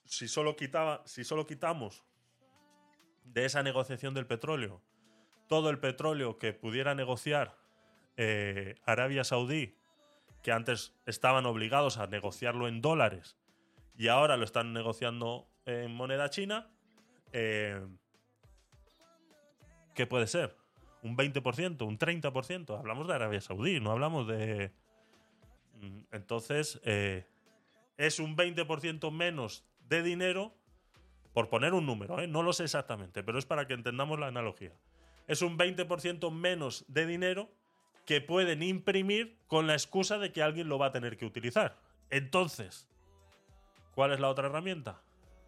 si 0.04 0.28
solo, 0.28 0.56
quitaba, 0.56 1.02
si 1.04 1.24
solo 1.24 1.46
quitamos 1.46 2.04
de 3.24 3.44
esa 3.44 3.62
negociación 3.62 4.14
del 4.14 4.26
petróleo 4.26 4.80
todo 5.48 5.70
el 5.70 5.80
petróleo 5.80 6.38
que 6.38 6.52
pudiera 6.52 6.94
negociar 6.94 7.56
eh, 8.16 8.76
Arabia 8.84 9.24
Saudí, 9.24 9.77
que 10.42 10.52
antes 10.52 10.94
estaban 11.06 11.46
obligados 11.46 11.98
a 11.98 12.06
negociarlo 12.06 12.68
en 12.68 12.80
dólares 12.80 13.36
y 13.96 14.08
ahora 14.08 14.36
lo 14.36 14.44
están 14.44 14.72
negociando 14.72 15.48
en 15.64 15.92
moneda 15.92 16.30
china, 16.30 16.70
eh, 17.32 17.84
¿qué 19.94 20.06
puede 20.06 20.26
ser? 20.26 20.56
un 21.02 21.16
20%, 21.16 21.86
un 21.86 21.98
30%. 21.98 22.78
Hablamos 22.78 23.08
de 23.08 23.14
Arabia 23.14 23.40
Saudí, 23.40 23.80
no 23.80 23.92
hablamos 23.92 24.26
de... 24.26 24.72
Mm, 25.80 26.00
entonces, 26.12 26.80
eh, 26.84 27.26
es 27.96 28.18
un 28.18 28.36
20% 28.36 29.10
menos 29.10 29.64
de 29.88 30.02
dinero, 30.02 30.54
por 31.32 31.48
poner 31.48 31.72
un 31.72 31.86
número, 31.86 32.20
¿eh? 32.20 32.26
no 32.26 32.42
lo 32.42 32.52
sé 32.52 32.64
exactamente, 32.64 33.22
pero 33.22 33.38
es 33.38 33.46
para 33.46 33.66
que 33.66 33.74
entendamos 33.74 34.18
la 34.18 34.26
analogía. 34.26 34.72
Es 35.26 35.42
un 35.42 35.58
20% 35.58 36.32
menos 36.32 36.84
de 36.88 37.06
dinero 37.06 37.50
que 38.08 38.22
pueden 38.22 38.62
imprimir 38.62 39.38
con 39.48 39.66
la 39.66 39.74
excusa 39.74 40.16
de 40.16 40.32
que 40.32 40.42
alguien 40.42 40.66
lo 40.70 40.78
va 40.78 40.86
a 40.86 40.92
tener 40.92 41.18
que 41.18 41.26
utilizar. 41.26 41.76
Entonces, 42.08 42.88
¿cuál 43.94 44.12
es 44.12 44.18
la 44.18 44.30
otra 44.30 44.46
herramienta? 44.46 45.02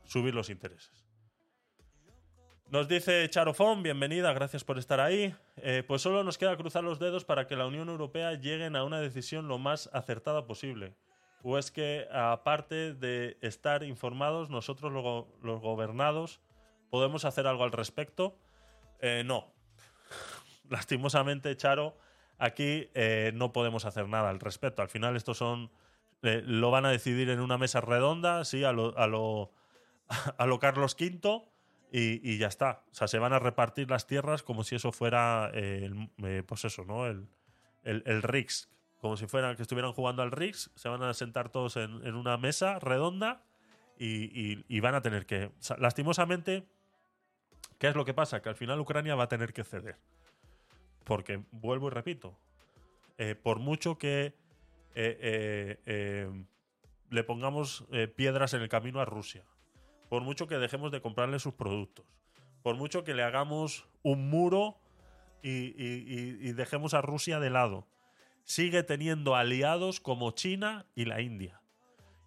Subir 0.04 0.34
los 0.34 0.50
intereses. 0.50 1.06
Nos 2.68 2.86
dice 2.86 3.26
Charofón, 3.30 3.82
bienvenida, 3.82 4.34
gracias 4.34 4.62
por 4.62 4.76
estar 4.76 5.00
ahí. 5.00 5.34
Eh, 5.56 5.84
pues 5.88 6.02
solo 6.02 6.22
nos 6.22 6.36
queda 6.36 6.54
cruzar 6.58 6.84
los 6.84 6.98
dedos 6.98 7.24
para 7.24 7.46
que 7.46 7.56
la 7.56 7.66
Unión 7.66 7.88
Europea 7.88 8.34
lleguen 8.34 8.76
a 8.76 8.84
una 8.84 9.00
decisión 9.00 9.48
lo 9.48 9.56
más 9.56 9.88
acertada 9.94 10.46
posible. 10.46 10.94
O 11.42 11.56
es 11.56 11.70
que, 11.70 12.08
aparte 12.12 12.92
de 12.92 13.38
estar 13.40 13.84
informados, 13.84 14.50
nosotros 14.50 14.92
los, 14.92 15.60
gobernados 15.62 16.42
podemos 16.90 17.24
hacer 17.24 17.46
algo 17.46 17.64
al 17.64 17.72
respecto. 17.72 18.36
Eh, 19.00 19.22
no. 19.24 19.50
Lastimosamente, 20.68 21.56
Charo, 21.56 21.96
aquí 22.40 22.90
eh, 22.94 23.32
no 23.34 23.52
podemos 23.52 23.84
hacer 23.84 24.08
nada 24.08 24.30
al 24.30 24.40
respecto. 24.40 24.82
Al 24.82 24.88
final, 24.88 25.16
estos 25.16 25.38
son. 25.38 25.70
Eh, 26.22 26.42
lo 26.44 26.70
van 26.70 26.84
a 26.84 26.90
decidir 26.90 27.30
en 27.30 27.40
una 27.40 27.56
mesa 27.56 27.80
redonda, 27.80 28.44
sí, 28.44 28.64
a 28.64 28.72
lo, 28.72 28.96
a 28.98 29.06
lo, 29.06 29.52
a 30.38 30.46
lo 30.46 30.58
Carlos 30.58 30.96
V 30.98 31.44
y, 31.92 32.38
ya 32.38 32.48
está. 32.48 32.84
O 32.90 32.94
sea, 32.94 33.08
se 33.08 33.18
van 33.18 33.32
a 33.32 33.38
repartir 33.38 33.90
las 33.90 34.06
tierras 34.06 34.42
como 34.42 34.64
si 34.64 34.76
eso 34.76 34.92
fuera 34.92 35.50
eh, 35.54 35.90
el, 36.18 36.44
pues 36.44 36.64
eso, 36.64 36.84
¿no? 36.84 37.06
El, 37.06 37.28
el, 37.84 38.02
el 38.06 38.22
Rix. 38.22 38.68
Como 38.98 39.16
si 39.16 39.26
fueran 39.26 39.56
que 39.56 39.62
estuvieran 39.62 39.92
jugando 39.92 40.22
al 40.22 40.30
Rix. 40.30 40.70
Se 40.74 40.88
van 40.88 41.02
a 41.02 41.14
sentar 41.14 41.48
todos 41.48 41.76
en, 41.76 42.14
una 42.14 42.36
mesa 42.36 42.78
redonda 42.78 43.42
y, 43.98 44.64
y, 44.68 44.80
van 44.80 44.94
a 44.94 45.02
tener 45.02 45.26
que. 45.26 45.50
Lastimosamente, 45.78 46.66
¿qué 47.78 47.88
es 47.88 47.94
lo 47.94 48.04
que 48.04 48.14
pasa? 48.14 48.40
Que 48.42 48.50
al 48.50 48.56
final 48.56 48.80
Ucrania 48.80 49.14
va 49.14 49.24
a 49.24 49.28
tener 49.28 49.52
que 49.52 49.64
ceder. 49.64 49.98
Porque, 51.10 51.42
vuelvo 51.50 51.88
y 51.88 51.90
repito, 51.90 52.38
eh, 53.18 53.34
por 53.34 53.58
mucho 53.58 53.98
que 53.98 54.32
le 57.10 57.24
pongamos 57.24 57.84
eh, 57.90 58.06
piedras 58.06 58.54
en 58.54 58.62
el 58.62 58.68
camino 58.68 59.00
a 59.00 59.04
Rusia, 59.04 59.44
por 60.08 60.22
mucho 60.22 60.46
que 60.46 60.54
dejemos 60.58 60.92
de 60.92 61.00
comprarle 61.00 61.40
sus 61.40 61.54
productos, 61.54 62.06
por 62.62 62.76
mucho 62.76 63.02
que 63.02 63.14
le 63.14 63.24
hagamos 63.24 63.88
un 64.04 64.30
muro 64.30 64.78
y- 65.42 65.74
y 65.76 66.52
dejemos 66.52 66.94
a 66.94 67.02
Rusia 67.02 67.40
de 67.40 67.50
lado, 67.50 67.88
sigue 68.44 68.84
teniendo 68.84 69.34
aliados 69.34 69.98
como 69.98 70.30
China 70.30 70.86
y 70.94 71.06
la 71.06 71.22
India. 71.22 71.60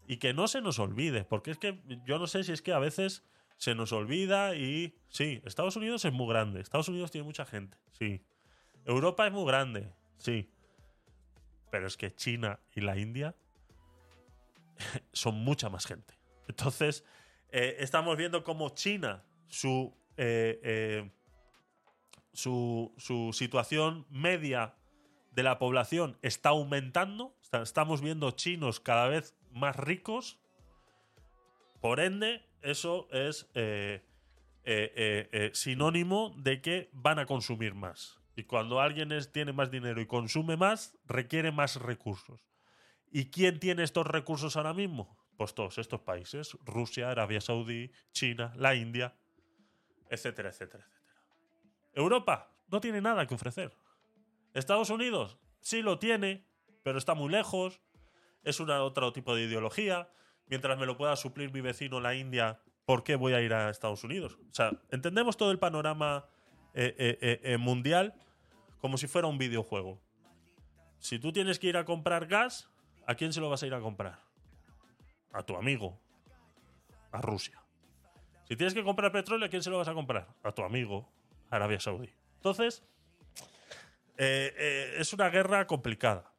Y 0.07 0.17
que 0.17 0.33
no 0.33 0.49
se 0.49 0.59
nos 0.59 0.77
olvide, 0.77 1.23
porque 1.23 1.51
es 1.51 1.57
que 1.57 1.81
yo 2.05 2.19
no 2.19 2.27
sé 2.27 2.43
si 2.43 2.51
es 2.51 2.61
que 2.61 2.73
a 2.73 2.79
veces 2.79 3.23
se 3.55 3.75
nos 3.75 3.93
olvida 3.93 4.55
y 4.57 4.93
sí, 5.07 5.41
Estados 5.45 5.77
Unidos 5.77 6.03
es 6.03 6.11
muy 6.11 6.27
grande, 6.27 6.59
Estados 6.59 6.89
Unidos 6.89 7.11
tiene 7.11 7.23
mucha 7.23 7.45
gente, 7.45 7.77
sí. 7.93 8.21
Europa 8.85 9.25
es 9.27 9.33
muy 9.33 9.45
grande, 9.45 9.91
sí. 10.17 10.49
Pero 11.71 11.87
es 11.87 11.97
que 11.97 12.13
China 12.13 12.59
y 12.75 12.81
la 12.81 12.97
India 12.97 13.35
son 15.13 15.35
mucha 15.35 15.69
más 15.69 15.85
gente. 15.85 16.13
Entonces, 16.47 17.03
eh, 17.51 17.77
estamos 17.79 18.17
viendo 18.17 18.43
cómo 18.43 18.69
China, 18.69 19.23
su, 19.47 19.95
eh, 20.17 20.59
eh, 20.63 21.11
su, 22.33 22.93
su 22.97 23.31
situación 23.33 24.05
media 24.09 24.75
de 25.31 25.43
la 25.43 25.57
población 25.57 26.17
está 26.21 26.49
aumentando. 26.49 27.35
Estamos 27.51 28.01
viendo 28.01 28.31
chinos 28.31 28.79
cada 28.79 29.07
vez 29.07 29.35
más 29.51 29.75
ricos. 29.75 30.39
Por 31.79 31.99
ende, 31.99 32.41
eso 32.61 33.07
es 33.11 33.47
sinónimo 35.53 36.33
de 36.37 36.61
que 36.61 36.89
van 36.93 37.19
a 37.19 37.25
consumir 37.25 37.75
más. 37.75 38.22
Y 38.35 38.43
cuando 38.43 38.81
alguien 38.81 39.09
tiene 39.31 39.53
más 39.53 39.69
dinero 39.69 40.01
y 40.01 40.07
consume 40.07 40.57
más, 40.57 40.97
requiere 41.05 41.51
más 41.51 41.75
recursos. 41.75 42.41
¿Y 43.11 43.29
quién 43.29 43.59
tiene 43.59 43.83
estos 43.83 44.07
recursos 44.07 44.55
ahora 44.57 44.73
mismo? 44.73 45.17
Pues 45.37 45.53
todos 45.53 45.77
estos 45.77 46.01
países. 46.01 46.57
Rusia, 46.65 47.11
Arabia 47.11 47.41
Saudí, 47.41 47.91
China, 48.11 48.51
la 48.55 48.73
India, 48.75 49.15
etcétera, 50.09 50.49
etcétera, 50.49 50.83
etcétera. 50.83 51.23
Europa 51.93 52.51
no 52.69 52.81
tiene 52.81 53.01
nada 53.01 53.27
que 53.27 53.35
ofrecer. 53.35 53.71
Estados 54.53 54.89
Unidos 54.89 55.37
sí 55.59 55.81
lo 55.81 55.99
tiene, 55.99 56.45
pero 56.83 56.97
está 56.97 57.13
muy 57.13 57.29
lejos. 57.29 57.81
Es 58.43 58.59
una 58.59 58.83
otro 58.83 59.13
tipo 59.13 59.35
de 59.35 59.43
ideología. 59.43 60.09
Mientras 60.47 60.77
me 60.77 60.85
lo 60.85 60.97
pueda 60.97 61.15
suplir 61.15 61.53
mi 61.53 61.61
vecino 61.61 61.99
la 61.99 62.15
India, 62.15 62.59
¿por 62.85 63.03
qué 63.03 63.15
voy 63.15 63.33
a 63.33 63.41
ir 63.41 63.53
a 63.53 63.69
Estados 63.69 64.03
Unidos? 64.03 64.37
O 64.49 64.53
sea, 64.53 64.71
entendemos 64.89 65.37
todo 65.37 65.51
el 65.51 65.59
panorama 65.59 66.25
eh, 66.75 66.95
eh, 66.97 67.39
eh, 67.43 67.57
mundial 67.57 68.15
como 68.81 68.97
si 68.97 69.07
fuera 69.07 69.27
un 69.27 69.37
videojuego. 69.37 70.01
Si 70.97 71.19
tú 71.19 71.31
tienes 71.31 71.59
que 71.59 71.67
ir 71.67 71.77
a 71.77 71.85
comprar 71.85 72.25
gas, 72.25 72.67
¿a 73.05 73.13
quién 73.13 73.31
se 73.31 73.39
lo 73.39 73.49
vas 73.49 73.61
a 73.61 73.67
ir 73.67 73.73
a 73.75 73.79
comprar? 73.79 74.19
A 75.31 75.43
tu 75.43 75.55
amigo. 75.55 75.99
A 77.11 77.21
Rusia. 77.21 77.61
Si 78.47 78.55
tienes 78.55 78.73
que 78.73 78.83
comprar 78.83 79.11
petróleo, 79.11 79.45
¿a 79.45 79.49
quién 79.49 79.61
se 79.61 79.69
lo 79.69 79.77
vas 79.77 79.87
a 79.87 79.93
comprar? 79.93 80.27
A 80.41 80.51
tu 80.51 80.63
amigo. 80.63 81.07
Arabia 81.51 81.79
Saudí. 81.79 82.09
Entonces, 82.37 82.83
es 84.17 85.13
una 85.13 85.29
guerra 85.29 85.67
complicada. 85.67 86.33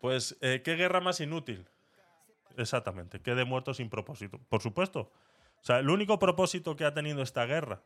Pues, 0.00 0.36
¿qué 0.40 0.76
guerra 0.76 1.00
más 1.00 1.20
inútil? 1.20 1.68
Exactamente, 2.56 3.20
que 3.20 3.34
de 3.34 3.44
muertos 3.44 3.76
sin 3.76 3.90
propósito. 3.90 4.40
Por 4.48 4.62
supuesto. 4.62 5.12
O 5.60 5.64
sea, 5.64 5.78
el 5.78 5.90
único 5.90 6.18
propósito 6.18 6.74
que 6.74 6.86
ha 6.86 6.94
tenido 6.94 7.22
esta 7.22 7.44
guerra 7.44 7.82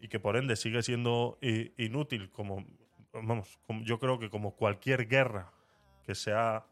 y 0.00 0.08
que 0.08 0.20
por 0.20 0.36
ende 0.36 0.56
sigue 0.56 0.82
siendo 0.82 1.38
i- 1.40 1.72
inútil 1.76 2.30
como, 2.30 2.64
vamos, 3.12 3.58
yo 3.82 3.98
creo 3.98 4.18
que 4.18 4.30
como 4.30 4.54
cualquier 4.54 5.08
guerra 5.08 5.52
que 6.04 6.14
se 6.14 6.32
ha, 6.32 6.66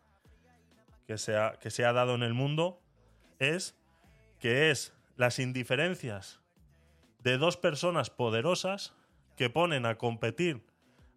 que 1.06 1.18
se 1.18 1.34
que 1.60 1.82
dado 1.82 2.14
en 2.14 2.22
el 2.22 2.34
mundo, 2.34 2.80
es 3.38 3.76
que 4.40 4.70
es 4.70 4.94
las 5.16 5.38
indiferencias 5.38 6.40
de 7.22 7.38
dos 7.38 7.56
personas 7.56 8.10
poderosas 8.10 8.94
que 9.36 9.50
ponen 9.50 9.86
a 9.86 9.96
competir 9.96 10.64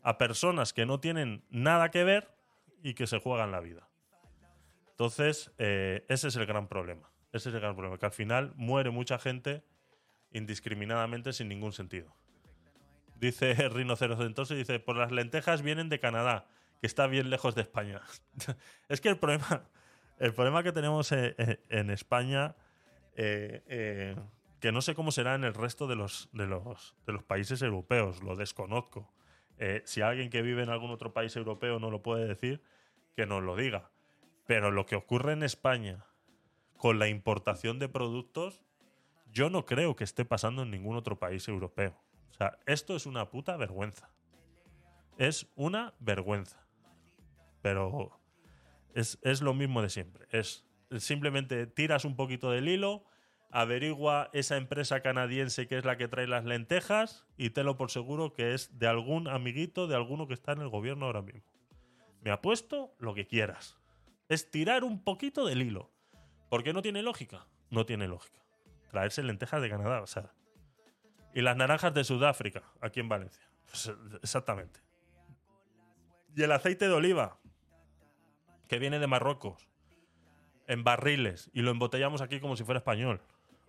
a 0.02 0.18
personas 0.18 0.74
que 0.74 0.86
no 0.86 1.00
tienen 1.00 1.44
nada 1.50 1.92
que 1.92 2.04
ver 2.04 2.34
y 2.82 2.94
que 2.94 3.08
se 3.08 3.20
juegan 3.20 3.52
la 3.52 3.60
vida. 3.60 3.88
Entonces, 4.92 5.52
eh, 5.58 6.06
ese 6.10 6.28
es 6.30 6.36
el 6.36 6.46
gran 6.46 6.68
problema. 6.68 7.10
Ese 7.32 7.50
es 7.50 7.56
el 7.56 7.62
gran 7.62 7.76
problema, 7.76 7.98
que 7.98 8.06
al 8.08 8.12
final 8.12 8.54
muere 8.56 8.90
mucha 8.90 9.20
gente 9.20 9.64
indiscriminadamente 10.32 11.34
sin 11.34 11.50
ningún 11.50 11.74
sentido. 11.74 12.16
Dice 13.20 13.54
Rinocerontoso, 13.70 14.56
dice, 14.56 14.80
por 14.80 14.96
las 14.96 15.12
lentejas 15.12 15.62
vienen 15.62 15.90
de 15.90 16.00
Canadá, 16.00 16.48
que 16.80 16.88
está 16.88 17.08
bien 17.08 17.30
lejos 17.30 17.56
de 17.56 17.62
España. 17.62 18.02
es 18.90 19.02
que 19.02 19.10
el 19.10 19.18
problema, 19.18 19.64
el 20.20 20.34
problema 20.34 20.64
que 20.64 20.72
tenemos 20.72 21.12
eh, 21.12 21.36
eh, 21.38 21.60
en 21.70 21.90
España, 21.90 22.56
eh, 23.16 24.16
que 24.60 24.72
no 24.72 24.82
sé 24.82 24.96
cómo 24.96 25.12
será 25.12 25.36
en 25.36 25.44
el 25.44 25.54
resto 25.54 25.88
de 25.88 25.96
los, 25.96 26.30
de 26.32 26.48
los, 26.48 26.96
de 27.06 27.14
los 27.14 27.24
países 27.24 27.62
europeos, 27.62 28.24
lo 28.24 28.36
desconozco. 28.36 29.12
Si 29.84 30.00
alguien 30.00 30.30
que 30.30 30.42
vive 30.42 30.64
en 30.64 30.70
algún 30.70 30.90
otro 30.90 31.12
país 31.12 31.36
europeo 31.36 31.80
no 31.80 31.92
lo 31.92 32.02
puede 32.02 32.26
decir, 32.26 32.62
que 33.18 33.26
nos 33.26 33.44
lo 33.44 33.58
diga. 33.58 33.92
Pero 34.48 34.72
lo 34.72 34.86
que 34.86 34.96
ocurre 34.96 35.34
en 35.34 35.44
España 35.44 36.06
con 36.78 36.98
la 36.98 37.10
importación 37.10 37.78
de 37.78 37.90
productos, 37.90 38.64
yo 39.32 39.50
no 39.50 39.66
creo 39.66 39.96
que 39.96 40.04
esté 40.04 40.26
pasando 40.26 40.64
en 40.64 40.72
ningún 40.72 40.96
otro 40.96 41.20
país 41.20 41.48
europeo. 41.48 41.96
O 42.32 42.34
sea, 42.34 42.58
esto 42.66 42.96
es 42.96 43.06
una 43.06 43.30
puta 43.30 43.58
vergüenza. 43.58 44.10
Es 45.18 45.48
una 45.56 45.94
vergüenza. 46.00 46.66
Pero 47.62 48.20
es, 48.94 49.20
es 49.22 49.42
lo 49.42 49.54
mismo 49.54 49.82
de 49.82 49.90
siempre. 49.90 50.28
Es 50.32 50.66
simplemente 50.98 51.68
tiras 51.68 52.06
un 52.06 52.16
poquito 52.16 52.52
del 52.52 52.68
hilo, 52.68 53.04
averigua 53.52 54.30
esa 54.34 54.58
empresa 54.58 55.02
canadiense 55.02 55.68
que 55.68 55.78
es 55.78 55.86
la 55.86 55.98
que 55.98 56.08
trae 56.08 56.28
las 56.28 56.46
lentejas 56.46 57.26
y 57.38 57.50
tenlo 57.52 57.78
por 57.78 57.92
seguro 57.92 58.34
que 58.34 58.54
es 58.54 58.78
de 58.80 58.88
algún 58.88 59.28
amiguito, 59.28 59.88
de 59.88 59.96
alguno 59.96 60.28
que 60.28 60.34
está 60.34 60.54
en 60.54 60.62
el 60.62 60.70
gobierno 60.70 61.06
ahora 61.06 61.22
mismo. 61.22 61.44
Me 62.22 62.32
apuesto 62.32 62.94
lo 63.00 63.14
que 63.14 63.28
quieras. 63.28 63.78
Es 64.28 64.52
tirar 64.52 64.84
un 64.84 65.04
poquito 65.04 65.46
del 65.46 65.62
hilo. 65.62 65.92
¿Por 66.50 66.64
qué 66.64 66.74
no 66.74 66.82
tiene 66.82 67.02
lógica? 67.02 67.48
No 67.70 67.86
tiene 67.86 68.08
lógica. 68.08 68.40
Traerse 68.90 69.24
lentejas 69.24 69.62
de 69.62 69.70
Canadá, 69.70 70.02
o 70.02 70.08
sea. 70.08 70.32
Y 71.34 71.42
las 71.42 71.56
naranjas 71.56 71.94
de 71.94 72.04
Sudáfrica, 72.04 72.64
aquí 72.82 73.00
en 73.00 73.10
Valencia. 73.10 73.44
Pues, 73.66 73.92
exactamente. 74.22 74.80
Y 76.36 76.44
el 76.44 76.52
aceite 76.52 76.88
de 76.88 76.94
oliva, 76.94 77.38
que 78.68 78.80
viene 78.80 79.00
de 79.00 79.08
Marruecos, 79.08 79.68
en 80.68 80.84
barriles, 80.84 81.50
y 81.54 81.62
lo 81.62 81.72
embotellamos 81.72 82.22
aquí 82.22 82.40
como 82.40 82.56
si 82.56 82.64
fuera 82.64 82.80
español. 82.80 83.22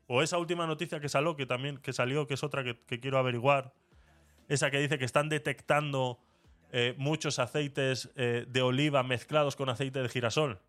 O 0.07 0.23
esa 0.23 0.39
última 0.39 0.67
noticia 0.67 1.01
que 1.01 1.09
salió, 1.09 1.37
que 1.37 1.47
también 1.47 1.79
que 1.79 1.93
salió, 1.93 2.27
que 2.27 2.35
es 2.35 2.43
otra 2.43 2.65
que, 2.65 3.01
quiero 3.01 3.19
averiguar. 3.19 3.73
Esa 4.49 4.71
que 4.71 4.79
dice 4.79 4.99
que 4.99 5.05
están 5.05 5.29
detectando 5.29 6.19
eh, 6.73 6.95
muchos 6.99 7.39
aceites 7.39 8.11
eh, 8.17 8.45
de 8.49 8.63
oliva 8.63 9.03
mezclados 9.03 9.55
con 9.55 9.69
aceite 9.69 10.03
de 10.03 10.09
girasol 10.09 10.61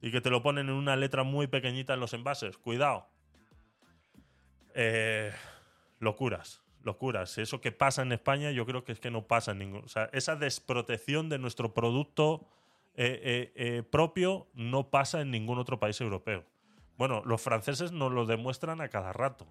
y 0.00 0.10
que 0.10 0.20
te 0.20 0.30
lo 0.30 0.42
ponen 0.42 0.68
en 0.68 0.74
una 0.74 0.96
letra 0.96 1.22
muy 1.22 1.46
pequeñita 1.46 1.94
en 1.94 2.00
los 2.00 2.14
envases. 2.14 2.56
Cuidado. 2.56 3.06
Eh, 4.78 5.32
locuras, 6.00 6.62
locuras. 6.82 7.38
Eso 7.38 7.62
que 7.62 7.72
pasa 7.72 8.02
en 8.02 8.12
España 8.12 8.50
yo 8.50 8.66
creo 8.66 8.84
que 8.84 8.92
es 8.92 9.00
que 9.00 9.10
no 9.10 9.26
pasa 9.26 9.52
en 9.52 9.58
ningún... 9.60 9.84
O 9.84 9.88
sea, 9.88 10.10
esa 10.12 10.36
desprotección 10.36 11.30
de 11.30 11.38
nuestro 11.38 11.72
producto 11.72 12.46
eh, 12.94 13.52
eh, 13.54 13.82
propio 13.82 14.48
no 14.52 14.90
pasa 14.90 15.22
en 15.22 15.30
ningún 15.30 15.58
otro 15.58 15.80
país 15.80 15.98
europeo. 16.02 16.44
Bueno, 16.98 17.22
los 17.24 17.40
franceses 17.40 17.90
nos 17.90 18.12
lo 18.12 18.26
demuestran 18.26 18.82
a 18.82 18.88
cada 18.88 19.12
rato. 19.14 19.46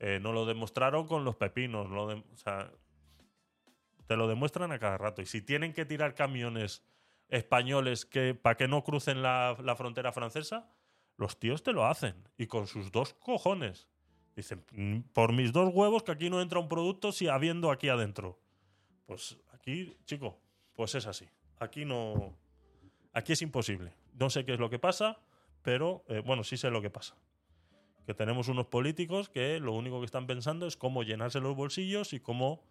Nos 0.00 0.32
lo 0.32 0.46
demostraron 0.46 1.06
con 1.06 1.26
los 1.26 1.36
pepinos. 1.36 1.86
o 1.90 2.36
sea, 2.36 2.70
te 4.06 4.16
lo 4.16 4.26
demuestran 4.26 4.72
a 4.72 4.78
cada 4.78 4.96
rato. 4.96 5.20
Y 5.20 5.26
si 5.26 5.42
tienen 5.42 5.74
que 5.74 5.84
tirar 5.84 6.14
camiones 6.14 6.82
españoles 7.28 8.06
que 8.06 8.34
para 8.34 8.56
que 8.56 8.66
no 8.66 8.82
crucen 8.82 9.20
la 9.20 9.74
frontera 9.76 10.10
francesa, 10.10 10.70
los 11.18 11.38
tíos 11.38 11.62
te 11.62 11.74
lo 11.74 11.84
hacen. 11.84 12.14
Y 12.38 12.46
con 12.46 12.66
sus 12.66 12.90
dos 12.90 13.12
cojones. 13.12 13.90
Dicen, 14.36 14.64
"Mm, 14.72 15.00
por 15.12 15.32
mis 15.32 15.52
dos 15.52 15.72
huevos 15.74 16.02
que 16.02 16.12
aquí 16.12 16.30
no 16.30 16.40
entra 16.40 16.58
un 16.60 16.68
producto 16.68 17.12
si 17.12 17.28
habiendo 17.28 17.70
aquí 17.70 17.88
adentro. 17.88 18.38
Pues 19.06 19.38
aquí, 19.52 19.96
chico, 20.04 20.38
pues 20.74 20.94
es 20.94 21.06
así. 21.06 21.28
Aquí 21.58 21.84
no... 21.84 22.36
Aquí 23.12 23.32
es 23.32 23.42
imposible. 23.42 23.92
No 24.14 24.30
sé 24.30 24.44
qué 24.44 24.54
es 24.54 24.60
lo 24.60 24.70
que 24.70 24.78
pasa, 24.78 25.18
pero 25.62 26.04
eh, 26.08 26.22
bueno, 26.24 26.44
sí 26.44 26.56
sé 26.56 26.70
lo 26.70 26.80
que 26.80 26.90
pasa. 26.90 27.16
Que 28.06 28.14
tenemos 28.14 28.48
unos 28.48 28.66
políticos 28.66 29.28
que 29.28 29.58
lo 29.60 29.72
único 29.72 29.98
que 30.00 30.06
están 30.06 30.26
pensando 30.26 30.66
es 30.66 30.76
cómo 30.76 31.02
llenarse 31.02 31.40
los 31.40 31.56
bolsillos 31.56 32.12
y 32.12 32.20
cómo 32.20 32.62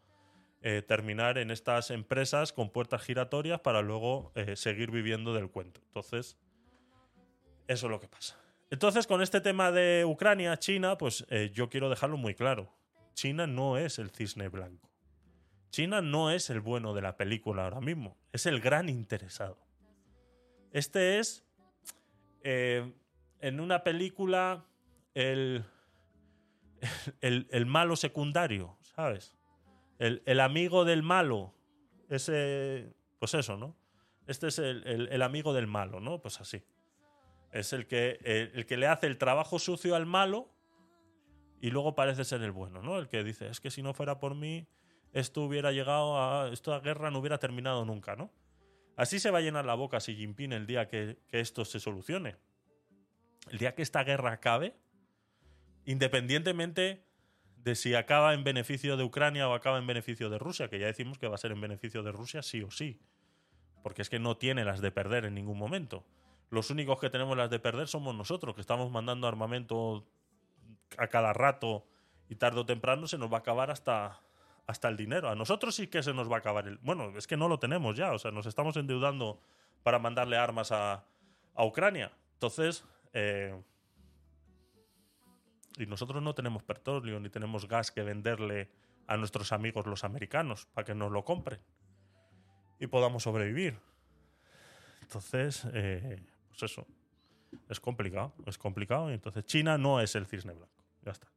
eh, 0.62 0.82
terminar 0.82 1.38
en 1.38 1.52
estas 1.52 1.90
empresas 1.92 2.52
con 2.52 2.70
puertas 2.70 3.02
giratorias 3.02 3.62
para 3.62 3.82
luego 3.82 4.32
eh, 4.36 4.56
seguir 4.56 4.92
viviendo 4.92 5.34
del 5.34 5.50
cuento. 5.50 5.82
Entonces, 5.86 6.38
eso 7.68 7.86
es 7.88 7.92
lo 7.92 8.00
que 8.00 8.08
pasa. 8.08 8.38
Entonces, 8.72 9.08
con 9.08 9.22
este 9.22 9.42
tema 9.42 9.72
de 9.72 10.06
Ucrania, 10.06 10.58
China, 10.58 10.98
pues 10.98 11.26
eh, 11.30 11.52
yo 11.54 11.70
quiero 11.70 11.90
dejarlo 11.90 12.18
muy 12.18 12.36
claro. 12.36 12.72
China 13.14 13.48
no 13.48 13.78
es 13.78 14.00
el 14.00 14.12
cisne 14.12 14.48
blanco. 14.48 14.90
China 15.72 16.02
no 16.02 16.32
es 16.32 16.50
el 16.50 16.62
bueno 16.62 16.94
de 16.94 17.02
la 17.02 17.18
película 17.18 17.64
ahora 17.64 17.82
mismo. 17.82 18.18
Es 18.32 18.46
el 18.46 18.60
gran 18.60 18.90
interesado. 18.90 19.58
Este 20.72 21.20
es 21.20 21.44
eh, 22.44 22.94
en 23.40 23.60
una 23.60 23.84
película 23.84 24.66
el, 25.14 25.66
el, 27.22 27.48
el 27.52 27.66
malo 27.66 27.96
secundario, 27.96 28.78
¿sabes? 28.82 29.34
El, 29.98 30.24
el 30.26 30.40
amigo 30.40 30.86
del 30.86 31.04
malo. 31.04 31.54
Ese. 32.10 32.94
Pues 33.20 33.34
eso, 33.34 33.58
¿no? 33.58 33.76
Este 34.30 34.48
es 34.48 34.60
el, 34.60 35.22
amigo 35.24 35.54
del 35.54 35.66
malo, 35.66 36.00
¿no? 36.00 36.22
Pues 36.22 36.40
así. 36.40 36.64
Es 37.52 37.74
el 37.74 37.88
que, 37.88 38.20
el, 38.24 38.52
el 38.54 38.66
que 38.66 38.78
le 38.78 38.88
hace 38.88 39.08
el 39.08 39.18
trabajo 39.18 39.60
sucio 39.60 39.96
al 39.96 40.06
malo 40.06 40.50
y 41.62 41.72
luego 41.72 41.96
parece 41.96 42.24
ser 42.24 42.42
el 42.42 42.52
bueno, 42.52 42.82
¿no? 42.82 42.98
El 42.98 43.08
que 43.08 43.24
dice, 43.24 43.48
es 43.48 43.60
que 43.60 43.72
si 43.72 43.82
no 43.82 43.94
fuera 43.94 44.20
por 44.20 44.36
mí, 44.36 44.68
esto 45.12 45.42
hubiera 45.44 45.72
llegado 45.72 46.18
a. 46.18 46.50
Esta 46.52 46.80
guerra 46.80 47.12
no 47.12 47.20
hubiera 47.20 47.38
terminado 47.40 47.86
nunca, 47.86 48.16
¿no? 48.16 48.32
Así 48.96 49.20
se 49.20 49.32
va 49.32 49.40
a 49.40 49.42
llenar 49.42 49.66
la 49.66 49.76
boca 49.76 50.00
Xi 50.00 50.16
Jinping 50.16 50.54
el 50.54 50.68
día 50.68 50.88
que, 50.88 51.20
que 51.28 51.40
esto 51.40 51.66
se 51.66 51.80
solucione. 51.80 52.36
El 53.50 53.58
día 53.58 53.74
que 53.74 53.82
esta 53.82 54.04
guerra 54.04 54.34
acabe, 54.34 54.76
independientemente 55.86 57.06
de 57.56 57.76
si 57.76 57.96
acaba 57.96 58.34
en 58.34 58.44
beneficio 58.44 58.98
de 58.98 59.04
Ucrania 59.04 59.48
o 59.50 59.54
acaba 59.54 59.80
en 59.80 59.88
beneficio 59.88 60.30
de 60.30 60.38
Rusia, 60.38 60.70
que 60.70 60.80
ya 60.80 60.86
decimos 60.86 61.18
que 61.18 61.28
va 61.28 61.36
a 61.36 61.38
ser 61.38 61.52
en 61.52 61.62
beneficio 61.62 62.04
de 62.04 62.12
Rusia 62.12 62.42
sí 62.42 62.62
o 62.62 62.72
sí. 62.72 63.00
Porque 63.84 64.02
es 64.02 64.10
que 64.10 64.20
no 64.20 64.38
tiene 64.38 64.66
las 64.66 64.82
de 64.82 64.92
perder 64.92 65.26
en 65.26 65.34
ningún 65.34 65.58
momento. 65.58 66.06
Los 66.50 66.70
únicos 66.70 67.00
que 67.00 67.10
tenemos 67.10 67.38
las 67.38 67.50
de 67.50 67.60
perder 67.60 67.88
somos 67.88 68.16
nosotros, 68.16 68.56
que 68.56 68.62
estamos 68.62 68.92
mandando 68.92 69.28
armamento 69.28 70.06
a 70.98 71.08
cada 71.08 71.34
rato 71.34 71.86
y 72.28 72.36
tarde 72.36 72.62
o 72.62 72.66
temprano 72.66 73.08
se 73.08 73.18
nos 73.18 73.32
va 73.32 73.38
a 73.38 73.40
acabar 73.40 73.72
hasta, 73.72 74.20
hasta 74.66 74.88
el 74.88 74.98
dinero. 74.98 75.30
A 75.30 75.36
nosotros 75.36 75.76
sí 75.76 75.88
que 75.88 76.02
se 76.02 76.14
nos 76.14 76.30
va 76.30 76.38
a 76.38 76.40
acabar 76.40 76.68
el. 76.68 76.78
Bueno, 76.80 77.18
es 77.18 77.28
que 77.28 77.38
no 77.38 77.48
lo 77.48 77.60
tenemos 77.60 77.96
ya, 77.96 78.14
o 78.14 78.20
sea, 78.20 78.32
nos 78.32 78.46
estamos 78.46 78.76
endeudando 78.78 79.40
para 79.84 80.00
mandarle 80.00 80.38
armas 80.38 80.72
a, 80.72 81.06
a 81.56 81.66
Ucrania. 81.66 82.12
Entonces, 82.34 82.84
eh, 83.14 83.62
y 85.78 85.86
nosotros 85.86 86.22
no 86.22 86.36
tenemos 86.36 86.64
petróleo 86.64 87.20
ni 87.20 87.30
tenemos 87.30 87.68
gas 87.68 87.92
que 87.92 88.04
venderle 88.04 88.70
a 89.08 89.18
nuestros 89.18 89.52
amigos 89.52 89.86
los 89.88 90.04
americanos 90.04 90.68
para 90.74 90.86
que 90.86 90.94
nos 90.94 91.12
lo 91.12 91.24
compren 91.24 91.60
y 92.80 92.88
podamos 92.88 93.24
sobrevivir. 93.24 93.80
Entonces, 95.02 95.66
eh, 95.74 96.22
pues 96.60 96.72
eso. 96.72 96.88
Es 97.68 97.80
complicado, 97.80 98.34
es 98.46 98.58
complicado. 98.58 99.10
Y 99.10 99.14
entonces 99.14 99.46
China 99.46 99.78
no 99.78 100.00
es 100.02 100.16
el 100.16 100.26
cisne 100.26 100.54
blanco. 100.54 100.84
Ya 101.04 101.12
está. 101.12 101.28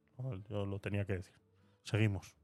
Yo 0.49 0.65
lo 0.65 0.79
tenía 0.79 1.05
que 1.05 1.13
decir. 1.13 1.35
Seguimos. 1.83 2.35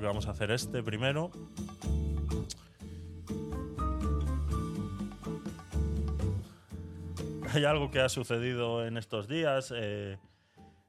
Que 0.00 0.06
vamos 0.06 0.26
a 0.26 0.30
hacer 0.30 0.50
este 0.50 0.82
primero. 0.82 1.30
Hay 7.52 7.64
algo 7.64 7.90
que 7.90 8.00
ha 8.00 8.08
sucedido 8.08 8.86
en 8.86 8.96
estos 8.96 9.28
días. 9.28 9.72
eh, 9.74 10.18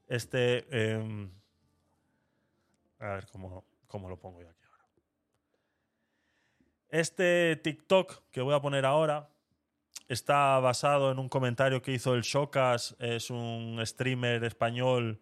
este. 0.07 0.65
em, 0.69 1.31
a 2.99 3.13
ver 3.13 3.27
cómo, 3.31 3.65
cómo 3.87 4.09
lo 4.09 4.17
pongo 4.17 4.41
yo 4.41 4.49
aquí 4.49 4.63
ahora. 4.65 4.85
Este 6.89 7.55
TikTok 7.55 8.29
que 8.31 8.41
voy 8.41 8.53
a 8.53 8.61
poner 8.61 8.85
ahora 8.85 9.29
está 10.07 10.59
basado 10.59 11.11
en 11.11 11.19
un 11.19 11.29
comentario 11.29 11.81
que 11.81 11.93
hizo 11.93 12.13
el 12.15 12.21
Shocas. 12.21 12.95
Es 12.99 13.29
un 13.29 13.79
streamer 13.85 14.43
español 14.43 15.21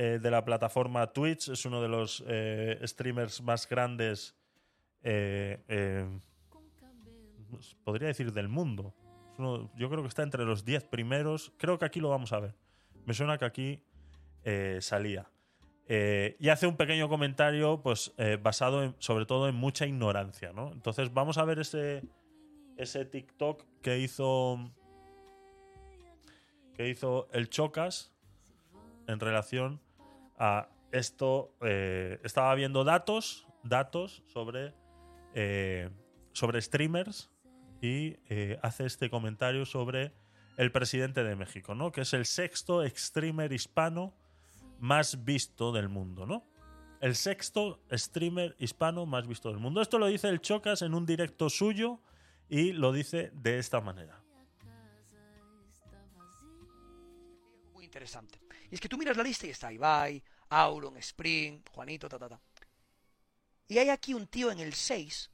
eh, 0.00 0.20
de 0.22 0.30
la 0.30 0.44
plataforma 0.44 1.08
Twitch. 1.08 1.48
Es 1.48 1.66
uno 1.66 1.82
de 1.82 1.88
los 1.88 2.22
eh, 2.28 2.78
streamers 2.84 3.42
más 3.42 3.68
grandes, 3.68 4.36
eh, 5.02 6.06
podría 7.82 8.06
decir, 8.06 8.32
del 8.32 8.46
mundo. 8.46 8.94
Yo 9.74 9.90
creo 9.90 10.02
que 10.02 10.08
está 10.08 10.22
entre 10.22 10.44
los 10.44 10.64
10 10.64 10.84
primeros. 10.84 11.52
Creo 11.56 11.80
que 11.80 11.84
aquí 11.84 11.98
lo 11.98 12.10
vamos 12.10 12.32
a 12.32 12.38
ver. 12.38 12.54
Me 13.06 13.12
suena 13.12 13.38
que 13.38 13.44
aquí 13.44 13.82
salía. 14.80 15.28
Y 15.88 16.48
hace 16.48 16.68
un 16.68 16.76
pequeño 16.76 17.08
comentario, 17.08 17.82
pues, 17.82 18.12
basado 18.40 18.94
sobre 19.00 19.26
todo 19.26 19.48
en 19.48 19.56
mucha 19.56 19.84
ignorancia, 19.84 20.52
¿no? 20.52 20.70
Entonces, 20.72 21.12
vamos 21.12 21.38
a 21.38 21.44
ver 21.44 21.58
ese, 21.58 22.04
ese 22.76 23.04
TikTok 23.04 23.64
que 23.82 23.98
hizo. 23.98 24.58
que 26.74 26.88
hizo 26.88 27.28
el 27.32 27.48
Chocas 27.48 28.12
en 29.08 29.18
relación 29.18 29.80
a 30.38 30.68
esto. 30.92 31.54
eh, 31.62 32.20
estaba 32.24 32.54
viendo 32.54 32.84
datos, 32.84 33.46
datos 33.62 34.22
sobre, 34.26 34.74
eh, 35.34 35.90
sobre 36.32 36.60
streamers 36.60 37.30
y 37.80 38.16
eh, 38.28 38.58
hace 38.62 38.86
este 38.86 39.10
comentario 39.10 39.64
sobre 39.64 40.12
el 40.56 40.72
presidente 40.72 41.22
de 41.22 41.36
México, 41.36 41.74
¿no? 41.74 41.92
Que 41.92 42.00
es 42.00 42.12
el 42.12 42.26
sexto 42.26 42.82
streamer 42.88 43.52
hispano 43.52 44.14
más 44.80 45.24
visto 45.24 45.72
del 45.72 45.88
mundo, 45.88 46.26
¿no? 46.26 46.44
El 47.00 47.14
sexto 47.14 47.80
streamer 47.92 48.56
hispano 48.58 49.06
más 49.06 49.28
visto 49.28 49.50
del 49.50 49.58
mundo. 49.58 49.80
Esto 49.80 49.98
lo 49.98 50.06
dice 50.06 50.28
el 50.28 50.40
Chocas 50.40 50.82
en 50.82 50.94
un 50.94 51.06
directo 51.06 51.48
suyo 51.48 52.00
y 52.48 52.72
lo 52.72 52.92
dice 52.92 53.30
de 53.34 53.58
esta 53.58 53.80
manera. 53.80 54.20
muy 57.72 57.84
interesante. 57.84 58.40
Y 58.70 58.74
es 58.74 58.80
que 58.80 58.88
tú 58.88 58.98
miras 58.98 59.16
la 59.16 59.22
lista 59.22 59.46
y 59.46 59.50
está 59.50 59.72
Ibai, 59.72 60.22
Auron, 60.50 60.96
Spring, 60.98 61.62
Juanito, 61.70 62.08
ta, 62.08 62.18
ta, 62.18 62.28
ta. 62.28 62.40
Y 63.68 63.78
hay 63.78 63.90
aquí 63.90 64.14
un 64.14 64.26
tío 64.26 64.50
en 64.50 64.60
el 64.60 64.74
6 64.74 65.30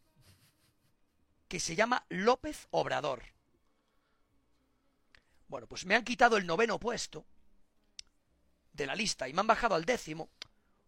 que 1.49 1.61
se 1.61 1.77
llama 1.77 2.05
López 2.09 2.67
Obrador. 2.71 3.23
Bueno, 5.49 5.67
pues 5.69 5.85
me 5.87 5.95
han 5.95 6.05
quitado 6.05 6.37
el 6.37 6.47
noveno 6.47 6.81
puesto 6.81 7.25
de 8.73 8.87
la 8.87 8.97
lista 8.97 9.29
y 9.29 9.33
me 9.33 9.41
han 9.41 9.47
bajado 9.47 9.75
al 9.75 9.85
décimo 9.85 10.31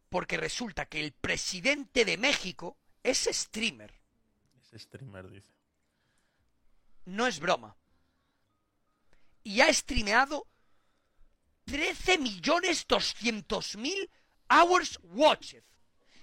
porque 0.08 0.36
resulta 0.36 0.86
que 0.86 1.00
el 1.00 1.12
presidente 1.12 2.04
de 2.04 2.16
México 2.16 2.76
es 3.02 3.28
streamer. 3.30 3.94
Ese 4.60 4.78
streamer 4.78 5.30
dice. 5.30 5.52
No 7.04 7.26
es 7.26 7.38
broma. 7.38 7.76
Y 9.44 9.60
ha 9.60 9.72
streameado 9.72 10.48
13.200.000 11.66 14.08
hours 14.48 14.98
watched. 15.02 15.64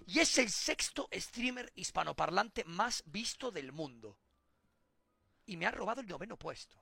Y 0.06 0.20
es 0.20 0.38
el 0.38 0.50
sexto 0.50 1.08
streamer 1.14 1.72
hispanoparlante 1.76 2.64
más 2.66 3.04
visto 3.06 3.52
del 3.52 3.72
mundo. 3.72 4.18
Y 5.46 5.58
me 5.58 5.66
ha 5.66 5.72
robado 5.72 6.02
el 6.02 6.08
noveno 6.08 6.38
puesto. 6.38 6.82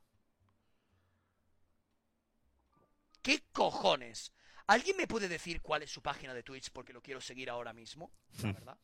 ¿Qué 3.22 3.44
cojones? 3.52 4.32
¿Alguien 4.68 4.98
me 4.98 5.08
puede 5.08 5.28
decir 5.28 5.62
cuál 5.62 5.84
es 5.84 5.92
su 5.92 6.02
página 6.02 6.34
de 6.34 6.44
Twitch 6.44 6.72
porque 6.72 6.94
lo 6.94 7.02
quiero 7.02 7.22
seguir 7.22 7.50
ahora 7.50 7.74
mismo? 7.74 8.12
La 8.42 8.54
verdad. 8.54 8.78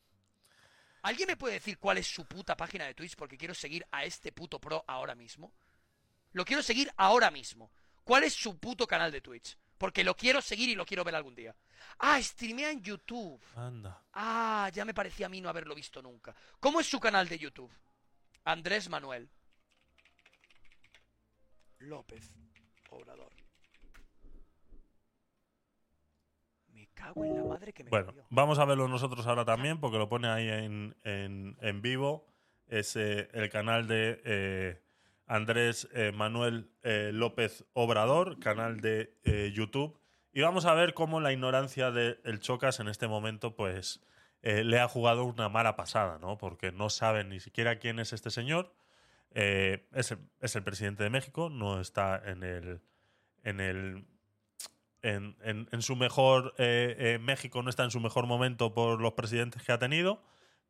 ¿Alguien 1.02 1.28
me 1.28 1.36
puede 1.36 1.54
decir 1.54 1.78
cuál 1.78 1.98
es 1.98 2.06
su 2.06 2.26
puta 2.26 2.56
página 2.56 2.84
de 2.84 2.94
Twitch 2.94 3.16
porque 3.16 3.38
quiero 3.38 3.54
seguir 3.54 3.86
a 3.90 4.04
este 4.04 4.32
puto 4.32 4.60
pro 4.60 4.84
ahora 4.86 5.14
mismo? 5.14 5.52
Lo 6.32 6.44
quiero 6.44 6.62
seguir 6.62 6.92
ahora 6.96 7.30
mismo. 7.30 7.72
¿Cuál 8.04 8.24
es 8.24 8.34
su 8.34 8.58
puto 8.58 8.86
canal 8.86 9.10
de 9.10 9.20
Twitch? 9.20 9.56
Porque 9.78 10.02
lo 10.04 10.16
quiero 10.16 10.40
seguir 10.42 10.68
y 10.68 10.74
lo 10.74 10.84
quiero 10.84 11.04
ver 11.04 11.14
algún 11.14 11.34
día. 11.36 11.54
Ah, 12.00 12.20
streamea 12.20 12.70
en 12.72 12.82
YouTube. 12.82 13.40
Anda. 13.54 14.02
Ah, 14.12 14.70
ya 14.74 14.84
me 14.84 14.92
parecía 14.92 15.26
a 15.26 15.28
mí 15.28 15.40
no 15.40 15.48
haberlo 15.48 15.74
visto 15.74 16.02
nunca. 16.02 16.34
¿Cómo 16.60 16.80
es 16.80 16.86
su 16.86 16.98
canal 17.00 17.28
de 17.28 17.38
YouTube? 17.38 17.70
Andrés 18.44 18.88
Manuel. 18.88 19.28
López 21.78 22.34
Obrador. 22.90 23.32
Me 26.72 26.88
cago 26.94 27.24
en 27.24 27.36
la 27.36 27.44
madre 27.44 27.72
que 27.72 27.84
me 27.84 27.90
Bueno, 27.90 28.12
vamos 28.30 28.58
a 28.58 28.64
verlo 28.64 28.88
nosotros 28.88 29.26
ahora 29.26 29.44
también, 29.44 29.78
porque 29.80 29.98
lo 29.98 30.08
pone 30.08 30.28
ahí 30.28 30.48
en, 30.48 30.96
en- 31.04 31.56
en 31.60 31.82
vivo. 31.82 32.26
Es 32.66 32.96
eh, 32.96 33.28
el 33.32 33.48
canal 33.48 33.86
de 33.88 34.20
eh, 34.24 34.82
Andrés 35.28 35.88
eh, 35.92 36.10
Manuel 36.12 36.70
eh, 36.82 37.10
López 37.12 37.64
Obrador, 37.74 38.40
canal 38.40 38.80
de 38.80 39.14
eh, 39.24 39.52
YouTube. 39.54 40.00
Y 40.32 40.40
vamos 40.40 40.64
a 40.64 40.72
ver 40.72 40.94
cómo 40.94 41.20
la 41.20 41.32
ignorancia 41.32 41.90
de 41.90 42.18
el 42.24 42.40
Chocas 42.40 42.80
en 42.80 42.88
este 42.88 43.08
momento, 43.08 43.54
pues, 43.54 44.00
le 44.40 44.78
ha 44.78 44.88
jugado 44.88 45.24
una 45.24 45.48
mala 45.48 45.74
pasada, 45.74 46.18
¿no? 46.18 46.38
Porque 46.38 46.70
no 46.70 46.90
saben 46.90 47.28
ni 47.28 47.40
siquiera 47.40 47.78
quién 47.80 47.98
es 47.98 48.12
este 48.12 48.30
señor. 48.30 48.72
Es, 49.32 50.12
el, 50.12 50.18
es 50.40 50.54
el 50.54 50.62
presidente 50.62 51.02
de 51.02 51.10
México, 51.10 51.50
no 51.50 51.80
está 51.80 52.22
en 52.24 52.44
el. 52.44 52.80
En 53.42 53.60
el 53.60 54.06
en, 55.02 55.82
su 55.82 55.96
mejor. 55.96 56.54
México 57.20 57.62
no 57.62 57.68
está 57.68 57.82
en 57.82 57.90
su 57.90 58.00
mejor 58.00 58.26
momento 58.26 58.72
por 58.72 59.00
los 59.00 59.14
presidentes 59.14 59.62
que 59.64 59.72
ha 59.72 59.78
tenido. 59.78 60.22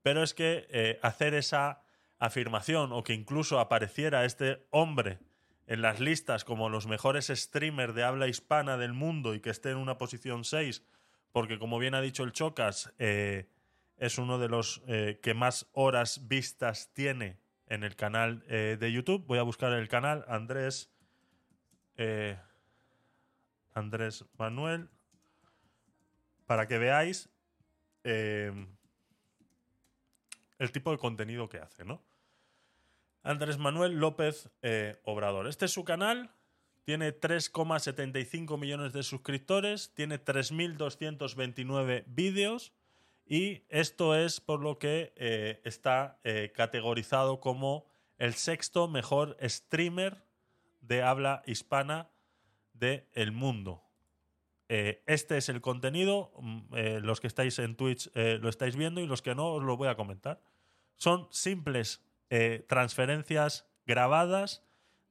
pero 0.02 0.22
es 0.22 0.32
que 0.32 0.98
hacer 1.02 1.34
esa 1.34 1.82
afirmación 2.18 2.92
o 2.92 3.02
que 3.02 3.14
incluso 3.14 3.60
apareciera 3.60 4.24
este 4.24 4.66
hombre 4.70 5.18
en 5.66 5.82
las 5.82 6.00
listas 6.00 6.44
como 6.44 6.68
los 6.70 6.86
mejores 6.86 7.26
streamers 7.26 7.94
de 7.94 8.02
habla 8.02 8.26
hispana 8.26 8.76
del 8.76 8.94
mundo 8.94 9.34
y 9.34 9.40
que 9.40 9.50
esté 9.50 9.70
en 9.70 9.76
una 9.76 9.98
posición 9.98 10.44
6, 10.44 10.82
porque 11.30 11.58
como 11.58 11.78
bien 11.78 11.94
ha 11.94 12.00
dicho 12.00 12.24
el 12.24 12.32
Chocas, 12.32 12.92
eh, 12.98 13.48
es 13.98 14.16
uno 14.18 14.38
de 14.38 14.48
los 14.48 14.82
eh, 14.86 15.20
que 15.22 15.34
más 15.34 15.68
horas 15.72 16.26
vistas 16.26 16.90
tiene 16.94 17.38
en 17.66 17.84
el 17.84 17.96
canal 17.96 18.44
eh, 18.48 18.78
de 18.80 18.92
YouTube. 18.92 19.26
Voy 19.26 19.38
a 19.38 19.42
buscar 19.42 19.72
el 19.72 19.88
canal 19.88 20.24
Andrés 20.28 20.90
Andrés 23.74 24.24
Manuel 24.38 24.88
para 26.46 26.68
que 26.68 26.78
veáis 26.78 27.28
el 28.04 28.68
tipo 30.72 30.92
de 30.92 30.98
contenido 30.98 31.48
que 31.48 31.58
hace, 31.58 31.84
¿no? 31.84 32.00
Andrés 33.28 33.58
Manuel 33.58 34.00
López 34.00 34.48
eh, 34.62 34.98
Obrador. 35.04 35.48
Este 35.48 35.66
es 35.66 35.72
su 35.72 35.84
canal. 35.84 36.30
Tiene 36.84 37.12
3,75 37.12 38.58
millones 38.58 38.94
de 38.94 39.02
suscriptores. 39.02 39.92
Tiene 39.92 40.18
3.229 40.18 42.04
vídeos. 42.06 42.72
Y 43.26 43.64
esto 43.68 44.16
es 44.16 44.40
por 44.40 44.62
lo 44.62 44.78
que 44.78 45.12
eh, 45.16 45.60
está 45.64 46.18
eh, 46.24 46.52
categorizado 46.56 47.38
como 47.38 47.84
el 48.16 48.32
sexto 48.32 48.88
mejor 48.88 49.36
streamer 49.42 50.24
de 50.80 51.02
habla 51.02 51.42
hispana 51.44 52.08
del 52.72 53.32
mundo. 53.32 53.84
Este 54.68 55.36
es 55.36 55.50
el 55.50 55.60
contenido. 55.60 56.32
mm, 56.40 56.76
los 57.02 57.20
que 57.20 57.26
estáis 57.26 57.58
en 57.58 57.76
Twitch 57.76 58.10
lo 58.14 58.48
estáis 58.48 58.74
viendo 58.74 59.02
y 59.02 59.06
los 59.06 59.20
que 59.20 59.34
no 59.34 59.52
os 59.52 59.62
lo 59.62 59.76
voy 59.76 59.88
a 59.88 59.96
comentar. 59.96 60.40
Son 60.96 61.28
simples 61.30 62.07
eh, 62.30 62.64
transferencias 62.68 63.66
grabadas 63.86 64.62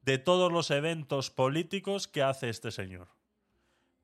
de 0.02 0.18
todos 0.18 0.52
los 0.52 0.72
eventos 0.72 1.31
políticos 1.31 2.07
que 2.07 2.23
hace 2.23 2.49
este 2.49 2.72
señor. 2.72 3.10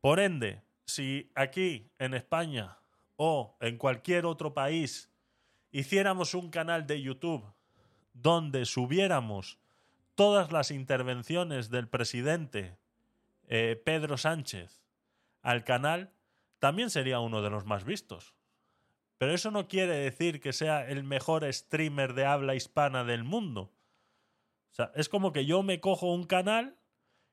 Por 0.01 0.19
ende, 0.19 0.61
si 0.85 1.31
aquí 1.35 1.89
en 1.99 2.13
España 2.13 2.77
o 3.15 3.55
en 3.61 3.77
cualquier 3.77 4.25
otro 4.25 4.53
país 4.53 5.09
hiciéramos 5.71 6.33
un 6.33 6.49
canal 6.49 6.85
de 6.87 7.01
YouTube 7.01 7.43
donde 8.13 8.65
subiéramos 8.65 9.59
todas 10.15 10.51
las 10.51 10.71
intervenciones 10.71 11.69
del 11.69 11.87
presidente 11.87 12.77
eh, 13.47 13.81
Pedro 13.83 14.17
Sánchez 14.17 14.83
al 15.41 15.63
canal, 15.63 16.11
también 16.59 16.89
sería 16.89 17.19
uno 17.19 17.41
de 17.41 17.49
los 17.49 17.65
más 17.65 17.83
vistos. 17.83 18.33
Pero 19.23 19.35
eso 19.35 19.51
no 19.51 19.69
quiere 19.69 19.95
decir 19.95 20.41
que 20.41 20.51
sea 20.51 20.85
el 20.85 21.05
mejor 21.05 21.45
streamer 21.53 22.13
de 22.13 22.25
habla 22.25 22.55
hispana 22.55 23.05
del 23.05 23.23
mundo. 23.23 23.71
O 24.71 24.75
sea, 24.75 24.91
es 24.95 25.07
como 25.07 25.31
que 25.31 25.45
yo 25.45 25.63
me 25.63 25.79
cojo 25.79 26.13
un 26.13 26.25
canal 26.25 26.77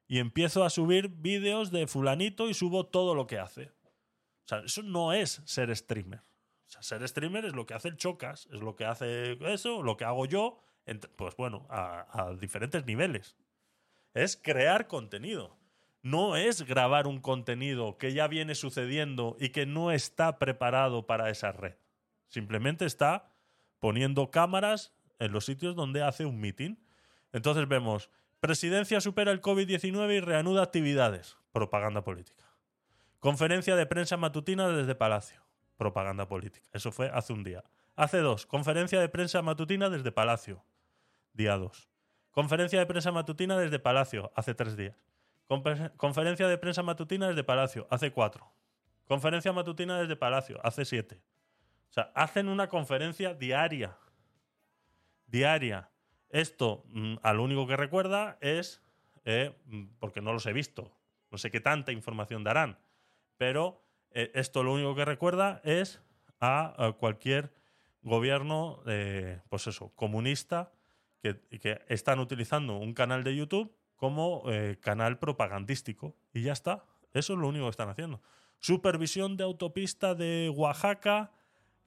y 0.06 0.20
empiezo 0.20 0.62
a 0.62 0.70
subir 0.70 1.08
vídeos 1.08 1.72
de 1.72 1.88
fulanito 1.88 2.48
y 2.48 2.54
subo 2.54 2.86
todo 2.86 3.16
lo 3.16 3.26
que 3.26 3.40
hace. 3.40 3.72
O 4.44 4.46
sea, 4.46 4.60
eso 4.60 4.84
no 4.84 5.12
es 5.12 5.42
ser 5.46 5.74
streamer. 5.74 6.20
O 6.20 6.70
sea, 6.70 6.84
ser 6.84 7.08
streamer 7.08 7.44
es 7.44 7.54
lo 7.54 7.66
que 7.66 7.74
hace 7.74 7.88
el 7.88 7.96
Chocas, 7.96 8.46
es 8.52 8.60
lo 8.60 8.76
que 8.76 8.84
hace 8.84 9.32
eso, 9.52 9.82
lo 9.82 9.96
que 9.96 10.04
hago 10.04 10.26
yo, 10.26 10.60
pues 11.16 11.34
bueno, 11.34 11.66
a, 11.70 12.06
a 12.12 12.36
diferentes 12.36 12.86
niveles. 12.86 13.36
Es 14.14 14.36
crear 14.36 14.86
contenido. 14.86 15.58
No 16.02 16.36
es 16.36 16.62
grabar 16.62 17.06
un 17.06 17.20
contenido 17.20 17.98
que 17.98 18.14
ya 18.14 18.27
viene 18.27 18.55
sucediendo 18.55 19.36
y 19.39 19.51
que 19.51 19.66
no 19.66 19.93
está 19.93 20.39
preparado 20.39 21.06
para 21.06 21.28
esa 21.28 21.52
red. 21.52 21.77
Simplemente 22.28 22.86
está 22.86 23.31
poniendo 23.81 24.31
cámaras 24.31 24.94
en 25.18 25.32
los 25.32 25.44
sitios 25.44 25.77
donde 25.77 26.02
hace 26.02 26.24
un 26.24 26.40
meeting. 26.40 26.77
Entonces 27.32 27.68
vemos, 27.68 28.10
presidencia 28.40 29.01
supera 29.01 29.31
el 29.31 29.43
COVID-19 29.43 30.16
y 30.16 30.20
reanuda 30.20 30.62
actividades. 30.62 31.36
Propaganda 31.52 32.02
política. 32.02 32.44
Conferencia 33.18 33.77
de 33.77 33.85
prensa 33.85 34.16
matutina 34.16 34.68
desde 34.68 34.94
Palacio. 34.94 35.43
Propaganda 35.77 36.27
política. 36.27 36.66
Eso 36.72 36.93
fue 36.93 37.10
hace 37.12 37.35
un 37.35 37.44
día. 37.44 37.64
Hace 37.97 38.18
dos. 38.18 38.47
Conferencia 38.47 39.01
de 39.01 39.09
prensa 39.10 39.43
matutina 39.43 39.90
desde 39.90 40.12
Palacio. 40.12 40.64
Día 41.35 41.56
dos. 41.56 41.90
Conferencia 42.31 42.78
de 42.78 42.86
prensa 42.86 43.12
matutina 43.12 43.59
desde 43.59 43.78
Palacio. 43.78 44.32
Hace 44.35 44.55
tres 44.55 44.77
días. 44.77 45.10
Confer- 45.51 45.90
Conferencia 45.97 46.47
de 46.47 46.59
prensa 46.59 46.85
matutina 46.85 47.27
desde 47.27 47.43
Palacio. 47.43 47.89
Hace 47.90 48.12
cuatro. 48.12 48.52
Conferencia 49.09 49.52
matutina 49.52 49.98
desde 49.98 50.14
Palacio. 50.14 50.60
Hace 50.62 50.85
siete. 50.85 51.20
O 51.89 51.93
sea, 51.93 52.12
hacen 52.14 52.48
una 52.48 52.68
conferencia 52.68 53.35
diaria. 53.35 53.98
Diaria. 55.27 55.90
Esto, 56.28 56.85
mm, 56.86 57.16
a 57.24 57.32
lo 57.32 57.43
único 57.43 57.66
que 57.66 57.77
recuerda 57.77 58.39
es, 58.40 58.81
eh, 59.24 59.52
mm, 59.66 59.86
porque 59.98 60.20
no 60.20 60.32
los 60.32 60.47
he 60.47 60.52
visto, 60.52 60.97
no 61.32 61.39
sé 61.39 61.51
qué 61.51 61.59
tanta 61.59 61.90
información 61.90 62.44
darán, 62.44 62.78
pero 63.36 63.82
eh, 64.12 64.31
esto 64.35 64.62
lo 64.62 64.72
único 64.72 64.94
que 64.94 65.05
recuerda 65.05 65.60
es 65.64 66.01
a, 66.39 66.94
cualquier 67.01 67.52
gobierno, 68.02 68.85
eh, 68.86 69.40
pues 69.48 69.66
eso, 69.66 69.90
comunista, 69.97 70.72
que 71.20 71.40
están 71.89 72.20
utilizando 72.20 72.78
un 72.78 72.94
canal 72.94 73.24
de 73.24 73.35
YouTube 73.35 73.80
como 74.01 74.44
eh, 74.47 74.78
canal 74.81 75.18
propagandístico. 75.18 76.16
Y 76.32 76.40
ya 76.40 76.52
está. 76.52 76.85
Eso 77.12 77.35
es 77.35 77.39
lo 77.39 77.48
único 77.48 77.66
que 77.66 77.70
están 77.70 77.90
haciendo. 77.90 78.22
Supervisión 78.59 79.36
de 79.36 79.44
autopista 79.44 80.14
de 80.14 80.51
Oaxaca 80.56 81.32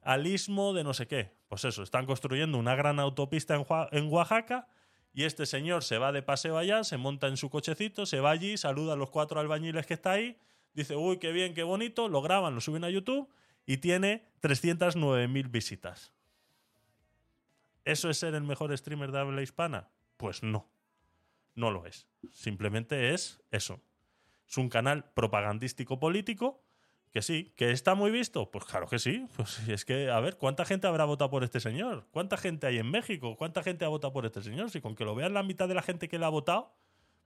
al 0.00 0.26
istmo 0.28 0.72
de 0.74 0.84
no 0.84 0.94
sé 0.94 1.08
qué. 1.08 1.32
Pues 1.48 1.64
eso, 1.64 1.82
están 1.82 2.06
construyendo 2.06 2.56
una 2.56 2.76
gran 2.76 3.00
autopista 3.00 3.56
en, 3.56 3.66
en 3.90 4.12
Oaxaca 4.12 4.68
y 5.12 5.24
este 5.24 5.44
señor 5.44 5.82
se 5.82 5.98
va 5.98 6.12
de 6.12 6.22
paseo 6.22 6.56
allá, 6.56 6.84
se 6.84 6.98
monta 6.98 7.26
en 7.26 7.36
su 7.36 7.50
cochecito, 7.50 8.06
se 8.06 8.20
va 8.20 8.30
allí, 8.30 8.56
saluda 8.56 8.92
a 8.92 8.96
los 8.96 9.10
cuatro 9.10 9.40
albañiles 9.40 9.84
que 9.84 9.94
está 9.94 10.12
ahí, 10.12 10.38
dice, 10.72 10.94
uy, 10.94 11.18
qué 11.18 11.32
bien, 11.32 11.52
qué 11.52 11.64
bonito, 11.64 12.08
lo 12.08 12.22
graban, 12.22 12.54
lo 12.54 12.60
suben 12.60 12.84
a 12.84 12.90
YouTube 12.90 13.28
y 13.66 13.78
tiene 13.78 14.24
309.000 14.40 15.50
visitas. 15.50 16.12
¿Eso 17.84 18.08
es 18.08 18.18
ser 18.18 18.34
el 18.34 18.44
mejor 18.44 18.76
streamer 18.76 19.10
de 19.10 19.18
habla 19.18 19.42
hispana? 19.42 19.88
Pues 20.16 20.44
no. 20.44 20.73
No 21.54 21.70
lo 21.70 21.86
es. 21.86 22.08
Simplemente 22.32 23.14
es 23.14 23.42
eso. 23.50 23.80
Es 24.48 24.58
un 24.58 24.68
canal 24.68 25.10
propagandístico 25.14 25.98
político 25.98 26.62
que 27.10 27.22
sí, 27.22 27.52
que 27.56 27.70
está 27.70 27.94
muy 27.94 28.10
visto. 28.10 28.50
Pues 28.50 28.64
claro 28.64 28.88
que 28.88 28.98
sí. 28.98 29.26
Pues 29.36 29.60
es 29.68 29.84
que, 29.84 30.10
a 30.10 30.18
ver, 30.20 30.36
¿cuánta 30.36 30.64
gente 30.64 30.86
habrá 30.86 31.04
votado 31.04 31.30
por 31.30 31.44
este 31.44 31.60
señor? 31.60 32.06
¿Cuánta 32.10 32.36
gente 32.36 32.66
hay 32.66 32.78
en 32.78 32.90
México? 32.90 33.36
¿Cuánta 33.36 33.62
gente 33.62 33.84
ha 33.84 33.88
votado 33.88 34.12
por 34.12 34.26
este 34.26 34.42
señor? 34.42 34.70
Si 34.70 34.80
con 34.80 34.96
que 34.96 35.04
lo 35.04 35.14
vean 35.14 35.32
la 35.32 35.44
mitad 35.44 35.68
de 35.68 35.74
la 35.74 35.82
gente 35.82 36.08
que 36.08 36.18
le 36.18 36.24
ha 36.24 36.28
votado, 36.28 36.74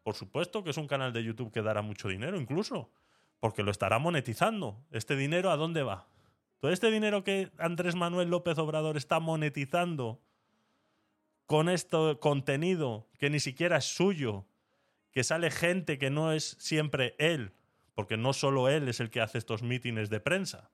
por 0.03 0.15
supuesto 0.15 0.63
que 0.63 0.71
es 0.71 0.77
un 0.77 0.87
canal 0.87 1.13
de 1.13 1.25
YouTube 1.25 1.53
que 1.53 1.63
dará 1.63 1.81
mucho 1.81 2.09
dinero 2.09 2.39
incluso. 2.39 2.91
Porque 3.41 3.63
lo 3.63 3.71
estará 3.71 3.99
monetizando. 3.99 4.85
¿Este 4.91 5.17
dinero 5.17 5.51
a 5.51 5.57
dónde 5.57 5.83
va? 5.83 6.07
Todo 6.59 6.71
este 6.73 6.91
dinero 6.91 7.25
que 7.25 7.51
Andrés 7.57 7.95
Manuel 7.95 8.29
López 8.29 8.59
Obrador 8.59 8.97
está 8.97 9.21
monetizando 9.21 10.21
con 11.49 11.71
este 11.71 12.19
contenido 12.21 13.09
que 13.19 13.31
ni 13.31 13.41
siquiera 13.41 13.79
es 13.79 13.87
suyo, 13.87 14.45
que 15.13 15.25
sale 15.25 15.51
gente 15.51 15.97
que 15.97 16.11
no 16.11 16.31
es 16.31 16.59
siempre 16.61 17.17
él, 17.19 17.55
porque 17.95 18.19
no 18.19 18.35
solo 18.35 18.69
él 18.69 18.87
es 18.87 19.01
el 19.01 19.09
que 19.09 19.23
hace 19.23 19.39
estos 19.39 19.63
mítines 19.63 20.11
de 20.11 20.21
prensa. 20.21 20.71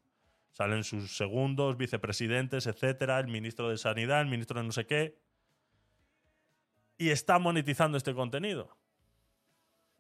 Salen 0.51 0.83
sus 0.83 1.17
segundos, 1.17 1.77
vicepresidentes, 1.77 2.67
etcétera, 2.67 3.21
el 3.21 3.29
ministro 3.29 3.69
de 3.69 3.79
Sanidad, 3.79 4.21
el 4.21 4.27
ministro 4.27 4.59
de 4.59 4.67
no 4.67 4.73
sé 4.73 4.85
qué. 4.85 5.17
Y 6.99 7.11
está 7.11 7.39
monetizando 7.39 7.97
este 7.97 8.13
contenido. 8.13 8.77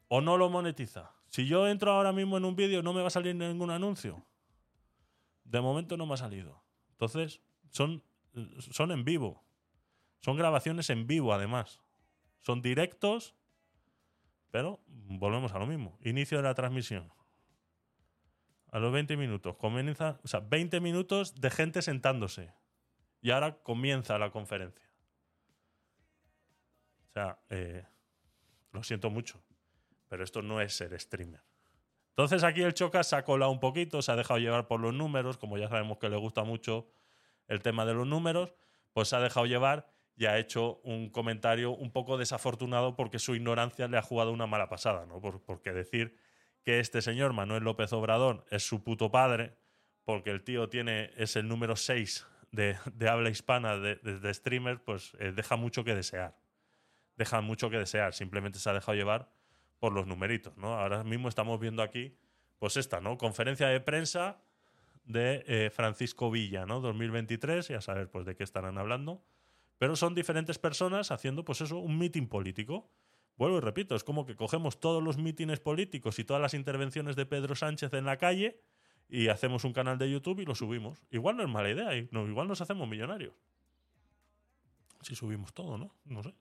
¿O 0.08 0.20
no 0.20 0.36
lo 0.36 0.50
monetiza? 0.50 1.12
Si 1.28 1.46
yo 1.46 1.68
entro 1.68 1.92
ahora 1.92 2.12
mismo 2.12 2.36
en 2.36 2.46
un 2.46 2.56
vídeo, 2.56 2.82
no 2.82 2.92
me 2.92 3.00
va 3.00 3.06
a 3.06 3.10
salir 3.10 3.36
ningún 3.36 3.70
anuncio. 3.70 4.26
De 5.44 5.60
momento 5.60 5.96
no 5.96 6.04
me 6.04 6.14
ha 6.14 6.16
salido. 6.16 6.64
Entonces, 6.90 7.40
son, 7.70 8.02
son 8.72 8.90
en 8.90 9.04
vivo. 9.04 9.43
Son 10.24 10.38
grabaciones 10.38 10.88
en 10.88 11.06
vivo, 11.06 11.34
además. 11.34 11.82
Son 12.40 12.62
directos, 12.62 13.34
pero 14.50 14.80
volvemos 14.86 15.52
a 15.52 15.58
lo 15.58 15.66
mismo. 15.66 15.98
Inicio 16.00 16.38
de 16.38 16.44
la 16.44 16.54
transmisión. 16.54 17.12
A 18.72 18.78
los 18.78 18.90
20 18.90 19.18
minutos. 19.18 19.54
Comienza, 19.56 20.18
o 20.24 20.26
sea, 20.26 20.40
20 20.40 20.80
minutos 20.80 21.34
de 21.34 21.50
gente 21.50 21.82
sentándose. 21.82 22.54
Y 23.20 23.32
ahora 23.32 23.58
comienza 23.62 24.18
la 24.18 24.30
conferencia. 24.30 24.88
O 27.10 27.12
sea, 27.12 27.38
eh, 27.50 27.84
lo 28.72 28.82
siento 28.82 29.10
mucho. 29.10 29.42
Pero 30.08 30.24
esto 30.24 30.40
no 30.40 30.58
es 30.62 30.74
ser 30.74 30.98
streamer. 30.98 31.42
Entonces 32.08 32.44
aquí 32.44 32.62
el 32.62 32.72
Choca 32.72 33.04
se 33.04 33.14
ha 33.14 33.24
colado 33.24 33.50
un 33.50 33.60
poquito, 33.60 34.00
se 34.00 34.10
ha 34.10 34.16
dejado 34.16 34.40
llevar 34.40 34.68
por 34.68 34.80
los 34.80 34.94
números, 34.94 35.36
como 35.36 35.58
ya 35.58 35.68
sabemos 35.68 35.98
que 35.98 36.08
le 36.08 36.16
gusta 36.16 36.44
mucho 36.44 36.88
el 37.46 37.60
tema 37.60 37.84
de 37.84 37.92
los 37.92 38.06
números, 38.06 38.54
pues 38.94 39.08
se 39.08 39.16
ha 39.16 39.20
dejado 39.20 39.44
llevar 39.44 39.92
y 40.16 40.26
ha 40.26 40.38
hecho 40.38 40.80
un 40.84 41.10
comentario 41.10 41.72
un 41.72 41.90
poco 41.90 42.16
desafortunado 42.18 42.94
porque 42.96 43.18
su 43.18 43.34
ignorancia 43.34 43.88
le 43.88 43.98
ha 43.98 44.02
jugado 44.02 44.32
una 44.32 44.46
mala 44.46 44.68
pasada, 44.68 45.06
¿no? 45.06 45.20
Por- 45.20 45.42
porque 45.42 45.72
decir 45.72 46.16
que 46.62 46.78
este 46.80 47.02
señor 47.02 47.32
Manuel 47.32 47.64
López 47.64 47.92
Obrador 47.92 48.44
es 48.50 48.66
su 48.66 48.82
puto 48.84 49.10
padre, 49.10 49.56
porque 50.04 50.30
el 50.30 50.42
tío 50.44 50.68
tiene, 50.68 51.10
es 51.16 51.36
el 51.36 51.48
número 51.48 51.76
6 51.76 52.26
de, 52.52 52.76
de 52.94 53.08
habla 53.08 53.30
hispana 53.30 53.76
de, 53.76 53.96
de- 53.96 54.34
streamer, 54.34 54.82
pues 54.82 55.12
eh, 55.18 55.32
deja 55.34 55.56
mucho 55.56 55.82
que 55.84 55.94
desear. 55.94 56.36
Deja 57.16 57.40
mucho 57.40 57.70
que 57.70 57.78
desear. 57.78 58.12
Simplemente 58.14 58.58
se 58.58 58.70
ha 58.70 58.72
dejado 58.72 58.96
llevar 58.96 59.30
por 59.78 59.92
los 59.92 60.06
numeritos, 60.06 60.56
¿no? 60.56 60.74
Ahora 60.78 61.04
mismo 61.04 61.28
estamos 61.28 61.58
viendo 61.60 61.82
aquí, 61.82 62.16
pues 62.58 62.76
esta, 62.76 63.00
¿no? 63.00 63.18
Conferencia 63.18 63.68
de 63.68 63.80
prensa 63.80 64.40
de 65.04 65.44
eh, 65.46 65.70
Francisco 65.70 66.30
Villa, 66.30 66.64
¿no? 66.66 66.80
2023, 66.80 67.70
y 67.70 67.74
a 67.74 67.80
saber, 67.80 68.10
pues, 68.10 68.24
de 68.24 68.36
qué 68.36 68.44
estarán 68.44 68.78
hablando. 68.78 69.22
Pero 69.78 69.96
son 69.96 70.14
diferentes 70.14 70.58
personas 70.58 71.10
haciendo, 71.10 71.44
pues 71.44 71.60
eso, 71.60 71.78
un 71.78 71.98
meeting 71.98 72.28
político. 72.28 72.90
Vuelvo 73.36 73.58
y 73.58 73.60
repito, 73.60 73.96
es 73.96 74.04
como 74.04 74.26
que 74.26 74.36
cogemos 74.36 74.78
todos 74.78 75.02
los 75.02 75.18
mítines 75.18 75.60
políticos 75.60 76.18
y 76.18 76.24
todas 76.24 76.40
las 76.40 76.54
intervenciones 76.54 77.16
de 77.16 77.26
Pedro 77.26 77.56
Sánchez 77.56 77.92
en 77.94 78.04
la 78.04 78.16
calle 78.16 78.60
y 79.08 79.28
hacemos 79.28 79.64
un 79.64 79.72
canal 79.72 79.98
de 79.98 80.10
YouTube 80.10 80.40
y 80.40 80.44
lo 80.44 80.54
subimos. 80.54 81.02
Igual 81.10 81.36
no 81.36 81.42
es 81.42 81.48
mala 81.48 81.70
idea, 81.70 81.94
igual 81.96 82.48
nos 82.48 82.60
hacemos 82.60 82.88
millonarios. 82.88 83.34
Si 85.02 85.14
subimos 85.14 85.52
todo, 85.52 85.76
¿no? 85.76 85.94
No 86.04 86.22
sé. 86.22 86.34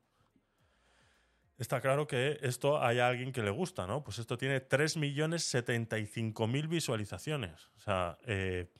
Está 1.57 1.81
claro 1.81 2.07
que 2.07 2.39
esto 2.41 2.81
hay 2.81 2.99
a 2.99 3.07
alguien 3.07 3.31
que 3.31 3.43
le 3.43 3.51
gusta, 3.51 3.85
¿no? 3.85 4.03
Pues 4.03 4.19
esto 4.19 4.37
tiene 4.37 4.67
3.075.000 4.67 6.67
visualizaciones. 6.67 7.69
O 7.77 7.79
sea, 7.79 8.17
eh, 8.25 8.71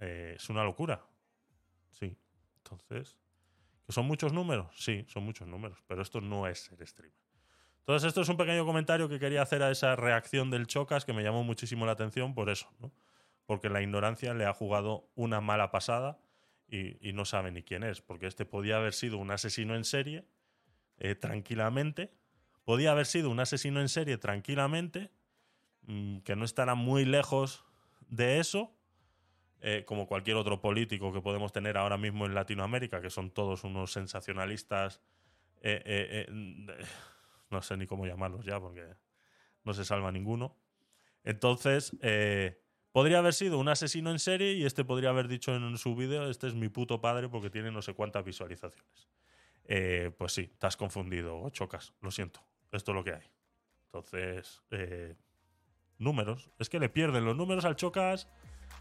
eh, 0.00 0.34
es 0.36 0.50
una 0.50 0.62
locura. 0.62 1.06
Sí. 1.90 2.16
Entonces, 2.72 3.16
¿que 3.86 3.92
son 3.92 4.06
muchos 4.06 4.32
números? 4.32 4.68
Sí, 4.76 5.04
son 5.08 5.24
muchos 5.24 5.46
números, 5.46 5.78
pero 5.86 6.02
esto 6.02 6.20
no 6.20 6.46
es 6.46 6.60
ser 6.60 6.86
streamer. 6.86 7.16
Entonces, 7.80 8.08
esto 8.08 8.20
es 8.20 8.28
un 8.28 8.36
pequeño 8.36 8.64
comentario 8.64 9.08
que 9.08 9.18
quería 9.18 9.42
hacer 9.42 9.62
a 9.62 9.70
esa 9.70 9.96
reacción 9.96 10.50
del 10.50 10.66
Chocas 10.66 11.04
que 11.04 11.12
me 11.12 11.22
llamó 11.22 11.42
muchísimo 11.42 11.84
la 11.84 11.92
atención 11.92 12.34
por 12.34 12.48
eso. 12.48 12.68
Porque 13.44 13.68
la 13.68 13.82
ignorancia 13.82 14.34
le 14.34 14.46
ha 14.46 14.52
jugado 14.52 15.10
una 15.16 15.40
mala 15.40 15.70
pasada 15.72 16.18
y, 16.68 16.96
y 17.06 17.12
no 17.12 17.24
sabe 17.24 17.50
ni 17.50 17.62
quién 17.62 17.82
es, 17.82 18.00
porque 18.00 18.26
este 18.26 18.46
podía 18.46 18.76
haber 18.76 18.94
sido 18.94 19.18
un 19.18 19.32
asesino 19.32 19.74
en 19.74 19.84
serie 19.84 20.24
eh, 20.98 21.16
tranquilamente, 21.16 22.12
podía 22.64 22.92
haber 22.92 23.06
sido 23.06 23.30
un 23.30 23.40
asesino 23.40 23.80
en 23.80 23.88
serie 23.88 24.18
tranquilamente, 24.18 25.10
mm, 25.82 26.18
que 26.18 26.36
no 26.36 26.44
estará 26.44 26.76
muy 26.76 27.04
lejos 27.04 27.64
de 28.08 28.38
eso, 28.38 28.72
eh, 29.62 29.84
como 29.86 30.06
cualquier 30.06 30.36
otro 30.36 30.60
político 30.60 31.12
que 31.12 31.20
podemos 31.20 31.52
tener 31.52 31.78
ahora 31.78 31.96
mismo 31.96 32.26
en 32.26 32.34
Latinoamérica, 32.34 33.00
que 33.00 33.10
son 33.10 33.30
todos 33.30 33.64
unos 33.64 33.92
sensacionalistas, 33.92 35.00
eh, 35.60 35.80
eh, 35.86 36.26
eh, 36.28 36.84
no 37.50 37.62
sé 37.62 37.76
ni 37.76 37.86
cómo 37.86 38.04
llamarlos 38.04 38.44
ya, 38.44 38.60
porque 38.60 38.84
no 39.64 39.72
se 39.72 39.84
salva 39.84 40.10
ninguno. 40.10 40.56
Entonces, 41.22 41.96
eh, 42.02 42.60
podría 42.90 43.18
haber 43.18 43.34
sido 43.34 43.58
un 43.58 43.68
asesino 43.68 44.10
en 44.10 44.18
serie 44.18 44.54
y 44.54 44.64
este 44.64 44.84
podría 44.84 45.10
haber 45.10 45.28
dicho 45.28 45.54
en 45.54 45.78
su 45.78 45.94
vídeo, 45.94 46.28
este 46.28 46.48
es 46.48 46.54
mi 46.54 46.68
puto 46.68 47.00
padre 47.00 47.28
porque 47.28 47.48
tiene 47.48 47.70
no 47.70 47.80
sé 47.82 47.94
cuántas 47.94 48.24
visualizaciones. 48.24 49.08
Eh, 49.64 50.10
pues 50.18 50.32
sí, 50.32 50.52
has 50.60 50.76
confundido, 50.76 51.48
chocas, 51.50 51.94
lo 52.00 52.10
siento, 52.10 52.40
esto 52.72 52.90
es 52.90 52.96
lo 52.96 53.04
que 53.04 53.12
hay. 53.12 53.30
Entonces, 53.84 54.62
números, 55.98 56.50
es 56.58 56.68
que 56.68 56.80
le 56.80 56.88
pierden 56.88 57.24
los 57.24 57.36
números 57.36 57.64
al 57.64 57.76
chocas, 57.76 58.28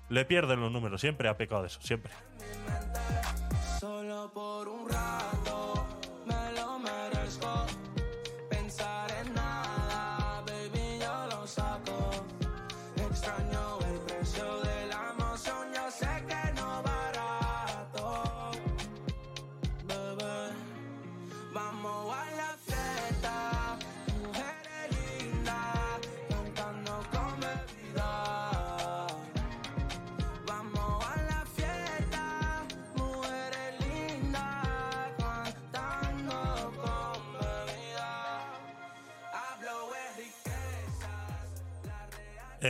le 0.09 0.25
pierden 0.25 0.59
los 0.59 0.71
números, 0.71 1.01
siempre 1.01 1.29
ha 1.29 1.37
pecado 1.37 1.61
de 1.61 1.67
eso, 1.67 1.79
siempre. 1.81 2.11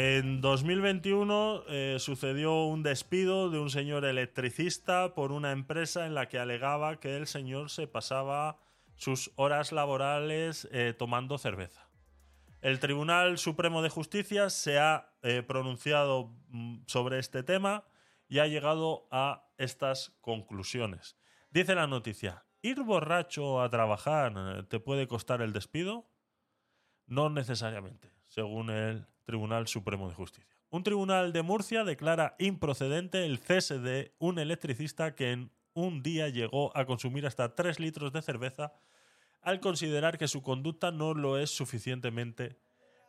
En 0.03 0.41
2021 0.41 1.65
eh, 1.67 1.97
sucedió 1.99 2.63
un 2.65 2.81
despido 2.81 3.51
de 3.51 3.59
un 3.59 3.69
señor 3.69 4.03
electricista 4.03 5.13
por 5.13 5.31
una 5.31 5.51
empresa 5.51 6.07
en 6.07 6.15
la 6.15 6.27
que 6.27 6.39
alegaba 6.39 6.99
que 6.99 7.17
el 7.17 7.27
señor 7.27 7.69
se 7.69 7.85
pasaba 7.85 8.57
sus 8.95 9.31
horas 9.35 9.71
laborales 9.71 10.67
eh, 10.71 10.95
tomando 10.97 11.37
cerveza. 11.37 11.87
El 12.61 12.79
Tribunal 12.79 13.37
Supremo 13.37 13.83
de 13.83 13.89
Justicia 13.89 14.49
se 14.49 14.79
ha 14.79 15.13
eh, 15.21 15.43
pronunciado 15.43 16.33
mm, 16.47 16.79
sobre 16.87 17.19
este 17.19 17.43
tema 17.43 17.83
y 18.27 18.39
ha 18.39 18.47
llegado 18.47 19.07
a 19.11 19.51
estas 19.59 20.17
conclusiones. 20.21 21.15
Dice 21.51 21.75
la 21.75 21.85
noticia, 21.85 22.43
¿ir 22.63 22.81
borracho 22.81 23.61
a 23.61 23.69
trabajar 23.69 24.65
te 24.67 24.79
puede 24.79 25.07
costar 25.07 25.43
el 25.43 25.53
despido? 25.53 26.09
No 27.05 27.29
necesariamente, 27.29 28.09
según 28.25 28.71
el 28.71 29.10
Tribunal 29.25 29.67
Supremo 29.67 30.09
de 30.09 30.15
Justicia. 30.15 30.55
Un 30.69 30.83
tribunal 30.83 31.33
de 31.33 31.41
Murcia 31.41 31.83
declara 31.83 32.35
improcedente 32.39 33.25
el 33.25 33.39
cese 33.39 33.79
de 33.79 34.13
un 34.19 34.39
electricista 34.39 35.15
que 35.15 35.31
en 35.31 35.51
un 35.73 36.01
día 36.01 36.29
llegó 36.29 36.75
a 36.75 36.85
consumir 36.85 37.25
hasta 37.25 37.55
3 37.55 37.79
litros 37.79 38.13
de 38.13 38.21
cerveza 38.21 38.73
al 39.41 39.59
considerar 39.59 40.17
que 40.17 40.27
su 40.27 40.41
conducta 40.41 40.91
no 40.91 41.13
lo 41.13 41.37
es 41.37 41.49
suficientemente 41.49 42.57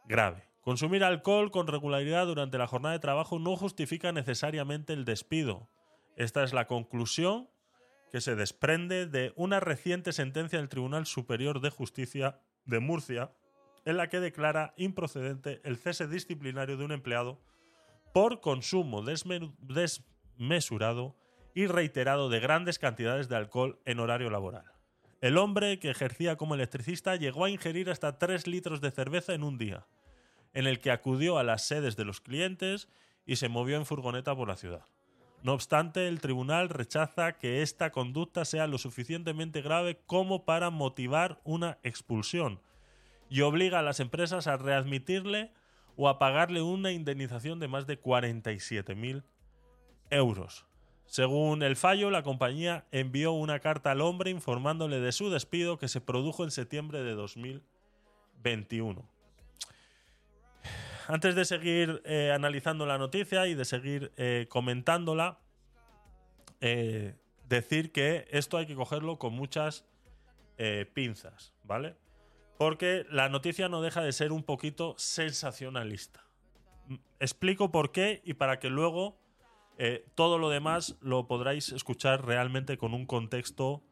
grave. 0.06 0.44
Consumir 0.62 1.04
alcohol 1.04 1.50
con 1.50 1.66
regularidad 1.66 2.26
durante 2.26 2.58
la 2.58 2.66
jornada 2.66 2.94
de 2.94 3.00
trabajo 3.00 3.38
no 3.38 3.56
justifica 3.56 4.12
necesariamente 4.12 4.92
el 4.92 5.04
despido. 5.04 5.68
Esta 6.16 6.44
es 6.44 6.52
la 6.52 6.66
conclusión 6.66 7.48
que 8.12 8.20
se 8.20 8.36
desprende 8.36 9.06
de 9.06 9.32
una 9.36 9.58
reciente 9.58 10.12
sentencia 10.12 10.58
del 10.58 10.68
Tribunal 10.68 11.06
Superior 11.06 11.60
de 11.60 11.70
Justicia 11.70 12.38
de 12.64 12.78
Murcia, 12.78 13.32
en 13.84 13.96
la 13.96 14.08
que 14.08 14.20
declara 14.20 14.74
improcedente 14.76 15.60
el 15.64 15.76
cese 15.76 16.06
disciplinario 16.06 16.76
de 16.76 16.84
un 16.84 16.92
empleado 16.92 17.40
por 18.12 18.40
consumo 18.40 19.02
desme- 19.02 19.54
desmesurado 19.58 21.16
y 21.54 21.66
reiterado 21.66 22.28
de 22.28 22.40
grandes 22.40 22.78
cantidades 22.78 23.28
de 23.28 23.36
alcohol 23.36 23.80
en 23.84 24.00
horario 24.00 24.30
laboral. 24.30 24.64
El 25.20 25.38
hombre 25.38 25.78
que 25.78 25.90
ejercía 25.90 26.36
como 26.36 26.54
electricista 26.54 27.16
llegó 27.16 27.44
a 27.44 27.50
ingerir 27.50 27.90
hasta 27.90 28.18
3 28.18 28.46
litros 28.46 28.80
de 28.80 28.90
cerveza 28.90 29.34
en 29.34 29.44
un 29.44 29.58
día, 29.58 29.86
en 30.52 30.66
el 30.66 30.80
que 30.80 30.90
acudió 30.90 31.38
a 31.38 31.44
las 31.44 31.66
sedes 31.66 31.96
de 31.96 32.04
los 32.04 32.20
clientes 32.20 32.88
y 33.24 33.36
se 33.36 33.48
movió 33.48 33.76
en 33.76 33.86
furgoneta 33.86 34.34
por 34.34 34.48
la 34.48 34.56
ciudad. 34.56 34.84
No 35.42 35.54
obstante, 35.54 36.08
el 36.08 36.20
tribunal 36.20 36.68
rechaza 36.68 37.32
que 37.32 37.62
esta 37.62 37.90
conducta 37.90 38.44
sea 38.44 38.66
lo 38.66 38.78
suficientemente 38.78 39.60
grave 39.60 40.00
como 40.06 40.44
para 40.44 40.70
motivar 40.70 41.40
una 41.44 41.78
expulsión 41.82 42.60
y 43.32 43.40
obliga 43.40 43.78
a 43.78 43.82
las 43.82 43.98
empresas 43.98 44.46
a 44.46 44.58
readmitirle 44.58 45.50
o 45.96 46.10
a 46.10 46.18
pagarle 46.18 46.60
una 46.60 46.92
indemnización 46.92 47.60
de 47.60 47.66
más 47.66 47.86
de 47.86 47.98
47.000 47.98 49.22
euros. 50.10 50.66
Según 51.06 51.62
el 51.62 51.76
fallo, 51.76 52.10
la 52.10 52.22
compañía 52.22 52.84
envió 52.92 53.32
una 53.32 53.58
carta 53.60 53.92
al 53.92 54.02
hombre 54.02 54.30
informándole 54.30 55.00
de 55.00 55.12
su 55.12 55.30
despido 55.30 55.78
que 55.78 55.88
se 55.88 56.02
produjo 56.02 56.44
en 56.44 56.50
septiembre 56.50 57.02
de 57.02 57.14
2021. 57.14 59.02
Antes 61.08 61.34
de 61.34 61.46
seguir 61.46 62.02
eh, 62.04 62.32
analizando 62.34 62.84
la 62.84 62.98
noticia 62.98 63.46
y 63.46 63.54
de 63.54 63.64
seguir 63.64 64.12
eh, 64.18 64.44
comentándola, 64.50 65.38
eh, 66.60 67.14
decir 67.48 67.92
que 67.92 68.26
esto 68.30 68.58
hay 68.58 68.66
que 68.66 68.74
cogerlo 68.74 69.18
con 69.18 69.32
muchas 69.32 69.86
pinzas, 70.94 71.52
¿vale? 71.64 71.96
Porque 72.62 73.04
la 73.10 73.28
noticia 73.28 73.68
no 73.68 73.82
deja 73.82 74.02
de 74.02 74.12
ser 74.12 74.30
un 74.30 74.44
poquito 74.44 74.94
sensacionalista. 74.96 76.24
Explico 77.18 77.72
por 77.72 77.90
qué 77.90 78.22
y 78.24 78.34
para 78.34 78.60
que 78.60 78.70
luego 78.70 79.18
eh, 79.78 80.06
todo 80.14 80.38
lo 80.38 80.48
demás 80.48 80.96
lo 81.00 81.26
podráis 81.26 81.72
escuchar 81.72 82.24
realmente 82.24 82.78
con 82.78 82.94
un 82.94 83.04
contexto 83.04 83.82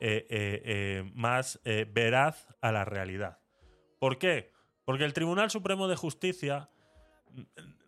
eh, 0.00 0.26
eh, 0.28 1.08
más 1.14 1.60
veraz 1.62 2.48
a 2.60 2.72
la 2.72 2.84
realidad. 2.84 3.38
¿Por 4.00 4.18
qué? 4.18 4.50
Porque 4.84 5.04
el 5.04 5.12
Tribunal 5.12 5.52
Supremo 5.52 5.86
de 5.86 5.94
Justicia 5.94 6.70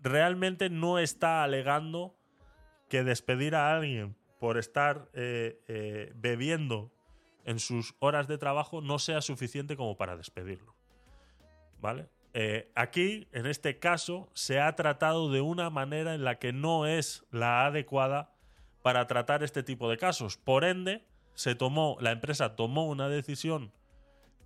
realmente 0.00 0.70
no 0.70 1.00
está 1.00 1.42
alegando 1.42 2.16
que 2.88 3.02
despedir 3.02 3.56
a 3.56 3.74
alguien 3.74 4.14
por 4.38 4.58
estar 4.58 5.10
bebiendo 6.14 6.92
en 7.44 7.58
sus 7.58 7.94
horas 7.98 8.28
de 8.28 8.38
trabajo 8.38 8.80
no 8.80 8.98
sea 8.98 9.20
suficiente 9.20 9.76
como 9.76 9.96
para 9.96 10.16
despedirlo. 10.16 10.74
¿Vale? 11.80 12.08
Eh, 12.32 12.70
aquí, 12.74 13.26
en 13.32 13.46
este 13.46 13.78
caso, 13.78 14.28
se 14.34 14.60
ha 14.60 14.74
tratado 14.76 15.30
de 15.30 15.40
una 15.40 15.70
manera 15.70 16.14
en 16.14 16.24
la 16.24 16.38
que 16.38 16.52
no 16.52 16.86
es 16.86 17.24
la 17.30 17.66
adecuada 17.66 18.32
para 18.82 19.06
tratar 19.06 19.42
este 19.42 19.62
tipo 19.62 19.90
de 19.90 19.96
casos. 19.96 20.36
Por 20.36 20.64
ende, 20.64 21.04
se 21.34 21.54
tomó, 21.54 21.96
la 22.00 22.12
empresa 22.12 22.54
tomó 22.54 22.86
una 22.86 23.08
decisión 23.08 23.72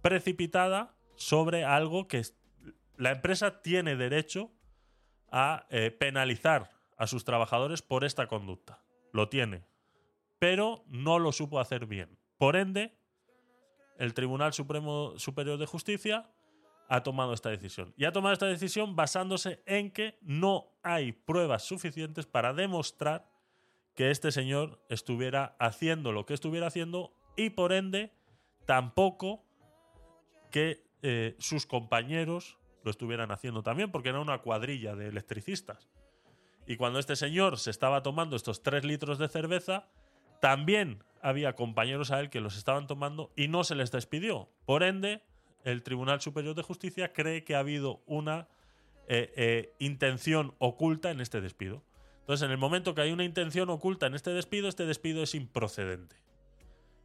precipitada 0.01 0.95
sobre 1.16 1.65
algo 1.65 2.09
que 2.09 2.23
la 2.97 3.12
empresa 3.12 3.62
tiene 3.62 3.97
derecho 3.97 4.51
a 5.31 5.66
eh, 5.71 5.91
penalizar 5.91 6.71
a 6.97 7.07
sus 7.07 7.25
trabajadores 7.25 7.83
por 7.83 8.05
esta 8.05 8.29
conducta. 8.29 8.83
Lo 9.12 9.29
tiene. 9.29 9.65
Pero 10.39 10.85
no 10.89 11.19
lo 11.19 11.33
supo 11.33 11.61
hacer 11.61 11.87
bien. 11.87 12.19
Por 12.39 12.56
ende, 12.56 12.97
el 13.98 14.15
Tribunal 14.15 14.52
Supremo 14.52 15.19
Superior 15.19 15.59
de 15.59 15.66
Justicia 15.66 16.31
ha 16.89 17.02
tomado 17.02 17.32
esta 17.32 17.51
decisión. 17.51 17.94
Y 17.97 18.05
ha 18.05 18.12
tomado 18.12 18.32
esta 18.32 18.47
decisión 18.47 18.97
basándose 18.97 19.62
en 19.66 19.90
que 19.90 20.19
no 20.23 20.73
hay 20.82 21.12
pruebas 21.12 21.62
suficientes 21.62 22.27
para 22.27 22.52
demostrar 22.52 23.27
que 23.94 24.11
este 24.11 24.32
señor 24.32 24.81
estuviera 24.89 25.56
haciendo 25.59 26.12
lo 26.12 26.27
que 26.27 26.35
estuviera 26.35 26.66
haciendo 26.66 27.12
y 27.36 27.51
por 27.51 27.73
ende 27.73 28.12
tampoco 28.66 29.44
que 30.51 30.85
eh, 31.02 31.36
sus 31.39 31.66
compañeros 31.66 32.59
lo 32.82 32.90
estuvieran 32.90 33.31
haciendo 33.31 33.62
también, 33.62 33.90
porque 33.90 34.11
era 34.11 34.20
una 34.20 34.39
cuadrilla 34.39 34.94
de 34.94 35.09
electricistas. 35.09 35.89
Y 36.66 36.77
cuando 36.77 36.98
este 36.98 37.16
señor 37.16 37.59
se 37.59 37.70
estaba 37.70 38.02
tomando 38.02 38.36
estos 38.36 38.62
tres 38.62 38.85
litros 38.85 39.19
de 39.19 39.28
cerveza, 39.28 39.89
también 40.40 41.02
había 41.25 41.55
compañeros 41.55 42.11
a 42.11 42.21
él 42.21 42.29
que 42.29 42.41
los 42.41 42.59
estaban 42.59 42.87
tomando 42.87 43.33
y 43.35 43.49
no 43.49 43.65
se 43.65 43.75
les 43.75 43.91
despidió. 43.91 44.51
Por 44.67 44.83
ende, 44.83 45.23
el 45.65 45.83
Tribunal 45.83 46.21
Superior 46.21 46.55
de 46.55 46.63
Justicia 46.63 47.15
cree 47.15 47.45
que 47.45 47.55
ha 47.55 47.61
habido 47.61 48.03
una 48.05 48.47
eh, 49.09 49.33
eh, 49.35 49.75
intención 49.79 50.55
oculta 50.59 51.11
en 51.11 51.23
este 51.23 51.41
despido. 51.41 51.83
Entonces, 52.21 52.45
en 52.45 52.51
el 52.51 52.59
momento 52.59 52.95
que 52.95 53.01
hay 53.01 53.11
una 53.11 53.25
intención 53.25 53.71
oculta 53.71 54.07
en 54.07 54.15
este 54.15 54.31
despido, 54.31 54.69
este 54.69 54.85
despido 54.85 55.23
es 55.23 55.35
improcedente. 55.35 56.17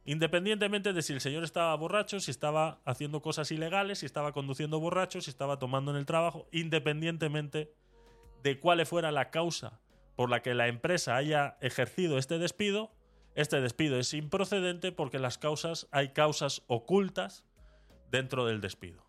Independientemente 0.04 0.92
de 0.92 1.00
si 1.00 1.14
el 1.14 1.22
señor 1.22 1.42
estaba 1.42 1.74
borracho, 1.76 2.20
si 2.20 2.30
estaba 2.30 2.80
haciendo 2.84 3.22
cosas 3.22 3.50
ilegales, 3.50 4.00
si 4.00 4.06
estaba 4.06 4.32
conduciendo 4.32 4.80
borracho, 4.80 5.22
si 5.22 5.30
estaba 5.30 5.58
tomando 5.58 5.92
en 5.92 5.96
el 5.96 6.04
trabajo, 6.04 6.46
independientemente 6.52 7.72
de 8.42 8.58
cuál 8.60 8.84
fuera 8.84 9.12
la 9.12 9.30
causa 9.30 9.80
por 10.14 10.28
la 10.28 10.42
que 10.42 10.52
la 10.52 10.68
empresa 10.68 11.16
haya 11.16 11.56
ejercido 11.62 12.18
este 12.18 12.38
despido, 12.38 12.90
este 13.34 13.60
despido 13.60 13.98
es 13.98 14.12
improcedente 14.14 14.92
porque 14.92 15.18
las 15.18 15.38
causas 15.38 15.88
hay 15.92 16.10
causas 16.10 16.62
ocultas 16.66 17.44
dentro 18.10 18.46
del 18.46 18.60
despido. 18.60 19.04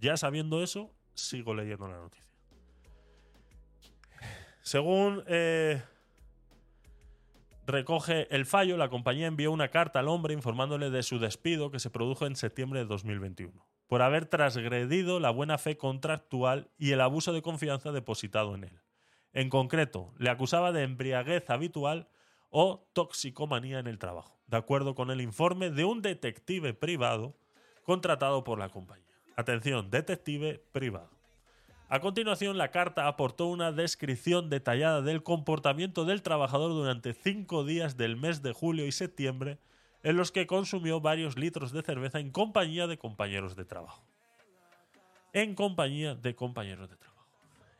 Ya 0.00 0.16
sabiendo 0.16 0.62
eso, 0.62 0.92
sigo 1.14 1.54
leyendo 1.54 1.88
la 1.88 1.98
noticia. 1.98 2.28
Según 4.62 5.24
eh, 5.26 5.82
recoge 7.66 8.34
el 8.34 8.44
fallo, 8.44 8.76
la 8.76 8.90
compañía 8.90 9.26
envió 9.26 9.50
una 9.50 9.68
carta 9.68 10.00
al 10.00 10.08
hombre 10.08 10.34
informándole 10.34 10.90
de 10.90 11.02
su 11.02 11.18
despido 11.18 11.70
que 11.70 11.80
se 11.80 11.90
produjo 11.90 12.26
en 12.26 12.36
septiembre 12.36 12.80
de 12.80 12.86
2021, 12.86 13.66
por 13.86 14.02
haber 14.02 14.26
transgredido 14.26 15.20
la 15.20 15.30
buena 15.30 15.58
fe 15.58 15.76
contractual 15.76 16.70
y 16.76 16.92
el 16.92 17.00
abuso 17.00 17.32
de 17.32 17.42
confianza 17.42 17.92
depositado 17.92 18.54
en 18.54 18.64
él. 18.64 18.80
En 19.32 19.48
concreto, 19.48 20.12
le 20.18 20.30
acusaba 20.30 20.72
de 20.72 20.82
embriaguez 20.82 21.48
habitual 21.50 22.08
o 22.50 22.86
toxicomanía 22.92 23.78
en 23.78 23.86
el 23.86 23.98
trabajo, 23.98 24.36
de 24.46 24.56
acuerdo 24.56 24.94
con 24.94 25.10
el 25.10 25.20
informe 25.20 25.70
de 25.70 25.84
un 25.84 26.02
detective 26.02 26.74
privado 26.74 27.36
contratado 27.84 28.44
por 28.44 28.58
la 28.58 28.68
compañía. 28.68 29.06
Atención, 29.36 29.90
detective 29.90 30.62
privado. 30.72 31.10
A 31.90 32.00
continuación, 32.00 32.58
la 32.58 32.70
carta 32.70 33.06
aportó 33.06 33.46
una 33.46 33.72
descripción 33.72 34.50
detallada 34.50 35.00
del 35.00 35.22
comportamiento 35.22 36.04
del 36.04 36.22
trabajador 36.22 36.72
durante 36.72 37.14
cinco 37.14 37.64
días 37.64 37.96
del 37.96 38.16
mes 38.16 38.42
de 38.42 38.52
julio 38.52 38.86
y 38.86 38.92
septiembre, 38.92 39.58
en 40.02 40.16
los 40.16 40.30
que 40.30 40.46
consumió 40.46 41.00
varios 41.00 41.38
litros 41.38 41.72
de 41.72 41.82
cerveza 41.82 42.20
en 42.20 42.30
compañía 42.30 42.86
de 42.86 42.98
compañeros 42.98 43.56
de 43.56 43.64
trabajo. 43.64 44.04
En 45.32 45.54
compañía 45.54 46.14
de 46.14 46.34
compañeros 46.34 46.90
de 46.90 46.96
trabajo. 46.96 47.07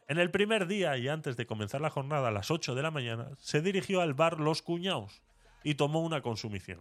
En 0.08 0.16
el 0.16 0.30
primer 0.30 0.66
día 0.66 0.96
y 0.96 1.06
antes 1.06 1.36
de 1.36 1.44
comenzar 1.44 1.82
la 1.82 1.90
jornada 1.90 2.28
a 2.28 2.30
las 2.30 2.50
8 2.50 2.74
de 2.74 2.82
la 2.82 2.90
mañana, 2.90 3.28
se 3.38 3.60
dirigió 3.60 4.00
al 4.00 4.14
bar 4.14 4.40
Los 4.40 4.62
Cuñaos 4.62 5.22
y 5.62 5.74
tomó 5.74 6.00
una 6.00 6.22
consumición. 6.22 6.80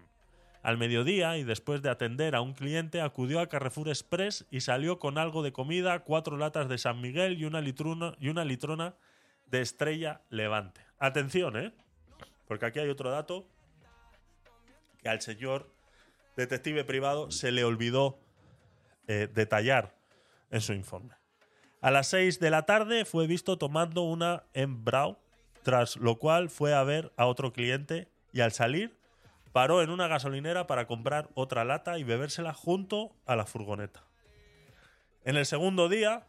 Al 0.63 0.77
mediodía 0.77 1.37
y 1.37 1.43
después 1.43 1.81
de 1.81 1.89
atender 1.89 2.35
a 2.35 2.41
un 2.41 2.53
cliente, 2.53 3.01
acudió 3.01 3.41
a 3.41 3.47
Carrefour 3.47 3.89
Express 3.89 4.45
y 4.49 4.61
salió 4.61 4.97
con 4.97 5.17
algo 5.17 5.43
de 5.43 5.51
comida, 5.51 6.05
cuatro 6.05 6.37
latas 6.37 6.69
de 6.69 6.77
San 6.77 7.01
Miguel 7.01 7.37
y 7.37 7.43
una 7.43 7.59
litrona, 7.59 8.95
de 9.47 9.61
Estrella 9.61 10.21
Levante. 10.29 10.81
Atención, 10.97 11.57
¿eh? 11.57 11.73
Porque 12.47 12.65
aquí 12.65 12.79
hay 12.79 12.89
otro 12.89 13.11
dato 13.11 13.45
que 15.01 15.09
al 15.09 15.19
señor 15.19 15.69
detective 16.37 16.85
privado 16.85 17.29
se 17.31 17.51
le 17.51 17.65
olvidó 17.65 18.19
eh, 19.07 19.27
detallar 19.33 19.95
en 20.49 20.61
su 20.61 20.71
informe. 20.71 21.13
A 21.79 21.91
las 21.91 22.07
6 22.07 22.39
de 22.39 22.49
la 22.49 22.65
tarde 22.65 23.05
fue 23.05 23.27
visto 23.27 23.57
tomando 23.57 24.01
una 24.01 24.43
Embrau, 24.53 25.17
tras 25.61 25.95
lo 25.97 26.17
cual 26.17 26.49
fue 26.49 26.73
a 26.73 26.83
ver 26.83 27.11
a 27.17 27.27
otro 27.27 27.53
cliente 27.53 28.07
y 28.33 28.41
al 28.41 28.51
salir 28.51 28.97
paró 29.51 29.81
en 29.81 29.89
una 29.89 30.07
gasolinera 30.07 30.65
para 30.65 30.87
comprar 30.87 31.29
otra 31.35 31.65
lata 31.65 31.99
y 31.99 32.03
bebérsela 32.03 32.53
junto 32.53 33.15
a 33.25 33.35
la 33.35 33.45
furgoneta. 33.45 34.03
En 35.23 35.35
el 35.35 35.45
segundo 35.45 35.87
día 35.87 36.25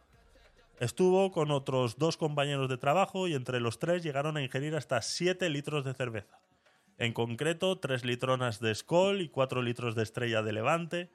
estuvo 0.81 1.33
con 1.33 1.51
otros 1.51 1.99
dos 1.99 2.17
compañeros 2.17 2.69
de 2.69 2.77
trabajo 2.77 3.27
y 3.27 3.35
entre 3.35 3.61
los 3.61 3.79
tres 3.79 4.03
llegaron 4.03 4.37
a 4.37 4.43
ingerir 4.43 4.77
hasta 4.77 5.01
7 5.01 5.49
litros 5.49 5.85
de 5.85 5.95
cerveza. 5.95 6.41
En 6.99 7.13
concreto, 7.13 7.79
3 7.79 8.05
litronas 8.05 8.61
de 8.61 8.75
Skoll 8.75 9.21
y 9.21 9.29
4 9.29 9.63
litros 9.63 9.95
de 9.95 10.03
Estrella 10.03 10.43
de 10.43 10.53
Levante 10.53 11.11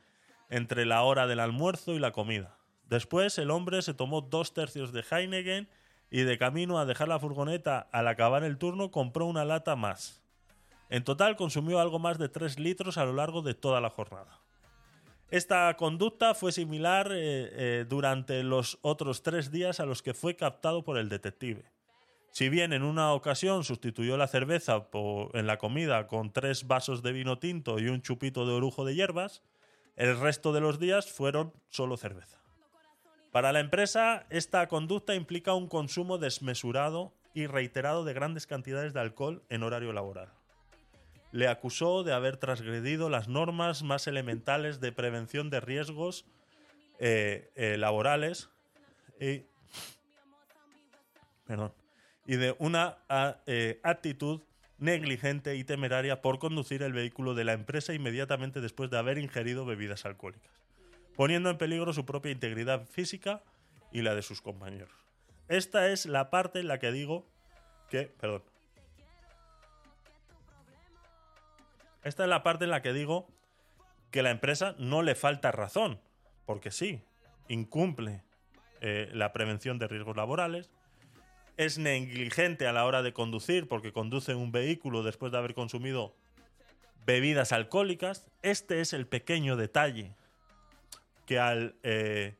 entre 0.49 0.85
la 0.85 1.03
hora 1.03 1.27
del 1.27 1.39
almuerzo 1.39 1.93
y 1.93 1.99
la 1.99 2.11
comida. 2.11 2.57
Después, 2.89 3.37
el 3.37 3.51
hombre 3.51 3.81
se 3.81 3.93
tomó 3.93 4.21
dos 4.21 4.53
tercios 4.53 4.91
de 4.91 5.03
Heineken 5.09 5.69
y 6.09 6.21
de 6.21 6.37
camino 6.37 6.77
a 6.77 6.85
dejar 6.85 7.07
la 7.07 7.19
furgoneta 7.19 7.87
al 7.91 8.07
acabar 8.07 8.43
el 8.43 8.57
turno 8.57 8.91
compró 8.91 9.25
una 9.25 9.45
lata 9.45 9.75
más. 9.75 10.21
En 10.89 11.03
total 11.03 11.35
consumió 11.35 11.79
algo 11.79 11.97
más 11.97 12.19
de 12.19 12.29
3 12.29 12.59
litros 12.59 12.97
a 12.97 13.05
lo 13.05 13.13
largo 13.13 13.41
de 13.41 13.55
toda 13.55 13.81
la 13.81 13.89
jornada. 13.89 14.43
Esta 15.33 15.75
conducta 15.77 16.35
fue 16.35 16.51
similar 16.51 17.07
eh, 17.11 17.49
eh, 17.53 17.85
durante 17.89 18.43
los 18.43 18.77
otros 18.83 19.23
tres 19.23 19.49
días 19.49 19.79
a 19.79 19.87
los 19.87 20.03
que 20.03 20.13
fue 20.13 20.35
captado 20.35 20.83
por 20.83 20.99
el 20.99 21.09
detective. 21.09 21.63
Si 22.29 22.49
bien 22.49 22.71
en 22.71 22.83
una 22.83 23.13
ocasión 23.13 23.63
sustituyó 23.63 24.15
la 24.15 24.27
cerveza 24.27 24.87
en 25.33 25.47
la 25.47 25.57
comida 25.57 26.05
con 26.05 26.31
tres 26.31 26.67
vasos 26.67 27.01
de 27.01 27.13
vino 27.13 27.39
tinto 27.39 27.79
y 27.79 27.87
un 27.87 28.03
chupito 28.03 28.45
de 28.45 28.53
orujo 28.53 28.85
de 28.85 28.93
hierbas, 28.93 29.41
el 29.95 30.19
resto 30.19 30.53
de 30.53 30.61
los 30.61 30.77
días 30.77 31.11
fueron 31.11 31.51
solo 31.67 31.97
cerveza. 31.97 32.42
Para 33.33 33.51
la 33.51 33.61
empresa, 33.61 34.27
esta 34.29 34.67
conducta 34.67 35.15
implica 35.15 35.55
un 35.55 35.67
consumo 35.67 36.19
desmesurado 36.19 37.15
y 37.33 37.47
reiterado 37.47 38.05
de 38.05 38.13
grandes 38.13 38.45
cantidades 38.45 38.93
de 38.93 38.99
alcohol 38.99 39.41
en 39.49 39.63
horario 39.63 39.91
laboral. 39.91 40.31
Le 41.31 41.47
acusó 41.47 42.03
de 42.03 42.13
haber 42.13 42.37
transgredido 42.37 43.09
las 43.09 43.27
normas 43.29 43.81
más 43.81 44.05
elementales 44.05 44.79
de 44.81 44.91
prevención 44.91 45.49
de 45.49 45.61
riesgos 45.61 46.27
eh, 46.99 47.49
eh, 47.55 47.75
laborales 47.79 48.51
y, 49.19 49.47
de 52.27 52.55
una 52.59 52.99
eh, 53.47 53.79
actitud 53.81 54.43
negligente 54.77 55.55
y 55.55 55.63
temeraria 55.63 56.21
por 56.21 56.37
conducir 56.37 56.83
el 56.83 56.93
vehículo 56.93 57.33
de 57.33 57.45
la 57.45 57.53
empresa 57.53 57.95
inmediatamente 57.95 58.61
después 58.61 58.91
de 58.91 58.99
haber 58.99 59.17
ingerido 59.17 59.65
bebidas 59.65 60.05
alcohólicas 60.05 60.62
poniendo 61.15 61.49
en 61.49 61.57
peligro 61.57 61.93
su 61.93 62.05
propia 62.05 62.31
integridad 62.31 62.85
física 62.87 63.41
y 63.91 64.01
la 64.01 64.15
de 64.15 64.21
sus 64.21 64.41
compañeros. 64.41 64.91
Esta 65.47 65.87
es 65.89 66.05
la 66.05 66.29
parte 66.29 66.59
en 66.59 66.67
la 66.67 66.79
que 66.79 66.91
digo 66.91 67.27
que, 67.89 68.03
perdón. 68.03 68.43
Esta 72.03 72.23
es 72.23 72.29
la 72.29 72.43
parte 72.43 72.65
en 72.65 72.71
la 72.71 72.81
que 72.81 72.93
digo 72.93 73.27
que 74.11 74.23
la 74.23 74.31
empresa 74.31 74.75
no 74.77 75.01
le 75.01 75.15
falta 75.15 75.51
razón, 75.51 75.99
porque 76.45 76.71
sí, 76.71 77.01
incumple 77.47 78.23
eh, 78.81 79.09
la 79.13 79.31
prevención 79.31 79.79
de 79.79 79.87
riesgos 79.87 80.17
laborales, 80.17 80.69
es 81.55 81.77
negligente 81.77 82.67
a 82.67 82.73
la 82.73 82.85
hora 82.85 83.03
de 83.03 83.13
conducir 83.13 83.67
porque 83.67 83.93
conduce 83.93 84.33
un 84.33 84.51
vehículo 84.51 85.03
después 85.03 85.31
de 85.31 85.37
haber 85.37 85.53
consumido 85.53 86.15
bebidas 87.05 87.51
alcohólicas. 87.51 88.27
Este 88.41 88.81
es 88.81 88.91
el 88.91 89.07
pequeño 89.07 89.55
detalle 89.55 90.15
que 91.25 91.39
al 91.39 91.75
eh, 91.83 92.35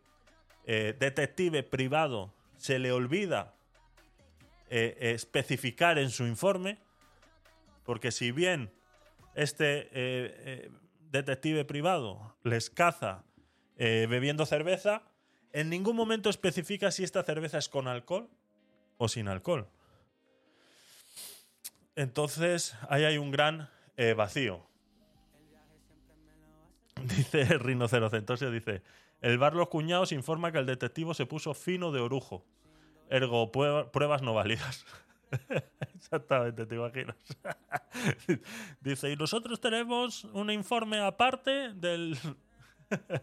eh, 0.66 0.96
detective 0.98 1.62
privado 1.64 2.34
se 2.58 2.80
le 2.80 2.94
olvida 2.94 3.54
eh, 4.70 5.12
especificar 5.14 5.98
en 5.98 6.10
su 6.10 6.26
informe, 6.26 6.80
porque 7.84 8.12
si 8.12 8.32
bien 8.32 8.72
este 9.36 9.90
eh, 9.92 10.72
detective 11.12 11.66
privado 11.66 12.38
les 12.44 12.70
caza 12.70 13.24
bebiendo 13.76 14.46
cerveza, 14.46 15.02
en 15.52 15.70
ningún 15.70 15.98
momento 15.98 16.30
especifica 16.30 16.92
si 16.92 17.04
esta 17.04 17.24
cerveza 17.24 17.58
es 17.58 17.68
con 17.68 17.88
alcohol 17.90 18.30
o 18.98 19.10
sin 19.10 19.28
alcohol. 19.28 19.68
Entonces, 21.96 22.76
ahí 22.88 23.04
hay 23.04 23.18
un 23.18 23.32
gran 23.32 23.70
vacío. 24.16 24.66
Dice 27.16 27.46
Rinocerocentosio, 27.58 28.52
dice, 28.52 28.82
el 29.22 29.38
bar 29.38 29.54
Los 29.56 29.70
Cuñados 29.70 30.12
informa 30.12 30.52
que 30.52 30.60
el 30.60 30.66
detectivo 30.66 31.14
se 31.14 31.26
puso 31.26 31.54
fino 31.54 31.92
de 31.92 32.00
orujo. 32.00 32.46
Ergo, 33.10 33.52
prueba- 33.52 33.92
pruebas 33.92 34.22
no 34.22 34.34
válidas. 34.34 34.86
Exactamente, 35.96 36.66
te 36.66 36.76
imaginas. 36.76 37.16
dice, 38.82 39.12
y 39.12 39.16
nosotros 39.16 39.60
tenemos 39.60 40.24
un 40.26 40.50
informe 40.52 41.00
aparte 41.00 41.74
del... 41.74 42.18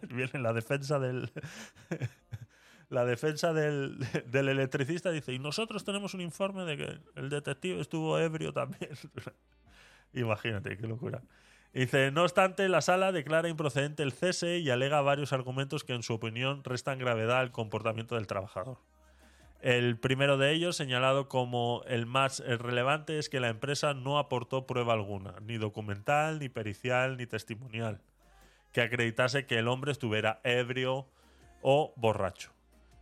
Viene 0.08 0.40
la 0.40 0.52
defensa 0.52 0.98
del... 0.98 1.30
la 2.88 3.04
defensa 3.04 3.52
del, 3.52 3.98
del 4.26 4.48
electricista 4.48 5.10
dice, 5.12 5.32
y 5.32 5.38
nosotros 5.38 5.84
tenemos 5.84 6.14
un 6.14 6.20
informe 6.20 6.64
de 6.64 6.76
que 6.76 6.98
el 7.14 7.30
detective 7.30 7.80
estuvo 7.80 8.18
ebrio 8.18 8.52
también. 8.52 8.90
Imagínate, 10.12 10.76
qué 10.76 10.86
locura. 10.86 11.22
Dice, 11.72 12.10
no 12.10 12.22
obstante, 12.22 12.68
la 12.68 12.80
sala 12.80 13.12
declara 13.12 13.48
improcedente 13.48 14.02
el 14.02 14.12
cese 14.12 14.58
y 14.58 14.70
alega 14.70 15.00
varios 15.02 15.32
argumentos 15.32 15.84
que 15.84 15.94
en 15.94 16.02
su 16.02 16.14
opinión 16.14 16.64
restan 16.64 16.98
gravedad 16.98 17.38
al 17.38 17.52
comportamiento 17.52 18.16
del 18.16 18.26
trabajador. 18.26 18.78
El 19.60 19.98
primero 19.98 20.36
de 20.36 20.52
ellos, 20.52 20.74
señalado 20.74 21.28
como 21.28 21.82
el 21.86 22.06
más 22.06 22.40
relevante, 22.40 23.18
es 23.18 23.28
que 23.28 23.40
la 23.40 23.50
empresa 23.50 23.94
no 23.94 24.18
aportó 24.18 24.66
prueba 24.66 24.94
alguna, 24.94 25.34
ni 25.42 25.58
documental, 25.58 26.40
ni 26.40 26.48
pericial, 26.48 27.18
ni 27.18 27.26
testimonial, 27.26 28.00
que 28.72 28.80
acreditase 28.80 29.46
que 29.46 29.58
el 29.58 29.68
hombre 29.68 29.92
estuviera 29.92 30.40
ebrio 30.42 31.06
o 31.62 31.92
borracho. 31.96 32.50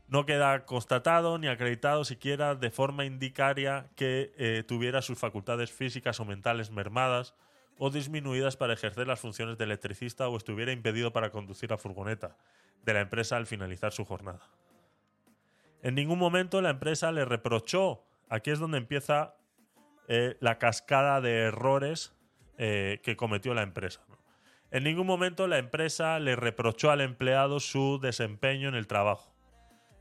No 0.09 0.27
queda 0.27 0.67
constatado 0.67 1.39
ni 1.39 1.49
acreditado 1.49 2.05
siquiera 2.05 2.55
de 2.55 2.71
forma 2.71 3.05
indicaria 3.05 3.87
que 3.95 4.33
eh, 4.37 4.63
tuviera 4.67 5.01
sus 5.01 5.19
facultades 5.19 5.71
físicas 5.71 6.19
o 6.19 6.25
mentales 6.25 6.71
mermadas 6.71 7.35
o 7.79 7.91
disminuidas 7.91 8.57
para 8.57 8.75
ejercer 8.75 9.07
las 9.07 9.21
funciones 9.21 9.57
de 9.59 9.65
electricista 9.65 10.29
o 10.29 10.37
estuviera 10.37 10.73
impedido 10.73 11.13
para 11.13 11.31
conducir 11.31 11.71
la 11.71 11.79
furgoneta 11.79 12.37
de 12.85 12.95
la 12.95 13.01
empresa 13.01 13.37
al 13.37 13.47
finalizar 13.47 13.93
su 13.93 14.05
jornada. 14.05 14.41
En 15.83 15.95
ningún 15.95 16.19
momento 16.19 16.61
la 16.61 16.71
empresa 16.71 17.13
le 17.13 17.25
reprochó, 17.25 18.05
aquí 18.29 18.51
es 18.51 18.59
donde 18.59 18.79
empieza 18.79 19.37
eh, 20.09 20.37
la 20.41 20.59
cascada 20.59 21.21
de 21.21 21.43
errores 21.43 22.15
eh, 22.57 23.01
que 23.05 23.17
cometió 23.17 23.55
la 23.55 23.63
empresa. 23.63 24.01
En 24.71 24.85
ningún 24.85 25.07
momento 25.07 25.47
la 25.47 25.59
empresa 25.59 26.19
le 26.19 26.37
reprochó 26.37 26.91
al 26.91 27.01
empleado 27.01 27.61
su 27.61 27.99
desempeño 28.01 28.69
en 28.69 28.75
el 28.75 28.87
trabajo 28.87 29.39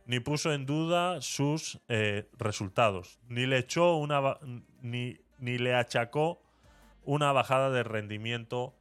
ni 0.07 0.21
puso 0.21 0.53
en 0.53 0.65
duda 0.65 1.21
sus 1.21 1.79
eh, 1.89 2.29
resultados, 2.37 3.19
ni 3.27 3.45
le 3.45 3.59
echó 3.59 3.97
una 3.97 4.37
ni, 4.81 5.17
ni 5.37 5.57
le 5.57 5.75
achacó 5.75 6.41
una 7.07 7.31
bajada 7.31 7.71
de 7.71 7.81
rendimiento 7.81 8.75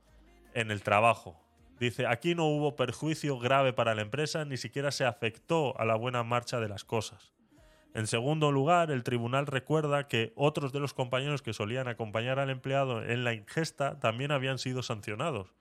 en 0.53 0.71
el 0.71 0.83
trabajo. 0.83 1.41
Dice, 1.81 2.07
aquí 2.07 2.35
no 2.35 2.45
hubo 2.45 2.77
perjuicio 2.77 3.39
grave 3.39 3.73
para 3.73 3.95
la 3.95 4.03
empresa, 4.03 4.45
ni 4.45 4.59
siquiera 4.59 4.91
se 4.91 5.07
afectó 5.07 5.79
a 5.81 5.87
la 5.87 5.95
buena 5.95 6.23
marcha 6.23 6.61
de 6.61 6.69
las 6.69 6.85
cosas. 6.85 7.33
En 7.95 8.07
segundo 8.07 8.53
lugar, 8.53 8.91
el 8.91 9.03
tribunal 9.03 9.47
recuerda 9.47 10.07
que 10.07 10.35
otros 10.37 10.75
de 10.75 10.81
los 10.81 10.93
compañeros 10.93 11.41
que 11.41 11.55
solían 11.55 11.89
acompañar 11.89 12.39
al 12.39 12.51
empleado 12.51 13.03
en 13.03 13.25
la 13.25 13.33
ingesta 13.33 13.99
también 13.99 14.31
habían 14.31 14.59
sido 14.59 14.83
sancionados, 14.83 15.55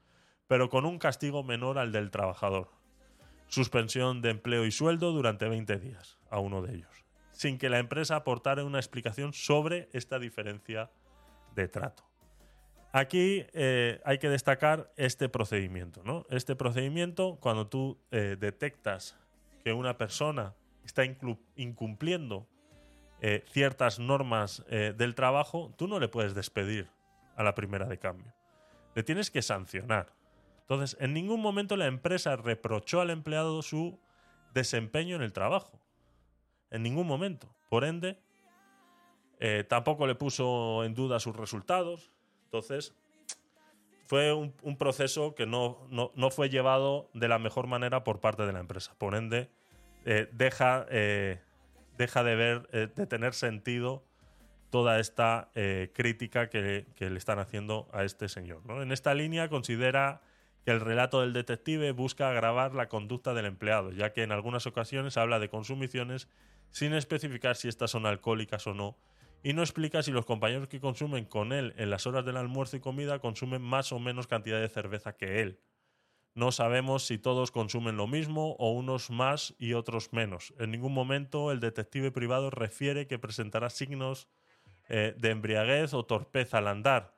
pero 0.48 0.70
con 0.70 0.86
un 0.86 1.00
castigo 1.00 1.44
menor 1.44 1.78
al 1.78 1.94
del 1.94 2.12
trabajador 2.12 2.70
suspensión 3.48 4.22
de 4.22 4.32
empleo 4.32 4.66
y 4.66 4.72
sueldo 4.72 5.12
durante 5.12 5.48
20 5.48 5.78
días 5.78 6.18
a 6.30 6.40
uno 6.40 6.62
de 6.62 6.76
ellos, 6.76 7.06
sin 7.32 7.58
que 7.58 7.70
la 7.70 7.80
empresa 7.80 8.16
aportara 8.16 8.64
una 8.64 8.80
explicación 8.80 9.34
sobre 9.34 9.90
esta 9.94 10.20
diferencia 10.20 10.92
de 11.56 11.68
trato. 11.68 12.04
Aquí 12.96 13.46
eh, 13.52 14.00
hay 14.06 14.20
que 14.20 14.30
destacar 14.30 14.90
este 14.96 15.28
procedimiento. 15.28 16.02
¿no? 16.06 16.26
Este 16.30 16.56
procedimiento, 16.56 17.38
cuando 17.42 17.68
tú 17.68 18.00
eh, 18.12 18.38
detectas 18.40 19.18
que 19.66 19.74
una 19.74 19.98
persona 19.98 20.56
está 20.86 21.04
incumpliendo 21.58 22.48
eh, 23.20 23.44
ciertas 23.50 24.00
normas 24.00 24.64
eh, 24.70 24.94
del 24.98 25.14
trabajo, 25.14 25.74
tú 25.76 25.90
no 25.90 26.00
le 26.00 26.08
puedes 26.08 26.36
despedir 26.36 26.88
a 27.36 27.44
la 27.44 27.54
primera 27.54 27.86
de 27.86 28.00
cambio. 28.00 28.34
Le 28.94 29.04
tienes 29.04 29.30
que 29.30 29.42
sancionar. 29.42 30.14
Entonces, 30.62 30.96
en 31.02 31.14
ningún 31.14 31.42
momento 31.42 31.76
la 31.76 31.88
empresa 31.88 32.38
reprochó 32.38 33.02
al 33.02 33.10
empleado 33.10 33.62
su 33.62 34.00
desempeño 34.54 35.18
en 35.18 35.22
el 35.22 35.34
trabajo. 35.34 35.82
En 36.72 36.82
ningún 36.82 37.08
momento. 37.08 37.54
Por 37.70 37.84
ende, 37.84 38.18
eh, 39.42 39.66
tampoco 39.68 40.08
le 40.08 40.16
puso 40.16 40.86
en 40.86 40.94
duda 40.94 41.20
sus 41.20 41.36
resultados. 41.36 42.15
Entonces, 42.56 42.94
fue 44.08 44.34
un, 44.34 44.54
un 44.62 44.78
proceso 44.78 45.36
que 45.36 45.46
no, 45.46 45.78
no- 45.90 46.12
no 46.16 46.30
fue 46.32 46.50
llevado 46.50 47.10
de 47.14 47.28
la 47.28 47.38
mejor 47.38 47.68
manera 47.68 48.04
por 48.06 48.22
parte 48.22 48.46
de 48.46 48.54
la 48.54 48.60
empresa. 48.62 48.96
Por 48.98 49.14
ende, 49.16 49.50
eh, 50.06 50.30
deja, 50.32 50.86
eh, 50.90 51.42
deja 51.98 52.24
de 52.24 52.36
ver, 52.36 52.70
eh, 52.72 52.88
de 52.96 53.08
tener 53.08 53.34
sentido 53.34 54.04
toda 54.70 55.00
esta 55.00 55.50
crítica 55.94 56.50
que, 56.50 56.86
que 56.96 57.10
le 57.10 57.18
están 57.18 57.40
haciendo 57.40 57.88
a 57.94 58.04
este 58.04 58.28
señor. 58.28 58.66
¿no? 58.66 58.82
En 58.82 58.92
esta 58.92 59.14
línea 59.14 59.48
considera 59.48 60.22
que 60.66 60.72
el 60.72 60.82
relato 60.82 61.22
del 61.22 61.32
detective 61.32 61.92
busca 61.92 62.30
agravar 62.30 62.74
la 62.74 62.90
conducta 62.90 63.34
del 63.34 63.46
empleado, 63.46 63.92
ya 63.92 64.12
que 64.12 64.24
en 64.24 64.34
algunas 64.34 64.66
ocasiones 64.68 65.16
habla 65.16 65.40
de 65.40 65.48
consumiciones 65.50 66.28
sin 66.72 66.94
especificar 66.94 67.56
si 67.56 67.70
estas 67.70 67.92
son 67.92 68.06
alcohólicas 68.06 68.68
o 68.68 68.74
no, 68.74 68.98
y 69.44 69.54
no 69.54 69.62
explica 69.62 70.04
si 70.04 70.12
los 70.12 70.26
compañeros 70.26 70.68
que 70.68 70.80
consumen 70.80 71.26
con 71.26 71.54
él 71.54 71.74
en 71.78 71.90
las 71.90 72.08
horas 72.08 72.26
del 72.26 72.38
almuerzo 72.38 72.78
y 72.78 72.80
comida 72.80 73.20
consumen 73.20 73.62
más 73.62 73.92
o 73.92 74.00
menos 74.00 74.28
cantidad 74.28 74.60
de 74.60 74.70
cerveza 74.70 75.16
que 75.16 75.42
él. 75.42 75.60
No 76.34 76.52
sabemos 76.52 77.06
si 77.06 77.18
todos 77.18 77.52
consumen 77.52 77.96
lo 77.96 78.08
mismo 78.08 78.58
o 78.60 78.72
unos 78.72 79.10
más 79.10 79.56
y 79.58 79.74
otros 79.74 80.12
menos. 80.12 80.54
En 80.60 80.72
ningún 80.72 80.94
momento 80.94 81.52
el 81.52 81.62
detective 81.62 82.12
privado 82.12 82.50
refiere 82.50 83.08
que 83.08 83.20
presentará 83.20 83.70
signos 83.70 84.28
eh, 84.90 85.16
de 85.18 85.30
embriaguez 85.30 85.94
o 85.94 86.06
torpeza 86.06 86.58
al 86.58 86.68
andar, 86.68 87.16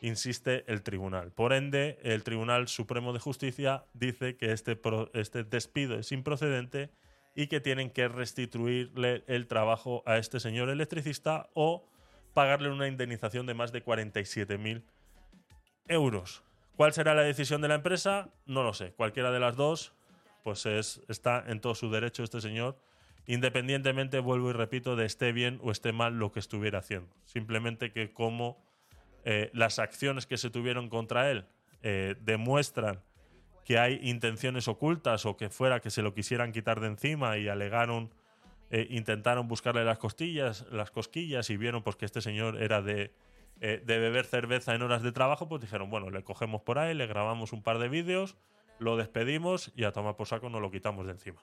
insiste 0.00 0.64
el 0.66 0.82
tribunal. 0.82 1.32
Por 1.32 1.52
ende, 1.52 1.98
el 2.02 2.22
Tribunal 2.24 2.68
Supremo 2.68 3.12
de 3.12 3.20
Justicia 3.20 3.86
dice 3.94 4.36
que 4.36 4.52
este, 4.52 4.78
este 5.14 5.44
despido 5.44 5.98
es 5.98 6.12
improcedente 6.12 6.90
y 7.36 7.46
que 7.48 7.60
tienen 7.60 7.90
que 7.90 8.08
restituirle 8.08 9.22
el 9.28 9.46
trabajo 9.46 10.02
a 10.06 10.16
este 10.16 10.40
señor 10.40 10.70
electricista 10.70 11.50
o 11.52 11.86
pagarle 12.32 12.70
una 12.70 12.88
indemnización 12.88 13.46
de 13.46 13.54
más 13.54 13.72
de 13.72 13.84
47.000 13.84 14.82
euros. 15.88 16.42
¿Cuál 16.76 16.94
será 16.94 17.14
la 17.14 17.22
decisión 17.22 17.60
de 17.60 17.68
la 17.68 17.74
empresa? 17.74 18.30
No 18.46 18.62
lo 18.62 18.72
sé. 18.72 18.92
Cualquiera 18.92 19.30
de 19.30 19.38
las 19.38 19.54
dos, 19.54 19.92
pues 20.42 20.64
es, 20.64 21.02
está 21.08 21.44
en 21.46 21.60
todo 21.60 21.74
su 21.74 21.90
derecho 21.90 22.24
este 22.24 22.40
señor, 22.40 22.78
independientemente, 23.26 24.18
vuelvo 24.18 24.50
y 24.50 24.52
repito, 24.54 24.96
de 24.96 25.04
esté 25.04 25.32
bien 25.32 25.60
o 25.62 25.70
esté 25.70 25.92
mal 25.92 26.18
lo 26.18 26.32
que 26.32 26.40
estuviera 26.40 26.78
haciendo. 26.78 27.14
Simplemente 27.26 27.92
que 27.92 28.14
como 28.14 28.64
eh, 29.24 29.50
las 29.52 29.78
acciones 29.78 30.26
que 30.26 30.38
se 30.38 30.48
tuvieron 30.48 30.88
contra 30.88 31.30
él 31.30 31.44
eh, 31.82 32.16
demuestran 32.20 33.02
que 33.66 33.80
hay 33.80 33.98
intenciones 34.00 34.68
ocultas 34.68 35.26
o 35.26 35.36
que 35.36 35.50
fuera 35.50 35.80
que 35.80 35.90
se 35.90 36.00
lo 36.00 36.14
quisieran 36.14 36.52
quitar 36.52 36.78
de 36.78 36.86
encima 36.86 37.36
y 37.36 37.48
alegaron, 37.48 38.14
eh, 38.70 38.86
intentaron 38.90 39.48
buscarle 39.48 39.84
las 39.84 39.98
costillas, 39.98 40.64
las 40.70 40.92
cosquillas 40.92 41.50
y 41.50 41.56
vieron 41.56 41.82
pues 41.82 41.96
que 41.96 42.04
este 42.04 42.20
señor 42.20 42.62
era 42.62 42.80
de, 42.80 43.12
eh, 43.60 43.82
de 43.84 43.98
beber 43.98 44.24
cerveza 44.24 44.76
en 44.76 44.82
horas 44.82 45.02
de 45.02 45.10
trabajo, 45.10 45.48
pues 45.48 45.60
dijeron, 45.60 45.90
bueno, 45.90 46.10
le 46.10 46.22
cogemos 46.22 46.62
por 46.62 46.78
ahí, 46.78 46.94
le 46.94 47.08
grabamos 47.08 47.52
un 47.52 47.64
par 47.64 47.80
de 47.80 47.88
vídeos, 47.88 48.36
lo 48.78 48.96
despedimos 48.96 49.72
y 49.74 49.82
a 49.82 49.90
tomar 49.90 50.14
por 50.14 50.28
saco 50.28 50.48
nos 50.48 50.62
lo 50.62 50.70
quitamos 50.70 51.06
de 51.06 51.12
encima. 51.12 51.42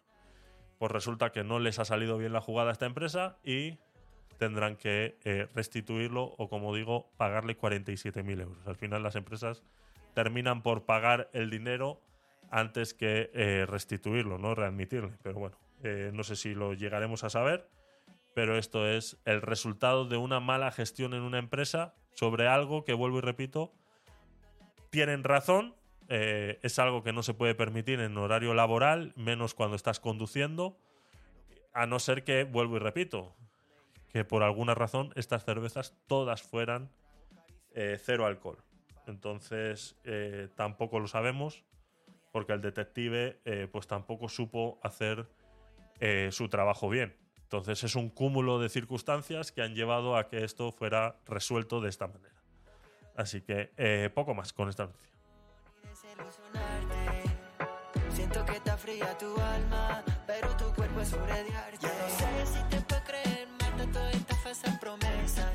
Pues 0.80 0.94
resulta 0.94 1.34
que 1.34 1.44
no 1.44 1.60
les 1.60 1.78
ha 1.80 1.84
salido 1.84 2.18
bien 2.18 2.32
la 2.32 2.40
jugada 2.40 2.70
a 2.70 2.72
esta 2.72 2.86
empresa 2.86 3.38
y 3.44 3.80
tendrán 4.38 4.78
que 4.78 5.18
eh, 5.26 5.50
restituirlo 5.54 6.24
o, 6.38 6.48
como 6.48 6.74
digo, 6.74 7.12
pagarle 7.18 7.58
47.000 7.58 8.41
euros. 8.41 8.66
Al 8.66 8.78
final 8.78 9.04
las 9.04 9.18
empresas 9.18 9.62
terminan 10.14 10.62
por 10.62 10.86
pagar 10.86 11.30
el 11.34 11.50
dinero 11.50 12.00
antes 12.53 12.93
que 12.93 13.31
eh, 13.34 13.65
restituirlo, 13.67 14.38
¿no? 14.38 14.53
Readmitirle. 14.53 15.13
Pero 15.23 15.39
bueno, 15.39 15.57
eh, 15.84 16.11
no 16.13 16.23
sé 16.23 16.35
si 16.35 16.53
lo 16.53 16.73
llegaremos 16.73 17.23
a 17.23 17.31
saber, 17.31 17.67
pero 18.35 18.57
esto 18.59 18.88
es 18.88 19.17
el 19.25 19.41
resultado 19.41 20.05
de 20.05 20.17
una 20.17 20.39
mala 20.39 20.71
gestión 20.71 21.15
en 21.15 21.23
una 21.23 21.39
empresa 21.39 21.95
sobre 22.11 22.47
algo 22.47 22.85
que, 22.85 22.93
vuelvo 22.93 23.17
y 23.17 23.21
repito, 23.21 23.73
tienen 24.91 25.23
razón, 25.23 25.73
eh, 26.09 26.59
es 26.61 26.77
algo 26.77 27.01
que 27.01 27.11
no 27.11 27.23
se 27.23 27.34
puede 27.34 27.55
permitir 27.55 27.99
en 27.99 28.15
horario 28.19 28.53
laboral, 28.53 29.13
menos 29.15 29.55
cuando 29.55 29.75
estás 29.75 29.99
conduciendo, 29.99 30.77
a 31.73 31.88
no 31.88 31.97
ser 31.97 32.23
que, 32.23 32.43
vuelvo 32.43 32.75
y 32.75 32.80
repito, 32.80 33.35
que 34.09 34.23
por 34.25 34.43
alguna 34.43 34.75
razón 34.75 35.11
estas 35.15 35.43
cervezas 35.43 35.95
todas 36.05 36.43
fueran 36.43 36.91
eh, 37.73 37.97
cero 37.99 38.27
alcohol. 38.27 38.59
Entonces 39.07 39.95
eh, 40.03 40.49
tampoco 40.55 40.99
lo 40.99 41.07
sabemos 41.07 41.63
porque 42.34 42.51
el 42.51 42.61
detective 42.61 43.39
eh, 43.45 43.69
pues 43.72 43.85
tampoco 43.85 44.27
supo 44.27 44.80
hacer 44.81 45.30
eh, 45.99 46.30
su 46.31 46.49
trabajo 46.49 46.89
bien. 46.89 47.15
entonces 47.43 47.84
es 47.84 47.95
un 47.95 48.10
cúmulo 48.10 48.60
de 48.60 48.69
circunstancias 48.69 49.51
que 49.51 49.61
han 49.61 49.76
llevado 49.76 50.18
a 50.18 50.27
que 50.27 50.43
esto 50.43 50.72
fuera 50.72 51.19
resuelto 51.27 51.80
de 51.80 51.89
esta 51.89 52.07
manera. 52.07 52.34
Así 53.15 53.41
que 53.41 53.72
eh, 53.77 54.10
poco 54.14 54.34
más 54.34 54.51
con 54.51 54.68
esta 54.68 54.88
noticia. 54.88 55.14
Siento 58.10 58.43
que 58.45 58.53
está 58.53 58.77
fría 58.77 59.15
tu 59.19 59.39
alma, 59.39 60.03
pero 60.26 60.57
tu 60.57 60.73
cuerpo 60.73 61.01
es 61.01 61.14
arte. 61.14 61.77
Ya 61.80 61.93
no 61.99 62.10
sé 62.10 62.45
si 62.47 62.64
te 62.69 62.81
puedo 62.81 63.03
creer, 63.03 63.47
mata 63.61 63.91
todas 63.91 64.15
estas 64.15 64.43
falsas 64.43 64.80
promesas. 64.80 65.52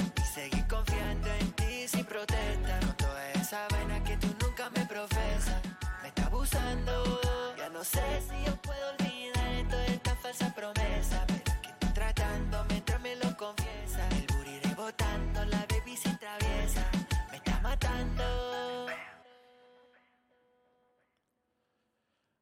No 7.79 7.85
sé 7.85 8.01
si 8.29 8.45
yo 8.45 8.57
puedo 8.57 8.91
olvidar 8.99 9.55
de 9.55 9.65
todas 9.71 9.89
estas 9.91 10.19
falsas 10.19 10.53
promesas. 10.53 11.25
Pero 11.29 11.45
que 11.63 11.69
estoy 11.69 11.93
tratando 11.95 12.65
mientras 12.69 13.01
me 13.01 13.15
lo 13.15 13.37
confiesa. 13.37 14.09
El 14.11 14.27
booty 14.27 14.59
rebotando, 14.65 15.45
la 15.45 15.65
baby 15.71 15.97
sin 15.97 16.19
traviesa. 16.19 16.91
Me 17.31 17.37
está 17.37 17.61
matando. 17.61 18.25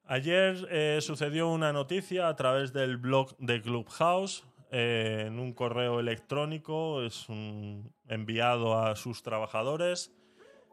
Ayer 0.06 0.66
eh, 0.70 1.00
sucedió 1.02 1.50
una 1.50 1.70
noticia 1.74 2.28
a 2.28 2.36
través 2.36 2.72
del 2.72 2.96
blog 2.96 3.36
de 3.36 3.60
Clubhouse 3.60 4.46
eh, 4.70 5.24
en 5.26 5.38
un 5.38 5.52
correo 5.52 6.00
electrónico, 6.00 7.02
es 7.02 7.28
un 7.28 7.92
enviado 8.08 8.80
a 8.80 8.96
sus 8.96 9.22
trabajadores, 9.22 10.14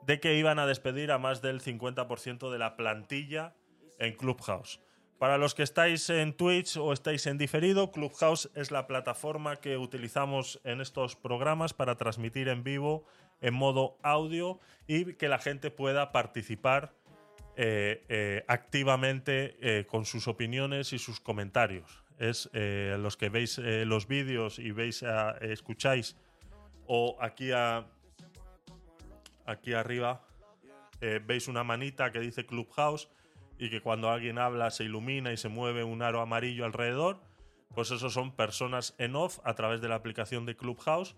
de 0.06 0.22
que 0.22 0.38
iban 0.38 0.60
a 0.60 0.68
despedir 0.68 1.12
a 1.12 1.18
más 1.18 1.42
del 1.42 1.62
50% 1.62 2.50
de 2.50 2.60
la 2.60 2.78
plantilla 2.78 3.56
en 4.04 4.14
Clubhouse. 4.16 4.80
Para 5.20 5.38
los 5.38 5.56
que 5.56 5.64
estáis 5.64 6.10
en 6.10 6.34
Twitch 6.34 6.76
o 6.78 6.92
estáis 6.92 7.26
en 7.28 7.38
diferido, 7.38 7.92
Clubhouse 7.92 8.50
es 8.56 8.72
la 8.72 8.88
plataforma 8.88 9.56
que 9.56 9.78
utilizamos 9.78 10.60
en 10.66 10.82
estos 10.82 11.16
programas 11.16 11.74
para 11.74 11.96
transmitir 11.96 12.50
en 12.50 12.64
vivo 12.64 13.06
en 13.40 13.54
modo 13.54 13.98
audio 14.04 14.60
y 14.88 15.14
que 15.14 15.30
la 15.30 15.40
gente 15.40 15.72
pueda 15.72 16.12
participar 16.12 16.94
eh, 17.56 18.04
eh, 18.10 18.44
activamente 18.48 19.56
eh, 19.62 19.86
con 19.86 20.06
sus 20.06 20.28
opiniones 20.28 20.92
y 20.92 21.00
sus 21.00 21.20
comentarios. 21.22 22.04
Es 22.20 22.50
eh, 22.54 22.96
los 23.00 23.16
que 23.16 23.30
veis 23.30 23.58
eh, 23.60 23.86
los 23.86 24.08
vídeos 24.08 24.60
y 24.60 24.72
veis 24.72 25.04
a- 25.04 25.38
escucháis 25.42 26.18
o 26.88 27.18
aquí 27.22 27.52
a, 27.52 27.86
aquí 29.46 29.74
arriba 29.74 30.22
eh, 31.02 31.22
veis 31.26 31.48
una 31.48 31.64
manita 31.64 32.12
que 32.12 32.20
dice 32.20 32.46
Clubhouse 32.46 33.10
y 33.64 33.70
que 33.70 33.82
cuando 33.82 34.10
alguien 34.10 34.40
habla 34.40 34.70
se 34.72 34.84
ilumina 34.84 35.32
y 35.32 35.38
se 35.38 35.48
mueve 35.48 35.86
un 35.86 36.02
aro 36.02 36.20
amarillo 36.20 36.66
alrededor, 36.66 37.22
pues 37.74 37.92
esos 37.92 38.14
son 38.14 38.36
personas 38.36 38.94
en 38.98 39.16
off 39.16 39.40
a 39.46 39.54
través 39.54 39.80
de 39.80 39.88
la 39.88 39.96
aplicación 39.96 40.46
de 40.46 40.58
Clubhouse 40.58 41.16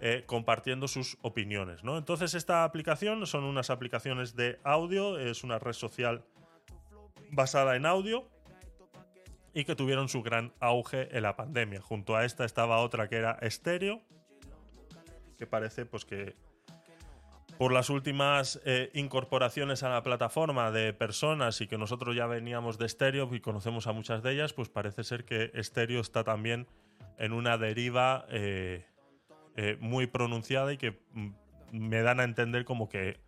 eh, 0.00 0.24
compartiendo 0.26 0.88
sus 0.88 1.16
opiniones. 1.22 1.82
¿no? 1.82 1.96
Entonces 1.96 2.34
esta 2.34 2.64
aplicación 2.64 3.26
son 3.26 3.44
unas 3.44 3.70
aplicaciones 3.70 4.36
de 4.36 4.60
audio, 4.62 5.18
es 5.18 5.42
una 5.42 5.58
red 5.58 5.72
social 5.72 6.22
basada 7.30 7.76
en 7.76 7.86
audio 7.86 8.28
y 9.54 9.64
que 9.64 9.74
tuvieron 9.74 10.10
su 10.10 10.22
gran 10.22 10.52
auge 10.60 11.16
en 11.16 11.22
la 11.22 11.34
pandemia. 11.34 11.80
Junto 11.80 12.14
a 12.14 12.26
esta 12.26 12.44
estaba 12.44 12.76
otra 12.80 13.08
que 13.08 13.16
era 13.16 13.38
estéreo, 13.40 14.02
que 15.38 15.46
parece 15.46 15.86
pues 15.86 16.04
que 16.04 16.36
por 17.58 17.72
las 17.72 17.88
últimas 17.90 18.60
eh, 18.64 18.90
incorporaciones 18.94 19.82
a 19.82 19.88
la 19.88 20.02
plataforma 20.02 20.70
de 20.70 20.92
personas 20.92 21.60
y 21.60 21.66
que 21.66 21.78
nosotros 21.78 22.14
ya 22.14 22.26
veníamos 22.26 22.78
de 22.78 22.86
estéreo 22.86 23.28
y 23.34 23.40
conocemos 23.40 23.86
a 23.86 23.92
muchas 23.92 24.22
de 24.22 24.32
ellas, 24.32 24.52
pues 24.52 24.68
parece 24.68 25.04
ser 25.04 25.24
que 25.24 25.50
estéreo 25.54 26.00
está 26.00 26.22
también 26.22 26.66
en 27.18 27.32
una 27.32 27.56
deriva 27.56 28.26
eh, 28.28 28.84
eh, 29.56 29.76
muy 29.80 30.06
pronunciada 30.06 30.72
y 30.72 30.76
que 30.76 31.00
mm, 31.12 31.30
me 31.72 32.02
dan 32.02 32.20
a 32.20 32.24
entender 32.24 32.64
como 32.64 32.88
que 32.88 33.18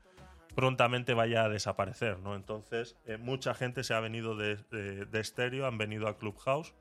prontamente 0.54 1.14
vaya 1.14 1.44
a 1.44 1.48
desaparecer, 1.48 2.18
¿no? 2.18 2.34
Entonces, 2.34 2.96
mucha 3.20 3.54
gente 3.54 3.84
se 3.84 3.94
ha 3.94 4.00
venido 4.00 4.36
de, 4.36 4.56
de, 4.72 5.04
de 5.04 5.20
estéreo, 5.20 5.66
han 5.66 5.78
venido 5.78 6.08
a 6.08 6.18
Clubhouse 6.18 6.74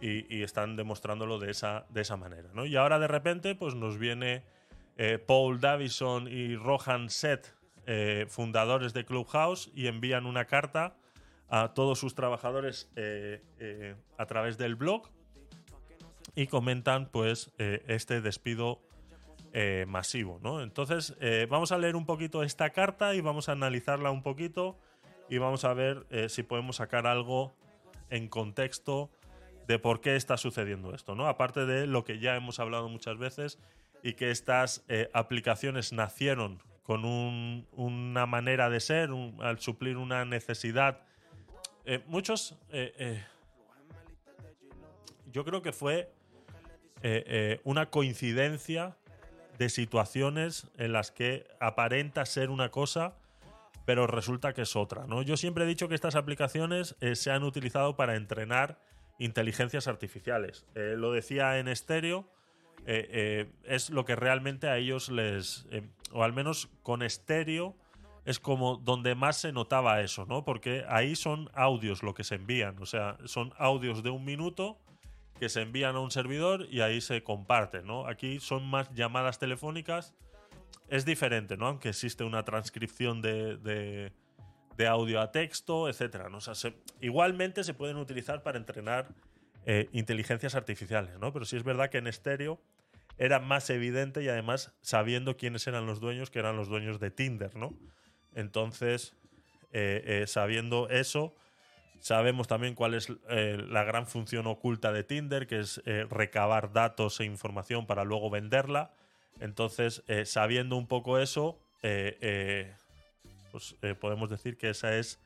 y, 0.00 0.32
y 0.32 0.44
están 0.44 0.76
demostrándolo 0.76 1.40
de 1.40 1.50
esa, 1.50 1.84
de 1.88 2.02
esa 2.02 2.16
manera, 2.16 2.48
¿no? 2.54 2.64
Y 2.64 2.76
ahora 2.76 3.00
de 3.00 3.08
repente, 3.08 3.56
pues 3.56 3.74
nos 3.74 3.98
viene 3.98 4.44
eh, 5.00 5.18
Paul 5.18 5.60
Davison 5.60 6.26
y 6.26 6.56
Rohan 6.56 7.08
Seth, 7.08 7.54
eh, 7.86 8.26
fundadores 8.28 8.92
de 8.92 9.04
Clubhouse, 9.04 9.70
y 9.72 9.86
envían 9.86 10.26
una 10.26 10.46
carta 10.46 10.96
a 11.48 11.72
todos 11.72 12.00
sus 12.00 12.16
trabajadores 12.16 12.90
eh, 12.96 13.94
a 14.18 14.26
través 14.26 14.58
del 14.58 14.74
blog 14.74 15.08
y 16.34 16.48
comentan, 16.48 17.08
pues, 17.10 17.52
este 17.56 18.20
despido 18.20 18.82
masivo, 19.86 20.38
¿no? 20.42 20.62
Entonces, 20.62 21.16
vamos 21.48 21.72
a 21.72 21.78
leer 21.78 21.96
un 21.96 22.04
poquito 22.04 22.44
esta 22.44 22.70
carta 22.70 23.14
y 23.14 23.20
vamos 23.20 23.48
a 23.48 23.52
analizarla 23.52 24.10
un 24.10 24.22
poquito 24.22 24.78
y 25.28 25.38
vamos 25.38 25.64
a 25.64 25.72
ver 25.72 26.06
si 26.28 26.44
podemos 26.44 26.76
sacar 26.76 27.06
algo 27.06 27.56
en 28.10 28.28
contexto 28.28 29.10
de 29.66 29.78
por 29.78 30.00
qué 30.00 30.14
está 30.16 30.36
sucediendo 30.36 30.94
esto, 30.94 31.16
¿no? 31.16 31.26
Aparte 31.26 31.66
de 31.66 31.86
lo 31.86 32.04
que 32.04 32.20
ya 32.20 32.36
hemos 32.36 32.60
hablado 32.60 32.88
muchas 32.88 33.18
veces 33.18 33.58
y 34.02 34.14
que 34.14 34.30
estas 34.30 34.84
eh, 34.88 35.10
aplicaciones 35.12 35.92
nacieron 35.92 36.62
con 36.82 37.04
un- 37.04 37.66
una 37.72 38.26
manera 38.26 38.70
de 38.70 38.80
ser, 38.80 39.10
al 39.40 39.58
suplir 39.58 39.96
una 39.96 40.24
necesidad. 40.24 41.02
Eh, 41.84 42.02
muchos, 42.06 42.56
eh, 42.70 43.22
yo 45.32 45.44
creo 45.44 45.62
que 45.62 45.72
fue 45.72 46.10
una 47.64 47.90
coincidencia 47.90 48.96
de 49.58 49.68
situaciones 49.68 50.66
en 50.78 50.92
las 50.92 51.10
que 51.12 51.46
aparenta 51.60 52.26
ser 52.26 52.50
una 52.50 52.70
cosa, 52.70 53.14
pero 53.84 54.06
resulta 54.06 54.52
que 54.52 54.62
es 54.62 54.74
otra. 54.76 55.06
¿no? 55.06 55.22
Yo 55.22 55.36
siempre 55.36 55.64
he 55.64 55.66
dicho 55.66 55.88
que 55.88 55.94
estas 55.94 56.16
aplicaciones 56.16 56.96
se 57.14 57.30
han 57.30 57.44
utilizado 57.44 57.96
para 57.96 58.16
entrenar 58.16 58.80
inteligencias 59.18 59.86
artificiales. 59.88 60.64
Lo 60.74 61.12
decía 61.12 61.58
en 61.58 61.68
estéreo, 61.68 62.28
eh, 62.86 63.08
eh, 63.10 63.50
es 63.64 63.90
lo 63.90 64.04
que 64.04 64.16
realmente 64.16 64.68
a 64.68 64.76
ellos 64.76 65.08
les, 65.10 65.66
eh, 65.70 65.82
o 66.12 66.24
al 66.24 66.32
menos 66.32 66.68
con 66.82 67.02
estéreo, 67.02 67.76
es 68.24 68.38
como 68.38 68.76
donde 68.76 69.14
más 69.14 69.38
se 69.38 69.52
notaba 69.52 70.00
eso, 70.02 70.26
¿no? 70.26 70.44
Porque 70.44 70.84
ahí 70.88 71.16
son 71.16 71.50
audios 71.54 72.02
lo 72.02 72.14
que 72.14 72.24
se 72.24 72.34
envían, 72.34 72.76
o 72.80 72.86
sea, 72.86 73.16
son 73.24 73.52
audios 73.56 74.02
de 74.02 74.10
un 74.10 74.24
minuto 74.24 74.78
que 75.38 75.48
se 75.48 75.62
envían 75.62 75.96
a 75.96 76.00
un 76.00 76.10
servidor 76.10 76.66
y 76.70 76.80
ahí 76.80 77.00
se 77.00 77.22
comparten, 77.22 77.86
¿no? 77.86 78.06
Aquí 78.06 78.40
son 78.40 78.66
más 78.66 78.92
llamadas 78.92 79.38
telefónicas. 79.38 80.14
Es 80.88 81.04
diferente, 81.04 81.56
¿no? 81.56 81.66
Aunque 81.66 81.90
existe 81.90 82.24
una 82.24 82.44
transcripción 82.44 83.22
de, 83.22 83.56
de- 83.58 84.12
audio 84.88 85.20
a 85.20 85.32
texto, 85.32 85.88
etcétera. 85.88 86.28
¿no? 86.28 86.38
Igualmente 87.00 87.64
se 87.64 87.74
pueden 87.74 87.96
utilizar 87.96 88.42
para 88.42 88.58
entrenar 88.58 89.08
eh, 89.70 89.86
inteligencias 89.92 90.54
artificiales, 90.54 91.18
¿no? 91.18 91.30
Pero 91.30 91.44
sí 91.44 91.54
es 91.54 91.62
verdad 91.62 91.90
que 91.90 91.98
en 91.98 92.06
estéreo 92.06 92.58
era 93.18 93.38
más 93.38 93.68
evidente 93.68 94.22
y 94.22 94.28
además 94.30 94.72
sabiendo 94.80 95.36
quiénes 95.36 95.66
eran 95.66 95.84
los 95.84 96.00
dueños, 96.00 96.30
que 96.30 96.38
eran 96.38 96.56
los 96.56 96.68
dueños 96.68 96.98
de 97.00 97.10
Tinder, 97.10 97.54
¿no? 97.54 97.74
Entonces, 98.34 99.12
eh, 99.74 100.02
eh, 100.06 100.26
sabiendo 100.26 100.88
eso, 100.88 101.34
sabemos 102.00 102.48
también 102.48 102.74
cuál 102.74 102.94
es 102.94 103.12
la 103.28 103.84
gran 103.84 104.06
función 104.06 104.46
oculta 104.46 104.90
de 104.90 105.04
Tinder, 105.04 105.46
que 105.46 105.60
es 105.60 105.82
recabar 106.08 106.72
datos 106.72 107.20
e 107.20 107.26
información 107.26 107.86
para 107.86 108.04
luego 108.04 108.30
venderla. 108.30 108.90
Entonces, 109.38 110.02
sabiendo 110.24 110.76
un 110.76 110.86
poco 110.86 111.18
eso, 111.18 111.58
pues 113.52 113.76
podemos 114.00 114.30
decir 114.30 114.56
que 114.56 114.70
esa 114.70 114.96
es 114.96 115.18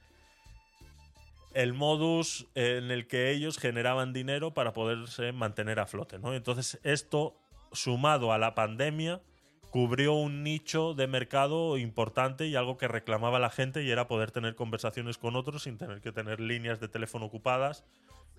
el 1.55 1.75
modus 1.75 2.47
en 2.55 2.91
el 2.91 3.07
que 3.07 3.31
ellos 3.31 3.59
generaban 3.59 4.13
dinero 4.13 4.55
para 4.55 4.73
poderse 4.73 5.33
mantener 5.33 5.81
a 5.81 5.87
flote, 5.87 6.19
¿no? 6.19 6.35
Entonces, 6.35 6.81
esto 6.83 7.37
sumado 7.73 8.33
a 8.33 8.39
la 8.39 8.55
pandemia 8.55 9.21
cubrió 9.71 10.13
un 10.13 10.43
nicho 10.43 10.93
de 10.93 11.07
mercado 11.07 11.79
importante 11.79 12.47
y 12.47 12.57
algo 12.57 12.77
que 12.77 12.89
reclamaba 12.89 13.39
la 13.39 13.49
gente 13.49 13.83
y 13.83 13.91
era 13.91 14.07
poder 14.07 14.31
tener 14.31 14.55
conversaciones 14.55 15.17
con 15.17 15.35
otros 15.35 15.63
sin 15.63 15.79
tener 15.79 16.03
que 16.03 16.13
tener 16.13 16.41
líneas 16.41 16.79
de 16.79 16.89
teléfono 16.89 17.25
ocupadas 17.25 17.85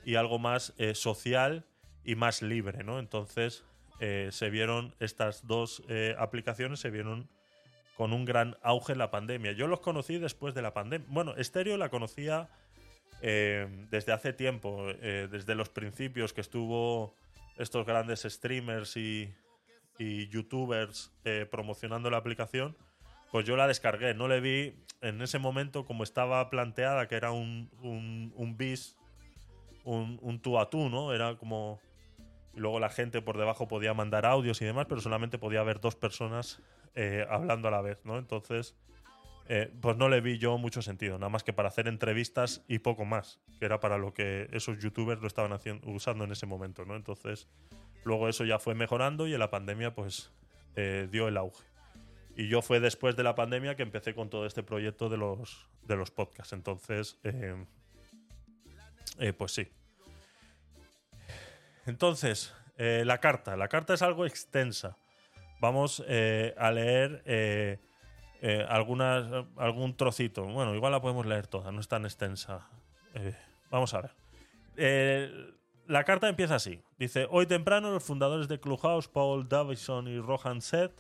y 0.06 0.15
algo 0.15 0.38
más 0.38 0.73
eh, 0.77 0.94
social 0.94 1.65
y 2.03 2.14
más 2.15 2.44
libre, 2.44 2.84
¿no? 2.84 2.99
Entonces 2.99 3.64
eh, 3.99 4.30
se 4.31 4.52
vieron 4.52 4.94
estas 4.99 5.48
dos 5.48 5.81
eh, 5.88 6.15
aplicaciones 6.19 6.80
se 6.80 6.91
vieron 6.91 7.27
con 7.95 8.14
un 8.14 8.26
gran 8.26 8.57
auge 8.61 8.94
en 8.94 8.99
la 8.99 9.10
pandemia. 9.11 9.53
Yo 9.53 9.68
los 9.68 9.80
conocí 9.80 10.18
después 10.18 10.53
de 10.53 10.61
la 10.61 10.73
pandemia. 10.73 11.07
Bueno, 11.10 11.34
Stereo 11.40 11.77
la 11.77 11.90
conocía 11.90 12.49
eh, 13.26 13.88
desde 13.90 14.12
hace 14.12 14.34
tiempo, 14.34 14.86
eh, 14.90 15.30
desde 15.32 15.56
los 15.56 15.70
principios 15.70 16.34
que 16.34 16.41
estuvo 16.41 17.16
estos 17.58 17.86
grandes 17.86 18.24
streamers 18.24 18.98
y, 18.98 19.34
y 19.98 20.28
youtubers 20.28 21.14
eh, 21.24 21.48
promocionando 21.50 22.10
la 22.10 22.18
aplicación, 22.18 22.76
pues 23.32 23.45
yo 23.45 23.56
la 23.56 23.66
descargué. 23.66 24.14
No 24.14 24.28
le 24.28 24.41
vi 24.41 24.76
en 25.02 25.22
ese 25.22 25.40
momento 25.40 25.86
como 25.86 26.04
estaba 26.04 26.50
planteada, 26.50 27.08
que 27.08 27.16
era 27.16 27.32
un, 27.32 27.70
un, 27.82 28.34
un 28.36 28.58
bis, 28.58 28.98
un, 29.86 30.20
un 30.22 30.41
tú 30.41 30.60
a 30.60 30.70
tú, 30.70 30.90
¿no? 30.90 31.14
Era 31.14 31.38
como 31.38 31.80
Y 32.56 32.60
luego 32.60 32.80
la 32.80 32.90
gente 32.90 33.22
por 33.22 33.38
debajo 33.38 33.68
podía 33.68 33.94
mandar 33.94 34.26
audios 34.26 34.62
y 34.62 34.66
demás, 34.66 34.86
pero 34.88 35.02
solamente 35.02 35.38
podía 35.38 35.62
haber 35.62 35.80
dos 35.80 35.95
personas 35.95 36.62
eh, 36.94 37.26
hablando 37.30 37.68
a 37.68 37.72
la 37.72 37.82
vez, 37.82 38.00
¿no? 38.06 38.18
Entonces, 38.18 38.76
eh, 39.49 39.74
pues 39.82 39.98
no 39.98 40.07
le 40.07 40.22
vi 40.22 40.38
yo 40.38 40.57
mucho 40.57 40.82
sentido, 40.82 41.18
nada 41.18 41.30
más 41.30 41.44
que 41.44 41.52
para 41.52 41.68
hacer 41.68 41.90
entrevistas 41.90 42.64
y 42.68 42.80
poco 42.80 43.03
más, 43.03 43.41
que 43.60 43.65
era 43.65 43.82
para 43.82 43.98
lo 43.98 44.14
que 44.14 44.48
esos 44.53 44.80
youtubers 44.80 45.22
lo 45.22 45.28
estaban 45.28 45.52
haciendo, 45.52 45.90
usando 45.90 46.24
en 46.24 46.32
ese 46.32 46.45
momento, 46.45 46.86
¿no? 46.86 46.95
Entonces, 46.95 47.49
luego 48.06 48.30
eso 48.30 48.45
ya 48.45 48.57
fue 48.57 48.74
mejorando 48.74 49.28
y 49.28 49.34
en 49.34 49.40
la 49.40 49.49
pandemia, 49.49 49.94
pues, 49.94 50.32
eh, 50.78 51.10
dio 51.11 51.28
el 51.28 51.36
auge. 51.36 51.61
Y 52.38 52.48
yo 52.48 52.61
fue 52.61 52.80
después 52.80 53.18
de 53.18 53.24
la 53.24 53.36
pandemia 53.36 53.76
que 53.76 53.84
empecé 53.84 54.15
con 54.15 54.30
todo 54.30 54.45
este 54.45 54.64
proyecto 54.64 55.10
de 55.10 55.18
los, 55.18 55.68
de 55.84 55.98
los 55.98 56.10
podcasts. 56.10 56.53
Entonces, 56.53 57.20
eh, 57.24 57.56
pues 59.38 59.52
sí. 59.52 59.68
Entonces, 61.86 62.56
la 62.78 63.20
carta. 63.20 63.56
La 63.56 63.68
carta 63.68 63.94
es 63.94 64.02
algo 64.02 64.26
extensa. 64.26 64.98
Vamos 65.60 65.99
a 65.99 66.72
leer 66.72 67.22
eh, 68.44 68.60
eh, 68.60 68.65
algunas, 68.68 69.26
algún 69.56 69.95
trocito. 69.95 70.44
Bueno, 70.44 70.76
igual 70.76 70.91
la 70.91 71.02
podemos 71.02 71.26
leer 71.26 71.48
toda, 71.48 71.72
no 71.72 71.80
es 71.80 71.88
tan 71.88 72.03
extensa. 72.03 72.68
Eh, 73.14 73.34
vamos 73.72 73.94
a 73.94 74.02
ver. 74.02 74.11
Eh, 74.76 75.53
la 75.88 76.03
carta 76.03 76.28
empieza 76.28 76.56
así. 76.56 76.82
Dice, 76.99 77.26
hoy 77.32 77.45
temprano 77.45 77.91
los 77.91 78.03
fundadores 78.03 78.49
de 78.49 78.60
Clubhouse, 78.60 79.07
Paul 79.07 79.48
Davison 79.48 80.10
y 80.10 80.20
Rohan 80.20 80.61
Seth, 80.61 80.91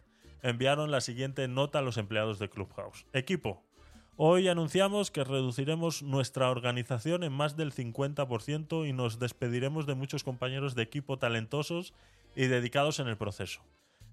enviaron 0.41 0.89
la 0.89 1.01
siguiente 1.01 1.49
nota 1.49 1.79
a 1.79 1.81
los 1.81 1.97
empleados 1.97 2.39
de 2.39 2.49
Clubhouse. 2.49 3.05
Equipo, 3.11 3.61
hoy 4.15 4.47
anunciamos 4.47 5.11
que 5.11 5.25
reduciremos 5.25 6.01
nuestra 6.01 6.49
organización 6.49 7.23
en 7.23 7.33
más 7.33 7.57
del 7.57 7.73
50% 7.73 8.87
y 8.87 8.93
nos 8.93 9.19
despediremos 9.19 9.85
de 9.85 9.95
muchos 9.95 10.23
compañeros 10.23 10.75
de 10.75 10.83
equipo 10.83 11.19
talentosos 11.19 11.93
y 12.37 12.47
dedicados 12.47 12.99
en 12.99 13.09
el 13.09 13.17
proceso. 13.17 13.61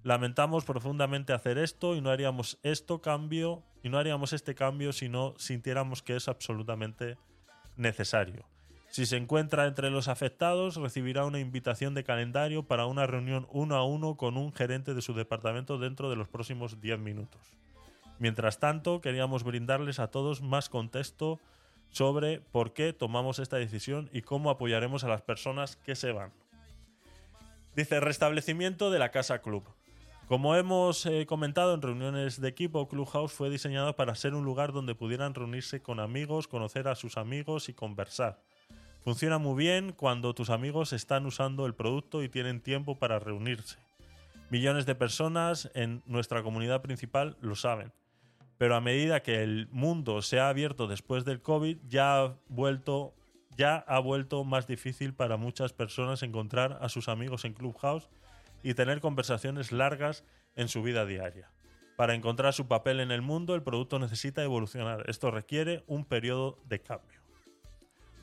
Lamentamos 0.03 0.65
profundamente 0.65 1.33
hacer 1.33 1.59
esto 1.59 1.95
y 1.95 2.01
no 2.01 2.11
haríamos 2.11 2.59
esto 2.63 3.03
cambio 3.03 3.63
y 3.83 3.91
no 3.91 3.99
haríamos 3.99 4.33
este 4.33 4.55
cambio 4.55 4.93
si 4.93 5.09
no 5.09 5.35
sintiéramos 5.37 6.03
que 6.03 6.17
es 6.17 6.29
absolutamente 6.29 7.19
necesario. 7.77 8.47
Si 8.89 9.07
se 9.07 9.17
encuentra 9.17 9.67
entre 9.67 9.91
los 9.91 10.09
afectados, 10.09 10.77
recibirá 10.77 11.25
una 11.25 11.39
invitación 11.39 11.95
de 11.95 12.03
calendario 12.03 12.65
para 12.65 12.87
una 12.87 13.07
reunión 13.07 13.47
uno 13.51 13.77
a 13.77 13.85
uno 13.85 14.17
con 14.17 14.37
un 14.37 14.53
gerente 14.53 14.95
de 14.95 15.03
su 15.03 15.15
departamento 15.15 15.79
dentro 15.79 16.11
de 16.11 16.17
los 16.17 16.29
próximos 16.29 16.81
10 16.81 16.99
minutos. 16.99 17.41
Mientras 18.19 18.59
tanto, 18.59 19.01
queríamos 19.01 19.45
brindarles 19.45 20.01
a 20.01 20.11
todos 20.11 20.43
más 20.43 20.69
contexto 20.69 21.39
sobre 21.91 22.41
por 22.41 22.73
qué 22.73 22.93
tomamos 22.93 23.39
esta 23.39 23.57
decisión 23.57 24.11
y 24.13 24.23
cómo 24.23 24.51
apoyaremos 24.51 25.05
a 25.05 25.09
las 25.09 25.23
personas 25.23 25.77
que 25.77 25.95
se 25.95 26.13
van. 26.13 26.33
Dice 27.77 28.01
restablecimiento 28.01 28.91
de 28.91 28.99
la 28.99 29.11
Casa 29.11 29.41
Club. 29.41 29.65
Como 30.31 30.55
hemos 30.55 31.07
eh, 31.07 31.27
comentado 31.27 31.75
en 31.75 31.83
reuniones 31.83 32.41
de 32.41 32.47
equipo, 32.47 32.87
Clubhouse 32.87 33.33
fue 33.33 33.51
diseñado 33.51 33.97
para 33.97 34.15
ser 34.15 34.37
un 34.37 34.45
lugar 34.45 34.73
donde 34.73 34.95
pudieran 34.95 35.35
reunirse 35.35 35.83
con 35.83 35.99
amigos, 35.99 36.47
conocer 36.47 36.87
a 36.87 36.95
sus 36.95 37.17
amigos 37.17 37.69
y 37.69 37.75
conversar. 37.75 38.41
Funciona 39.01 39.39
muy 39.39 39.61
bien 39.61 39.91
cuando 39.91 40.33
tus 40.33 40.49
amigos 40.51 40.93
están 40.93 41.27
usando 41.27 41.67
el 41.67 41.75
producto 41.75 42.23
y 42.23 42.29
tienen 42.29 42.61
tiempo 42.61 42.97
para 42.97 43.19
reunirse. 43.19 43.77
Millones 44.51 44.87
de 44.87 44.95
personas 44.95 45.69
en 45.75 46.01
nuestra 46.07 46.45
comunidad 46.45 46.81
principal 46.81 47.37
lo 47.41 47.57
saben. 47.57 47.93
Pero 48.57 48.77
a 48.77 48.81
medida 48.81 49.25
que 49.25 49.43
el 49.43 49.67
mundo 49.73 50.23
se 50.23 50.39
ha 50.39 50.49
abierto 50.49 50.87
después 50.87 51.25
del 51.25 51.43
COVID, 51.43 51.79
ya 51.89 52.23
ha 52.23 52.37
vuelto, 52.49 53.15
ya 53.57 53.79
ha 53.79 53.99
vuelto 53.99 54.45
más 54.45 54.69
difícil 54.69 55.13
para 55.13 55.37
muchas 55.37 55.73
personas 55.73 56.23
encontrar 56.23 56.79
a 56.81 56.89
sus 56.89 57.09
amigos 57.09 57.45
en 57.45 57.55
Clubhouse 57.55 58.09
y 58.63 58.75
tener 58.75 59.01
conversaciones 59.01 59.73
largas 59.73 60.25
en 60.55 60.69
su 60.69 60.83
vida 60.83 61.07
diaria. 61.07 61.51
Para 61.97 62.15
encontrar 62.15 62.55
su 62.55 62.67
papel 62.67 63.01
en 63.01 63.11
el 63.11 63.23
mundo, 63.23 63.55
el 63.55 63.63
producto 63.63 63.99
necesita 63.99 64.43
evolucionar. 64.43 65.05
Esto 65.09 65.31
requiere 65.31 65.85
un 65.87 66.05
periodo 66.05 66.59
de 66.65 66.81
cambio. 66.81 67.21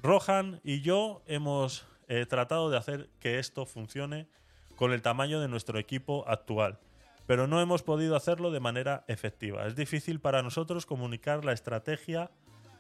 Rohan 0.02 0.62
y 0.64 0.82
yo 0.82 1.22
hemos 1.28 1.86
eh, 2.08 2.26
tratado 2.26 2.70
de 2.70 2.78
hacer 2.78 3.10
que 3.20 3.40
esto 3.40 3.66
funcione 3.66 4.28
con 4.76 4.94
el 4.94 5.02
tamaño 5.02 5.42
de 5.42 5.48
nuestro 5.48 5.80
equipo 5.80 6.24
actual, 6.28 6.80
pero 7.26 7.48
no 7.48 7.62
hemos 7.62 7.84
podido 7.84 8.16
hacerlo 8.16 8.52
de 8.52 8.60
manera 8.60 9.04
efectiva. 9.08 9.68
Es 9.68 9.76
difícil 9.76 10.20
para 10.22 10.42
nosotros 10.42 10.86
comunicar 10.86 11.44
la 11.44 11.52
estrategia 11.52 12.32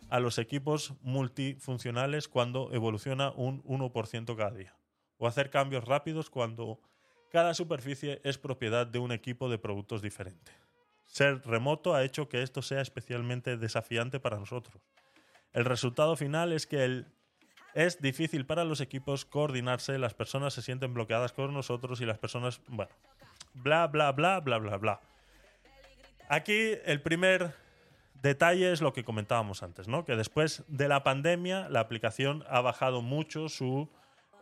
a 0.10 0.20
los 0.20 0.38
equipos 0.38 0.94
multifuncionales 1.02 2.28
cuando 2.28 2.72
evoluciona 2.72 3.32
un 3.32 3.64
1% 3.64 4.36
cada 4.36 4.52
día, 4.52 4.76
o 5.18 5.28
hacer 5.28 5.50
cambios 5.50 5.84
rápidos 5.84 6.30
cuando 6.30 6.80
cada 7.32 7.54
superficie 7.54 8.22
es 8.24 8.38
propiedad 8.38 8.88
de 8.88 9.00
un 9.00 9.12
equipo 9.12 9.50
de 9.50 9.58
productos 9.58 10.02
diferente. 10.02 10.52
Ser 11.06 11.42
remoto 11.46 11.94
ha 11.96 12.04
hecho 12.04 12.28
que 12.30 12.42
esto 12.42 12.62
sea 12.62 12.82
especialmente 12.82 13.58
desafiante 13.58 14.20
para 14.20 14.38
nosotros. 14.38 14.82
El 15.54 15.66
resultado 15.66 16.16
final 16.16 16.52
es 16.54 16.68
que 16.68 16.84
el- 16.84 17.06
es 17.74 18.02
difícil 18.02 18.46
para 18.46 18.64
los 18.66 18.82
equipos 18.82 19.24
coordinarse, 19.26 19.98
las 20.00 20.14
personas 20.14 20.54
se 20.54 20.62
sienten 20.62 20.94
bloqueadas 20.94 21.32
con 21.32 21.54
nosotros 21.54 22.02
y 22.02 22.06
las 22.06 22.18
personas, 22.18 22.62
bueno, 22.68 22.92
bla, 23.54 23.88
bla, 23.88 24.12
bla, 24.12 24.40
bla, 24.40 24.58
bla, 24.58 24.78
bla. 24.78 25.00
Aquí 26.30 26.74
el 26.86 27.02
primer 27.02 27.54
detalle 28.22 28.72
es 28.72 28.82
lo 28.82 28.94
que 28.94 29.04
comentábamos 29.04 29.64
antes, 29.64 29.88
¿no? 29.88 30.04
Que 30.06 30.16
después 30.16 30.64
de 30.68 30.88
la 30.88 31.04
pandemia 31.04 31.70
la 31.70 31.80
aplicación 31.80 32.44
ha 32.50 32.62
bajado 32.62 33.02
mucho 33.02 33.48
su 33.48 33.90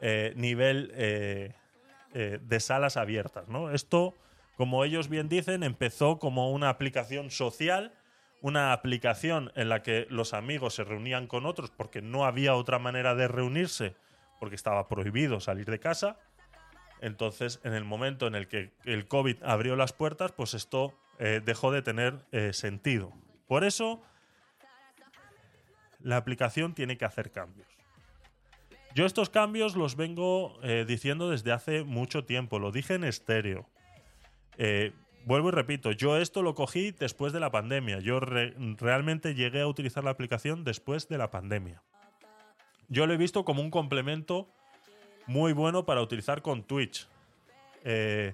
eh, 0.01 0.33
nivel 0.35 0.91
eh, 0.95 1.53
eh, 2.17 2.39
de 2.41 2.61
salas 2.61 2.95
abiertas, 2.95 3.49
¿no? 3.49 3.71
Esto, 3.71 4.15
como 4.55 4.85
ellos 4.85 5.09
bien 5.09 5.27
dicen, 5.27 5.63
empezó 5.63 6.17
como 6.17 6.49
una 6.53 6.69
aplicación 6.69 7.29
social, 7.29 7.93
una 8.39 8.71
aplicación 8.71 9.51
en 9.55 9.67
la 9.67 9.83
que 9.83 10.07
los 10.09 10.33
amigos 10.33 10.75
se 10.75 10.85
reunían 10.85 11.27
con 11.27 11.45
otros 11.45 11.71
porque 11.71 12.01
no 12.01 12.23
había 12.23 12.55
otra 12.55 12.79
manera 12.79 13.15
de 13.15 13.27
reunirse, 13.27 13.97
porque 14.39 14.55
estaba 14.55 14.87
prohibido 14.87 15.41
salir 15.41 15.69
de 15.69 15.79
casa. 15.79 16.17
Entonces, 17.01 17.59
en 17.65 17.73
el 17.73 17.83
momento 17.83 18.27
en 18.27 18.35
el 18.35 18.47
que 18.47 18.71
el 18.85 19.09
COVID 19.09 19.43
abrió 19.43 19.75
las 19.75 19.91
puertas, 19.91 20.31
pues 20.31 20.53
esto 20.53 20.93
eh, 21.19 21.41
dejó 21.43 21.73
de 21.73 21.81
tener 21.81 22.25
eh, 22.31 22.53
sentido. 22.53 23.11
Por 23.45 23.65
eso, 23.65 24.01
la 25.99 26.15
aplicación 26.15 26.73
tiene 26.75 26.97
que 26.97 27.03
hacer 27.03 27.29
cambios. 27.29 27.74
Yo 28.95 29.05
estos 29.05 29.29
cambios 29.29 29.75
los 29.75 29.97
vengo 29.97 30.57
eh, 30.63 30.85
diciendo 30.87 31.29
desde 31.29 31.51
hace 31.51 31.83
mucho 31.83 32.23
tiempo, 32.23 32.59
lo 32.59 32.71
dije 32.71 32.93
en 32.93 33.03
estéreo. 33.03 33.69
Eh, 34.57 34.93
vuelvo 35.25 35.49
y 35.49 35.51
repito, 35.51 35.91
yo 35.91 36.15
esto 36.15 36.41
lo 36.41 36.55
cogí 36.55 36.91
después 36.91 37.33
de 37.33 37.41
la 37.41 37.51
pandemia. 37.51 37.99
Yo 37.99 38.21
re- 38.21 38.53
realmente 38.77 39.35
llegué 39.35 39.59
a 39.59 39.67
utilizar 39.67 40.05
la 40.05 40.11
aplicación 40.11 40.63
después 40.63 41.09
de 41.09 41.17
la 41.17 41.29
pandemia. 41.29 41.83
Yo 42.87 43.05
lo 43.05 43.13
he 43.13 43.17
visto 43.17 43.43
como 43.43 43.61
un 43.61 43.69
complemento 43.69 44.47
muy 45.27 45.51
bueno 45.51 45.85
para 45.85 46.01
utilizar 46.01 46.41
con 46.41 46.63
Twitch. 46.63 47.09
Eh, 47.83 48.33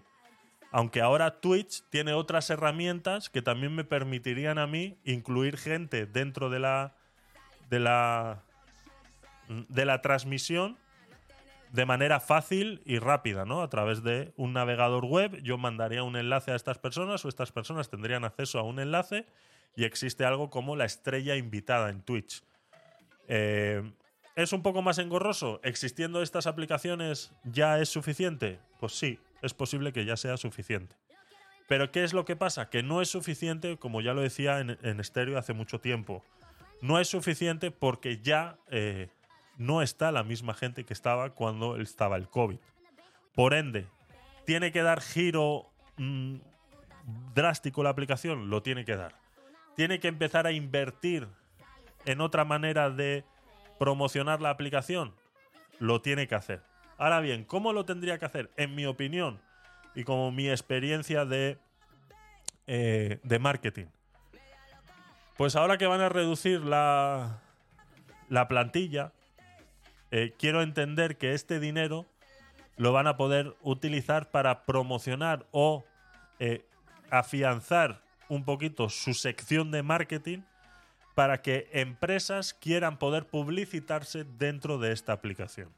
aunque 0.71 1.01
ahora 1.01 1.41
Twitch 1.41 1.83
tiene 1.89 2.13
otras 2.13 2.51
herramientas 2.51 3.31
que 3.31 3.41
también 3.41 3.73
me 3.73 3.83
permitirían 3.83 4.59
a 4.59 4.67
mí 4.67 4.99
incluir 5.05 5.57
gente 5.57 6.05
dentro 6.05 6.51
de 6.51 6.59
la 6.59 6.95
de 7.69 7.79
la 7.79 8.43
de 9.69 9.85
la 9.85 10.01
transmisión 10.01 10.77
de 11.71 11.85
manera 11.85 12.19
fácil 12.19 12.81
y 12.85 12.99
rápida, 12.99 13.45
¿no? 13.45 13.61
A 13.61 13.69
través 13.69 14.03
de 14.03 14.33
un 14.35 14.53
navegador 14.53 15.05
web, 15.05 15.41
yo 15.41 15.57
mandaría 15.57 16.03
un 16.03 16.17
enlace 16.17 16.51
a 16.51 16.55
estas 16.55 16.77
personas 16.77 17.23
o 17.23 17.29
estas 17.29 17.51
personas 17.51 17.89
tendrían 17.89 18.25
acceso 18.25 18.59
a 18.59 18.63
un 18.63 18.79
enlace 18.79 19.25
y 19.75 19.85
existe 19.85 20.25
algo 20.25 20.49
como 20.49 20.75
la 20.75 20.85
estrella 20.85 21.35
invitada 21.35 21.89
en 21.89 22.01
Twitch. 22.01 22.43
Eh, 23.27 23.89
¿Es 24.35 24.53
un 24.53 24.63
poco 24.63 24.81
más 24.81 24.97
engorroso? 24.97 25.61
¿Existiendo 25.63 26.21
estas 26.21 26.47
aplicaciones 26.47 27.31
ya 27.43 27.79
es 27.79 27.89
suficiente? 27.89 28.59
Pues 28.79 28.93
sí, 28.93 29.19
es 29.41 29.53
posible 29.53 29.93
que 29.93 30.05
ya 30.05 30.17
sea 30.17 30.37
suficiente. 30.37 30.95
Pero 31.67 31.91
¿qué 31.91 32.03
es 32.03 32.13
lo 32.13 32.25
que 32.25 32.35
pasa? 32.35 32.69
Que 32.69 32.83
no 32.83 33.01
es 33.01 33.09
suficiente, 33.09 33.77
como 33.77 34.01
ya 34.01 34.13
lo 34.13 34.21
decía 34.21 34.59
en, 34.59 34.77
en 34.81 34.99
estéreo 34.99 35.37
hace 35.37 35.53
mucho 35.53 35.79
tiempo. 35.79 36.23
No 36.81 36.99
es 36.99 37.07
suficiente 37.07 37.71
porque 37.71 38.19
ya 38.21 38.57
eh, 38.69 39.09
no 39.61 39.83
está 39.83 40.11
la 40.11 40.23
misma 40.23 40.55
gente 40.55 40.85
que 40.85 40.93
estaba 40.93 41.35
cuando 41.35 41.77
estaba 41.77 42.17
el 42.17 42.27
COVID. 42.27 42.57
Por 43.35 43.53
ende, 43.53 43.85
¿tiene 44.43 44.71
que 44.71 44.81
dar 44.81 45.01
giro 45.01 45.69
mm, 45.97 46.37
drástico 47.35 47.83
la 47.83 47.91
aplicación? 47.91 48.49
Lo 48.49 48.63
tiene 48.63 48.85
que 48.85 48.95
dar. 48.95 49.13
¿Tiene 49.75 49.99
que 49.99 50.07
empezar 50.07 50.47
a 50.47 50.51
invertir 50.51 51.27
en 52.05 52.21
otra 52.21 52.43
manera 52.43 52.89
de 52.89 53.23
promocionar 53.77 54.41
la 54.41 54.49
aplicación? 54.49 55.13
Lo 55.77 56.01
tiene 56.01 56.27
que 56.27 56.35
hacer. 56.35 56.63
Ahora 56.97 57.19
bien, 57.19 57.45
¿cómo 57.45 57.71
lo 57.71 57.85
tendría 57.85 58.17
que 58.17 58.25
hacer? 58.25 58.49
En 58.57 58.73
mi 58.73 58.87
opinión 58.87 59.39
y 59.93 60.03
como 60.05 60.31
mi 60.31 60.49
experiencia 60.49 61.23
de, 61.23 61.59
eh, 62.65 63.19
de 63.21 63.39
marketing. 63.39 63.87
Pues 65.37 65.55
ahora 65.55 65.77
que 65.77 65.85
van 65.85 66.01
a 66.01 66.09
reducir 66.09 66.61
la, 66.61 67.41
la 68.27 68.47
plantilla, 68.47 69.13
eh, 70.11 70.33
quiero 70.37 70.61
entender 70.61 71.17
que 71.17 71.33
este 71.33 71.59
dinero 71.59 72.05
lo 72.77 72.91
van 72.91 73.07
a 73.07 73.17
poder 73.17 73.55
utilizar 73.61 74.29
para 74.31 74.65
promocionar 74.65 75.47
o 75.51 75.85
eh, 76.39 76.65
afianzar 77.09 78.01
un 78.29 78.43
poquito 78.43 78.89
su 78.89 79.13
sección 79.13 79.71
de 79.71 79.83
marketing 79.83 80.39
para 81.15 81.41
que 81.41 81.69
empresas 81.73 82.53
quieran 82.53 82.97
poder 82.97 83.27
publicitarse 83.27 84.23
dentro 84.23 84.77
de 84.77 84.91
esta 84.91 85.13
aplicación. 85.13 85.69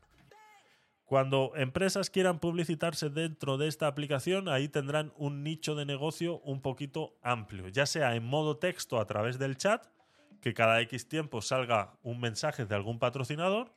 Cuando 1.06 1.52
empresas 1.56 2.10
quieran 2.10 2.40
publicitarse 2.40 3.10
dentro 3.10 3.58
de 3.58 3.68
esta 3.68 3.88
aplicación, 3.88 4.48
ahí 4.48 4.68
tendrán 4.68 5.14
un 5.18 5.44
nicho 5.44 5.76
de 5.76 5.86
negocio 5.86 6.40
un 6.40 6.62
poquito 6.62 7.14
amplio, 7.22 7.68
ya 7.68 7.86
sea 7.86 8.16
en 8.16 8.24
modo 8.24 8.58
texto 8.58 9.00
a 9.00 9.06
través 9.06 9.38
del 9.38 9.58
chat, 9.58 9.86
que 10.42 10.54
cada 10.54 10.82
X 10.82 11.08
tiempo 11.08 11.42
salga 11.42 11.94
un 12.04 12.20
mensaje 12.20 12.66
de 12.66 12.76
algún 12.76 13.00
patrocinador, 13.00 13.72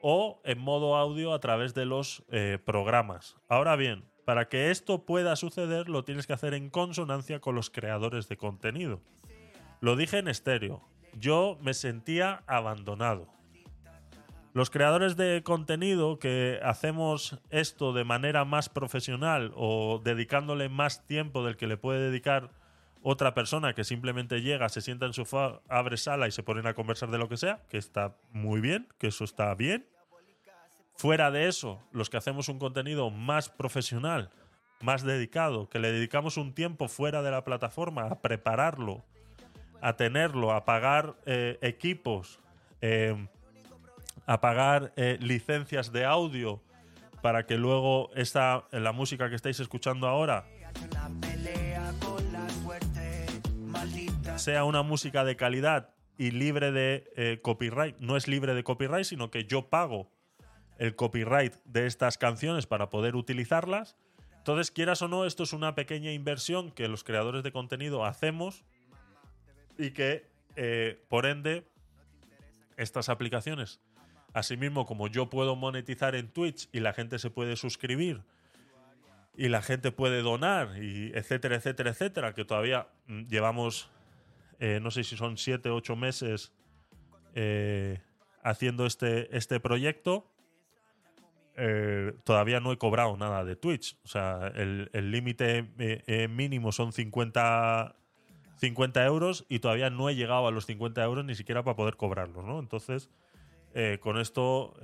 o 0.00 0.40
en 0.44 0.58
modo 0.58 0.96
audio 0.96 1.32
a 1.32 1.40
través 1.40 1.74
de 1.74 1.84
los 1.84 2.24
eh, 2.30 2.58
programas. 2.64 3.36
Ahora 3.48 3.76
bien, 3.76 4.04
para 4.24 4.48
que 4.48 4.70
esto 4.70 5.04
pueda 5.04 5.36
suceder 5.36 5.88
lo 5.88 6.04
tienes 6.04 6.26
que 6.26 6.32
hacer 6.32 6.54
en 6.54 6.70
consonancia 6.70 7.40
con 7.40 7.54
los 7.54 7.70
creadores 7.70 8.28
de 8.28 8.36
contenido. 8.36 9.00
Lo 9.80 9.96
dije 9.96 10.18
en 10.18 10.28
estéreo, 10.28 10.82
yo 11.18 11.58
me 11.60 11.74
sentía 11.74 12.42
abandonado. 12.46 13.28
Los 14.52 14.70
creadores 14.70 15.16
de 15.16 15.42
contenido 15.44 16.18
que 16.18 16.58
hacemos 16.62 17.38
esto 17.50 17.92
de 17.92 18.04
manera 18.04 18.44
más 18.44 18.68
profesional 18.68 19.52
o 19.54 20.00
dedicándole 20.02 20.68
más 20.68 21.06
tiempo 21.06 21.44
del 21.44 21.56
que 21.56 21.68
le 21.68 21.76
puede 21.76 22.10
dedicar 22.10 22.50
otra 23.02 23.32
persona 23.32 23.74
que 23.74 23.84
simplemente 23.84 24.42
llega, 24.42 24.68
se 24.68 24.80
sienta 24.80 25.06
en 25.06 25.12
su 25.12 25.24
sofá, 25.24 25.60
abre 25.68 25.96
sala 25.96 26.28
y 26.28 26.32
se 26.32 26.42
ponen 26.42 26.66
a 26.66 26.74
conversar 26.74 27.10
de 27.10 27.18
lo 27.18 27.28
que 27.28 27.36
sea, 27.36 27.62
que 27.68 27.78
está 27.78 28.16
muy 28.32 28.60
bien, 28.60 28.88
que 28.98 29.08
eso 29.08 29.24
está 29.24 29.54
bien. 29.54 29.86
Fuera 31.00 31.30
de 31.30 31.48
eso, 31.48 31.80
los 31.92 32.10
que 32.10 32.18
hacemos 32.18 32.50
un 32.50 32.58
contenido 32.58 33.08
más 33.08 33.48
profesional, 33.48 34.28
más 34.82 35.02
dedicado, 35.02 35.66
que 35.70 35.78
le 35.78 35.92
dedicamos 35.92 36.36
un 36.36 36.52
tiempo 36.52 36.88
fuera 36.88 37.22
de 37.22 37.30
la 37.30 37.42
plataforma 37.42 38.02
a 38.02 38.20
prepararlo, 38.20 39.02
a 39.80 39.96
tenerlo, 39.96 40.52
a 40.52 40.66
pagar 40.66 41.16
eh, 41.24 41.56
equipos, 41.62 42.38
eh, 42.82 43.16
a 44.26 44.42
pagar 44.42 44.92
eh, 44.96 45.16
licencias 45.22 45.90
de 45.90 46.04
audio 46.04 46.60
para 47.22 47.46
que 47.46 47.56
luego 47.56 48.10
esta, 48.14 48.66
la 48.70 48.92
música 48.92 49.30
que 49.30 49.36
estáis 49.36 49.58
escuchando 49.58 50.06
ahora 50.06 50.44
sea 54.36 54.64
una 54.64 54.82
música 54.82 55.24
de 55.24 55.34
calidad 55.36 55.94
y 56.18 56.32
libre 56.32 56.72
de 56.72 57.40
copyright. 57.40 57.96
No 58.00 58.18
es 58.18 58.28
libre 58.28 58.52
de 58.52 58.62
copyright, 58.62 59.06
sino 59.06 59.30
que 59.30 59.46
yo 59.46 59.70
pago 59.70 60.10
el 60.80 60.96
copyright 60.96 61.54
de 61.64 61.86
estas 61.86 62.18
canciones 62.18 62.66
para 62.66 62.90
poder 62.90 63.14
utilizarlas. 63.14 63.96
Entonces, 64.38 64.72
quieras 64.72 65.02
o 65.02 65.08
no, 65.08 65.26
esto 65.26 65.44
es 65.44 65.52
una 65.52 65.76
pequeña 65.76 66.10
inversión 66.10 66.72
que 66.72 66.88
los 66.88 67.04
creadores 67.04 67.44
de 67.44 67.52
contenido 67.52 68.04
hacemos 68.04 68.64
y 69.78 69.92
que, 69.92 70.26
eh, 70.56 71.00
por 71.08 71.26
ende, 71.26 71.64
estas 72.76 73.08
aplicaciones, 73.08 73.80
asimismo 74.32 74.86
como 74.86 75.06
yo 75.06 75.30
puedo 75.30 75.54
monetizar 75.54 76.14
en 76.14 76.28
Twitch 76.28 76.68
y 76.72 76.80
la 76.80 76.92
gente 76.92 77.18
se 77.18 77.30
puede 77.30 77.54
suscribir 77.56 78.22
y 79.36 79.48
la 79.48 79.62
gente 79.62 79.92
puede 79.92 80.22
donar 80.22 80.82
y 80.82 81.12
etcétera, 81.14 81.56
etcétera, 81.56 81.90
etcétera, 81.90 82.34
que 82.34 82.44
todavía 82.44 82.88
mm, 83.06 83.26
llevamos 83.26 83.90
eh, 84.60 84.78
no 84.80 84.90
sé 84.90 85.04
si 85.04 85.16
son 85.16 85.38
siete 85.38 85.70
ocho 85.70 85.96
meses 85.96 86.52
eh, 87.34 87.98
haciendo 88.42 88.84
este, 88.84 89.34
este 89.34 89.58
proyecto. 89.58 90.29
Eh, 91.62 92.14
todavía 92.24 92.60
no 92.60 92.72
he 92.72 92.78
cobrado 92.78 93.16
nada 93.16 93.44
de 93.44 93.56
Twitch. 93.56 93.98
O 94.04 94.08
sea, 94.08 94.50
el 94.54 95.10
límite 95.10 95.68
mínimo 96.28 96.72
son 96.72 96.92
50, 96.92 97.96
50 98.56 99.04
euros 99.04 99.44
y 99.48 99.58
todavía 99.58 99.90
no 99.90 100.08
he 100.08 100.14
llegado 100.14 100.46
a 100.46 100.50
los 100.50 100.66
50 100.66 101.02
euros 101.04 101.24
ni 101.24 101.34
siquiera 101.34 101.62
para 101.62 101.76
poder 101.76 101.96
cobrarlos, 101.96 102.44
¿no? 102.44 102.58
Entonces, 102.58 103.10
con 104.00 104.18
esto 104.18 104.74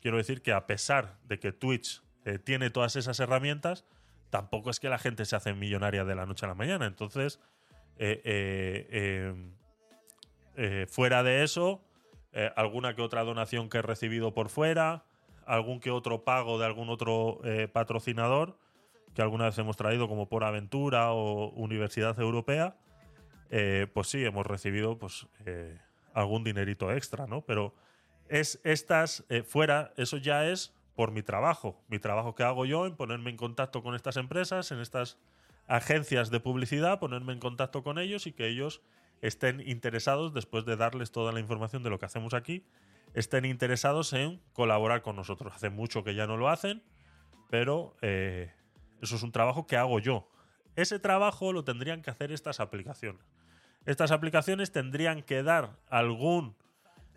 quiero 0.00 0.16
decir 0.16 0.42
que 0.42 0.52
a 0.52 0.66
pesar 0.66 1.18
de 1.24 1.38
que 1.38 1.52
Twitch 1.52 2.02
tiene 2.44 2.70
todas 2.70 2.96
esas 2.96 3.20
herramientas, 3.20 3.84
tampoco 4.30 4.70
es 4.70 4.80
que 4.80 4.88
la 4.88 4.98
gente 4.98 5.24
se 5.24 5.36
hace 5.36 5.54
millonaria 5.54 6.04
de 6.04 6.14
la 6.14 6.26
noche 6.26 6.46
a 6.46 6.48
la 6.48 6.54
mañana. 6.54 6.86
Entonces, 6.86 7.40
eh, 7.98 8.20
eh, 8.24 9.34
eh, 10.56 10.86
fuera 10.88 11.22
de 11.22 11.42
eso, 11.42 11.82
alguna 12.54 12.94
que 12.94 13.00
otra 13.00 13.24
donación 13.24 13.70
que 13.70 13.78
he 13.78 13.82
recibido 13.82 14.34
por 14.34 14.50
fuera, 14.50 15.06
algún 15.46 15.80
que 15.80 15.90
otro 15.90 16.24
pago 16.24 16.58
de 16.58 16.66
algún 16.66 16.90
otro 16.90 17.40
patrocinador 17.72 18.58
que 19.14 19.22
alguna 19.22 19.46
vez 19.46 19.56
hemos 19.58 19.76
traído 19.76 20.08
como 20.08 20.28
por 20.28 20.44
Aventura 20.44 21.12
o 21.12 21.48
Universidad 21.50 22.18
Europea, 22.20 22.76
pues 23.94 24.08
sí, 24.08 24.22
hemos 24.24 24.46
recibido 24.46 24.98
pues, 24.98 25.26
algún 26.12 26.44
dinerito 26.44 26.92
extra, 26.92 27.26
¿no? 27.26 27.40
Pero 27.40 27.74
es 28.28 28.60
estas 28.64 29.24
fuera, 29.46 29.92
eso 29.96 30.18
ya 30.18 30.46
es 30.46 30.74
por 30.94 31.12
mi 31.12 31.22
trabajo, 31.22 31.80
mi 31.88 31.98
trabajo 31.98 32.34
que 32.34 32.42
hago 32.42 32.66
yo 32.66 32.86
en 32.86 32.96
ponerme 32.96 33.30
en 33.30 33.36
contacto 33.36 33.82
con 33.82 33.94
estas 33.94 34.16
empresas, 34.16 34.70
en 34.72 34.80
estas 34.80 35.18
agencias 35.66 36.30
de 36.30 36.40
publicidad, 36.40 36.98
ponerme 36.98 37.32
en 37.32 37.40
contacto 37.40 37.82
con 37.82 37.98
ellos 37.98 38.26
y 38.26 38.32
que 38.32 38.48
ellos 38.48 38.82
estén 39.22 39.60
interesados, 39.66 40.34
después 40.34 40.64
de 40.64 40.76
darles 40.76 41.10
toda 41.10 41.32
la 41.32 41.40
información 41.40 41.82
de 41.82 41.90
lo 41.90 41.98
que 41.98 42.06
hacemos 42.06 42.34
aquí, 42.34 42.64
estén 43.16 43.46
interesados 43.46 44.12
en 44.12 44.42
colaborar 44.52 45.00
con 45.00 45.16
nosotros. 45.16 45.54
Hace 45.54 45.70
mucho 45.70 46.04
que 46.04 46.14
ya 46.14 46.26
no 46.26 46.36
lo 46.36 46.50
hacen, 46.50 46.82
pero 47.48 47.96
eh, 48.02 48.52
eso 49.00 49.16
es 49.16 49.22
un 49.22 49.32
trabajo 49.32 49.66
que 49.66 49.78
hago 49.78 49.98
yo. 49.98 50.28
Ese 50.76 50.98
trabajo 50.98 51.54
lo 51.54 51.64
tendrían 51.64 52.02
que 52.02 52.10
hacer 52.10 52.30
estas 52.30 52.60
aplicaciones. 52.60 53.22
Estas 53.86 54.10
aplicaciones 54.10 54.70
tendrían 54.70 55.22
que 55.22 55.42
dar 55.42 55.78
algún 55.88 56.56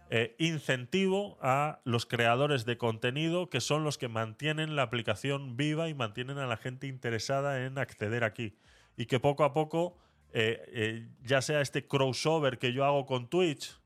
eh, 0.09 0.37
incentivo 0.39 1.37
a 1.41 1.81
los 1.83 2.05
creadores 2.05 2.63
de 2.63 2.77
contenido 2.77 3.49
que 3.49 3.59
son 3.59 3.83
los 3.83 3.97
que 3.97 4.07
mantienen 4.07 4.77
la 4.77 4.83
aplicación 4.83 5.57
viva 5.57 5.89
y 5.89 5.93
mantienen 5.93 6.37
a 6.37 6.47
la 6.47 6.55
gente 6.55 6.87
interesada 6.87 7.65
en 7.65 7.77
acceder 7.77 8.23
aquí. 8.23 8.55
Y 8.95 9.07
que 9.07 9.19
poco 9.19 9.43
a 9.43 9.53
poco, 9.53 9.97
eh, 10.31 11.09
ya 11.23 11.41
sea 11.41 11.59
este 11.59 11.85
crossover 11.85 12.57
que 12.57 12.71
yo 12.71 12.85
hago 12.85 13.05
con 13.05 13.29
Twitch, 13.29 13.77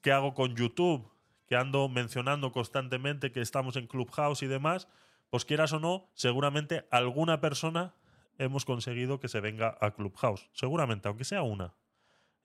que 0.00 0.10
hago 0.10 0.34
con 0.34 0.56
YouTube, 0.56 1.11
que 1.52 1.56
ando 1.56 1.86
mencionando 1.90 2.50
constantemente 2.50 3.30
que 3.30 3.42
estamos 3.42 3.76
en 3.76 3.86
Clubhouse 3.86 4.42
y 4.42 4.46
demás, 4.46 4.88
pues 5.28 5.44
quieras 5.44 5.74
o 5.74 5.80
no, 5.80 6.08
seguramente 6.14 6.86
alguna 6.90 7.42
persona 7.42 7.94
hemos 8.38 8.64
conseguido 8.64 9.20
que 9.20 9.28
se 9.28 9.42
venga 9.42 9.76
a 9.82 9.90
Clubhouse. 9.90 10.48
Seguramente, 10.54 11.08
aunque 11.08 11.24
sea 11.24 11.42
una. 11.42 11.74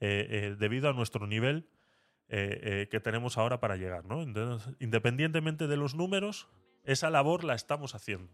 debido 0.01 0.89
a 0.89 0.93
nuestro 0.93 1.25
nivel 1.25 1.69
eh, 2.27 2.59
eh, 2.61 2.87
que 2.91 2.99
tenemos 2.99 3.37
ahora 3.37 3.61
para 3.61 3.77
llegar. 3.77 4.03
independientemente 4.79 5.67
de 5.67 5.77
los 5.77 5.95
números, 5.95 6.49
esa 6.83 7.09
labor 7.09 7.45
la 7.45 7.55
estamos 7.55 7.95
haciendo. 7.95 8.33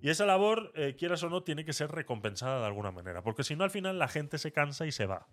Y 0.00 0.08
esa 0.08 0.24
labor, 0.24 0.72
eh, 0.76 0.96
quieras 0.96 1.22
o 1.24 1.28
no, 1.28 1.42
tiene 1.42 1.66
que 1.66 1.74
ser 1.74 1.90
recompensada 1.90 2.60
de 2.60 2.66
alguna 2.68 2.90
manera, 2.90 3.22
porque 3.22 3.44
si 3.44 3.54
no 3.54 3.64
al 3.64 3.70
final 3.70 3.98
la 3.98 4.08
gente 4.08 4.38
se 4.38 4.50
cansa 4.50 4.86
y 4.86 4.92
se 4.92 5.04
va. 5.04 5.26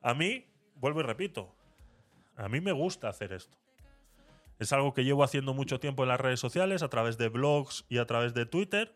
A 0.00 0.12
mí, 0.12 0.48
vuelvo 0.74 0.98
y 0.98 1.04
repito, 1.04 1.54
a 2.34 2.48
mí 2.48 2.60
me 2.60 2.72
gusta 2.72 3.08
hacer 3.08 3.32
esto. 3.32 3.61
Es 4.58 4.72
algo 4.72 4.94
que 4.94 5.04
llevo 5.04 5.24
haciendo 5.24 5.54
mucho 5.54 5.80
tiempo 5.80 6.02
en 6.02 6.08
las 6.08 6.20
redes 6.20 6.40
sociales, 6.40 6.82
a 6.82 6.88
través 6.88 7.18
de 7.18 7.28
blogs 7.28 7.84
y 7.88 7.98
a 7.98 8.06
través 8.06 8.34
de 8.34 8.46
Twitter, 8.46 8.94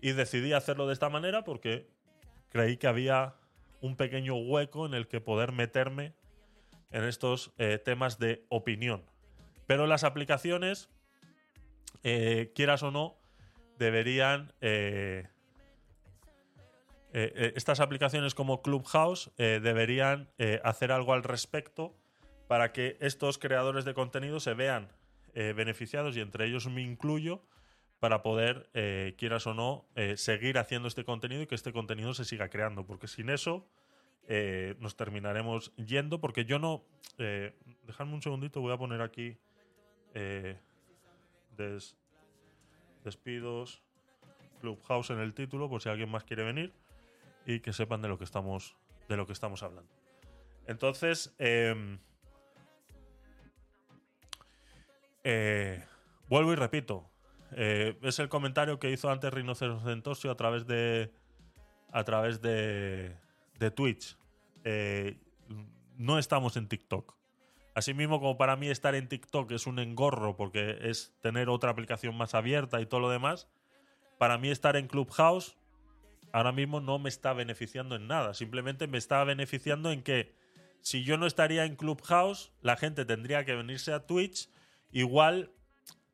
y 0.00 0.12
decidí 0.12 0.52
hacerlo 0.52 0.86
de 0.86 0.92
esta 0.92 1.08
manera 1.08 1.44
porque 1.44 1.88
creí 2.48 2.76
que 2.76 2.86
había 2.86 3.34
un 3.80 3.96
pequeño 3.96 4.36
hueco 4.36 4.86
en 4.86 4.94
el 4.94 5.08
que 5.08 5.20
poder 5.20 5.52
meterme 5.52 6.14
en 6.90 7.04
estos 7.04 7.52
eh, 7.58 7.78
temas 7.78 8.18
de 8.18 8.44
opinión. 8.48 9.04
Pero 9.66 9.86
las 9.86 10.04
aplicaciones, 10.04 10.88
eh, 12.02 12.52
quieras 12.54 12.82
o 12.82 12.90
no, 12.90 13.16
deberían... 13.78 14.52
Eh, 14.60 15.28
estas 17.12 17.80
aplicaciones 17.80 18.34
como 18.34 18.60
Clubhouse 18.60 19.30
deberían 19.38 20.28
hacer 20.62 20.92
algo 20.92 21.14
al 21.14 21.22
respecto 21.22 21.96
para 22.48 22.72
que 22.72 22.96
estos 23.00 23.38
creadores 23.38 23.84
de 23.84 23.94
contenido 23.94 24.40
se 24.40 24.54
vean 24.54 24.88
beneficiados 25.34 26.16
y 26.16 26.20
entre 26.20 26.46
ellos 26.46 26.66
me 26.66 26.80
incluyo 26.80 27.42
para 28.00 28.22
poder, 28.22 28.70
quieras 29.18 29.46
o 29.46 29.52
no, 29.52 29.84
seguir 30.16 30.56
haciendo 30.56 30.88
este 30.88 31.04
contenido 31.04 31.42
y 31.42 31.46
que 31.46 31.54
este 31.54 31.74
contenido 31.74 32.14
se 32.14 32.24
siga 32.24 32.48
creando. 32.48 32.86
Porque 32.86 33.06
sin 33.06 33.28
eso 33.28 33.68
eh, 34.28 34.74
nos 34.80 34.96
terminaremos 34.96 35.74
yendo 35.76 36.20
porque 36.20 36.44
yo 36.44 36.58
no... 36.58 36.84
Eh, 37.18 37.54
dejadme 37.84 38.14
un 38.14 38.22
segundito, 38.22 38.60
voy 38.60 38.72
a 38.72 38.76
poner 38.76 39.00
aquí 39.00 39.38
eh, 40.14 40.58
despidos 43.04 43.82
Clubhouse 44.60 45.10
en 45.10 45.20
el 45.20 45.32
título 45.32 45.68
por 45.68 45.80
si 45.80 45.88
alguien 45.88 46.10
más 46.10 46.24
quiere 46.24 46.42
venir 46.42 46.72
y 47.46 47.60
que 47.60 47.72
sepan 47.72 48.02
de 48.02 48.08
lo 48.08 48.18
que 48.18 48.24
estamos, 48.24 48.76
de 49.08 49.16
lo 49.16 49.26
que 49.26 49.32
estamos 49.32 49.62
hablando. 49.62 49.90
Entonces, 50.66 51.34
em, 55.26 55.82
vuelvo 56.28 56.52
y 56.52 56.56
repito, 56.56 57.10
Eh, 57.52 57.96
es 58.02 58.18
el 58.18 58.28
comentario 58.28 58.80
que 58.80 58.90
hizo 58.90 59.08
antes 59.08 59.32
Rinocerosentosio 59.32 60.30
a 60.30 60.36
través 60.36 60.66
de. 60.66 61.12
a 61.92 62.04
través 62.04 62.40
de. 62.42 63.16
de 63.58 63.70
Twitch. 63.70 64.16
Eh, 64.64 65.18
no 65.96 66.18
estamos 66.18 66.56
en 66.56 66.68
TikTok. 66.68 67.14
Asimismo, 67.74 68.18
como 68.20 68.36
para 68.36 68.56
mí 68.56 68.68
estar 68.68 68.94
en 68.94 69.08
TikTok 69.08 69.52
es 69.52 69.66
un 69.66 69.78
engorro 69.78 70.36
porque 70.36 70.78
es 70.82 71.14
tener 71.20 71.48
otra 71.48 71.70
aplicación 71.70 72.16
más 72.16 72.34
abierta 72.34 72.80
y 72.80 72.86
todo 72.86 73.00
lo 73.00 73.10
demás, 73.10 73.48
para 74.18 74.38
mí 74.38 74.50
estar 74.50 74.76
en 74.76 74.88
Clubhouse 74.88 75.56
ahora 76.32 76.52
mismo 76.52 76.80
no 76.80 76.98
me 76.98 77.08
está 77.08 77.32
beneficiando 77.32 77.96
en 77.96 78.08
nada. 78.08 78.34
Simplemente 78.34 78.86
me 78.86 78.98
está 78.98 79.24
beneficiando 79.24 79.90
en 79.90 80.02
que 80.02 80.34
si 80.82 81.04
yo 81.04 81.16
no 81.16 81.26
estaría 81.26 81.64
en 81.64 81.76
Clubhouse, 81.76 82.52
la 82.60 82.76
gente 82.76 83.04
tendría 83.04 83.44
que 83.44 83.54
venirse 83.54 83.92
a 83.92 84.06
Twitch. 84.06 84.50
Igual, 84.92 85.52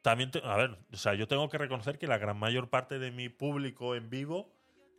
también, 0.02 0.30
te- 0.30 0.42
a 0.44 0.56
ver, 0.56 0.78
o 0.92 0.96
sea, 0.96 1.14
yo 1.14 1.28
tengo 1.28 1.48
que 1.48 1.58
reconocer 1.58 1.98
que 1.98 2.06
la 2.06 2.18
gran 2.18 2.38
mayor 2.38 2.68
parte 2.70 2.98
de 2.98 3.10
mi 3.10 3.28
público 3.28 3.94
en 3.94 4.10
vivo 4.10 4.52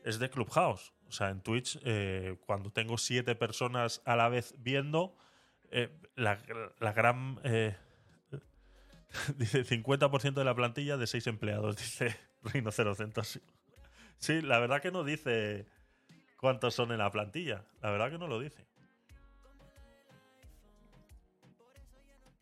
es 0.03 0.19
de 0.19 0.29
Clubhouse. 0.29 0.93
O 1.07 1.11
sea, 1.11 1.29
en 1.29 1.41
Twitch, 1.41 1.79
eh, 1.83 2.37
cuando 2.45 2.71
tengo 2.71 2.97
siete 2.97 3.35
personas 3.35 4.01
a 4.05 4.15
la 4.15 4.29
vez 4.29 4.55
viendo, 4.57 5.15
eh, 5.71 5.89
la, 6.15 6.39
la 6.79 6.93
gran... 6.93 7.39
eh, 7.43 7.75
dice 9.37 9.63
50% 9.63 10.33
de 10.33 10.43
la 10.45 10.55
plantilla 10.55 10.97
de 10.97 11.07
seis 11.07 11.27
empleados, 11.27 11.77
dice 11.77 12.15
Rinocerocentos. 12.43 13.39
Sí, 14.17 14.41
la 14.41 14.59
verdad 14.59 14.81
que 14.81 14.91
no 14.91 15.03
dice 15.03 15.65
cuántos 16.37 16.73
son 16.75 16.91
en 16.91 16.99
la 16.99 17.11
plantilla. 17.11 17.65
La 17.81 17.91
verdad 17.91 18.09
que 18.09 18.17
no 18.17 18.27
lo 18.27 18.39
dice. 18.39 18.65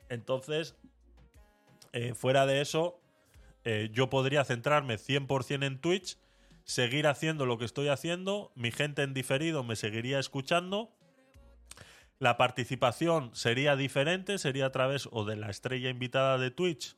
Entonces, 0.10 0.76
eh, 1.94 2.14
fuera 2.14 2.46
de 2.46 2.62
eso, 2.62 3.02
eh, 3.64 3.90
yo 3.92 4.10
podría 4.10 4.44
centrarme 4.46 4.98
100% 4.98 5.66
en 5.66 5.80
Twitch, 5.80 6.18
seguir 6.64 7.08
haciendo 7.08 7.46
lo 7.46 7.58
que 7.58 7.66
estoy 7.66 7.90
haciendo, 7.90 8.52
mi 8.56 8.72
gente 8.72 9.04
en 9.04 9.14
diferido 9.14 9.64
me 9.64 9.76
seguiría 9.76 10.20
escuchando, 10.20 10.96
la 12.18 12.38
participación 12.38 13.34
sería 13.34 13.76
diferente, 13.76 14.38
sería 14.38 14.68
a 14.68 14.72
través 14.72 15.10
o 15.12 15.26
de 15.26 15.36
la 15.36 15.50
estrella 15.50 15.90
invitada 15.90 16.38
de 16.38 16.52
Twitch 16.52 16.96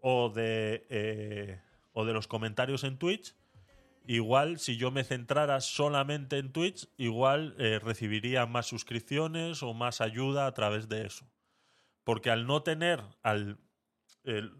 o 0.00 0.30
de, 0.30 0.84
eh, 0.90 1.60
o 1.92 2.04
de 2.04 2.12
los 2.12 2.26
comentarios 2.26 2.84
en 2.84 2.98
Twitch. 2.98 3.34
Igual, 4.06 4.58
si 4.58 4.76
yo 4.76 4.90
me 4.90 5.04
centrara 5.04 5.60
solamente 5.60 6.38
en 6.38 6.50
Twitch, 6.50 6.88
igual 6.96 7.54
recibiría 7.82 8.46
más 8.46 8.66
suscripciones 8.66 9.62
o 9.62 9.74
más 9.74 10.00
ayuda 10.00 10.46
a 10.46 10.54
través 10.54 10.88
de 10.88 11.06
eso. 11.06 11.26
Porque 12.04 12.30
al 12.30 12.46
no 12.46 12.62
tener 12.62 13.02
al. 13.22 13.58
El- 14.24 14.52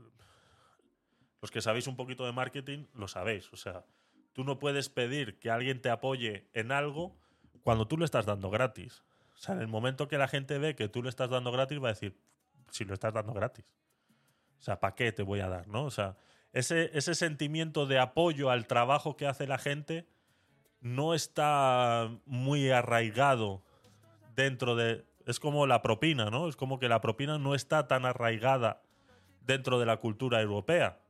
los 1.40 1.50
que 1.50 1.60
sabéis 1.60 1.86
un 1.86 1.96
poquito 1.96 2.26
de 2.26 2.32
marketing, 2.32 2.86
lo 2.94 3.08
sabéis. 3.08 3.52
O 3.52 3.56
sea, 3.56 3.84
tú 4.32 4.44
no 4.44 4.58
puedes 4.58 4.88
pedir 4.88 5.38
que 5.38 5.50
alguien 5.50 5.80
te 5.80 5.90
apoye 5.90 6.48
en 6.52 6.72
algo 6.72 7.16
cuando 7.62 7.86
tú 7.86 7.96
lo 7.96 8.04
estás 8.04 8.26
dando 8.26 8.50
gratis. 8.50 9.02
O 9.34 9.38
sea, 9.38 9.54
en 9.54 9.60
el 9.60 9.68
momento 9.68 10.08
que 10.08 10.18
la 10.18 10.26
gente 10.26 10.58
ve 10.58 10.74
que 10.74 10.88
tú 10.88 11.02
le 11.02 11.08
estás 11.08 11.30
dando 11.30 11.52
gratis, 11.52 11.80
va 11.82 11.88
a 11.88 11.92
decir, 11.92 12.18
si 12.70 12.84
lo 12.84 12.94
estás 12.94 13.14
dando 13.14 13.32
gratis. 13.32 13.64
O 14.58 14.62
sea, 14.62 14.80
¿para 14.80 14.96
qué 14.96 15.12
te 15.12 15.22
voy 15.22 15.40
a 15.40 15.48
dar? 15.48 15.68
¿no? 15.68 15.84
O 15.84 15.90
sea, 15.92 16.16
ese, 16.52 16.90
ese 16.98 17.14
sentimiento 17.14 17.86
de 17.86 18.00
apoyo 18.00 18.50
al 18.50 18.66
trabajo 18.66 19.16
que 19.16 19.26
hace 19.26 19.46
la 19.46 19.58
gente 19.58 20.08
no 20.80 21.14
está 21.14 22.10
muy 22.24 22.70
arraigado 22.70 23.62
dentro 24.34 24.74
de... 24.74 25.04
Es 25.26 25.38
como 25.38 25.66
la 25.66 25.82
propina, 25.82 26.30
¿no? 26.30 26.48
Es 26.48 26.56
como 26.56 26.78
que 26.78 26.88
la 26.88 27.00
propina 27.00 27.38
no 27.38 27.54
está 27.54 27.86
tan 27.86 28.06
arraigada 28.06 28.82
dentro 29.48 29.80
de 29.80 29.86
la 29.86 29.96
cultura 29.96 30.40
europea. 30.42 31.00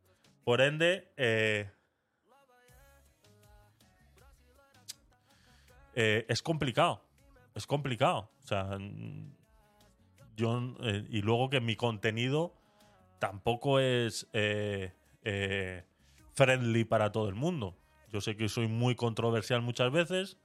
Por 0.44 0.60
ende, 0.62 1.12
eh, 1.16 1.70
eh, 5.94 6.24
es 6.28 6.40
complicado. 6.40 7.04
Es 7.54 7.66
complicado. 7.66 8.30
O 8.44 8.46
sea, 8.46 8.78
yo... 10.36 10.76
eh, 10.80 11.04
y 11.10 11.20
luego 11.20 11.50
que 11.50 11.60
mi 11.60 11.74
contenido 11.74 12.54
tampoco 13.18 13.80
es 13.80 14.28
friendly 16.32 16.84
para 16.84 17.10
todo 17.10 17.28
el 17.28 17.34
mundo. 17.34 17.76
Yo 18.12 18.20
sé 18.20 18.36
que 18.36 18.48
soy 18.48 18.68
muy 18.68 18.94
controversial 18.94 19.60
muchas 19.60 19.90
veces, 19.90 20.38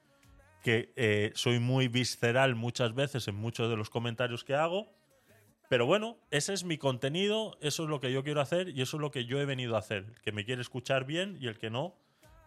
que 0.63 1.31
soy 1.35 1.59
muy 1.59 1.87
visceral 1.87 2.55
muchas 2.55 2.95
veces 2.95 3.27
en 3.27 3.35
muchos 3.35 3.69
de 3.69 3.77
los 3.77 3.91
comentarios 3.91 4.43
que 4.43 4.55
hago, 4.55 4.91
pero 5.69 5.85
bueno, 5.85 6.17
ese 6.29 6.53
es 6.53 6.63
mi 6.63 6.77
contenido, 6.77 7.57
eso 7.61 7.83
es 7.83 7.89
lo 7.89 7.99
que 7.99 8.11
yo 8.11 8.23
quiero 8.23 8.41
hacer 8.41 8.69
y 8.69 8.81
eso 8.81 8.97
es 8.97 9.01
lo 9.01 9.11
que 9.11 9.25
yo 9.25 9.39
he 9.39 9.45
venido 9.45 9.75
a 9.75 9.79
hacer. 9.79 10.05
El 10.07 10.21
que 10.21 10.31
me 10.31 10.45
quiere 10.45 10.61
escuchar 10.61 11.05
bien 11.05 11.37
y 11.39 11.47
el 11.47 11.57
que 11.57 11.69
no, 11.69 11.95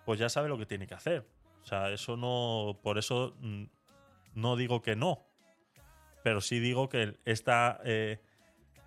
pues 0.05 0.19
ya 0.19 0.29
sabe 0.29 0.49
lo 0.49 0.59
que 0.59 0.67
tiene 0.67 0.87
que 0.87 0.95
hacer. 0.95 1.27
O 1.63 1.67
sea, 1.67 1.91
eso 1.91 2.17
no, 2.17 2.79
por 2.83 2.99
eso 2.99 3.35
mm, 3.41 3.65
no 4.35 4.57
digo 4.57 4.83
que 4.83 4.95
no, 4.95 5.27
pero 6.23 6.41
sí 6.41 6.61
digo 6.61 6.89
que 6.89 7.19
esta 7.25 7.81
eh, 7.85 8.21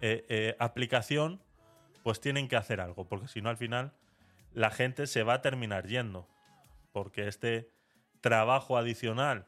eh, 0.02 0.26
eh, 0.30 0.56
aplicación, 0.60 1.42
pues 2.04 2.22
tienen 2.22 2.48
que 2.48 2.56
hacer 2.56 2.80
algo, 2.80 3.08
porque 3.08 3.28
si 3.28 3.42
no 3.42 3.50
al 3.50 3.58
final 3.58 3.94
la 4.54 4.72
gente 4.72 5.08
se 5.08 5.24
va 5.24 5.36
a 5.36 5.42
terminar 5.42 5.88
yendo, 5.88 6.28
porque 6.92 7.28
este 7.28 7.70
trabajo 8.22 8.78
adicional 8.78 9.46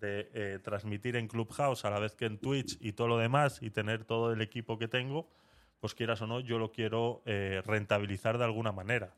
de 0.00 0.30
eh, 0.34 0.58
transmitir 0.62 1.16
en 1.16 1.28
Clubhouse 1.28 1.84
a 1.84 1.90
la 1.90 1.98
vez 1.98 2.14
que 2.14 2.26
en 2.26 2.38
Twitch 2.38 2.78
y 2.80 2.92
todo 2.92 3.08
lo 3.08 3.18
demás 3.18 3.60
y 3.62 3.70
tener 3.70 4.04
todo 4.04 4.32
el 4.32 4.40
equipo 4.40 4.78
que 4.78 4.88
tengo, 4.88 5.28
pues 5.80 5.94
quieras 5.94 6.22
o 6.22 6.26
no, 6.26 6.40
yo 6.40 6.58
lo 6.58 6.72
quiero 6.72 7.22
eh, 7.26 7.62
rentabilizar 7.64 8.38
de 8.38 8.44
alguna 8.44 8.72
manera. 8.72 9.14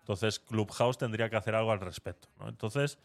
Entonces 0.00 0.38
Clubhouse 0.38 0.98
tendría 0.98 1.30
que 1.30 1.36
hacer 1.36 1.54
algo 1.54 1.72
al 1.72 1.80
respecto. 1.80 2.28
¿no? 2.38 2.48
Entonces, 2.48 2.98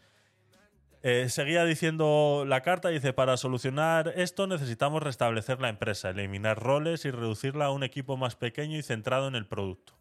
eh, 1.03 1.29
seguía 1.29 1.65
diciendo 1.65 2.43
la 2.47 2.61
carta, 2.61 2.89
dice, 2.89 3.11
para 3.11 3.35
solucionar 3.35 4.13
esto 4.15 4.45
necesitamos 4.45 5.01
restablecer 5.01 5.59
la 5.59 5.69
empresa, 5.69 6.11
eliminar 6.11 6.59
roles 6.59 7.05
y 7.05 7.11
reducirla 7.11 7.65
a 7.65 7.71
un 7.71 7.83
equipo 7.83 8.17
más 8.17 8.35
pequeño 8.35 8.77
y 8.77 8.83
centrado 8.83 9.27
en 9.27 9.35
el 9.35 9.47
producto. 9.47 9.97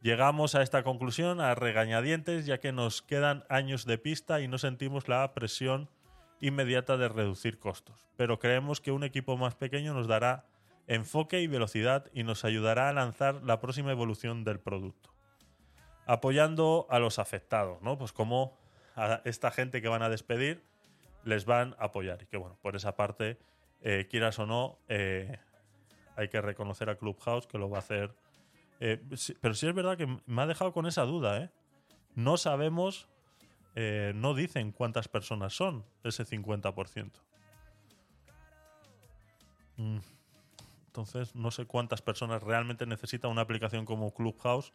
Llegamos 0.00 0.54
a 0.54 0.62
esta 0.62 0.84
conclusión 0.84 1.40
a 1.40 1.56
regañadientes 1.56 2.46
ya 2.46 2.58
que 2.58 2.70
nos 2.70 3.02
quedan 3.02 3.44
años 3.48 3.84
de 3.84 3.98
pista 3.98 4.40
y 4.40 4.46
no 4.46 4.58
sentimos 4.58 5.08
la 5.08 5.34
presión 5.34 5.90
inmediata 6.40 6.96
de 6.96 7.08
reducir 7.08 7.58
costos. 7.58 8.08
Pero 8.16 8.38
creemos 8.38 8.80
que 8.80 8.92
un 8.92 9.04
equipo 9.04 9.36
más 9.36 9.54
pequeño 9.54 9.94
nos 9.94 10.06
dará 10.06 10.44
enfoque 10.86 11.40
y 11.40 11.46
velocidad 11.46 12.06
y 12.12 12.22
nos 12.22 12.44
ayudará 12.44 12.88
a 12.88 12.92
lanzar 12.92 13.42
la 13.44 13.60
próxima 13.60 13.92
evolución 13.92 14.44
del 14.44 14.58
producto. 14.58 15.10
Apoyando 16.06 16.86
a 16.88 16.98
los 16.98 17.18
afectados, 17.18 17.82
¿no? 17.82 17.98
Pues 17.98 18.12
como 18.12 18.56
a 18.96 19.20
esta 19.24 19.50
gente 19.50 19.82
que 19.82 19.88
van 19.88 20.02
a 20.02 20.08
despedir 20.08 20.64
les 21.24 21.44
van 21.44 21.76
a 21.78 21.86
apoyar. 21.86 22.22
Y 22.22 22.26
que 22.26 22.36
bueno, 22.36 22.58
por 22.62 22.74
esa 22.74 22.96
parte, 22.96 23.38
eh, 23.82 24.06
quieras 24.10 24.38
o 24.38 24.46
no, 24.46 24.78
eh, 24.88 25.38
hay 26.16 26.28
que 26.28 26.40
reconocer 26.40 26.88
a 26.90 26.96
Clubhouse 26.96 27.46
que 27.46 27.58
lo 27.58 27.68
va 27.68 27.78
a 27.78 27.80
hacer. 27.80 28.14
Eh, 28.80 29.00
pero 29.40 29.54
sí 29.54 29.66
es 29.66 29.74
verdad 29.74 29.96
que 29.96 30.06
me 30.26 30.42
ha 30.42 30.46
dejado 30.46 30.72
con 30.72 30.86
esa 30.86 31.02
duda, 31.02 31.38
¿eh? 31.38 31.50
No 32.14 32.36
sabemos, 32.36 33.08
eh, 33.80 34.10
no 34.12 34.34
dicen 34.34 34.72
cuántas 34.72 35.06
personas 35.06 35.54
son 35.54 35.84
ese 36.02 36.26
50%. 36.26 37.12
Mm. 39.76 39.98
Entonces, 40.86 41.36
no 41.36 41.52
sé 41.52 41.64
cuántas 41.64 42.02
personas 42.02 42.42
realmente 42.42 42.86
necesita 42.86 43.28
una 43.28 43.42
aplicación 43.42 43.84
como 43.84 44.12
Clubhouse 44.12 44.72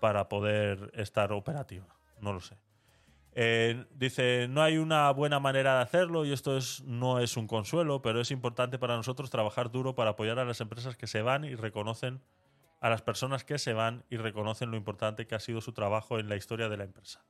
para 0.00 0.28
poder 0.28 0.90
estar 0.94 1.30
operativa. 1.30 1.86
No 2.20 2.32
lo 2.32 2.40
sé. 2.40 2.56
Eh, 3.36 3.84
dice, 3.94 4.48
no 4.48 4.60
hay 4.60 4.78
una 4.78 5.08
buena 5.12 5.38
manera 5.38 5.76
de 5.76 5.82
hacerlo 5.82 6.24
y 6.24 6.32
esto 6.32 6.56
es, 6.56 6.82
no 6.82 7.20
es 7.20 7.36
un 7.36 7.46
consuelo, 7.46 8.02
pero 8.02 8.20
es 8.20 8.32
importante 8.32 8.76
para 8.76 8.96
nosotros 8.96 9.30
trabajar 9.30 9.70
duro 9.70 9.94
para 9.94 10.10
apoyar 10.10 10.40
a 10.40 10.44
las 10.44 10.60
empresas 10.60 10.96
que 10.96 11.06
se 11.06 11.22
van 11.22 11.44
y 11.44 11.54
reconocen 11.54 12.20
a 12.80 12.90
las 12.90 13.02
personas 13.02 13.44
que 13.44 13.58
se 13.58 13.72
van 13.72 14.02
y 14.10 14.16
reconocen 14.16 14.72
lo 14.72 14.76
importante 14.76 15.28
que 15.28 15.36
ha 15.36 15.40
sido 15.40 15.60
su 15.60 15.72
trabajo 15.72 16.18
en 16.18 16.28
la 16.28 16.34
historia 16.34 16.68
de 16.68 16.76
la 16.76 16.82
empresa. 16.82 17.22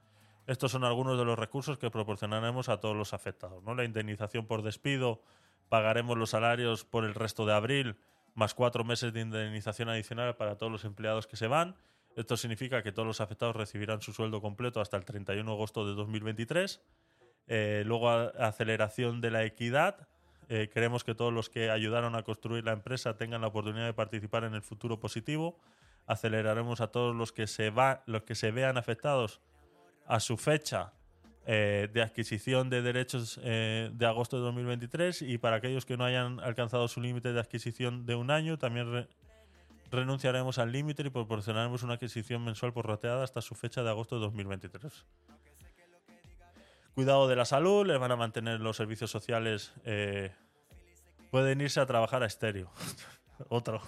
Estos 0.47 0.70
son 0.70 0.84
algunos 0.84 1.18
de 1.18 1.25
los 1.25 1.39
recursos 1.39 1.76
que 1.76 1.91
proporcionaremos 1.91 2.68
a 2.68 2.78
todos 2.78 2.97
los 2.97 3.12
afectados. 3.12 3.62
¿no? 3.65 3.75
La 3.75 3.84
indemnización 3.84 4.47
por 4.47 4.62
despido, 4.62 5.20
pagaremos 5.68 6.16
los 6.16 6.31
salarios 6.31 6.84
por 6.84 7.05
el 7.05 7.15
resto 7.15 7.47
de 7.47 7.52
abril, 7.52 7.97
más 8.34 8.55
cuatro 8.55 8.84
meses 8.84 9.12
de 9.12 9.23
indemnización 9.23 9.89
adicional 9.89 10.36
para 10.36 10.57
todos 10.57 10.70
los 10.70 10.84
empleados 10.84 11.26
que 11.26 11.36
se 11.36 11.49
van. 11.49 11.75
Esto 12.15 12.36
significa 12.36 12.83
que 12.83 12.92
todos 12.92 13.07
los 13.07 13.20
afectados 13.20 13.57
recibirán 13.57 14.00
su 14.02 14.12
sueldo 14.12 14.41
completo 14.41 14.81
hasta 14.81 14.97
el 14.97 15.05
31 15.05 15.50
de 15.50 15.55
agosto 15.55 15.86
de 15.86 15.94
2023. 15.94 16.81
Eh, 17.49 17.83
luego, 17.84 18.08
aceleración 18.10 19.20
de 19.20 19.31
la 19.31 19.44
equidad. 19.44 20.08
Eh, 20.49 20.70
queremos 20.73 21.02
que 21.02 21.15
todos 21.15 21.33
los 21.33 21.50
que 21.50 21.70
ayudaron 21.70 22.15
a 22.15 22.23
construir 22.23 22.65
la 22.65 22.73
empresa 22.73 23.16
tengan 23.16 23.41
la 23.41 23.49
oportunidad 23.49 23.86
de 23.86 23.94
participar 23.94 24.44
en 24.44 24.55
el 24.55 24.62
futuro 24.62 25.00
positivo. 25.00 25.58
Aceleraremos 26.07 26.81
a 26.81 26.89
todos 26.92 27.16
los 27.16 27.33
que 27.33 27.49
se, 27.49 27.70
va, 27.70 28.05
los 28.07 28.23
que 28.23 28.36
se 28.36 28.52
vean 28.52 28.78
afectados 28.78 29.41
a 30.07 30.20
su 30.20 30.36
fecha 30.36 30.93
eh, 31.47 31.89
de 31.93 32.02
adquisición 32.02 32.70
de 32.70 32.83
derechos 32.83 33.39
eh, 33.43 33.91
de 33.93 34.07
agosto 34.07 34.36
de 34.36 34.43
2023 34.43 35.23
y 35.23 35.39
para 35.39 35.57
aquellos 35.57 35.86
que 35.86 35.97
no 35.97 36.05
hayan 36.05 36.41
alcanzado 36.41 36.89
su 36.89 37.01
límite 37.01 37.33
de 37.33 37.41
adquisición 37.41 38.05
de 38.07 38.15
un 38.17 38.31
año, 38.31 38.59
también 38.59 38.91
re- 38.93 39.09
renunciaremos 39.91 40.59
al 40.59 40.73
límite 40.73 41.02
y 41.07 41.10
proporcionaremos 41.10 41.83
una 41.85 41.94
adquisición 41.94 42.44
mensual 42.44 42.73
por 42.73 42.86
rateada 42.89 43.23
hasta 43.23 43.41
su 43.41 43.55
fecha 43.55 43.83
de 43.85 43.91
agosto 43.91 44.17
de 44.17 44.23
2023. 44.23 45.05
Cuidado 46.94 47.28
de 47.28 47.36
la 47.36 47.44
salud, 47.44 47.86
les 47.86 47.99
van 47.99 48.10
a 48.10 48.17
mantener 48.17 48.60
los 48.60 48.76
servicios 48.76 49.10
sociales. 49.10 49.73
eh, 49.85 50.33
pueden 51.31 51.60
irse 51.60 51.78
a 51.81 51.86
trabajar 51.86 52.23
a 52.23 52.26
estéreo. 52.26 52.73
Otro. 53.49 53.83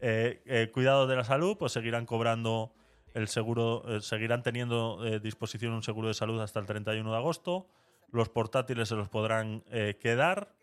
Cuidado 0.72 1.06
de 1.06 1.16
la 1.16 1.24
salud, 1.24 1.56
pues 1.58 1.72
seguirán 1.72 2.06
cobrando 2.06 2.72
el 3.16 3.28
seguro, 3.28 3.82
eh, 3.88 4.02
seguirán 4.02 4.42
teniendo 4.42 5.04
eh, 5.06 5.20
disposición 5.20 5.72
un 5.72 5.82
seguro 5.82 6.08
de 6.08 6.14
salud 6.14 6.38
hasta 6.42 6.60
el 6.60 6.66
31 6.66 7.10
de 7.10 7.16
agosto. 7.16 7.66
Los 8.12 8.28
portátiles 8.28 8.90
se 8.90 8.94
los 8.94 9.08
podrán 9.08 9.64
eh, 9.70 9.98
quedar 9.98 10.54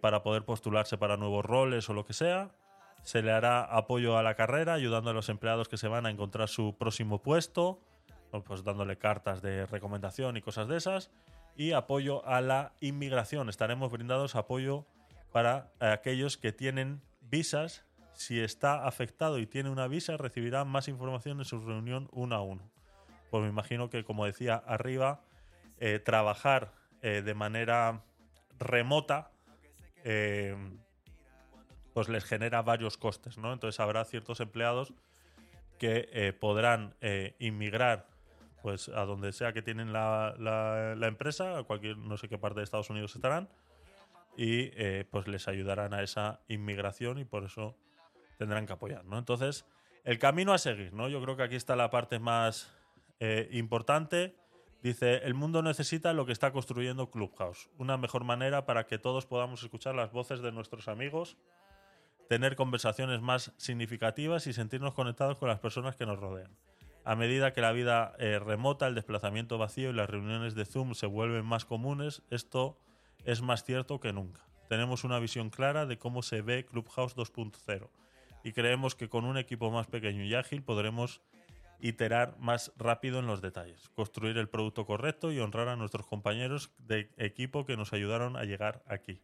para 0.00 0.22
poder 0.22 0.46
postularse 0.46 0.96
para 0.96 1.18
nuevos 1.18 1.44
roles 1.44 1.90
o 1.90 1.92
lo 1.92 2.06
que 2.06 2.14
sea. 2.14 2.52
Se 3.02 3.20
le 3.20 3.32
hará 3.32 3.62
apoyo 3.64 4.16
a 4.16 4.22
la 4.22 4.34
carrera, 4.34 4.72
ayudando 4.72 5.10
a 5.10 5.12
los 5.12 5.28
empleados 5.28 5.68
que 5.68 5.76
se 5.76 5.88
van 5.88 6.06
a 6.06 6.10
encontrar 6.10 6.48
su 6.48 6.74
próximo 6.78 7.20
puesto, 7.20 7.78
pues 8.46 8.64
dándole 8.64 8.96
cartas 8.96 9.42
de 9.42 9.66
recomendación 9.66 10.38
y 10.38 10.40
cosas 10.40 10.68
de 10.68 10.78
esas. 10.78 11.10
Y 11.54 11.72
apoyo 11.72 12.26
a 12.26 12.40
la 12.40 12.72
inmigración. 12.80 13.50
Estaremos 13.50 13.92
brindados 13.92 14.36
apoyo 14.36 14.86
para 15.32 15.70
aquellos 15.80 16.38
que 16.38 16.50
tienen 16.50 17.02
visas. 17.20 17.84
Si 18.18 18.40
está 18.40 18.84
afectado 18.84 19.38
y 19.38 19.46
tiene 19.46 19.70
una 19.70 19.86
visa, 19.86 20.16
recibirá 20.16 20.64
más 20.64 20.88
información 20.88 21.38
en 21.38 21.44
su 21.44 21.64
reunión 21.64 22.08
uno 22.10 22.34
a 22.34 22.42
uno. 22.42 22.68
Pues 23.30 23.44
me 23.44 23.48
imagino 23.48 23.90
que, 23.90 24.02
como 24.02 24.26
decía 24.26 24.56
arriba, 24.56 25.20
eh, 25.78 26.00
trabajar 26.00 26.72
eh, 27.00 27.22
de 27.24 27.34
manera 27.34 28.02
remota 28.58 29.30
eh, 30.02 30.56
pues 31.94 32.08
les 32.08 32.24
genera 32.24 32.60
varios 32.62 32.96
costes, 32.96 33.38
¿no? 33.38 33.52
Entonces 33.52 33.78
habrá 33.78 34.04
ciertos 34.04 34.40
empleados 34.40 34.92
que 35.78 36.08
eh, 36.12 36.32
podrán 36.32 36.96
inmigrar 37.38 38.08
pues 38.62 38.88
a 38.88 39.04
donde 39.04 39.32
sea 39.32 39.52
que 39.52 39.62
tienen 39.62 39.92
la, 39.92 40.34
la- 40.40 40.96
la 40.96 41.06
empresa, 41.06 41.56
a 41.58 41.62
cualquier 41.62 41.96
no 41.98 42.16
sé 42.16 42.28
qué 42.28 42.36
parte 42.36 42.58
de 42.58 42.64
Estados 42.64 42.90
Unidos 42.90 43.14
estarán, 43.14 43.48
y 44.36 44.70
eh, 44.74 45.06
pues 45.08 45.28
les 45.28 45.46
ayudarán 45.46 45.94
a 45.94 46.02
esa 46.02 46.40
inmigración 46.48 47.18
y 47.20 47.24
por 47.24 47.44
eso 47.44 47.76
tendrán 48.38 48.66
que 48.66 48.72
apoyar, 48.72 49.04
¿no? 49.04 49.18
Entonces, 49.18 49.66
el 50.04 50.18
camino 50.18 50.54
a 50.54 50.58
seguir, 50.58 50.94
¿no? 50.94 51.08
Yo 51.08 51.20
creo 51.20 51.36
que 51.36 51.42
aquí 51.42 51.56
está 51.56 51.76
la 51.76 51.90
parte 51.90 52.18
más 52.18 52.72
eh, 53.20 53.48
importante. 53.52 54.36
Dice, 54.82 55.16
el 55.24 55.34
mundo 55.34 55.60
necesita 55.60 56.12
lo 56.12 56.24
que 56.24 56.32
está 56.32 56.52
construyendo 56.52 57.10
Clubhouse, 57.10 57.68
una 57.78 57.96
mejor 57.96 58.24
manera 58.24 58.64
para 58.64 58.86
que 58.86 58.98
todos 58.98 59.26
podamos 59.26 59.62
escuchar 59.64 59.96
las 59.96 60.12
voces 60.12 60.40
de 60.40 60.52
nuestros 60.52 60.86
amigos, 60.86 61.36
tener 62.28 62.54
conversaciones 62.54 63.20
más 63.20 63.52
significativas 63.56 64.46
y 64.46 64.52
sentirnos 64.52 64.94
conectados 64.94 65.36
con 65.36 65.48
las 65.48 65.58
personas 65.58 65.96
que 65.96 66.06
nos 66.06 66.20
rodean. 66.20 66.56
A 67.04 67.16
medida 67.16 67.52
que 67.52 67.60
la 67.60 67.72
vida 67.72 68.14
eh, 68.18 68.38
remota, 68.38 68.86
el 68.86 68.94
desplazamiento 68.94 69.58
vacío 69.58 69.90
y 69.90 69.94
las 69.94 70.08
reuniones 70.08 70.54
de 70.54 70.64
Zoom 70.64 70.94
se 70.94 71.06
vuelven 71.06 71.44
más 71.44 71.64
comunes, 71.64 72.22
esto 72.30 72.78
es 73.24 73.42
más 73.42 73.64
cierto 73.64 73.98
que 73.98 74.12
nunca. 74.12 74.46
Tenemos 74.68 75.02
una 75.02 75.18
visión 75.18 75.50
clara 75.50 75.86
de 75.86 75.98
cómo 75.98 76.22
se 76.22 76.42
ve 76.42 76.64
Clubhouse 76.64 77.16
2.0 77.16 77.90
y 78.48 78.52
creemos 78.52 78.94
que 78.94 79.10
con 79.10 79.26
un 79.26 79.36
equipo 79.36 79.70
más 79.70 79.88
pequeño 79.88 80.24
y 80.24 80.34
ágil 80.34 80.62
podremos 80.62 81.20
iterar 81.80 82.38
más 82.38 82.72
rápido 82.78 83.18
en 83.18 83.26
los 83.26 83.42
detalles, 83.42 83.90
construir 83.90 84.38
el 84.38 84.48
producto 84.48 84.86
correcto 84.86 85.30
y 85.32 85.38
honrar 85.38 85.68
a 85.68 85.76
nuestros 85.76 86.06
compañeros 86.06 86.72
de 86.78 87.10
equipo 87.18 87.66
que 87.66 87.76
nos 87.76 87.92
ayudaron 87.92 88.38
a 88.38 88.44
llegar 88.44 88.82
aquí. 88.86 89.20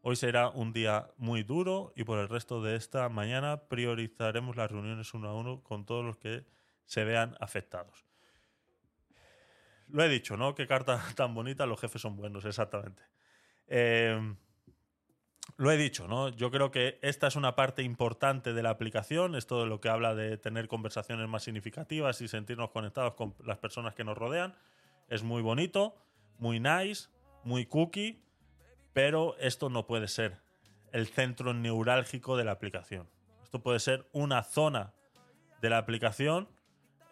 Hoy 0.00 0.16
será 0.16 0.48
un 0.48 0.72
día 0.72 1.08
muy 1.18 1.44
duro 1.44 1.92
y 1.94 2.02
por 2.02 2.18
el 2.18 2.28
resto 2.28 2.62
de 2.64 2.74
esta 2.74 3.08
mañana 3.08 3.68
priorizaremos 3.68 4.56
las 4.56 4.72
reuniones 4.72 5.14
uno 5.14 5.28
a 5.28 5.34
uno 5.34 5.62
con 5.62 5.86
todos 5.86 6.04
los 6.04 6.16
que 6.16 6.44
se 6.84 7.04
vean 7.04 7.36
afectados. 7.38 8.04
Lo 9.86 10.02
he 10.02 10.08
dicho, 10.08 10.36
¿no? 10.36 10.56
Qué 10.56 10.66
carta 10.66 11.00
tan 11.14 11.32
bonita, 11.32 11.64
los 11.64 11.80
jefes 11.80 12.02
son 12.02 12.16
buenos, 12.16 12.44
exactamente. 12.44 13.04
Eh, 13.68 14.34
lo 15.56 15.70
he 15.70 15.76
dicho, 15.76 16.08
¿no? 16.08 16.30
Yo 16.30 16.50
creo 16.50 16.70
que 16.70 16.98
esta 17.02 17.26
es 17.26 17.36
una 17.36 17.54
parte 17.54 17.82
importante 17.82 18.52
de 18.52 18.62
la 18.62 18.70
aplicación, 18.70 19.34
esto 19.34 19.60
de 19.60 19.66
lo 19.66 19.80
que 19.80 19.88
habla 19.88 20.14
de 20.14 20.36
tener 20.36 20.68
conversaciones 20.68 21.28
más 21.28 21.44
significativas 21.44 22.20
y 22.20 22.28
sentirnos 22.28 22.70
conectados 22.70 23.14
con 23.14 23.34
las 23.44 23.58
personas 23.58 23.94
que 23.94 24.04
nos 24.04 24.16
rodean. 24.18 24.54
Es 25.08 25.22
muy 25.22 25.42
bonito, 25.42 25.94
muy 26.38 26.60
nice, 26.60 27.08
muy 27.44 27.66
cookie, 27.66 28.22
pero 28.92 29.36
esto 29.38 29.68
no 29.68 29.86
puede 29.86 30.08
ser 30.08 30.40
el 30.92 31.06
centro 31.06 31.54
neurálgico 31.54 32.36
de 32.36 32.44
la 32.44 32.52
aplicación. 32.52 33.08
Esto 33.42 33.62
puede 33.62 33.80
ser 33.80 34.08
una 34.12 34.42
zona 34.42 34.92
de 35.60 35.70
la 35.70 35.78
aplicación 35.78 36.48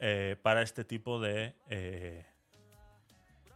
eh, 0.01 0.36
para 0.43 0.62
este 0.62 0.85
tipo 0.85 1.20
de 1.20 1.55
eh, 1.69 2.27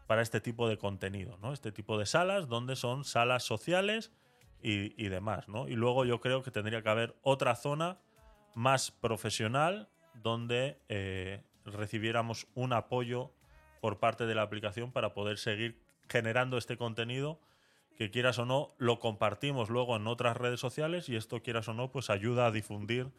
para 0.07 0.23
este 0.23 0.41
tipo 0.41 0.69
de 0.69 0.79
contenido, 0.79 1.37
¿no? 1.39 1.53
Este 1.53 1.73
tipo 1.73 1.99
de 1.99 2.07
salas 2.07 2.47
donde 2.47 2.77
son 2.77 3.05
salas 3.05 3.43
sociales 3.43 4.13
y, 4.69 5.09
demás, 5.09 5.49
¿no? 5.49 5.69
Y 5.69 5.77
luego 5.77 6.05
yo 6.05 6.21
creo 6.21 6.43
que 6.43 6.51
tendría 6.51 6.83
que 6.83 6.89
haber 6.89 7.15
otra 7.23 7.55
zona 7.55 7.99
más 8.55 8.91
profesional 8.91 9.89
donde 10.15 10.81
eh, 10.89 11.45
recibiéramos 11.65 12.49
un 12.55 12.73
apoyo 12.73 13.31
por 13.81 14.01
parte 14.01 14.27
de 14.27 14.35
la 14.35 14.43
aplicación 14.43 14.91
para 14.91 15.15
poder 15.15 15.39
seguir 15.39 15.79
generando 16.09 16.59
este 16.59 16.77
contenido 16.77 17.39
que 17.97 18.11
quieras 18.11 18.41
o 18.41 18.45
no 18.45 18.75
lo 18.79 18.99
compartimos 18.99 19.71
luego 19.71 19.95
en 19.95 20.09
otras 20.09 20.37
redes 20.37 20.59
sociales 20.59 21.09
y 21.09 21.15
esto 21.15 21.43
quieras 21.43 21.69
o 21.69 21.75
no 21.75 21.93
pues 21.93 22.11
ayuda 22.11 22.47
a 22.47 22.51
difundir 22.51 23.13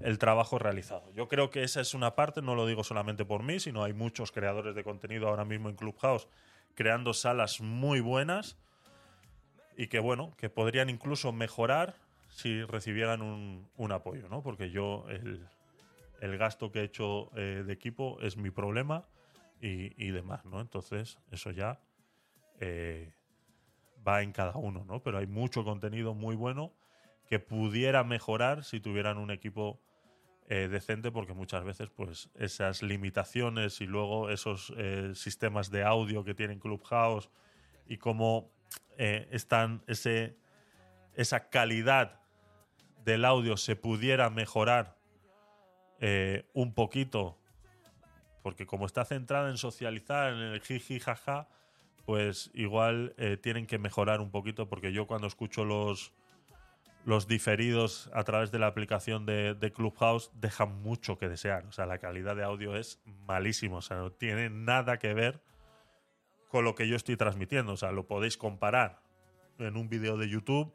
el 0.00 0.18
trabajo 0.18 0.58
realizado. 0.58 1.12
Yo 1.12 1.28
creo 1.28 1.50
que 1.50 1.62
esa 1.62 1.80
es 1.80 1.94
una 1.94 2.16
parte, 2.16 2.42
no 2.42 2.56
lo 2.56 2.66
digo 2.66 2.82
solamente 2.82 3.24
por 3.24 3.44
mí, 3.44 3.60
sino 3.60 3.84
hay 3.84 3.92
muchos 3.92 4.32
creadores 4.32 4.74
de 4.74 4.82
contenido 4.82 5.28
ahora 5.28 5.44
mismo 5.44 5.68
en 5.68 5.76
Clubhouse 5.76 6.26
creando 6.74 7.14
salas 7.14 7.60
muy 7.60 8.00
buenas 8.00 8.58
y 9.78 9.86
que 9.86 10.00
bueno, 10.00 10.34
que 10.36 10.50
podrían 10.50 10.90
incluso 10.90 11.32
mejorar 11.32 11.94
si 12.28 12.64
recibieran 12.64 13.22
un, 13.22 13.70
un 13.76 13.92
apoyo, 13.92 14.28
¿no? 14.28 14.42
Porque 14.42 14.70
yo 14.70 15.06
el, 15.08 15.46
el 16.20 16.36
gasto 16.36 16.72
que 16.72 16.80
he 16.80 16.82
hecho 16.82 17.30
eh, 17.36 17.62
de 17.64 17.72
equipo 17.72 18.18
es 18.20 18.36
mi 18.36 18.50
problema 18.50 19.06
y, 19.60 19.94
y 20.04 20.10
demás, 20.10 20.44
¿no? 20.44 20.60
Entonces, 20.60 21.20
eso 21.30 21.52
ya 21.52 21.80
eh, 22.58 23.12
va 24.06 24.22
en 24.22 24.32
cada 24.32 24.56
uno, 24.56 24.84
¿no? 24.84 25.00
Pero 25.00 25.18
hay 25.18 25.28
mucho 25.28 25.62
contenido 25.62 26.12
muy 26.12 26.34
bueno 26.34 26.72
que 27.28 27.38
pudiera 27.38 28.02
mejorar 28.02 28.64
si 28.64 28.80
tuvieran 28.80 29.16
un 29.16 29.30
equipo 29.30 29.80
eh, 30.48 30.66
decente, 30.66 31.12
porque 31.12 31.34
muchas 31.34 31.62
veces, 31.62 31.88
pues, 31.88 32.30
esas 32.34 32.82
limitaciones 32.82 33.80
y 33.80 33.86
luego 33.86 34.28
esos 34.28 34.74
eh, 34.76 35.12
sistemas 35.14 35.70
de 35.70 35.84
audio 35.84 36.24
que 36.24 36.34
tienen 36.34 36.58
Clubhouse 36.58 37.30
y 37.86 37.98
cómo 37.98 38.50
eh, 38.96 39.28
están 39.30 39.82
ese, 39.86 40.36
esa 41.14 41.48
calidad 41.50 42.20
del 43.04 43.24
audio 43.24 43.56
se 43.56 43.76
pudiera 43.76 44.30
mejorar 44.30 44.96
eh, 46.00 46.46
un 46.52 46.74
poquito, 46.74 47.38
porque 48.42 48.66
como 48.66 48.86
está 48.86 49.04
centrada 49.04 49.50
en 49.50 49.56
socializar, 49.56 50.32
en 50.32 50.40
el 50.40 50.60
jiji 50.60 51.00
jaja, 51.00 51.48
pues 52.04 52.50
igual 52.54 53.14
eh, 53.18 53.36
tienen 53.36 53.66
que 53.66 53.78
mejorar 53.78 54.20
un 54.20 54.30
poquito, 54.30 54.68
porque 54.68 54.92
yo 54.92 55.06
cuando 55.06 55.26
escucho 55.26 55.64
los, 55.64 56.12
los 57.04 57.26
diferidos 57.26 58.10
a 58.12 58.24
través 58.24 58.50
de 58.50 58.58
la 58.58 58.66
aplicación 58.66 59.26
de, 59.26 59.72
Clubhouse 59.74 60.30
dejan 60.34 60.82
mucho 60.82 61.18
que 61.18 61.28
desear. 61.28 61.66
O 61.66 61.72
sea, 61.72 61.86
la 61.86 61.98
calidad 61.98 62.36
de 62.36 62.44
audio 62.44 62.76
es 62.76 63.00
malísimo. 63.26 63.76
O 63.76 63.82
sea, 63.82 63.96
no 63.96 64.12
tiene 64.12 64.50
nada 64.50 64.98
que 64.98 65.14
ver 65.14 65.40
con 66.48 66.64
lo 66.64 66.74
que 66.74 66.88
yo 66.88 66.96
estoy 66.96 67.16
transmitiendo. 67.16 67.72
O 67.72 67.76
sea, 67.76 67.92
lo 67.92 68.06
podéis 68.06 68.36
comparar 68.36 69.00
en 69.58 69.76
un 69.76 69.88
vídeo 69.88 70.16
de 70.16 70.28
YouTube 70.28 70.72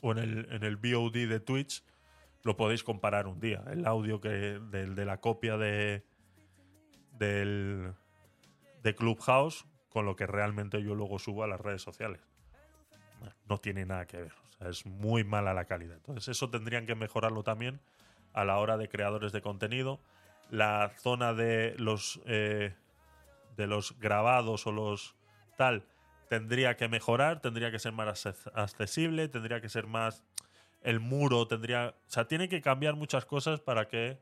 o 0.00 0.12
en 0.12 0.18
el, 0.18 0.48
en 0.52 0.62
el 0.64 0.76
VOD 0.76 1.28
de 1.28 1.40
Twitch. 1.40 1.84
Lo 2.42 2.56
podéis 2.56 2.82
comparar 2.82 3.26
un 3.26 3.38
día. 3.40 3.62
El 3.70 3.86
audio 3.86 4.20
que 4.20 4.28
del- 4.28 4.94
de, 4.94 5.04
la 5.04 5.18
copia 5.20 5.56
de, 5.56 6.04
del, 7.18 7.92
de 8.82 8.94
Clubhouse 8.94 9.64
con 9.90 10.06
lo 10.06 10.16
que 10.16 10.26
realmente 10.26 10.82
yo 10.82 10.94
luego 10.94 11.18
subo 11.18 11.44
a 11.44 11.46
las 11.46 11.60
redes 11.60 11.82
sociales 11.82 12.20
no 13.48 13.58
tiene 13.58 13.86
nada 13.86 14.06
que 14.06 14.16
ver. 14.22 14.32
O 14.32 14.52
sea, 14.58 14.68
es 14.68 14.84
muy 14.86 15.22
mala 15.22 15.54
la 15.54 15.64
calidad. 15.66 15.94
Entonces, 15.96 16.28
eso 16.28 16.50
tendrían 16.50 16.86
que 16.86 16.94
mejorarlo 16.96 17.44
también 17.44 17.80
a 18.32 18.44
la 18.44 18.58
hora 18.58 18.76
de 18.76 18.88
creadores 18.88 19.30
de 19.30 19.40
contenido. 19.42 20.00
La 20.50 20.90
zona 20.98 21.32
de 21.32 21.76
los 21.78 22.20
eh, 22.26 22.74
de 23.56 23.66
los 23.66 23.98
grabados 23.98 24.66
o 24.66 24.72
los 24.72 25.16
tal 25.56 25.86
tendría 26.28 26.76
que 26.76 26.88
mejorar, 26.88 27.40
tendría 27.40 27.70
que 27.70 27.78
ser 27.78 27.92
más 27.92 28.26
acce- 28.26 28.50
accesible, 28.54 29.28
tendría 29.28 29.60
que 29.60 29.68
ser 29.68 29.86
más 29.86 30.24
el 30.80 30.98
muro, 30.98 31.46
tendría, 31.46 31.94
o 32.06 32.10
sea, 32.10 32.26
tiene 32.26 32.48
que 32.48 32.60
cambiar 32.60 32.96
muchas 32.96 33.24
cosas 33.26 33.60
para 33.60 33.86
que 33.86 34.18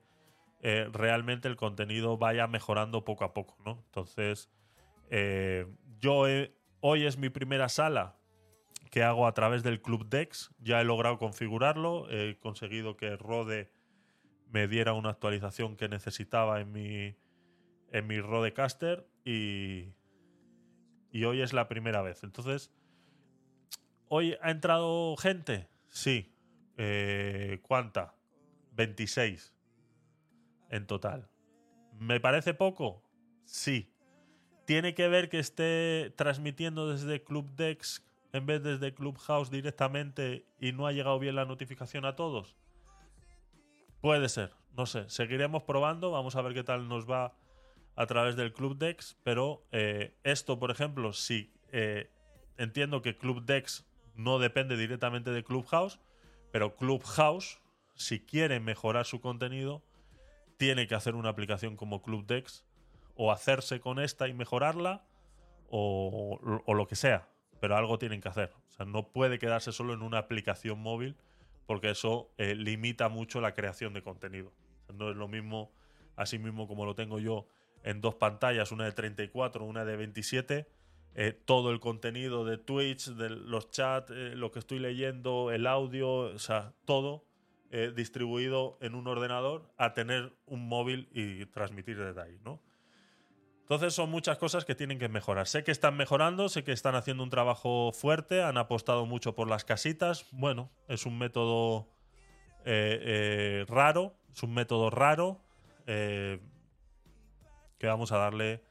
eh, 0.62 0.88
realmente 0.92 1.48
el 1.48 1.56
contenido 1.56 2.18
vaya 2.18 2.46
mejorando 2.46 3.04
poco 3.04 3.24
a 3.24 3.32
poco, 3.32 3.56
¿no? 3.64 3.82
Entonces, 3.86 4.50
eh, 5.10 5.66
yo 6.00 6.24
hoy 6.80 7.06
es 7.06 7.16
mi 7.16 7.30
primera 7.30 7.68
sala 7.68 8.16
que 8.90 9.02
hago 9.02 9.26
a 9.26 9.32
través 9.32 9.62
del 9.62 9.80
Club 9.80 10.08
Dex. 10.08 10.50
Ya 10.58 10.80
he 10.80 10.84
logrado 10.84 11.16
configurarlo, 11.18 12.10
he 12.10 12.38
conseguido 12.38 12.96
que 12.96 13.16
Rode 13.16 13.70
me 14.50 14.66
diera 14.66 14.92
una 14.94 15.10
actualización 15.10 15.76
que 15.76 15.88
necesitaba 15.88 16.60
en 16.60 16.72
mi, 16.72 17.16
en 17.92 18.06
mi 18.06 18.20
Rodecaster 18.20 19.06
y, 19.24 19.92
y 21.10 21.24
hoy 21.24 21.42
es 21.42 21.52
la 21.52 21.68
primera 21.68 22.02
vez. 22.02 22.22
Entonces, 22.24 22.72
¿hoy 24.08 24.36
ha 24.42 24.50
entrado 24.50 25.16
gente? 25.16 25.68
Sí. 25.88 26.32
Eh, 26.76 27.60
¿Cuánta? 27.62 28.14
26 28.72 29.54
en 30.70 30.86
total. 30.86 31.28
¿Me 31.98 32.20
parece 32.20 32.54
poco? 32.54 33.02
Sí. 33.44 33.92
¿Tiene 34.64 34.94
que 34.94 35.08
ver 35.08 35.28
que 35.28 35.38
esté 35.38 36.14
transmitiendo 36.16 36.88
desde 36.88 37.22
Club 37.22 37.50
Dex 37.56 38.06
en 38.32 38.46
vez 38.46 38.62
desde 38.62 38.94
Clubhouse 38.94 39.50
directamente 39.50 40.46
y 40.60 40.72
no 40.72 40.86
ha 40.86 40.92
llegado 40.92 41.18
bien 41.18 41.34
la 41.34 41.44
notificación 41.44 42.04
a 42.04 42.14
todos? 42.14 42.56
Puede 44.00 44.28
ser, 44.28 44.54
no 44.76 44.86
sé. 44.86 45.08
Seguiremos 45.10 45.64
probando, 45.64 46.12
vamos 46.12 46.36
a 46.36 46.42
ver 46.42 46.54
qué 46.54 46.64
tal 46.64 46.88
nos 46.88 47.10
va 47.10 47.34
a 47.96 48.06
través 48.06 48.36
del 48.36 48.52
Club 48.52 48.78
Dex, 48.78 49.16
pero 49.22 49.66
eh, 49.72 50.14
esto, 50.24 50.58
por 50.58 50.70
ejemplo, 50.70 51.12
sí, 51.12 51.52
eh, 51.72 52.10
entiendo 52.56 53.02
que 53.02 53.16
Club 53.16 53.44
Dex 53.44 53.86
no 54.14 54.38
depende 54.38 54.76
directamente 54.76 55.30
de 55.30 55.44
Clubhouse, 55.44 56.00
pero 56.52 56.76
Clubhouse, 56.76 57.60
si 57.94 58.20
quiere 58.20 58.60
mejorar 58.60 59.06
su 59.06 59.20
contenido, 59.20 59.82
tiene 60.56 60.86
que 60.86 60.94
hacer 60.94 61.14
una 61.14 61.30
aplicación 61.30 61.76
como 61.76 62.02
Club 62.02 62.26
Dex 62.26 62.64
o 63.14 63.32
hacerse 63.32 63.80
con 63.80 63.98
esta 63.98 64.28
y 64.28 64.34
mejorarla 64.34 65.04
o, 65.68 66.38
lo 66.66 66.86
que 66.86 66.96
sea, 66.96 67.28
pero 67.60 67.76
algo 67.76 67.98
tienen 67.98 68.20
que 68.20 68.28
hacer. 68.28 68.52
O 68.68 68.72
sea, 68.72 68.86
no 68.86 69.08
puede 69.08 69.38
quedarse 69.38 69.72
solo 69.72 69.94
en 69.94 70.02
una 70.02 70.18
aplicación 70.18 70.80
móvil 70.80 71.16
porque 71.66 71.90
eso 71.90 72.30
eh, 72.36 72.54
limita 72.54 73.08
mucho 73.08 73.40
la 73.40 73.54
creación 73.54 73.92
de 73.94 74.02
contenido. 74.02 74.52
No 74.92 75.10
es 75.10 75.16
lo 75.16 75.28
mismo, 75.28 75.70
así 76.16 76.38
mismo 76.38 76.66
como 76.66 76.84
lo 76.84 76.94
tengo 76.94 77.20
yo 77.20 77.46
en 77.82 78.00
dos 78.00 78.14
pantallas, 78.14 78.72
una 78.72 78.84
de 78.84 78.92
34, 78.92 79.64
una 79.64 79.84
de 79.84 79.96
27, 79.96 80.66
eh, 81.14 81.32
todo 81.44 81.70
el 81.70 81.80
contenido 81.80 82.44
de 82.44 82.56
Twitch, 82.56 83.08
de 83.08 83.30
los 83.30 83.70
chats, 83.70 84.12
eh, 84.12 84.34
lo 84.36 84.52
que 84.52 84.60
estoy 84.60 84.78
leyendo, 84.78 85.50
el 85.50 85.66
audio, 85.66 86.08
o 86.08 86.38
sea, 86.38 86.72
todo 86.84 87.24
eh, 87.70 87.92
distribuido 87.94 88.78
en 88.80 88.94
un 88.94 89.08
ordenador 89.08 89.72
a 89.76 89.92
tener 89.92 90.32
un 90.46 90.68
móvil 90.68 91.08
y 91.12 91.46
transmitir 91.46 91.98
desde 91.98 92.38
¿no? 92.44 92.62
Entonces 93.62 93.94
son 93.94 94.10
muchas 94.10 94.38
cosas 94.38 94.64
que 94.64 94.74
tienen 94.74 94.98
que 94.98 95.08
mejorar. 95.08 95.46
Sé 95.46 95.62
que 95.62 95.70
están 95.70 95.96
mejorando, 95.96 96.48
sé 96.48 96.64
que 96.64 96.72
están 96.72 96.96
haciendo 96.96 97.22
un 97.22 97.30
trabajo 97.30 97.92
fuerte, 97.92 98.42
han 98.42 98.56
apostado 98.56 99.06
mucho 99.06 99.36
por 99.36 99.48
las 99.48 99.64
casitas. 99.64 100.26
Bueno, 100.32 100.72
es 100.88 101.06
un 101.06 101.18
método 101.18 101.88
raro, 102.64 104.16
es 104.32 104.42
un 104.42 104.54
método 104.54 104.90
raro 104.90 105.40
que 107.80 107.86
vamos 107.86 108.12
a 108.12 108.18
darle, 108.18 108.62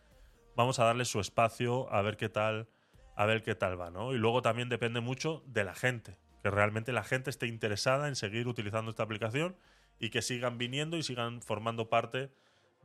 vamos 0.56 0.80
a 0.80 0.86
darle 0.86 1.04
su 1.04 1.20
espacio 1.20 1.92
a 1.92 2.02
ver 2.04 2.16
qué 2.16 2.30
tal, 2.30 2.70
a 3.16 3.26
ver 3.26 3.42
qué 3.42 3.56
tal 3.56 3.80
va, 3.80 3.90
¿no? 3.90 4.14
Y 4.14 4.18
luego 4.18 4.42
también 4.42 4.70
depende 4.70 5.02
mucho 5.02 5.44
de 5.48 5.64
la 5.66 5.74
gente, 5.74 6.18
que 6.44 6.52
realmente 6.52 6.94
la 6.94 7.04
gente 7.04 7.32
esté 7.32 7.48
interesada 7.48 8.08
en 8.08 8.16
seguir 8.16 8.48
utilizando 8.48 8.92
esta 8.92 9.04
aplicación 9.04 9.58
y 10.00 10.12
que 10.12 10.22
sigan 10.22 10.60
viniendo 10.60 10.96
y 10.96 11.04
sigan 11.04 11.42
formando 11.42 11.90
parte 11.90 12.32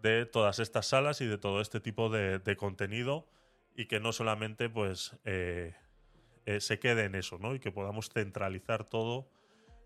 de 0.00 0.24
todas 0.24 0.58
estas 0.58 0.86
salas 0.86 1.20
y 1.20 1.26
de 1.26 1.38
todo 1.38 1.60
este 1.60 1.78
tipo 1.78 2.08
de, 2.08 2.38
de 2.38 2.56
contenido 2.56 3.28
y 3.76 3.86
que 3.86 4.00
no 4.00 4.12
solamente 4.12 4.70
pues 4.70 5.16
eh, 5.24 5.74
eh, 6.46 6.60
se 6.60 6.78
quede 6.78 7.04
en 7.04 7.14
eso, 7.14 7.38
¿no? 7.38 7.54
Y 7.54 7.60
que 7.60 7.70
podamos 7.70 8.08
centralizar 8.08 8.84
todo 8.84 9.28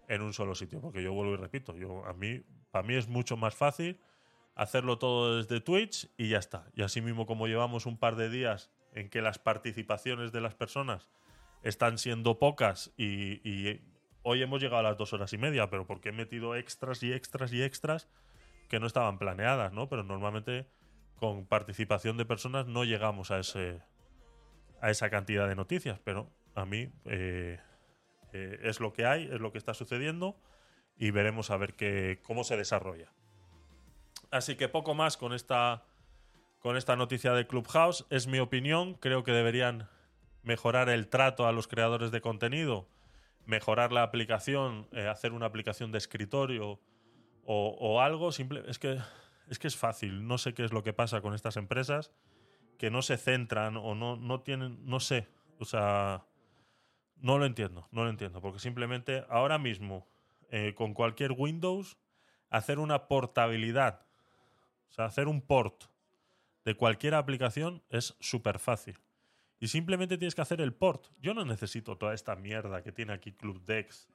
en 0.08 0.22
un 0.22 0.32
solo 0.32 0.54
sitio. 0.54 0.80
Porque 0.80 1.02
yo 1.02 1.12
vuelvo 1.12 1.34
y 1.34 1.36
repito, 1.36 1.76
yo 1.76 2.04
a 2.06 2.12
mí, 2.12 2.42
para 2.70 2.86
mí 2.86 2.94
es 2.94 3.08
mucho 3.08 3.36
más 3.36 3.54
fácil 3.54 4.00
hacerlo 4.58 4.98
todo 4.98 5.36
desde 5.36 5.60
Twitch 5.60 6.10
y 6.18 6.28
ya 6.28 6.38
está. 6.38 6.66
Y 6.74 6.82
así 6.82 7.00
mismo 7.00 7.26
como 7.26 7.46
llevamos 7.46 7.86
un 7.86 7.96
par 7.96 8.16
de 8.16 8.28
días 8.28 8.70
en 8.92 9.08
que 9.08 9.22
las 9.22 9.38
participaciones 9.38 10.32
de 10.32 10.40
las 10.40 10.54
personas 10.54 11.08
están 11.62 11.96
siendo 11.96 12.38
pocas 12.38 12.92
y, 12.96 13.80
hoy 14.22 14.42
hemos 14.42 14.60
llegado 14.60 14.80
a 14.80 14.82
las 14.82 14.98
dos 14.98 15.12
horas 15.12 15.32
y 15.32 15.38
media, 15.38 15.70
pero 15.70 15.86
porque 15.86 16.08
he 16.08 16.12
metido 16.12 16.56
extras 16.56 17.02
y 17.04 17.12
extras 17.12 17.52
y 17.52 17.62
extras 17.62 18.08
que 18.68 18.80
no 18.80 18.86
estaban 18.88 19.18
planeadas, 19.18 19.72
¿no? 19.72 19.88
Pero 19.88 20.02
normalmente 20.02 20.66
con 21.14 21.46
participación 21.46 22.16
de 22.16 22.26
personas 22.26 22.66
no 22.66 22.84
llegamos 22.84 23.30
a 23.30 23.38
ese 23.38 23.80
a 24.80 24.90
esa 24.90 25.08
cantidad 25.08 25.48
de 25.48 25.54
noticias, 25.54 26.00
pero 26.04 26.30
a 26.54 26.64
mí 26.64 26.90
eh, 27.04 27.58
eh, 28.32 28.58
es 28.62 28.80
lo 28.80 28.92
que 28.92 29.06
hay, 29.06 29.24
es 29.24 29.40
lo 29.40 29.52
que 29.52 29.58
está 29.58 29.72
sucediendo 29.72 30.36
y 30.96 31.10
veremos 31.10 31.50
a 31.50 31.56
ver 31.56 31.74
qué, 31.74 32.20
cómo 32.22 32.44
se 32.44 32.56
desarrolla. 32.56 33.12
Así 34.30 34.56
que 34.56 34.68
poco 34.68 34.94
más 34.94 35.16
con 35.16 35.32
esta 35.32 35.84
con 36.58 36.76
esta 36.76 36.96
noticia 36.96 37.32
de 37.32 37.46
Clubhouse. 37.46 38.06
Es 38.10 38.26
mi 38.26 38.38
opinión, 38.38 38.94
creo 38.94 39.24
que 39.24 39.32
deberían 39.32 39.88
mejorar 40.42 40.88
el 40.88 41.08
trato 41.08 41.46
a 41.46 41.52
los 41.52 41.68
creadores 41.68 42.10
de 42.10 42.20
contenido, 42.20 42.88
mejorar 43.44 43.92
la 43.92 44.02
aplicación, 44.02 44.88
eh, 44.92 45.06
hacer 45.06 45.32
una 45.32 45.46
aplicación 45.46 45.92
de 45.92 45.98
escritorio 45.98 46.80
o, 47.50 48.00
algo 48.02 48.30
simple. 48.30 48.62
Es 48.66 48.78
que, 48.78 48.98
es 49.48 49.58
que 49.58 49.68
es 49.68 49.76
fácil. 49.76 50.26
No 50.26 50.36
sé 50.36 50.52
qué 50.52 50.64
es 50.64 50.72
lo 50.72 50.82
que 50.82 50.92
pasa 50.92 51.22
con 51.22 51.32
estas 51.32 51.56
empresas 51.56 52.12
que 52.76 52.90
no 52.90 53.00
se 53.00 53.16
centran 53.16 53.78
o 53.78 53.94
no, 53.94 54.16
no 54.16 54.42
tienen. 54.42 54.84
No 54.84 55.00
sé. 55.00 55.28
O 55.58 55.64
sea. 55.64 56.26
No 57.16 57.38
lo 57.38 57.46
entiendo. 57.46 57.88
No 57.90 58.04
lo 58.04 58.10
entiendo. 58.10 58.42
Porque 58.42 58.58
simplemente 58.58 59.24
ahora 59.30 59.56
mismo, 59.56 60.06
eh, 60.50 60.74
con 60.76 60.92
cualquier 60.92 61.32
Windows, 61.32 61.96
hacer 62.50 62.78
una 62.78 63.08
portabilidad. 63.08 64.07
O 64.88 64.92
sea, 64.92 65.04
hacer 65.06 65.28
un 65.28 65.40
port 65.42 65.84
de 66.64 66.74
cualquier 66.74 67.14
aplicación 67.14 67.82
es 67.88 68.16
súper 68.20 68.58
fácil. 68.58 68.98
Y 69.60 69.68
simplemente 69.68 70.18
tienes 70.18 70.34
que 70.34 70.42
hacer 70.42 70.60
el 70.60 70.72
port. 70.72 71.06
Yo 71.20 71.34
no 71.34 71.44
necesito 71.44 71.96
toda 71.96 72.14
esta 72.14 72.36
mierda 72.36 72.82
que 72.82 72.92
tiene 72.92 73.12
aquí 73.12 73.32
Club 73.32 73.64
Dex. 73.64 74.08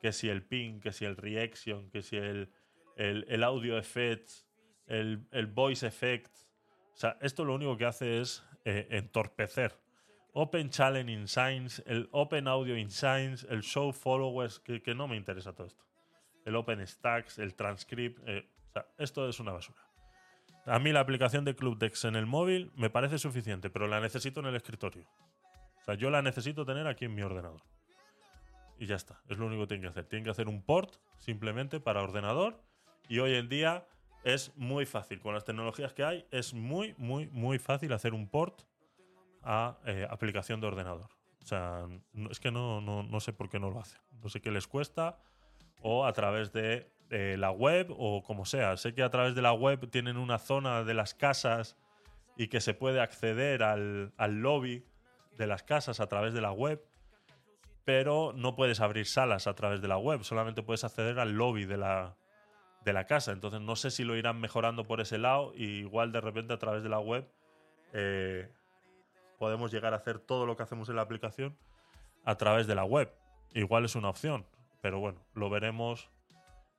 Que 0.00 0.12
si 0.12 0.28
el 0.28 0.42
ping, 0.42 0.80
que 0.80 0.92
si 0.92 1.04
el 1.04 1.16
reaction, 1.16 1.90
que 1.90 2.02
si 2.02 2.16
el, 2.16 2.50
el, 2.96 3.44
audio 3.44 3.78
effects, 3.78 4.46
el, 4.86 5.26
el 5.30 5.46
voice 5.46 5.86
effects. 5.86 6.48
O 6.92 6.96
sea, 6.96 7.16
esto 7.22 7.44
lo 7.44 7.54
único 7.54 7.76
que 7.76 7.86
hace 7.86 8.20
es 8.20 8.44
eh, 8.64 8.88
entorpecer. 8.90 9.78
Open 10.32 10.68
Challenge 10.68 11.10
in 11.10 11.28
Science, 11.28 11.82
el 11.86 12.08
Open 12.10 12.48
Audio 12.48 12.76
in 12.76 12.90
Science, 12.90 13.46
el 13.48 13.62
Show 13.62 13.92
Followers, 13.92 14.58
que, 14.58 14.82
que 14.82 14.94
no 14.94 15.06
me 15.06 15.16
interesa 15.16 15.54
todo 15.54 15.68
esto. 15.68 15.84
El 16.44 16.56
Open 16.56 16.84
Stacks, 16.86 17.38
el 17.38 17.54
Transcript. 17.54 18.20
eh, 18.26 18.50
o 18.68 18.72
sea, 18.72 18.86
esto 18.98 19.28
es 19.28 19.38
una 19.38 19.52
basura. 19.52 19.78
A 20.66 20.78
mí 20.78 20.92
la 20.92 21.00
aplicación 21.00 21.44
de 21.44 21.54
Club 21.54 21.78
Dex 21.78 22.04
en 22.04 22.16
el 22.16 22.26
móvil 22.26 22.72
me 22.74 22.88
parece 22.88 23.18
suficiente, 23.18 23.68
pero 23.68 23.86
la 23.86 24.00
necesito 24.00 24.40
en 24.40 24.46
el 24.46 24.56
escritorio. 24.56 25.04
O 25.80 25.84
sea, 25.84 25.94
yo 25.94 26.08
la 26.08 26.22
necesito 26.22 26.64
tener 26.64 26.86
aquí 26.86 27.04
en 27.04 27.14
mi 27.14 27.22
ordenador. 27.22 27.60
Y 28.78 28.86
ya 28.86 28.96
está. 28.96 29.20
Es 29.28 29.36
lo 29.36 29.46
único 29.46 29.62
que 29.62 29.68
tienen 29.68 29.82
que 29.82 29.88
hacer. 29.88 30.06
Tienen 30.06 30.24
que 30.24 30.30
hacer 30.30 30.48
un 30.48 30.62
port 30.62 30.96
simplemente 31.18 31.80
para 31.80 32.02
ordenador. 32.02 32.62
Y 33.08 33.18
hoy 33.18 33.34
en 33.34 33.50
día 33.50 33.86
es 34.24 34.56
muy 34.56 34.86
fácil. 34.86 35.20
Con 35.20 35.34
las 35.34 35.44
tecnologías 35.44 35.92
que 35.92 36.02
hay, 36.02 36.26
es 36.30 36.54
muy, 36.54 36.94
muy, 36.96 37.26
muy 37.28 37.58
fácil 37.58 37.92
hacer 37.92 38.14
un 38.14 38.26
port 38.26 38.62
a 39.42 39.78
eh, 39.84 40.06
aplicación 40.08 40.62
de 40.62 40.66
ordenador. 40.66 41.10
O 41.42 41.46
sea, 41.46 41.86
es 42.30 42.40
que 42.40 42.50
no, 42.50 42.80
no, 42.80 43.02
no 43.02 43.20
sé 43.20 43.34
por 43.34 43.50
qué 43.50 43.60
no 43.60 43.70
lo 43.70 43.80
hacen. 43.80 44.00
No 44.22 44.30
sé 44.30 44.40
qué 44.40 44.50
les 44.50 44.66
cuesta. 44.66 45.18
O 45.82 46.06
a 46.06 46.12
través 46.14 46.50
de 46.52 46.90
eh, 47.10 47.36
la 47.38 47.50
web 47.50 47.88
o 47.90 48.22
como 48.22 48.44
sea. 48.44 48.76
Sé 48.76 48.94
que 48.94 49.02
a 49.02 49.10
través 49.10 49.34
de 49.34 49.42
la 49.42 49.52
web 49.52 49.90
tienen 49.90 50.16
una 50.16 50.38
zona 50.38 50.84
de 50.84 50.94
las 50.94 51.14
casas 51.14 51.76
y 52.36 52.48
que 52.48 52.60
se 52.60 52.74
puede 52.74 53.00
acceder 53.00 53.62
al, 53.62 54.12
al 54.16 54.40
lobby 54.40 54.84
de 55.36 55.46
las 55.46 55.62
casas 55.62 56.00
a 56.00 56.08
través 56.08 56.34
de 56.34 56.40
la 56.40 56.52
web 56.52 56.84
pero 57.84 58.32
no 58.34 58.56
puedes 58.56 58.80
abrir 58.80 59.06
salas 59.06 59.46
a 59.46 59.54
través 59.54 59.80
de 59.80 59.88
la 59.88 59.98
web, 59.98 60.24
solamente 60.24 60.62
puedes 60.62 60.84
acceder 60.84 61.18
al 61.18 61.32
lobby 61.32 61.66
de 61.66 61.76
la, 61.76 62.16
de 62.84 62.92
la 62.92 63.06
casa. 63.06 63.32
Entonces 63.32 63.60
no 63.60 63.76
sé 63.76 63.90
si 63.90 64.04
lo 64.04 64.16
irán 64.16 64.40
mejorando 64.40 64.86
por 64.86 65.00
ese 65.00 65.18
lado 65.18 65.52
y 65.54 65.80
igual 65.80 66.12
de 66.12 66.20
repente 66.20 66.54
a 66.54 66.58
través 66.58 66.82
de 66.82 66.88
la 66.88 66.98
web 66.98 67.28
eh, 67.92 68.50
podemos 69.38 69.70
llegar 69.70 69.92
a 69.92 69.96
hacer 69.96 70.18
todo 70.18 70.46
lo 70.46 70.56
que 70.56 70.62
hacemos 70.62 70.88
en 70.88 70.96
la 70.96 71.02
aplicación 71.02 71.56
a 72.24 72.36
través 72.36 72.66
de 72.66 72.74
la 72.74 72.84
web. 72.84 73.12
Igual 73.52 73.84
es 73.84 73.94
una 73.94 74.08
opción, 74.08 74.46
pero 74.80 74.98
bueno, 74.98 75.20
lo 75.34 75.50
veremos 75.50 76.10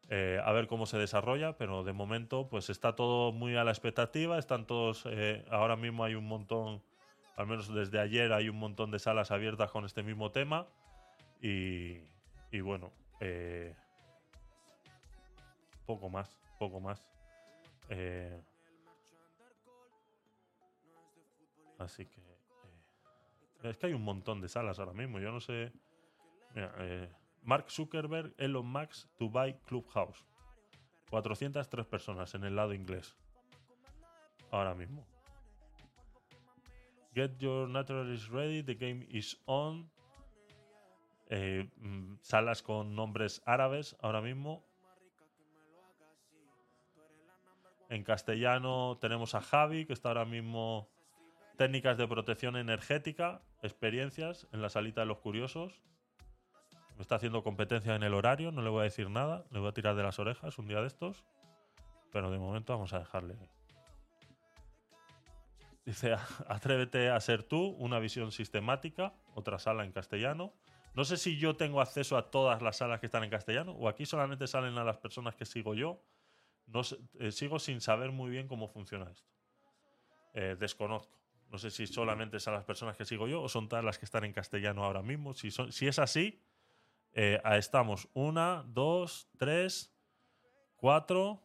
eh, 0.10 0.40
a 0.44 0.52
ver 0.52 0.68
cómo 0.68 0.86
se 0.86 0.98
desarrolla, 0.98 1.58
pero 1.58 1.84
de 1.84 1.94
momento 1.94 2.48
pues 2.50 2.70
está 2.70 2.96
todo 2.96 3.32
muy 3.32 3.56
a 3.56 3.64
la 3.64 3.72
expectativa, 3.72 4.38
están 4.38 4.66
todos, 4.66 5.04
eh, 5.06 5.46
ahora 5.50 5.76
mismo 5.76 6.04
hay 6.04 6.16
un 6.16 6.28
montón, 6.28 6.82
al 7.36 7.48
menos 7.48 7.74
desde 7.74 8.00
ayer 8.00 8.34
hay 8.34 8.50
un 8.50 8.58
montón 8.58 8.92
de 8.92 9.00
salas 9.00 9.32
abiertas 9.32 9.72
con 9.72 9.86
este 9.86 10.04
mismo 10.04 10.32
tema. 10.32 10.68
Y, 11.42 12.00
y 12.52 12.62
bueno, 12.62 12.92
eh, 13.20 13.76
poco 15.86 16.10
más, 16.10 16.38
poco 16.58 16.80
más. 16.80 17.08
Eh, 17.90 18.42
así 21.78 22.06
que... 22.06 22.22
eh, 22.22 23.70
es 23.70 23.78
que 23.78 23.88
hay 23.88 23.94
un 23.94 24.04
montón 24.04 24.42
de 24.42 24.50
salas 24.50 24.80
ahora 24.80 24.94
mismo. 24.94 25.20
Yo 25.20 25.32
no 25.32 25.40
sé 25.40 25.72
Mira, 26.56 26.74
eh, 26.80 27.10
Mark 27.46 27.70
Zuckerberg, 27.70 28.34
Elon 28.38 28.66
Musk 28.66 29.08
to 29.18 29.30
buy 29.30 29.54
Clubhouse. 29.68 30.26
403 31.10 31.86
personas 31.86 32.34
en 32.34 32.44
el 32.44 32.56
lado 32.56 32.74
inglés. 32.74 33.16
Ahora 34.52 34.74
mismo. 34.74 35.06
Get 37.14 37.38
your 37.40 37.70
naturalist 37.70 38.30
ready, 38.30 38.64
the 38.64 38.76
game 38.76 39.06
is 39.10 39.38
on. 39.46 39.90
Eh, 41.30 41.70
mm, 41.78 42.18
salas 42.22 42.62
con 42.62 42.96
nombres 42.96 43.42
árabes 43.46 43.96
ahora 44.02 44.22
mismo. 44.22 44.66
En 47.90 48.04
castellano 48.04 48.98
tenemos 49.00 49.36
a 49.36 49.42
Javi, 49.42 49.86
que 49.86 49.94
está 49.94 50.10
ahora 50.10 50.26
mismo 50.26 50.90
técnicas 51.58 51.98
de 51.98 52.08
protección 52.08 52.58
energética, 52.58 53.42
experiencias 53.62 54.48
en 54.52 54.62
la 54.62 54.70
salita 54.70 55.02
de 55.02 55.08
los 55.08 55.20
curiosos. 55.20 55.82
Me 56.96 57.02
está 57.02 57.16
haciendo 57.16 57.44
competencia 57.44 57.96
en 57.96 58.04
el 58.04 58.14
horario, 58.14 58.52
no 58.52 58.62
le 58.62 58.70
voy 58.70 58.82
a 58.82 58.84
decir 58.84 59.10
nada, 59.10 59.46
le 59.52 59.60
voy 59.60 59.70
a 59.70 59.74
tirar 59.74 59.96
de 59.96 60.04
las 60.04 60.18
orejas 60.20 60.58
un 60.58 60.68
día 60.68 60.82
de 60.82 60.88
estos. 60.88 61.26
Pero 62.12 62.32
de 62.32 62.38
momento 62.40 62.72
vamos 62.74 62.94
a 62.94 63.00
dejarle. 63.00 63.36
Dice, 65.86 66.16
atrévete 66.48 67.10
a 67.10 67.20
ser 67.20 67.44
tú, 67.44 67.68
una 67.78 68.00
visión 68.00 68.32
sistemática, 68.32 69.14
otra 69.36 69.60
sala 69.60 69.84
en 69.84 69.92
castellano. 69.92 70.54
No 70.96 71.04
sé 71.04 71.18
si 71.18 71.38
yo 71.38 71.58
tengo 71.58 71.82
acceso 71.82 72.16
a 72.18 72.32
todas 72.32 72.62
las 72.62 72.78
salas 72.78 73.02
que 73.02 73.06
están 73.08 73.24
en 73.26 73.30
castellano 73.30 73.74
o 73.74 73.90
aquí 73.90 74.06
solamente 74.06 74.48
salen 74.48 74.78
a 74.78 74.84
las 74.86 74.98
personas 74.98 75.36
que 75.36 75.46
sigo 75.46 75.76
yo. 75.76 76.02
No 76.68 76.82
eh, 77.20 77.32
sigo 77.32 77.60
sin 77.60 77.82
saber 77.82 78.12
muy 78.12 78.32
bien 78.32 78.48
cómo 78.48 78.70
funciona 78.70 79.12
esto. 79.12 79.30
Eh, 80.34 80.56
desconozco. 80.58 81.20
No 81.52 81.58
sé 81.58 81.70
si 81.70 81.86
solamente 81.86 82.40
son 82.40 82.54
las 82.56 82.64
personas 82.64 82.98
que 82.98 83.06
sigo 83.06 83.28
yo 83.28 83.42
o 83.42 83.50
son 83.50 83.68
todas 83.68 83.84
las 83.86 84.00
que 84.00 84.06
están 84.06 84.24
en 84.24 84.34
castellano 84.34 84.84
ahora 84.84 85.04
mismo. 85.04 85.34
Si, 85.34 85.52
son- 85.52 85.72
si 85.72 85.86
es 85.88 86.00
así, 86.00 86.42
eh, 87.16 87.42
estamos. 87.58 88.10
Una, 88.14 88.64
dos, 88.68 89.30
tres, 89.38 89.92
cuatro, 90.76 91.42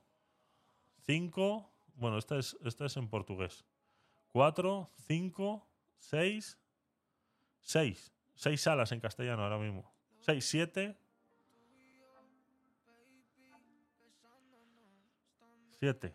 cinco. 1.06 1.72
Bueno, 1.94 2.18
esta 2.18 2.38
es, 2.38 2.56
esta 2.64 2.86
es 2.86 2.96
en 2.96 3.08
portugués. 3.08 3.64
Cuatro, 4.32 4.90
cinco, 5.06 5.68
seis, 5.96 6.58
seis. 7.60 8.12
Seis 8.34 8.60
salas 8.60 8.90
en 8.90 9.00
castellano 9.00 9.44
ahora 9.44 9.58
mismo. 9.58 9.90
Seis, 10.18 10.44
siete. 10.44 10.98
Siete. 15.78 16.14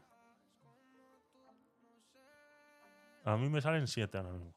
A 3.24 3.38
mí 3.38 3.50
me 3.50 3.62
salen 3.62 3.88
siete 3.88 4.18
ahora 4.18 4.32
mismo. 4.32 4.54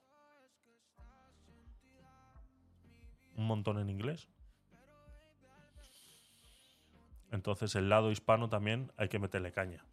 Un 3.36 3.46
montón 3.46 3.78
en 3.78 3.88
inglés. 3.88 4.28
Entonces 7.30 7.74
el 7.74 7.88
lado 7.88 8.10
hispano 8.10 8.48
también 8.48 8.92
hay 8.96 9.08
que 9.08 9.18
meterle 9.18 9.52
caña. 9.52 9.84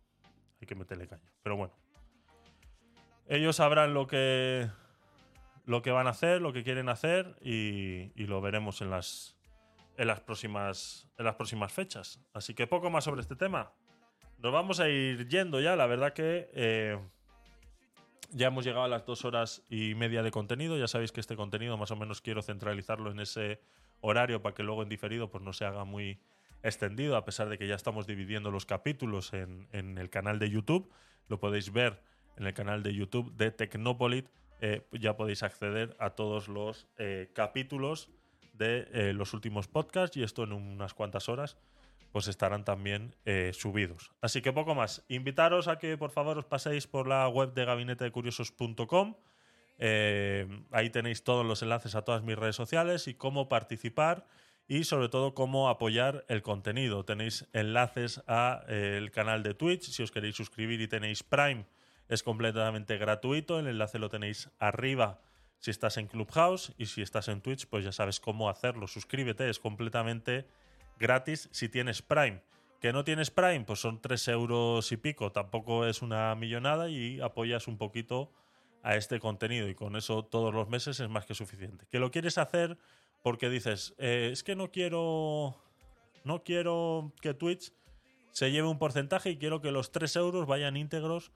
Hay 0.61 0.67
que 0.67 0.75
meterle 0.75 1.07
caña. 1.07 1.31
Pero 1.43 1.57
bueno. 1.57 1.73
Ellos 3.27 3.55
sabrán 3.55 3.93
lo 3.93 4.07
que 4.07 4.69
lo 5.65 5.81
que 5.81 5.89
van 5.91 6.05
a 6.05 6.11
hacer, 6.11 6.41
lo 6.41 6.53
que 6.53 6.63
quieren 6.63 6.89
hacer 6.89 7.35
y, 7.41 8.11
y 8.15 8.27
lo 8.27 8.39
veremos 8.39 8.81
en 8.81 8.91
las 8.91 9.35
en 9.97 10.07
las 10.07 10.19
próximas 10.19 11.07
en 11.17 11.25
las 11.25 11.35
próximas 11.35 11.71
fechas. 11.71 12.19
Así 12.33 12.53
que 12.53 12.67
poco 12.67 12.89
más 12.89 13.03
sobre 13.03 13.21
este 13.21 13.35
tema. 13.35 13.71
Nos 14.37 14.51
vamos 14.51 14.79
a 14.79 14.89
ir 14.89 15.27
yendo 15.27 15.59
ya. 15.59 15.75
La 15.75 15.87
verdad 15.87 16.13
que 16.13 16.49
eh, 16.53 16.99
ya 18.31 18.47
hemos 18.47 18.65
llegado 18.65 18.83
a 18.83 18.87
las 18.87 19.05
dos 19.05 19.25
horas 19.25 19.63
y 19.69 19.95
media 19.95 20.23
de 20.23 20.31
contenido. 20.31 20.77
Ya 20.77 20.87
sabéis 20.87 21.11
que 21.11 21.21
este 21.21 21.35
contenido 21.35 21.77
más 21.77 21.91
o 21.91 21.95
menos 21.95 22.21
quiero 22.21 22.41
centralizarlo 22.41 23.11
en 23.11 23.19
ese 23.19 23.61
horario 24.01 24.41
para 24.41 24.53
que 24.53 24.63
luego 24.63 24.83
en 24.83 24.89
diferido 24.89 25.29
pues 25.29 25.43
no 25.43 25.53
se 25.53 25.65
haga 25.65 25.85
muy 25.85 26.19
extendido, 26.67 27.15
a 27.15 27.25
pesar 27.25 27.49
de 27.49 27.57
que 27.57 27.67
ya 27.67 27.75
estamos 27.75 28.07
dividiendo 28.07 28.51
los 28.51 28.65
capítulos 28.65 29.33
en, 29.33 29.67
en 29.71 29.97
el 29.97 30.09
canal 30.09 30.39
de 30.39 30.49
YouTube. 30.49 30.91
Lo 31.27 31.39
podéis 31.39 31.71
ver 31.71 32.01
en 32.37 32.45
el 32.45 32.53
canal 32.53 32.83
de 32.83 32.93
YouTube 32.93 33.35
de 33.35 33.51
Tecnopolit. 33.51 34.27
Eh, 34.61 34.87
ya 34.91 35.17
podéis 35.17 35.43
acceder 35.43 35.95
a 35.99 36.11
todos 36.11 36.47
los 36.47 36.87
eh, 36.97 37.29
capítulos 37.33 38.09
de 38.53 38.87
eh, 38.93 39.13
los 39.13 39.33
últimos 39.33 39.67
podcasts 39.67 40.15
y 40.17 40.23
esto 40.23 40.43
en 40.43 40.53
unas 40.53 40.93
cuantas 40.93 41.27
horas 41.29 41.57
pues 42.15 42.29
estarán 42.29 42.63
también 42.63 43.13
eh, 43.25 43.51
subidos. 43.53 44.13
Así 44.21 44.41
que 44.41 44.53
poco 44.53 44.73
más. 44.73 45.03
Invitaros 45.09 45.67
a 45.67 45.77
que 45.77 45.97
por 45.97 46.11
favor 46.11 46.37
os 46.37 46.45
paséis 46.45 46.87
por 46.87 47.09
la 47.09 47.27
web 47.27 47.53
de 47.53 47.65
gabinetedecuriosos.com. 47.65 49.15
Eh, 49.79 50.47
ahí 50.71 50.89
tenéis 50.91 51.25
todos 51.25 51.45
los 51.45 51.61
enlaces 51.61 51.93
a 51.93 52.03
todas 52.03 52.23
mis 52.23 52.37
redes 52.37 52.55
sociales 52.55 53.09
y 53.09 53.15
cómo 53.15 53.49
participar 53.49 54.25
y 54.67 54.83
sobre 54.83 55.09
todo 55.09 55.33
cómo 55.33 55.69
apoyar 55.69 56.25
el 56.27 56.41
contenido. 56.41 57.05
Tenéis 57.05 57.47
enlaces 57.53 58.23
al 58.27 59.11
canal 59.11 59.43
de 59.43 59.53
Twitch. 59.53 59.83
Si 59.83 60.03
os 60.03 60.11
queréis 60.11 60.35
suscribir 60.35 60.81
y 60.81 60.87
tenéis 60.87 61.23
Prime, 61.23 61.65
es 62.07 62.23
completamente 62.23 62.97
gratuito. 62.97 63.59
El 63.59 63.67
enlace 63.67 63.99
lo 63.99 64.09
tenéis 64.09 64.49
arriba 64.59 65.21
si 65.59 65.71
estás 65.71 65.97
en 65.97 66.07
Clubhouse 66.07 66.73
y 66.77 66.87
si 66.87 67.01
estás 67.01 67.27
en 67.27 67.41
Twitch, 67.41 67.67
pues 67.67 67.83
ya 67.83 67.91
sabes 67.91 68.19
cómo 68.19 68.49
hacerlo. 68.49 68.87
Suscríbete, 68.87 69.49
es 69.49 69.59
completamente 69.59 70.47
gratis 70.99 71.49
si 71.51 71.69
tienes 71.69 72.01
Prime. 72.01 72.41
Que 72.81 72.93
no 72.93 73.03
tienes 73.03 73.31
Prime, 73.31 73.61
pues 73.61 73.79
son 73.79 74.01
3 74.01 74.27
euros 74.27 74.91
y 74.91 74.97
pico, 74.97 75.31
tampoco 75.31 75.85
es 75.87 76.01
una 76.01 76.35
millonada 76.35 76.89
y 76.89 77.19
apoyas 77.19 77.67
un 77.67 77.77
poquito 77.77 78.31
a 78.83 78.95
este 78.95 79.19
contenido 79.19 79.67
y 79.67 79.73
con 79.73 79.95
eso 79.95 80.23
todos 80.23 80.53
los 80.53 80.69
meses 80.69 80.99
es 80.99 81.09
más 81.09 81.25
que 81.25 81.33
suficiente. 81.33 81.87
Que 81.89 81.97
lo 81.97 82.11
quieres 82.11 82.37
hacer 82.37 82.77
porque 83.25 83.49
dices, 83.49 83.95
eh, 83.97 84.29
es 84.31 84.43
que 84.43 84.55
no 84.55 84.69
quiero, 84.69 85.55
no 86.25 86.43
quiero 86.43 87.11
que 87.21 87.33
Twitch 87.33 87.73
se 88.29 88.51
lleve 88.51 88.67
un 88.67 88.77
porcentaje 88.77 89.31
y 89.31 89.37
quiero 89.37 89.61
que 89.61 89.71
los 89.71 89.91
3 89.91 90.15
euros 90.17 90.45
vayan 90.45 90.77
íntegros 90.77 91.31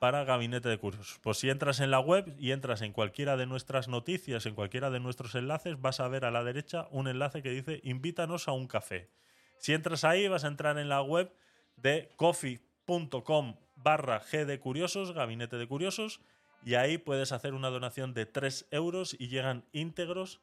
para 0.00 0.24
Gabinete 0.24 0.70
de 0.70 0.78
Cursos. 0.78 1.20
Pues 1.22 1.36
si 1.36 1.50
entras 1.50 1.80
en 1.80 1.90
la 1.90 2.00
web 2.00 2.34
y 2.38 2.52
entras 2.52 2.80
en 2.80 2.94
cualquiera 2.94 3.36
de 3.36 3.44
nuestras 3.44 3.88
noticias, 3.88 4.46
en 4.46 4.54
cualquiera 4.54 4.88
de 4.88 5.00
nuestros 5.00 5.34
enlaces, 5.34 5.78
vas 5.78 6.00
a 6.00 6.08
ver 6.08 6.24
a 6.24 6.30
la 6.30 6.44
derecha 6.44 6.88
un 6.90 7.08
enlace 7.08 7.42
que 7.42 7.50
dice 7.50 7.82
invítanos 7.84 8.48
a 8.48 8.52
un 8.52 8.66
café. 8.66 9.10
Si 9.58 9.74
entras 9.74 10.04
ahí, 10.04 10.26
vas 10.28 10.44
a 10.44 10.48
entrar 10.48 10.78
en 10.78 10.88
la 10.88 11.02
web 11.02 11.30
de 11.76 12.08
coffee.com 12.16 13.56
barra 13.76 14.22
G 14.22 14.46
de 14.46 14.58
Curiosos, 14.60 15.12
Gabinete 15.12 15.58
de 15.58 15.68
Curiosos, 15.68 16.22
y 16.64 16.76
ahí 16.76 16.96
puedes 16.96 17.32
hacer 17.32 17.52
una 17.52 17.68
donación 17.68 18.14
de 18.14 18.24
3 18.24 18.68
euros 18.70 19.14
y 19.18 19.28
llegan 19.28 19.66
íntegros 19.72 20.40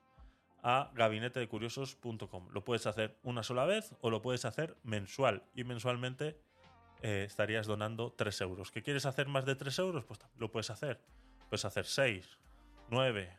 a 0.64 0.91
gabinetedecuriosos.com. 0.93 2.49
Lo 2.51 2.64
puedes 2.64 2.85
hacer 2.88 3.17
una 3.23 3.43
sola 3.43 3.65
vez 3.65 3.93
o 4.01 4.09
lo 4.09 4.22
puedes 4.22 4.45
hacer 4.45 4.77
mensual 4.83 5.43
y 5.56 5.64
mensualmente 5.64 6.40
eh, 7.01 7.23
estarías 7.25 7.67
donando 7.67 8.14
3 8.14 8.41
euros. 8.41 8.72
¿Que 8.72 8.83
quieres 8.83 9.06
hacer 9.06 9.27
más 9.27 9.45
de 9.45 9.56
3 9.56 9.80
euros? 9.80 10.06
Pues 10.06 10.19
lo 10.38 10.51
puedes 10.51 10.69
hacer. 10.69 11.01
Puedes 11.49 11.65
hacer 11.65 11.85
6, 11.85 12.38
9, 12.90 13.38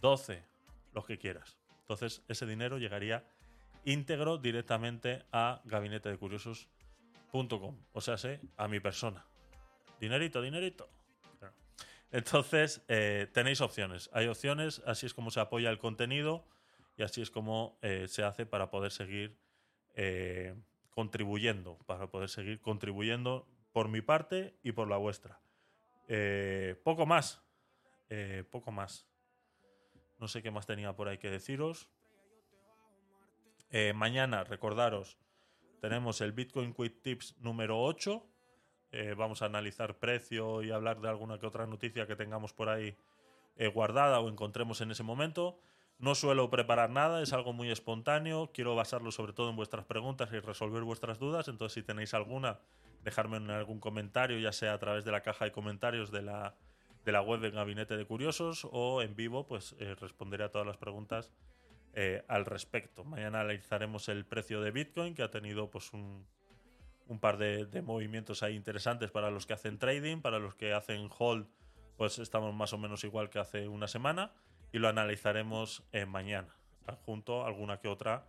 12, 0.00 0.44
los 0.92 1.06
que 1.06 1.18
quieras. 1.18 1.56
Entonces 1.80 2.22
ese 2.28 2.46
dinero 2.46 2.78
llegaría 2.78 3.24
íntegro 3.84 4.38
directamente 4.38 5.24
a 5.32 5.60
gabinetedecuriosos.com. 5.64 7.76
O 7.92 8.00
sea, 8.00 8.16
sé, 8.18 8.40
a 8.56 8.68
mi 8.68 8.78
persona. 8.80 9.24
Dinerito, 10.00 10.42
dinerito. 10.42 10.88
Entonces, 12.12 12.82
eh, 12.88 13.26
tenéis 13.32 13.62
opciones. 13.62 14.10
Hay 14.12 14.28
opciones, 14.28 14.82
así 14.86 15.06
es 15.06 15.14
como 15.14 15.30
se 15.30 15.40
apoya 15.40 15.70
el 15.70 15.78
contenido 15.78 16.44
y 16.96 17.02
así 17.02 17.22
es 17.22 17.30
como 17.30 17.78
eh, 17.80 18.06
se 18.06 18.22
hace 18.22 18.44
para 18.44 18.70
poder 18.70 18.92
seguir 18.92 19.38
eh, 19.94 20.54
contribuyendo, 20.90 21.78
para 21.86 22.08
poder 22.08 22.28
seguir 22.28 22.60
contribuyendo 22.60 23.48
por 23.72 23.88
mi 23.88 24.02
parte 24.02 24.54
y 24.62 24.72
por 24.72 24.88
la 24.88 24.98
vuestra. 24.98 25.40
Poco 26.84 27.06
más, 27.06 27.42
poco 28.50 28.70
más. 28.70 29.06
No 30.18 30.28
sé 30.28 30.42
qué 30.42 30.50
más 30.50 30.66
tenía 30.66 30.94
por 30.94 31.08
ahí 31.08 31.16
que 31.16 31.30
deciros. 31.30 31.88
Mañana, 33.94 34.44
recordaros, 34.44 35.16
tenemos 35.80 36.20
el 36.20 36.32
Bitcoin 36.32 36.74
Quick 36.74 37.00
Tips 37.00 37.38
número 37.38 37.80
8. 37.80 38.31
Eh, 38.92 39.14
vamos 39.16 39.40
a 39.40 39.46
analizar 39.46 39.96
precio 39.96 40.62
y 40.62 40.70
hablar 40.70 41.00
de 41.00 41.08
alguna 41.08 41.38
que 41.38 41.46
otra 41.46 41.66
noticia 41.66 42.06
que 42.06 42.14
tengamos 42.14 42.52
por 42.52 42.68
ahí 42.68 42.94
eh, 43.56 43.68
guardada 43.68 44.20
o 44.20 44.28
encontremos 44.28 44.82
en 44.82 44.90
ese 44.90 45.02
momento. 45.02 45.58
No 45.98 46.14
suelo 46.14 46.50
preparar 46.50 46.90
nada, 46.90 47.22
es 47.22 47.32
algo 47.32 47.54
muy 47.54 47.70
espontáneo. 47.70 48.50
Quiero 48.52 48.74
basarlo 48.74 49.10
sobre 49.10 49.32
todo 49.32 49.48
en 49.48 49.56
vuestras 49.56 49.86
preguntas 49.86 50.30
y 50.32 50.40
resolver 50.40 50.82
vuestras 50.82 51.18
dudas. 51.18 51.48
Entonces, 51.48 51.74
si 51.74 51.82
tenéis 51.82 52.12
alguna, 52.12 52.60
dejadme 53.02 53.38
en 53.38 53.50
algún 53.50 53.80
comentario, 53.80 54.38
ya 54.38 54.52
sea 54.52 54.74
a 54.74 54.78
través 54.78 55.06
de 55.06 55.10
la 55.10 55.22
caja 55.22 55.46
de 55.46 55.52
comentarios 55.52 56.10
de 56.10 56.22
la, 56.22 56.54
de 57.04 57.12
la 57.12 57.22
web 57.22 57.40
del 57.40 57.52
Gabinete 57.52 57.96
de 57.96 58.04
Curiosos 58.04 58.68
o 58.70 59.00
en 59.00 59.16
vivo, 59.16 59.46
pues 59.46 59.74
eh, 59.78 59.94
responderé 59.94 60.44
a 60.44 60.50
todas 60.50 60.66
las 60.66 60.76
preguntas 60.76 61.30
al 62.26 62.46
respecto. 62.46 63.04
Mañana 63.04 63.40
analizaremos 63.40 64.08
el 64.08 64.24
precio 64.24 64.62
de 64.62 64.70
Bitcoin, 64.70 65.14
que 65.14 65.22
ha 65.22 65.30
tenido 65.30 65.70
pues 65.70 65.92
un, 65.92 66.26
un 67.12 67.20
par 67.20 67.38
de, 67.38 67.82
movimientos 67.82 68.42
ahí 68.42 68.56
interesantes 68.56 69.10
para 69.10 69.30
los 69.30 69.46
que 69.46 69.52
hacen 69.52 69.78
trading, 69.78 70.20
para 70.20 70.38
los 70.38 70.54
que 70.54 70.72
hacen 70.72 71.08
hold, 71.18 71.46
pues 71.96 72.18
estamos 72.18 72.54
más 72.54 72.72
o 72.72 72.78
menos 72.78 73.04
igual 73.04 73.30
que 73.30 73.38
hace 73.38 73.68
una 73.68 73.86
semana 73.86 74.32
y 74.72 74.78
lo 74.78 74.88
analizaremos 74.88 75.84
mañana. 76.08 76.56
adjunto 76.86 77.46
alguna 77.46 77.78
que 77.78 77.88
otra 77.88 78.24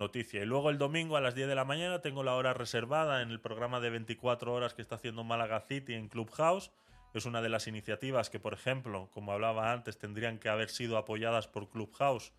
noticia. 0.00 0.42
Y 0.42 0.46
luego 0.46 0.70
el 0.70 0.78
domingo 0.78 1.16
a 1.16 1.20
las 1.20 1.34
10 1.34 1.46
de 1.46 1.54
la 1.54 1.64
mañana 1.64 2.00
tengo 2.00 2.24
la 2.24 2.34
hora 2.34 2.54
reservada 2.54 3.22
en 3.22 3.30
el 3.30 3.38
programa 3.38 3.78
de 3.78 3.90
24 3.90 4.52
horas 4.52 4.74
que 4.74 4.82
está 4.82 4.96
haciendo 4.96 5.22
Málaga 5.22 5.60
City 5.60 5.94
en 5.94 6.08
Clubhouse. 6.08 6.72
Es 7.12 7.26
una 7.26 7.42
de 7.42 7.50
las 7.50 7.66
iniciativas 7.68 8.30
que, 8.30 8.40
por 8.40 8.54
ejemplo, 8.54 9.08
como 9.12 9.32
hablaba 9.32 9.72
antes, 9.72 9.98
tendrían 9.98 10.38
que 10.38 10.48
haber 10.48 10.70
sido 10.70 10.96
apoyadas 10.96 11.46
por 11.48 11.68
Clubhouse 11.68 12.32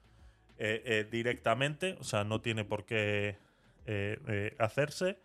eh, 0.58 0.82
eh, 0.86 1.08
directamente, 1.10 1.98
o 2.00 2.04
sea, 2.04 2.24
no 2.24 2.42
tiene 2.42 2.66
por 2.66 2.86
qué 2.86 3.38
eh, 3.86 4.56
hacerse. 4.60 5.20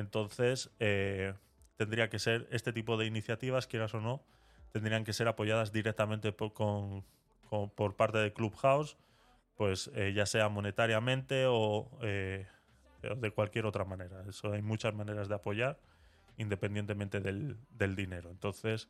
Entonces, 0.00 0.70
eh, 0.80 1.34
tendría 1.76 2.08
que 2.08 2.18
ser 2.18 2.48
este 2.50 2.72
tipo 2.72 2.96
de 2.96 3.06
iniciativas, 3.06 3.66
quieras 3.66 3.94
o 3.94 4.00
no, 4.00 4.24
tendrían 4.72 5.04
que 5.04 5.12
ser 5.12 5.28
apoyadas 5.28 5.72
directamente 5.72 6.32
por, 6.32 7.96
parte 7.96 8.18
de 8.18 8.32
Clubhouse, 8.32 8.96
pues 9.56 9.90
eh, 9.94 10.12
ya 10.14 10.26
sea 10.26 10.48
monetariamente 10.48 11.44
o, 11.46 11.90
eh, 12.02 12.46
o 13.10 13.14
de 13.14 13.30
cualquier 13.30 13.66
otra 13.66 13.84
manera. 13.84 14.24
Eso 14.28 14.52
hay 14.52 14.62
muchas 14.62 14.94
maneras 14.94 15.28
de 15.28 15.34
apoyar, 15.34 15.78
independientemente 16.38 17.20
del, 17.20 17.56
dinero. 17.94 18.30
Entonces, 18.30 18.88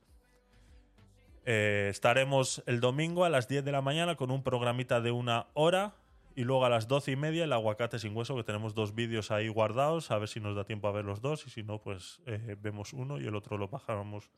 estaremos 1.44 2.62
el 2.66 2.80
domingo 2.80 3.24
a 3.24 3.30
las 3.30 3.48
10 3.48 3.64
de 3.64 3.72
la 3.72 3.82
mañana 3.82 4.14
con 4.14 4.30
un 4.30 4.44
programita 4.44 5.00
de 5.00 5.10
una 5.10 5.48
hora 5.54 5.94
y 6.34 6.44
luego 6.44 6.64
a 6.64 6.68
las 6.68 6.88
12 6.88 7.12
y 7.12 7.16
media 7.16 7.44
el 7.44 7.52
aguacate 7.52 7.98
sin 7.98 8.16
hueso, 8.16 8.36
que 8.36 8.44
tenemos 8.44 8.74
dos 8.74 8.94
vídeos 8.94 9.30
ahí 9.30 9.48
guardados, 9.48 10.10
a 10.10 10.18
ver 10.18 10.28
si 10.28 10.40
nos 10.40 10.54
da 10.54 10.64
tiempo 10.64 10.88
a 10.88 10.92
ver 10.92 11.04
los 11.04 11.20
dos 11.20 11.46
y 11.46 11.50
si 11.50 11.62
no, 11.62 11.80
pues 11.80 12.20
eh, 12.26 12.56
vemos 12.60 12.92
uno 12.92 13.20
y 13.20 13.26
el 13.26 13.34
otro 13.34 13.58
lo 13.58 13.68
bajamos 13.68 14.30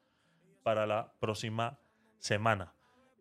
para 0.62 0.86
la 0.86 1.12
próxima 1.20 1.78
semana. 2.18 2.74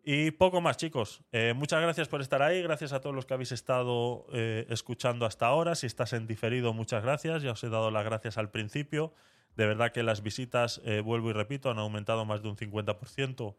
Y 0.04 0.32
poco 0.32 0.60
más, 0.60 0.78
chicos. 0.78 1.22
Eh, 1.30 1.52
muchas 1.54 1.80
gracias 1.80 2.08
por 2.08 2.20
estar 2.20 2.42
ahí. 2.42 2.60
Gracias 2.60 2.92
a 2.92 3.00
todos 3.00 3.14
los 3.14 3.24
que 3.24 3.34
habéis 3.34 3.52
estado 3.52 4.26
eh, 4.32 4.66
escuchando 4.68 5.26
hasta 5.26 5.46
ahora. 5.46 5.76
Si 5.76 5.86
estás 5.86 6.12
en 6.12 6.26
diferido, 6.26 6.72
muchas 6.72 7.04
gracias. 7.04 7.44
Ya 7.44 7.52
os 7.52 7.62
he 7.62 7.68
dado 7.68 7.92
las 7.92 8.04
gracias 8.04 8.36
al 8.36 8.50
principio. 8.50 9.12
De 9.54 9.64
verdad 9.66 9.92
que 9.92 10.02
las 10.02 10.22
visitas, 10.22 10.80
vuelvo 11.04 11.30
y 11.30 11.34
repito, 11.34 11.70
han 11.70 11.78
aumentado 11.78 12.24
más 12.24 12.42
de 12.42 12.48
un 12.48 12.56
50% 12.56 13.54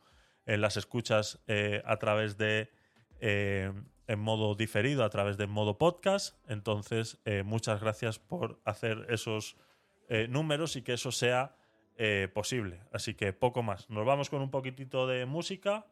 en 0.48 0.60
las 0.60 0.76
escuchas 0.76 1.40
a 1.86 1.98
través 1.98 2.36
de, 2.36 2.72
en 4.08 4.20
modo 4.20 4.56
diferido, 4.56 5.04
a 5.04 5.10
través 5.10 5.38
de 5.38 5.48
modo 5.48 5.78
podcast. 5.78 6.38
Entonces, 6.50 7.20
eh, 7.26 7.44
muchas 7.44 7.82
gracias 7.82 8.20
por 8.20 8.60
hacer 8.66 9.06
esos 9.10 9.58
eh, 10.10 10.28
números 10.28 10.76
y 10.76 10.82
que 10.82 10.94
eso 10.94 11.12
sea 11.12 11.56
eh, 11.98 12.30
posible. 12.34 12.82
Así 12.92 13.14
que 13.14 13.34
poco 13.34 13.64
más. 13.64 13.90
Nos 13.90 14.06
vamos 14.06 14.30
con 14.30 14.42
un 14.42 14.50
poquitito 14.50 15.08
de 15.08 15.26
música 15.26 15.86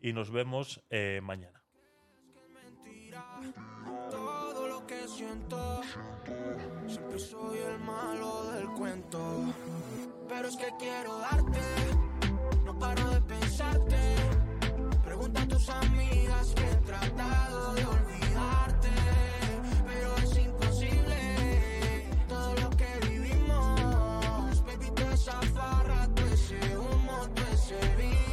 y 0.00 0.12
nos 0.12 0.30
vemos 0.30 0.82
eh, 0.90 1.20
mañana. 1.22 1.62
Todo 4.10 4.44
que 4.86 5.08
soy 7.18 7.58
el 7.58 7.78
malo 7.78 8.52
del 8.52 8.68
cuento. 8.70 9.54
Pero 10.28 10.48
es 10.48 10.56
que 10.56 10.68
quiero 10.78 11.18
darte, 11.18 11.60
no 12.64 12.78
paro 12.78 13.10
de 13.10 13.20
pensarte. 13.22 14.23
A 15.24 15.48
tus 15.48 15.68
amigas 15.70 16.52
que 16.54 16.62
he 16.62 16.76
tratado 16.86 17.74
de 17.74 17.84
olvidarte, 17.86 18.90
pero 19.86 20.16
es 20.18 20.36
imposible. 20.36 22.08
Todo 22.28 22.54
lo 22.56 22.70
que 22.70 23.08
vivimos, 23.08 24.64
baby, 24.66 24.90
toda 24.94 25.14
esa 25.14 25.40
farra, 25.40 26.08
todo 26.14 26.26
ese 26.26 26.76
humo, 26.76 27.28
todo 27.34 27.46
ese 27.52 27.78
vino. 27.96 28.24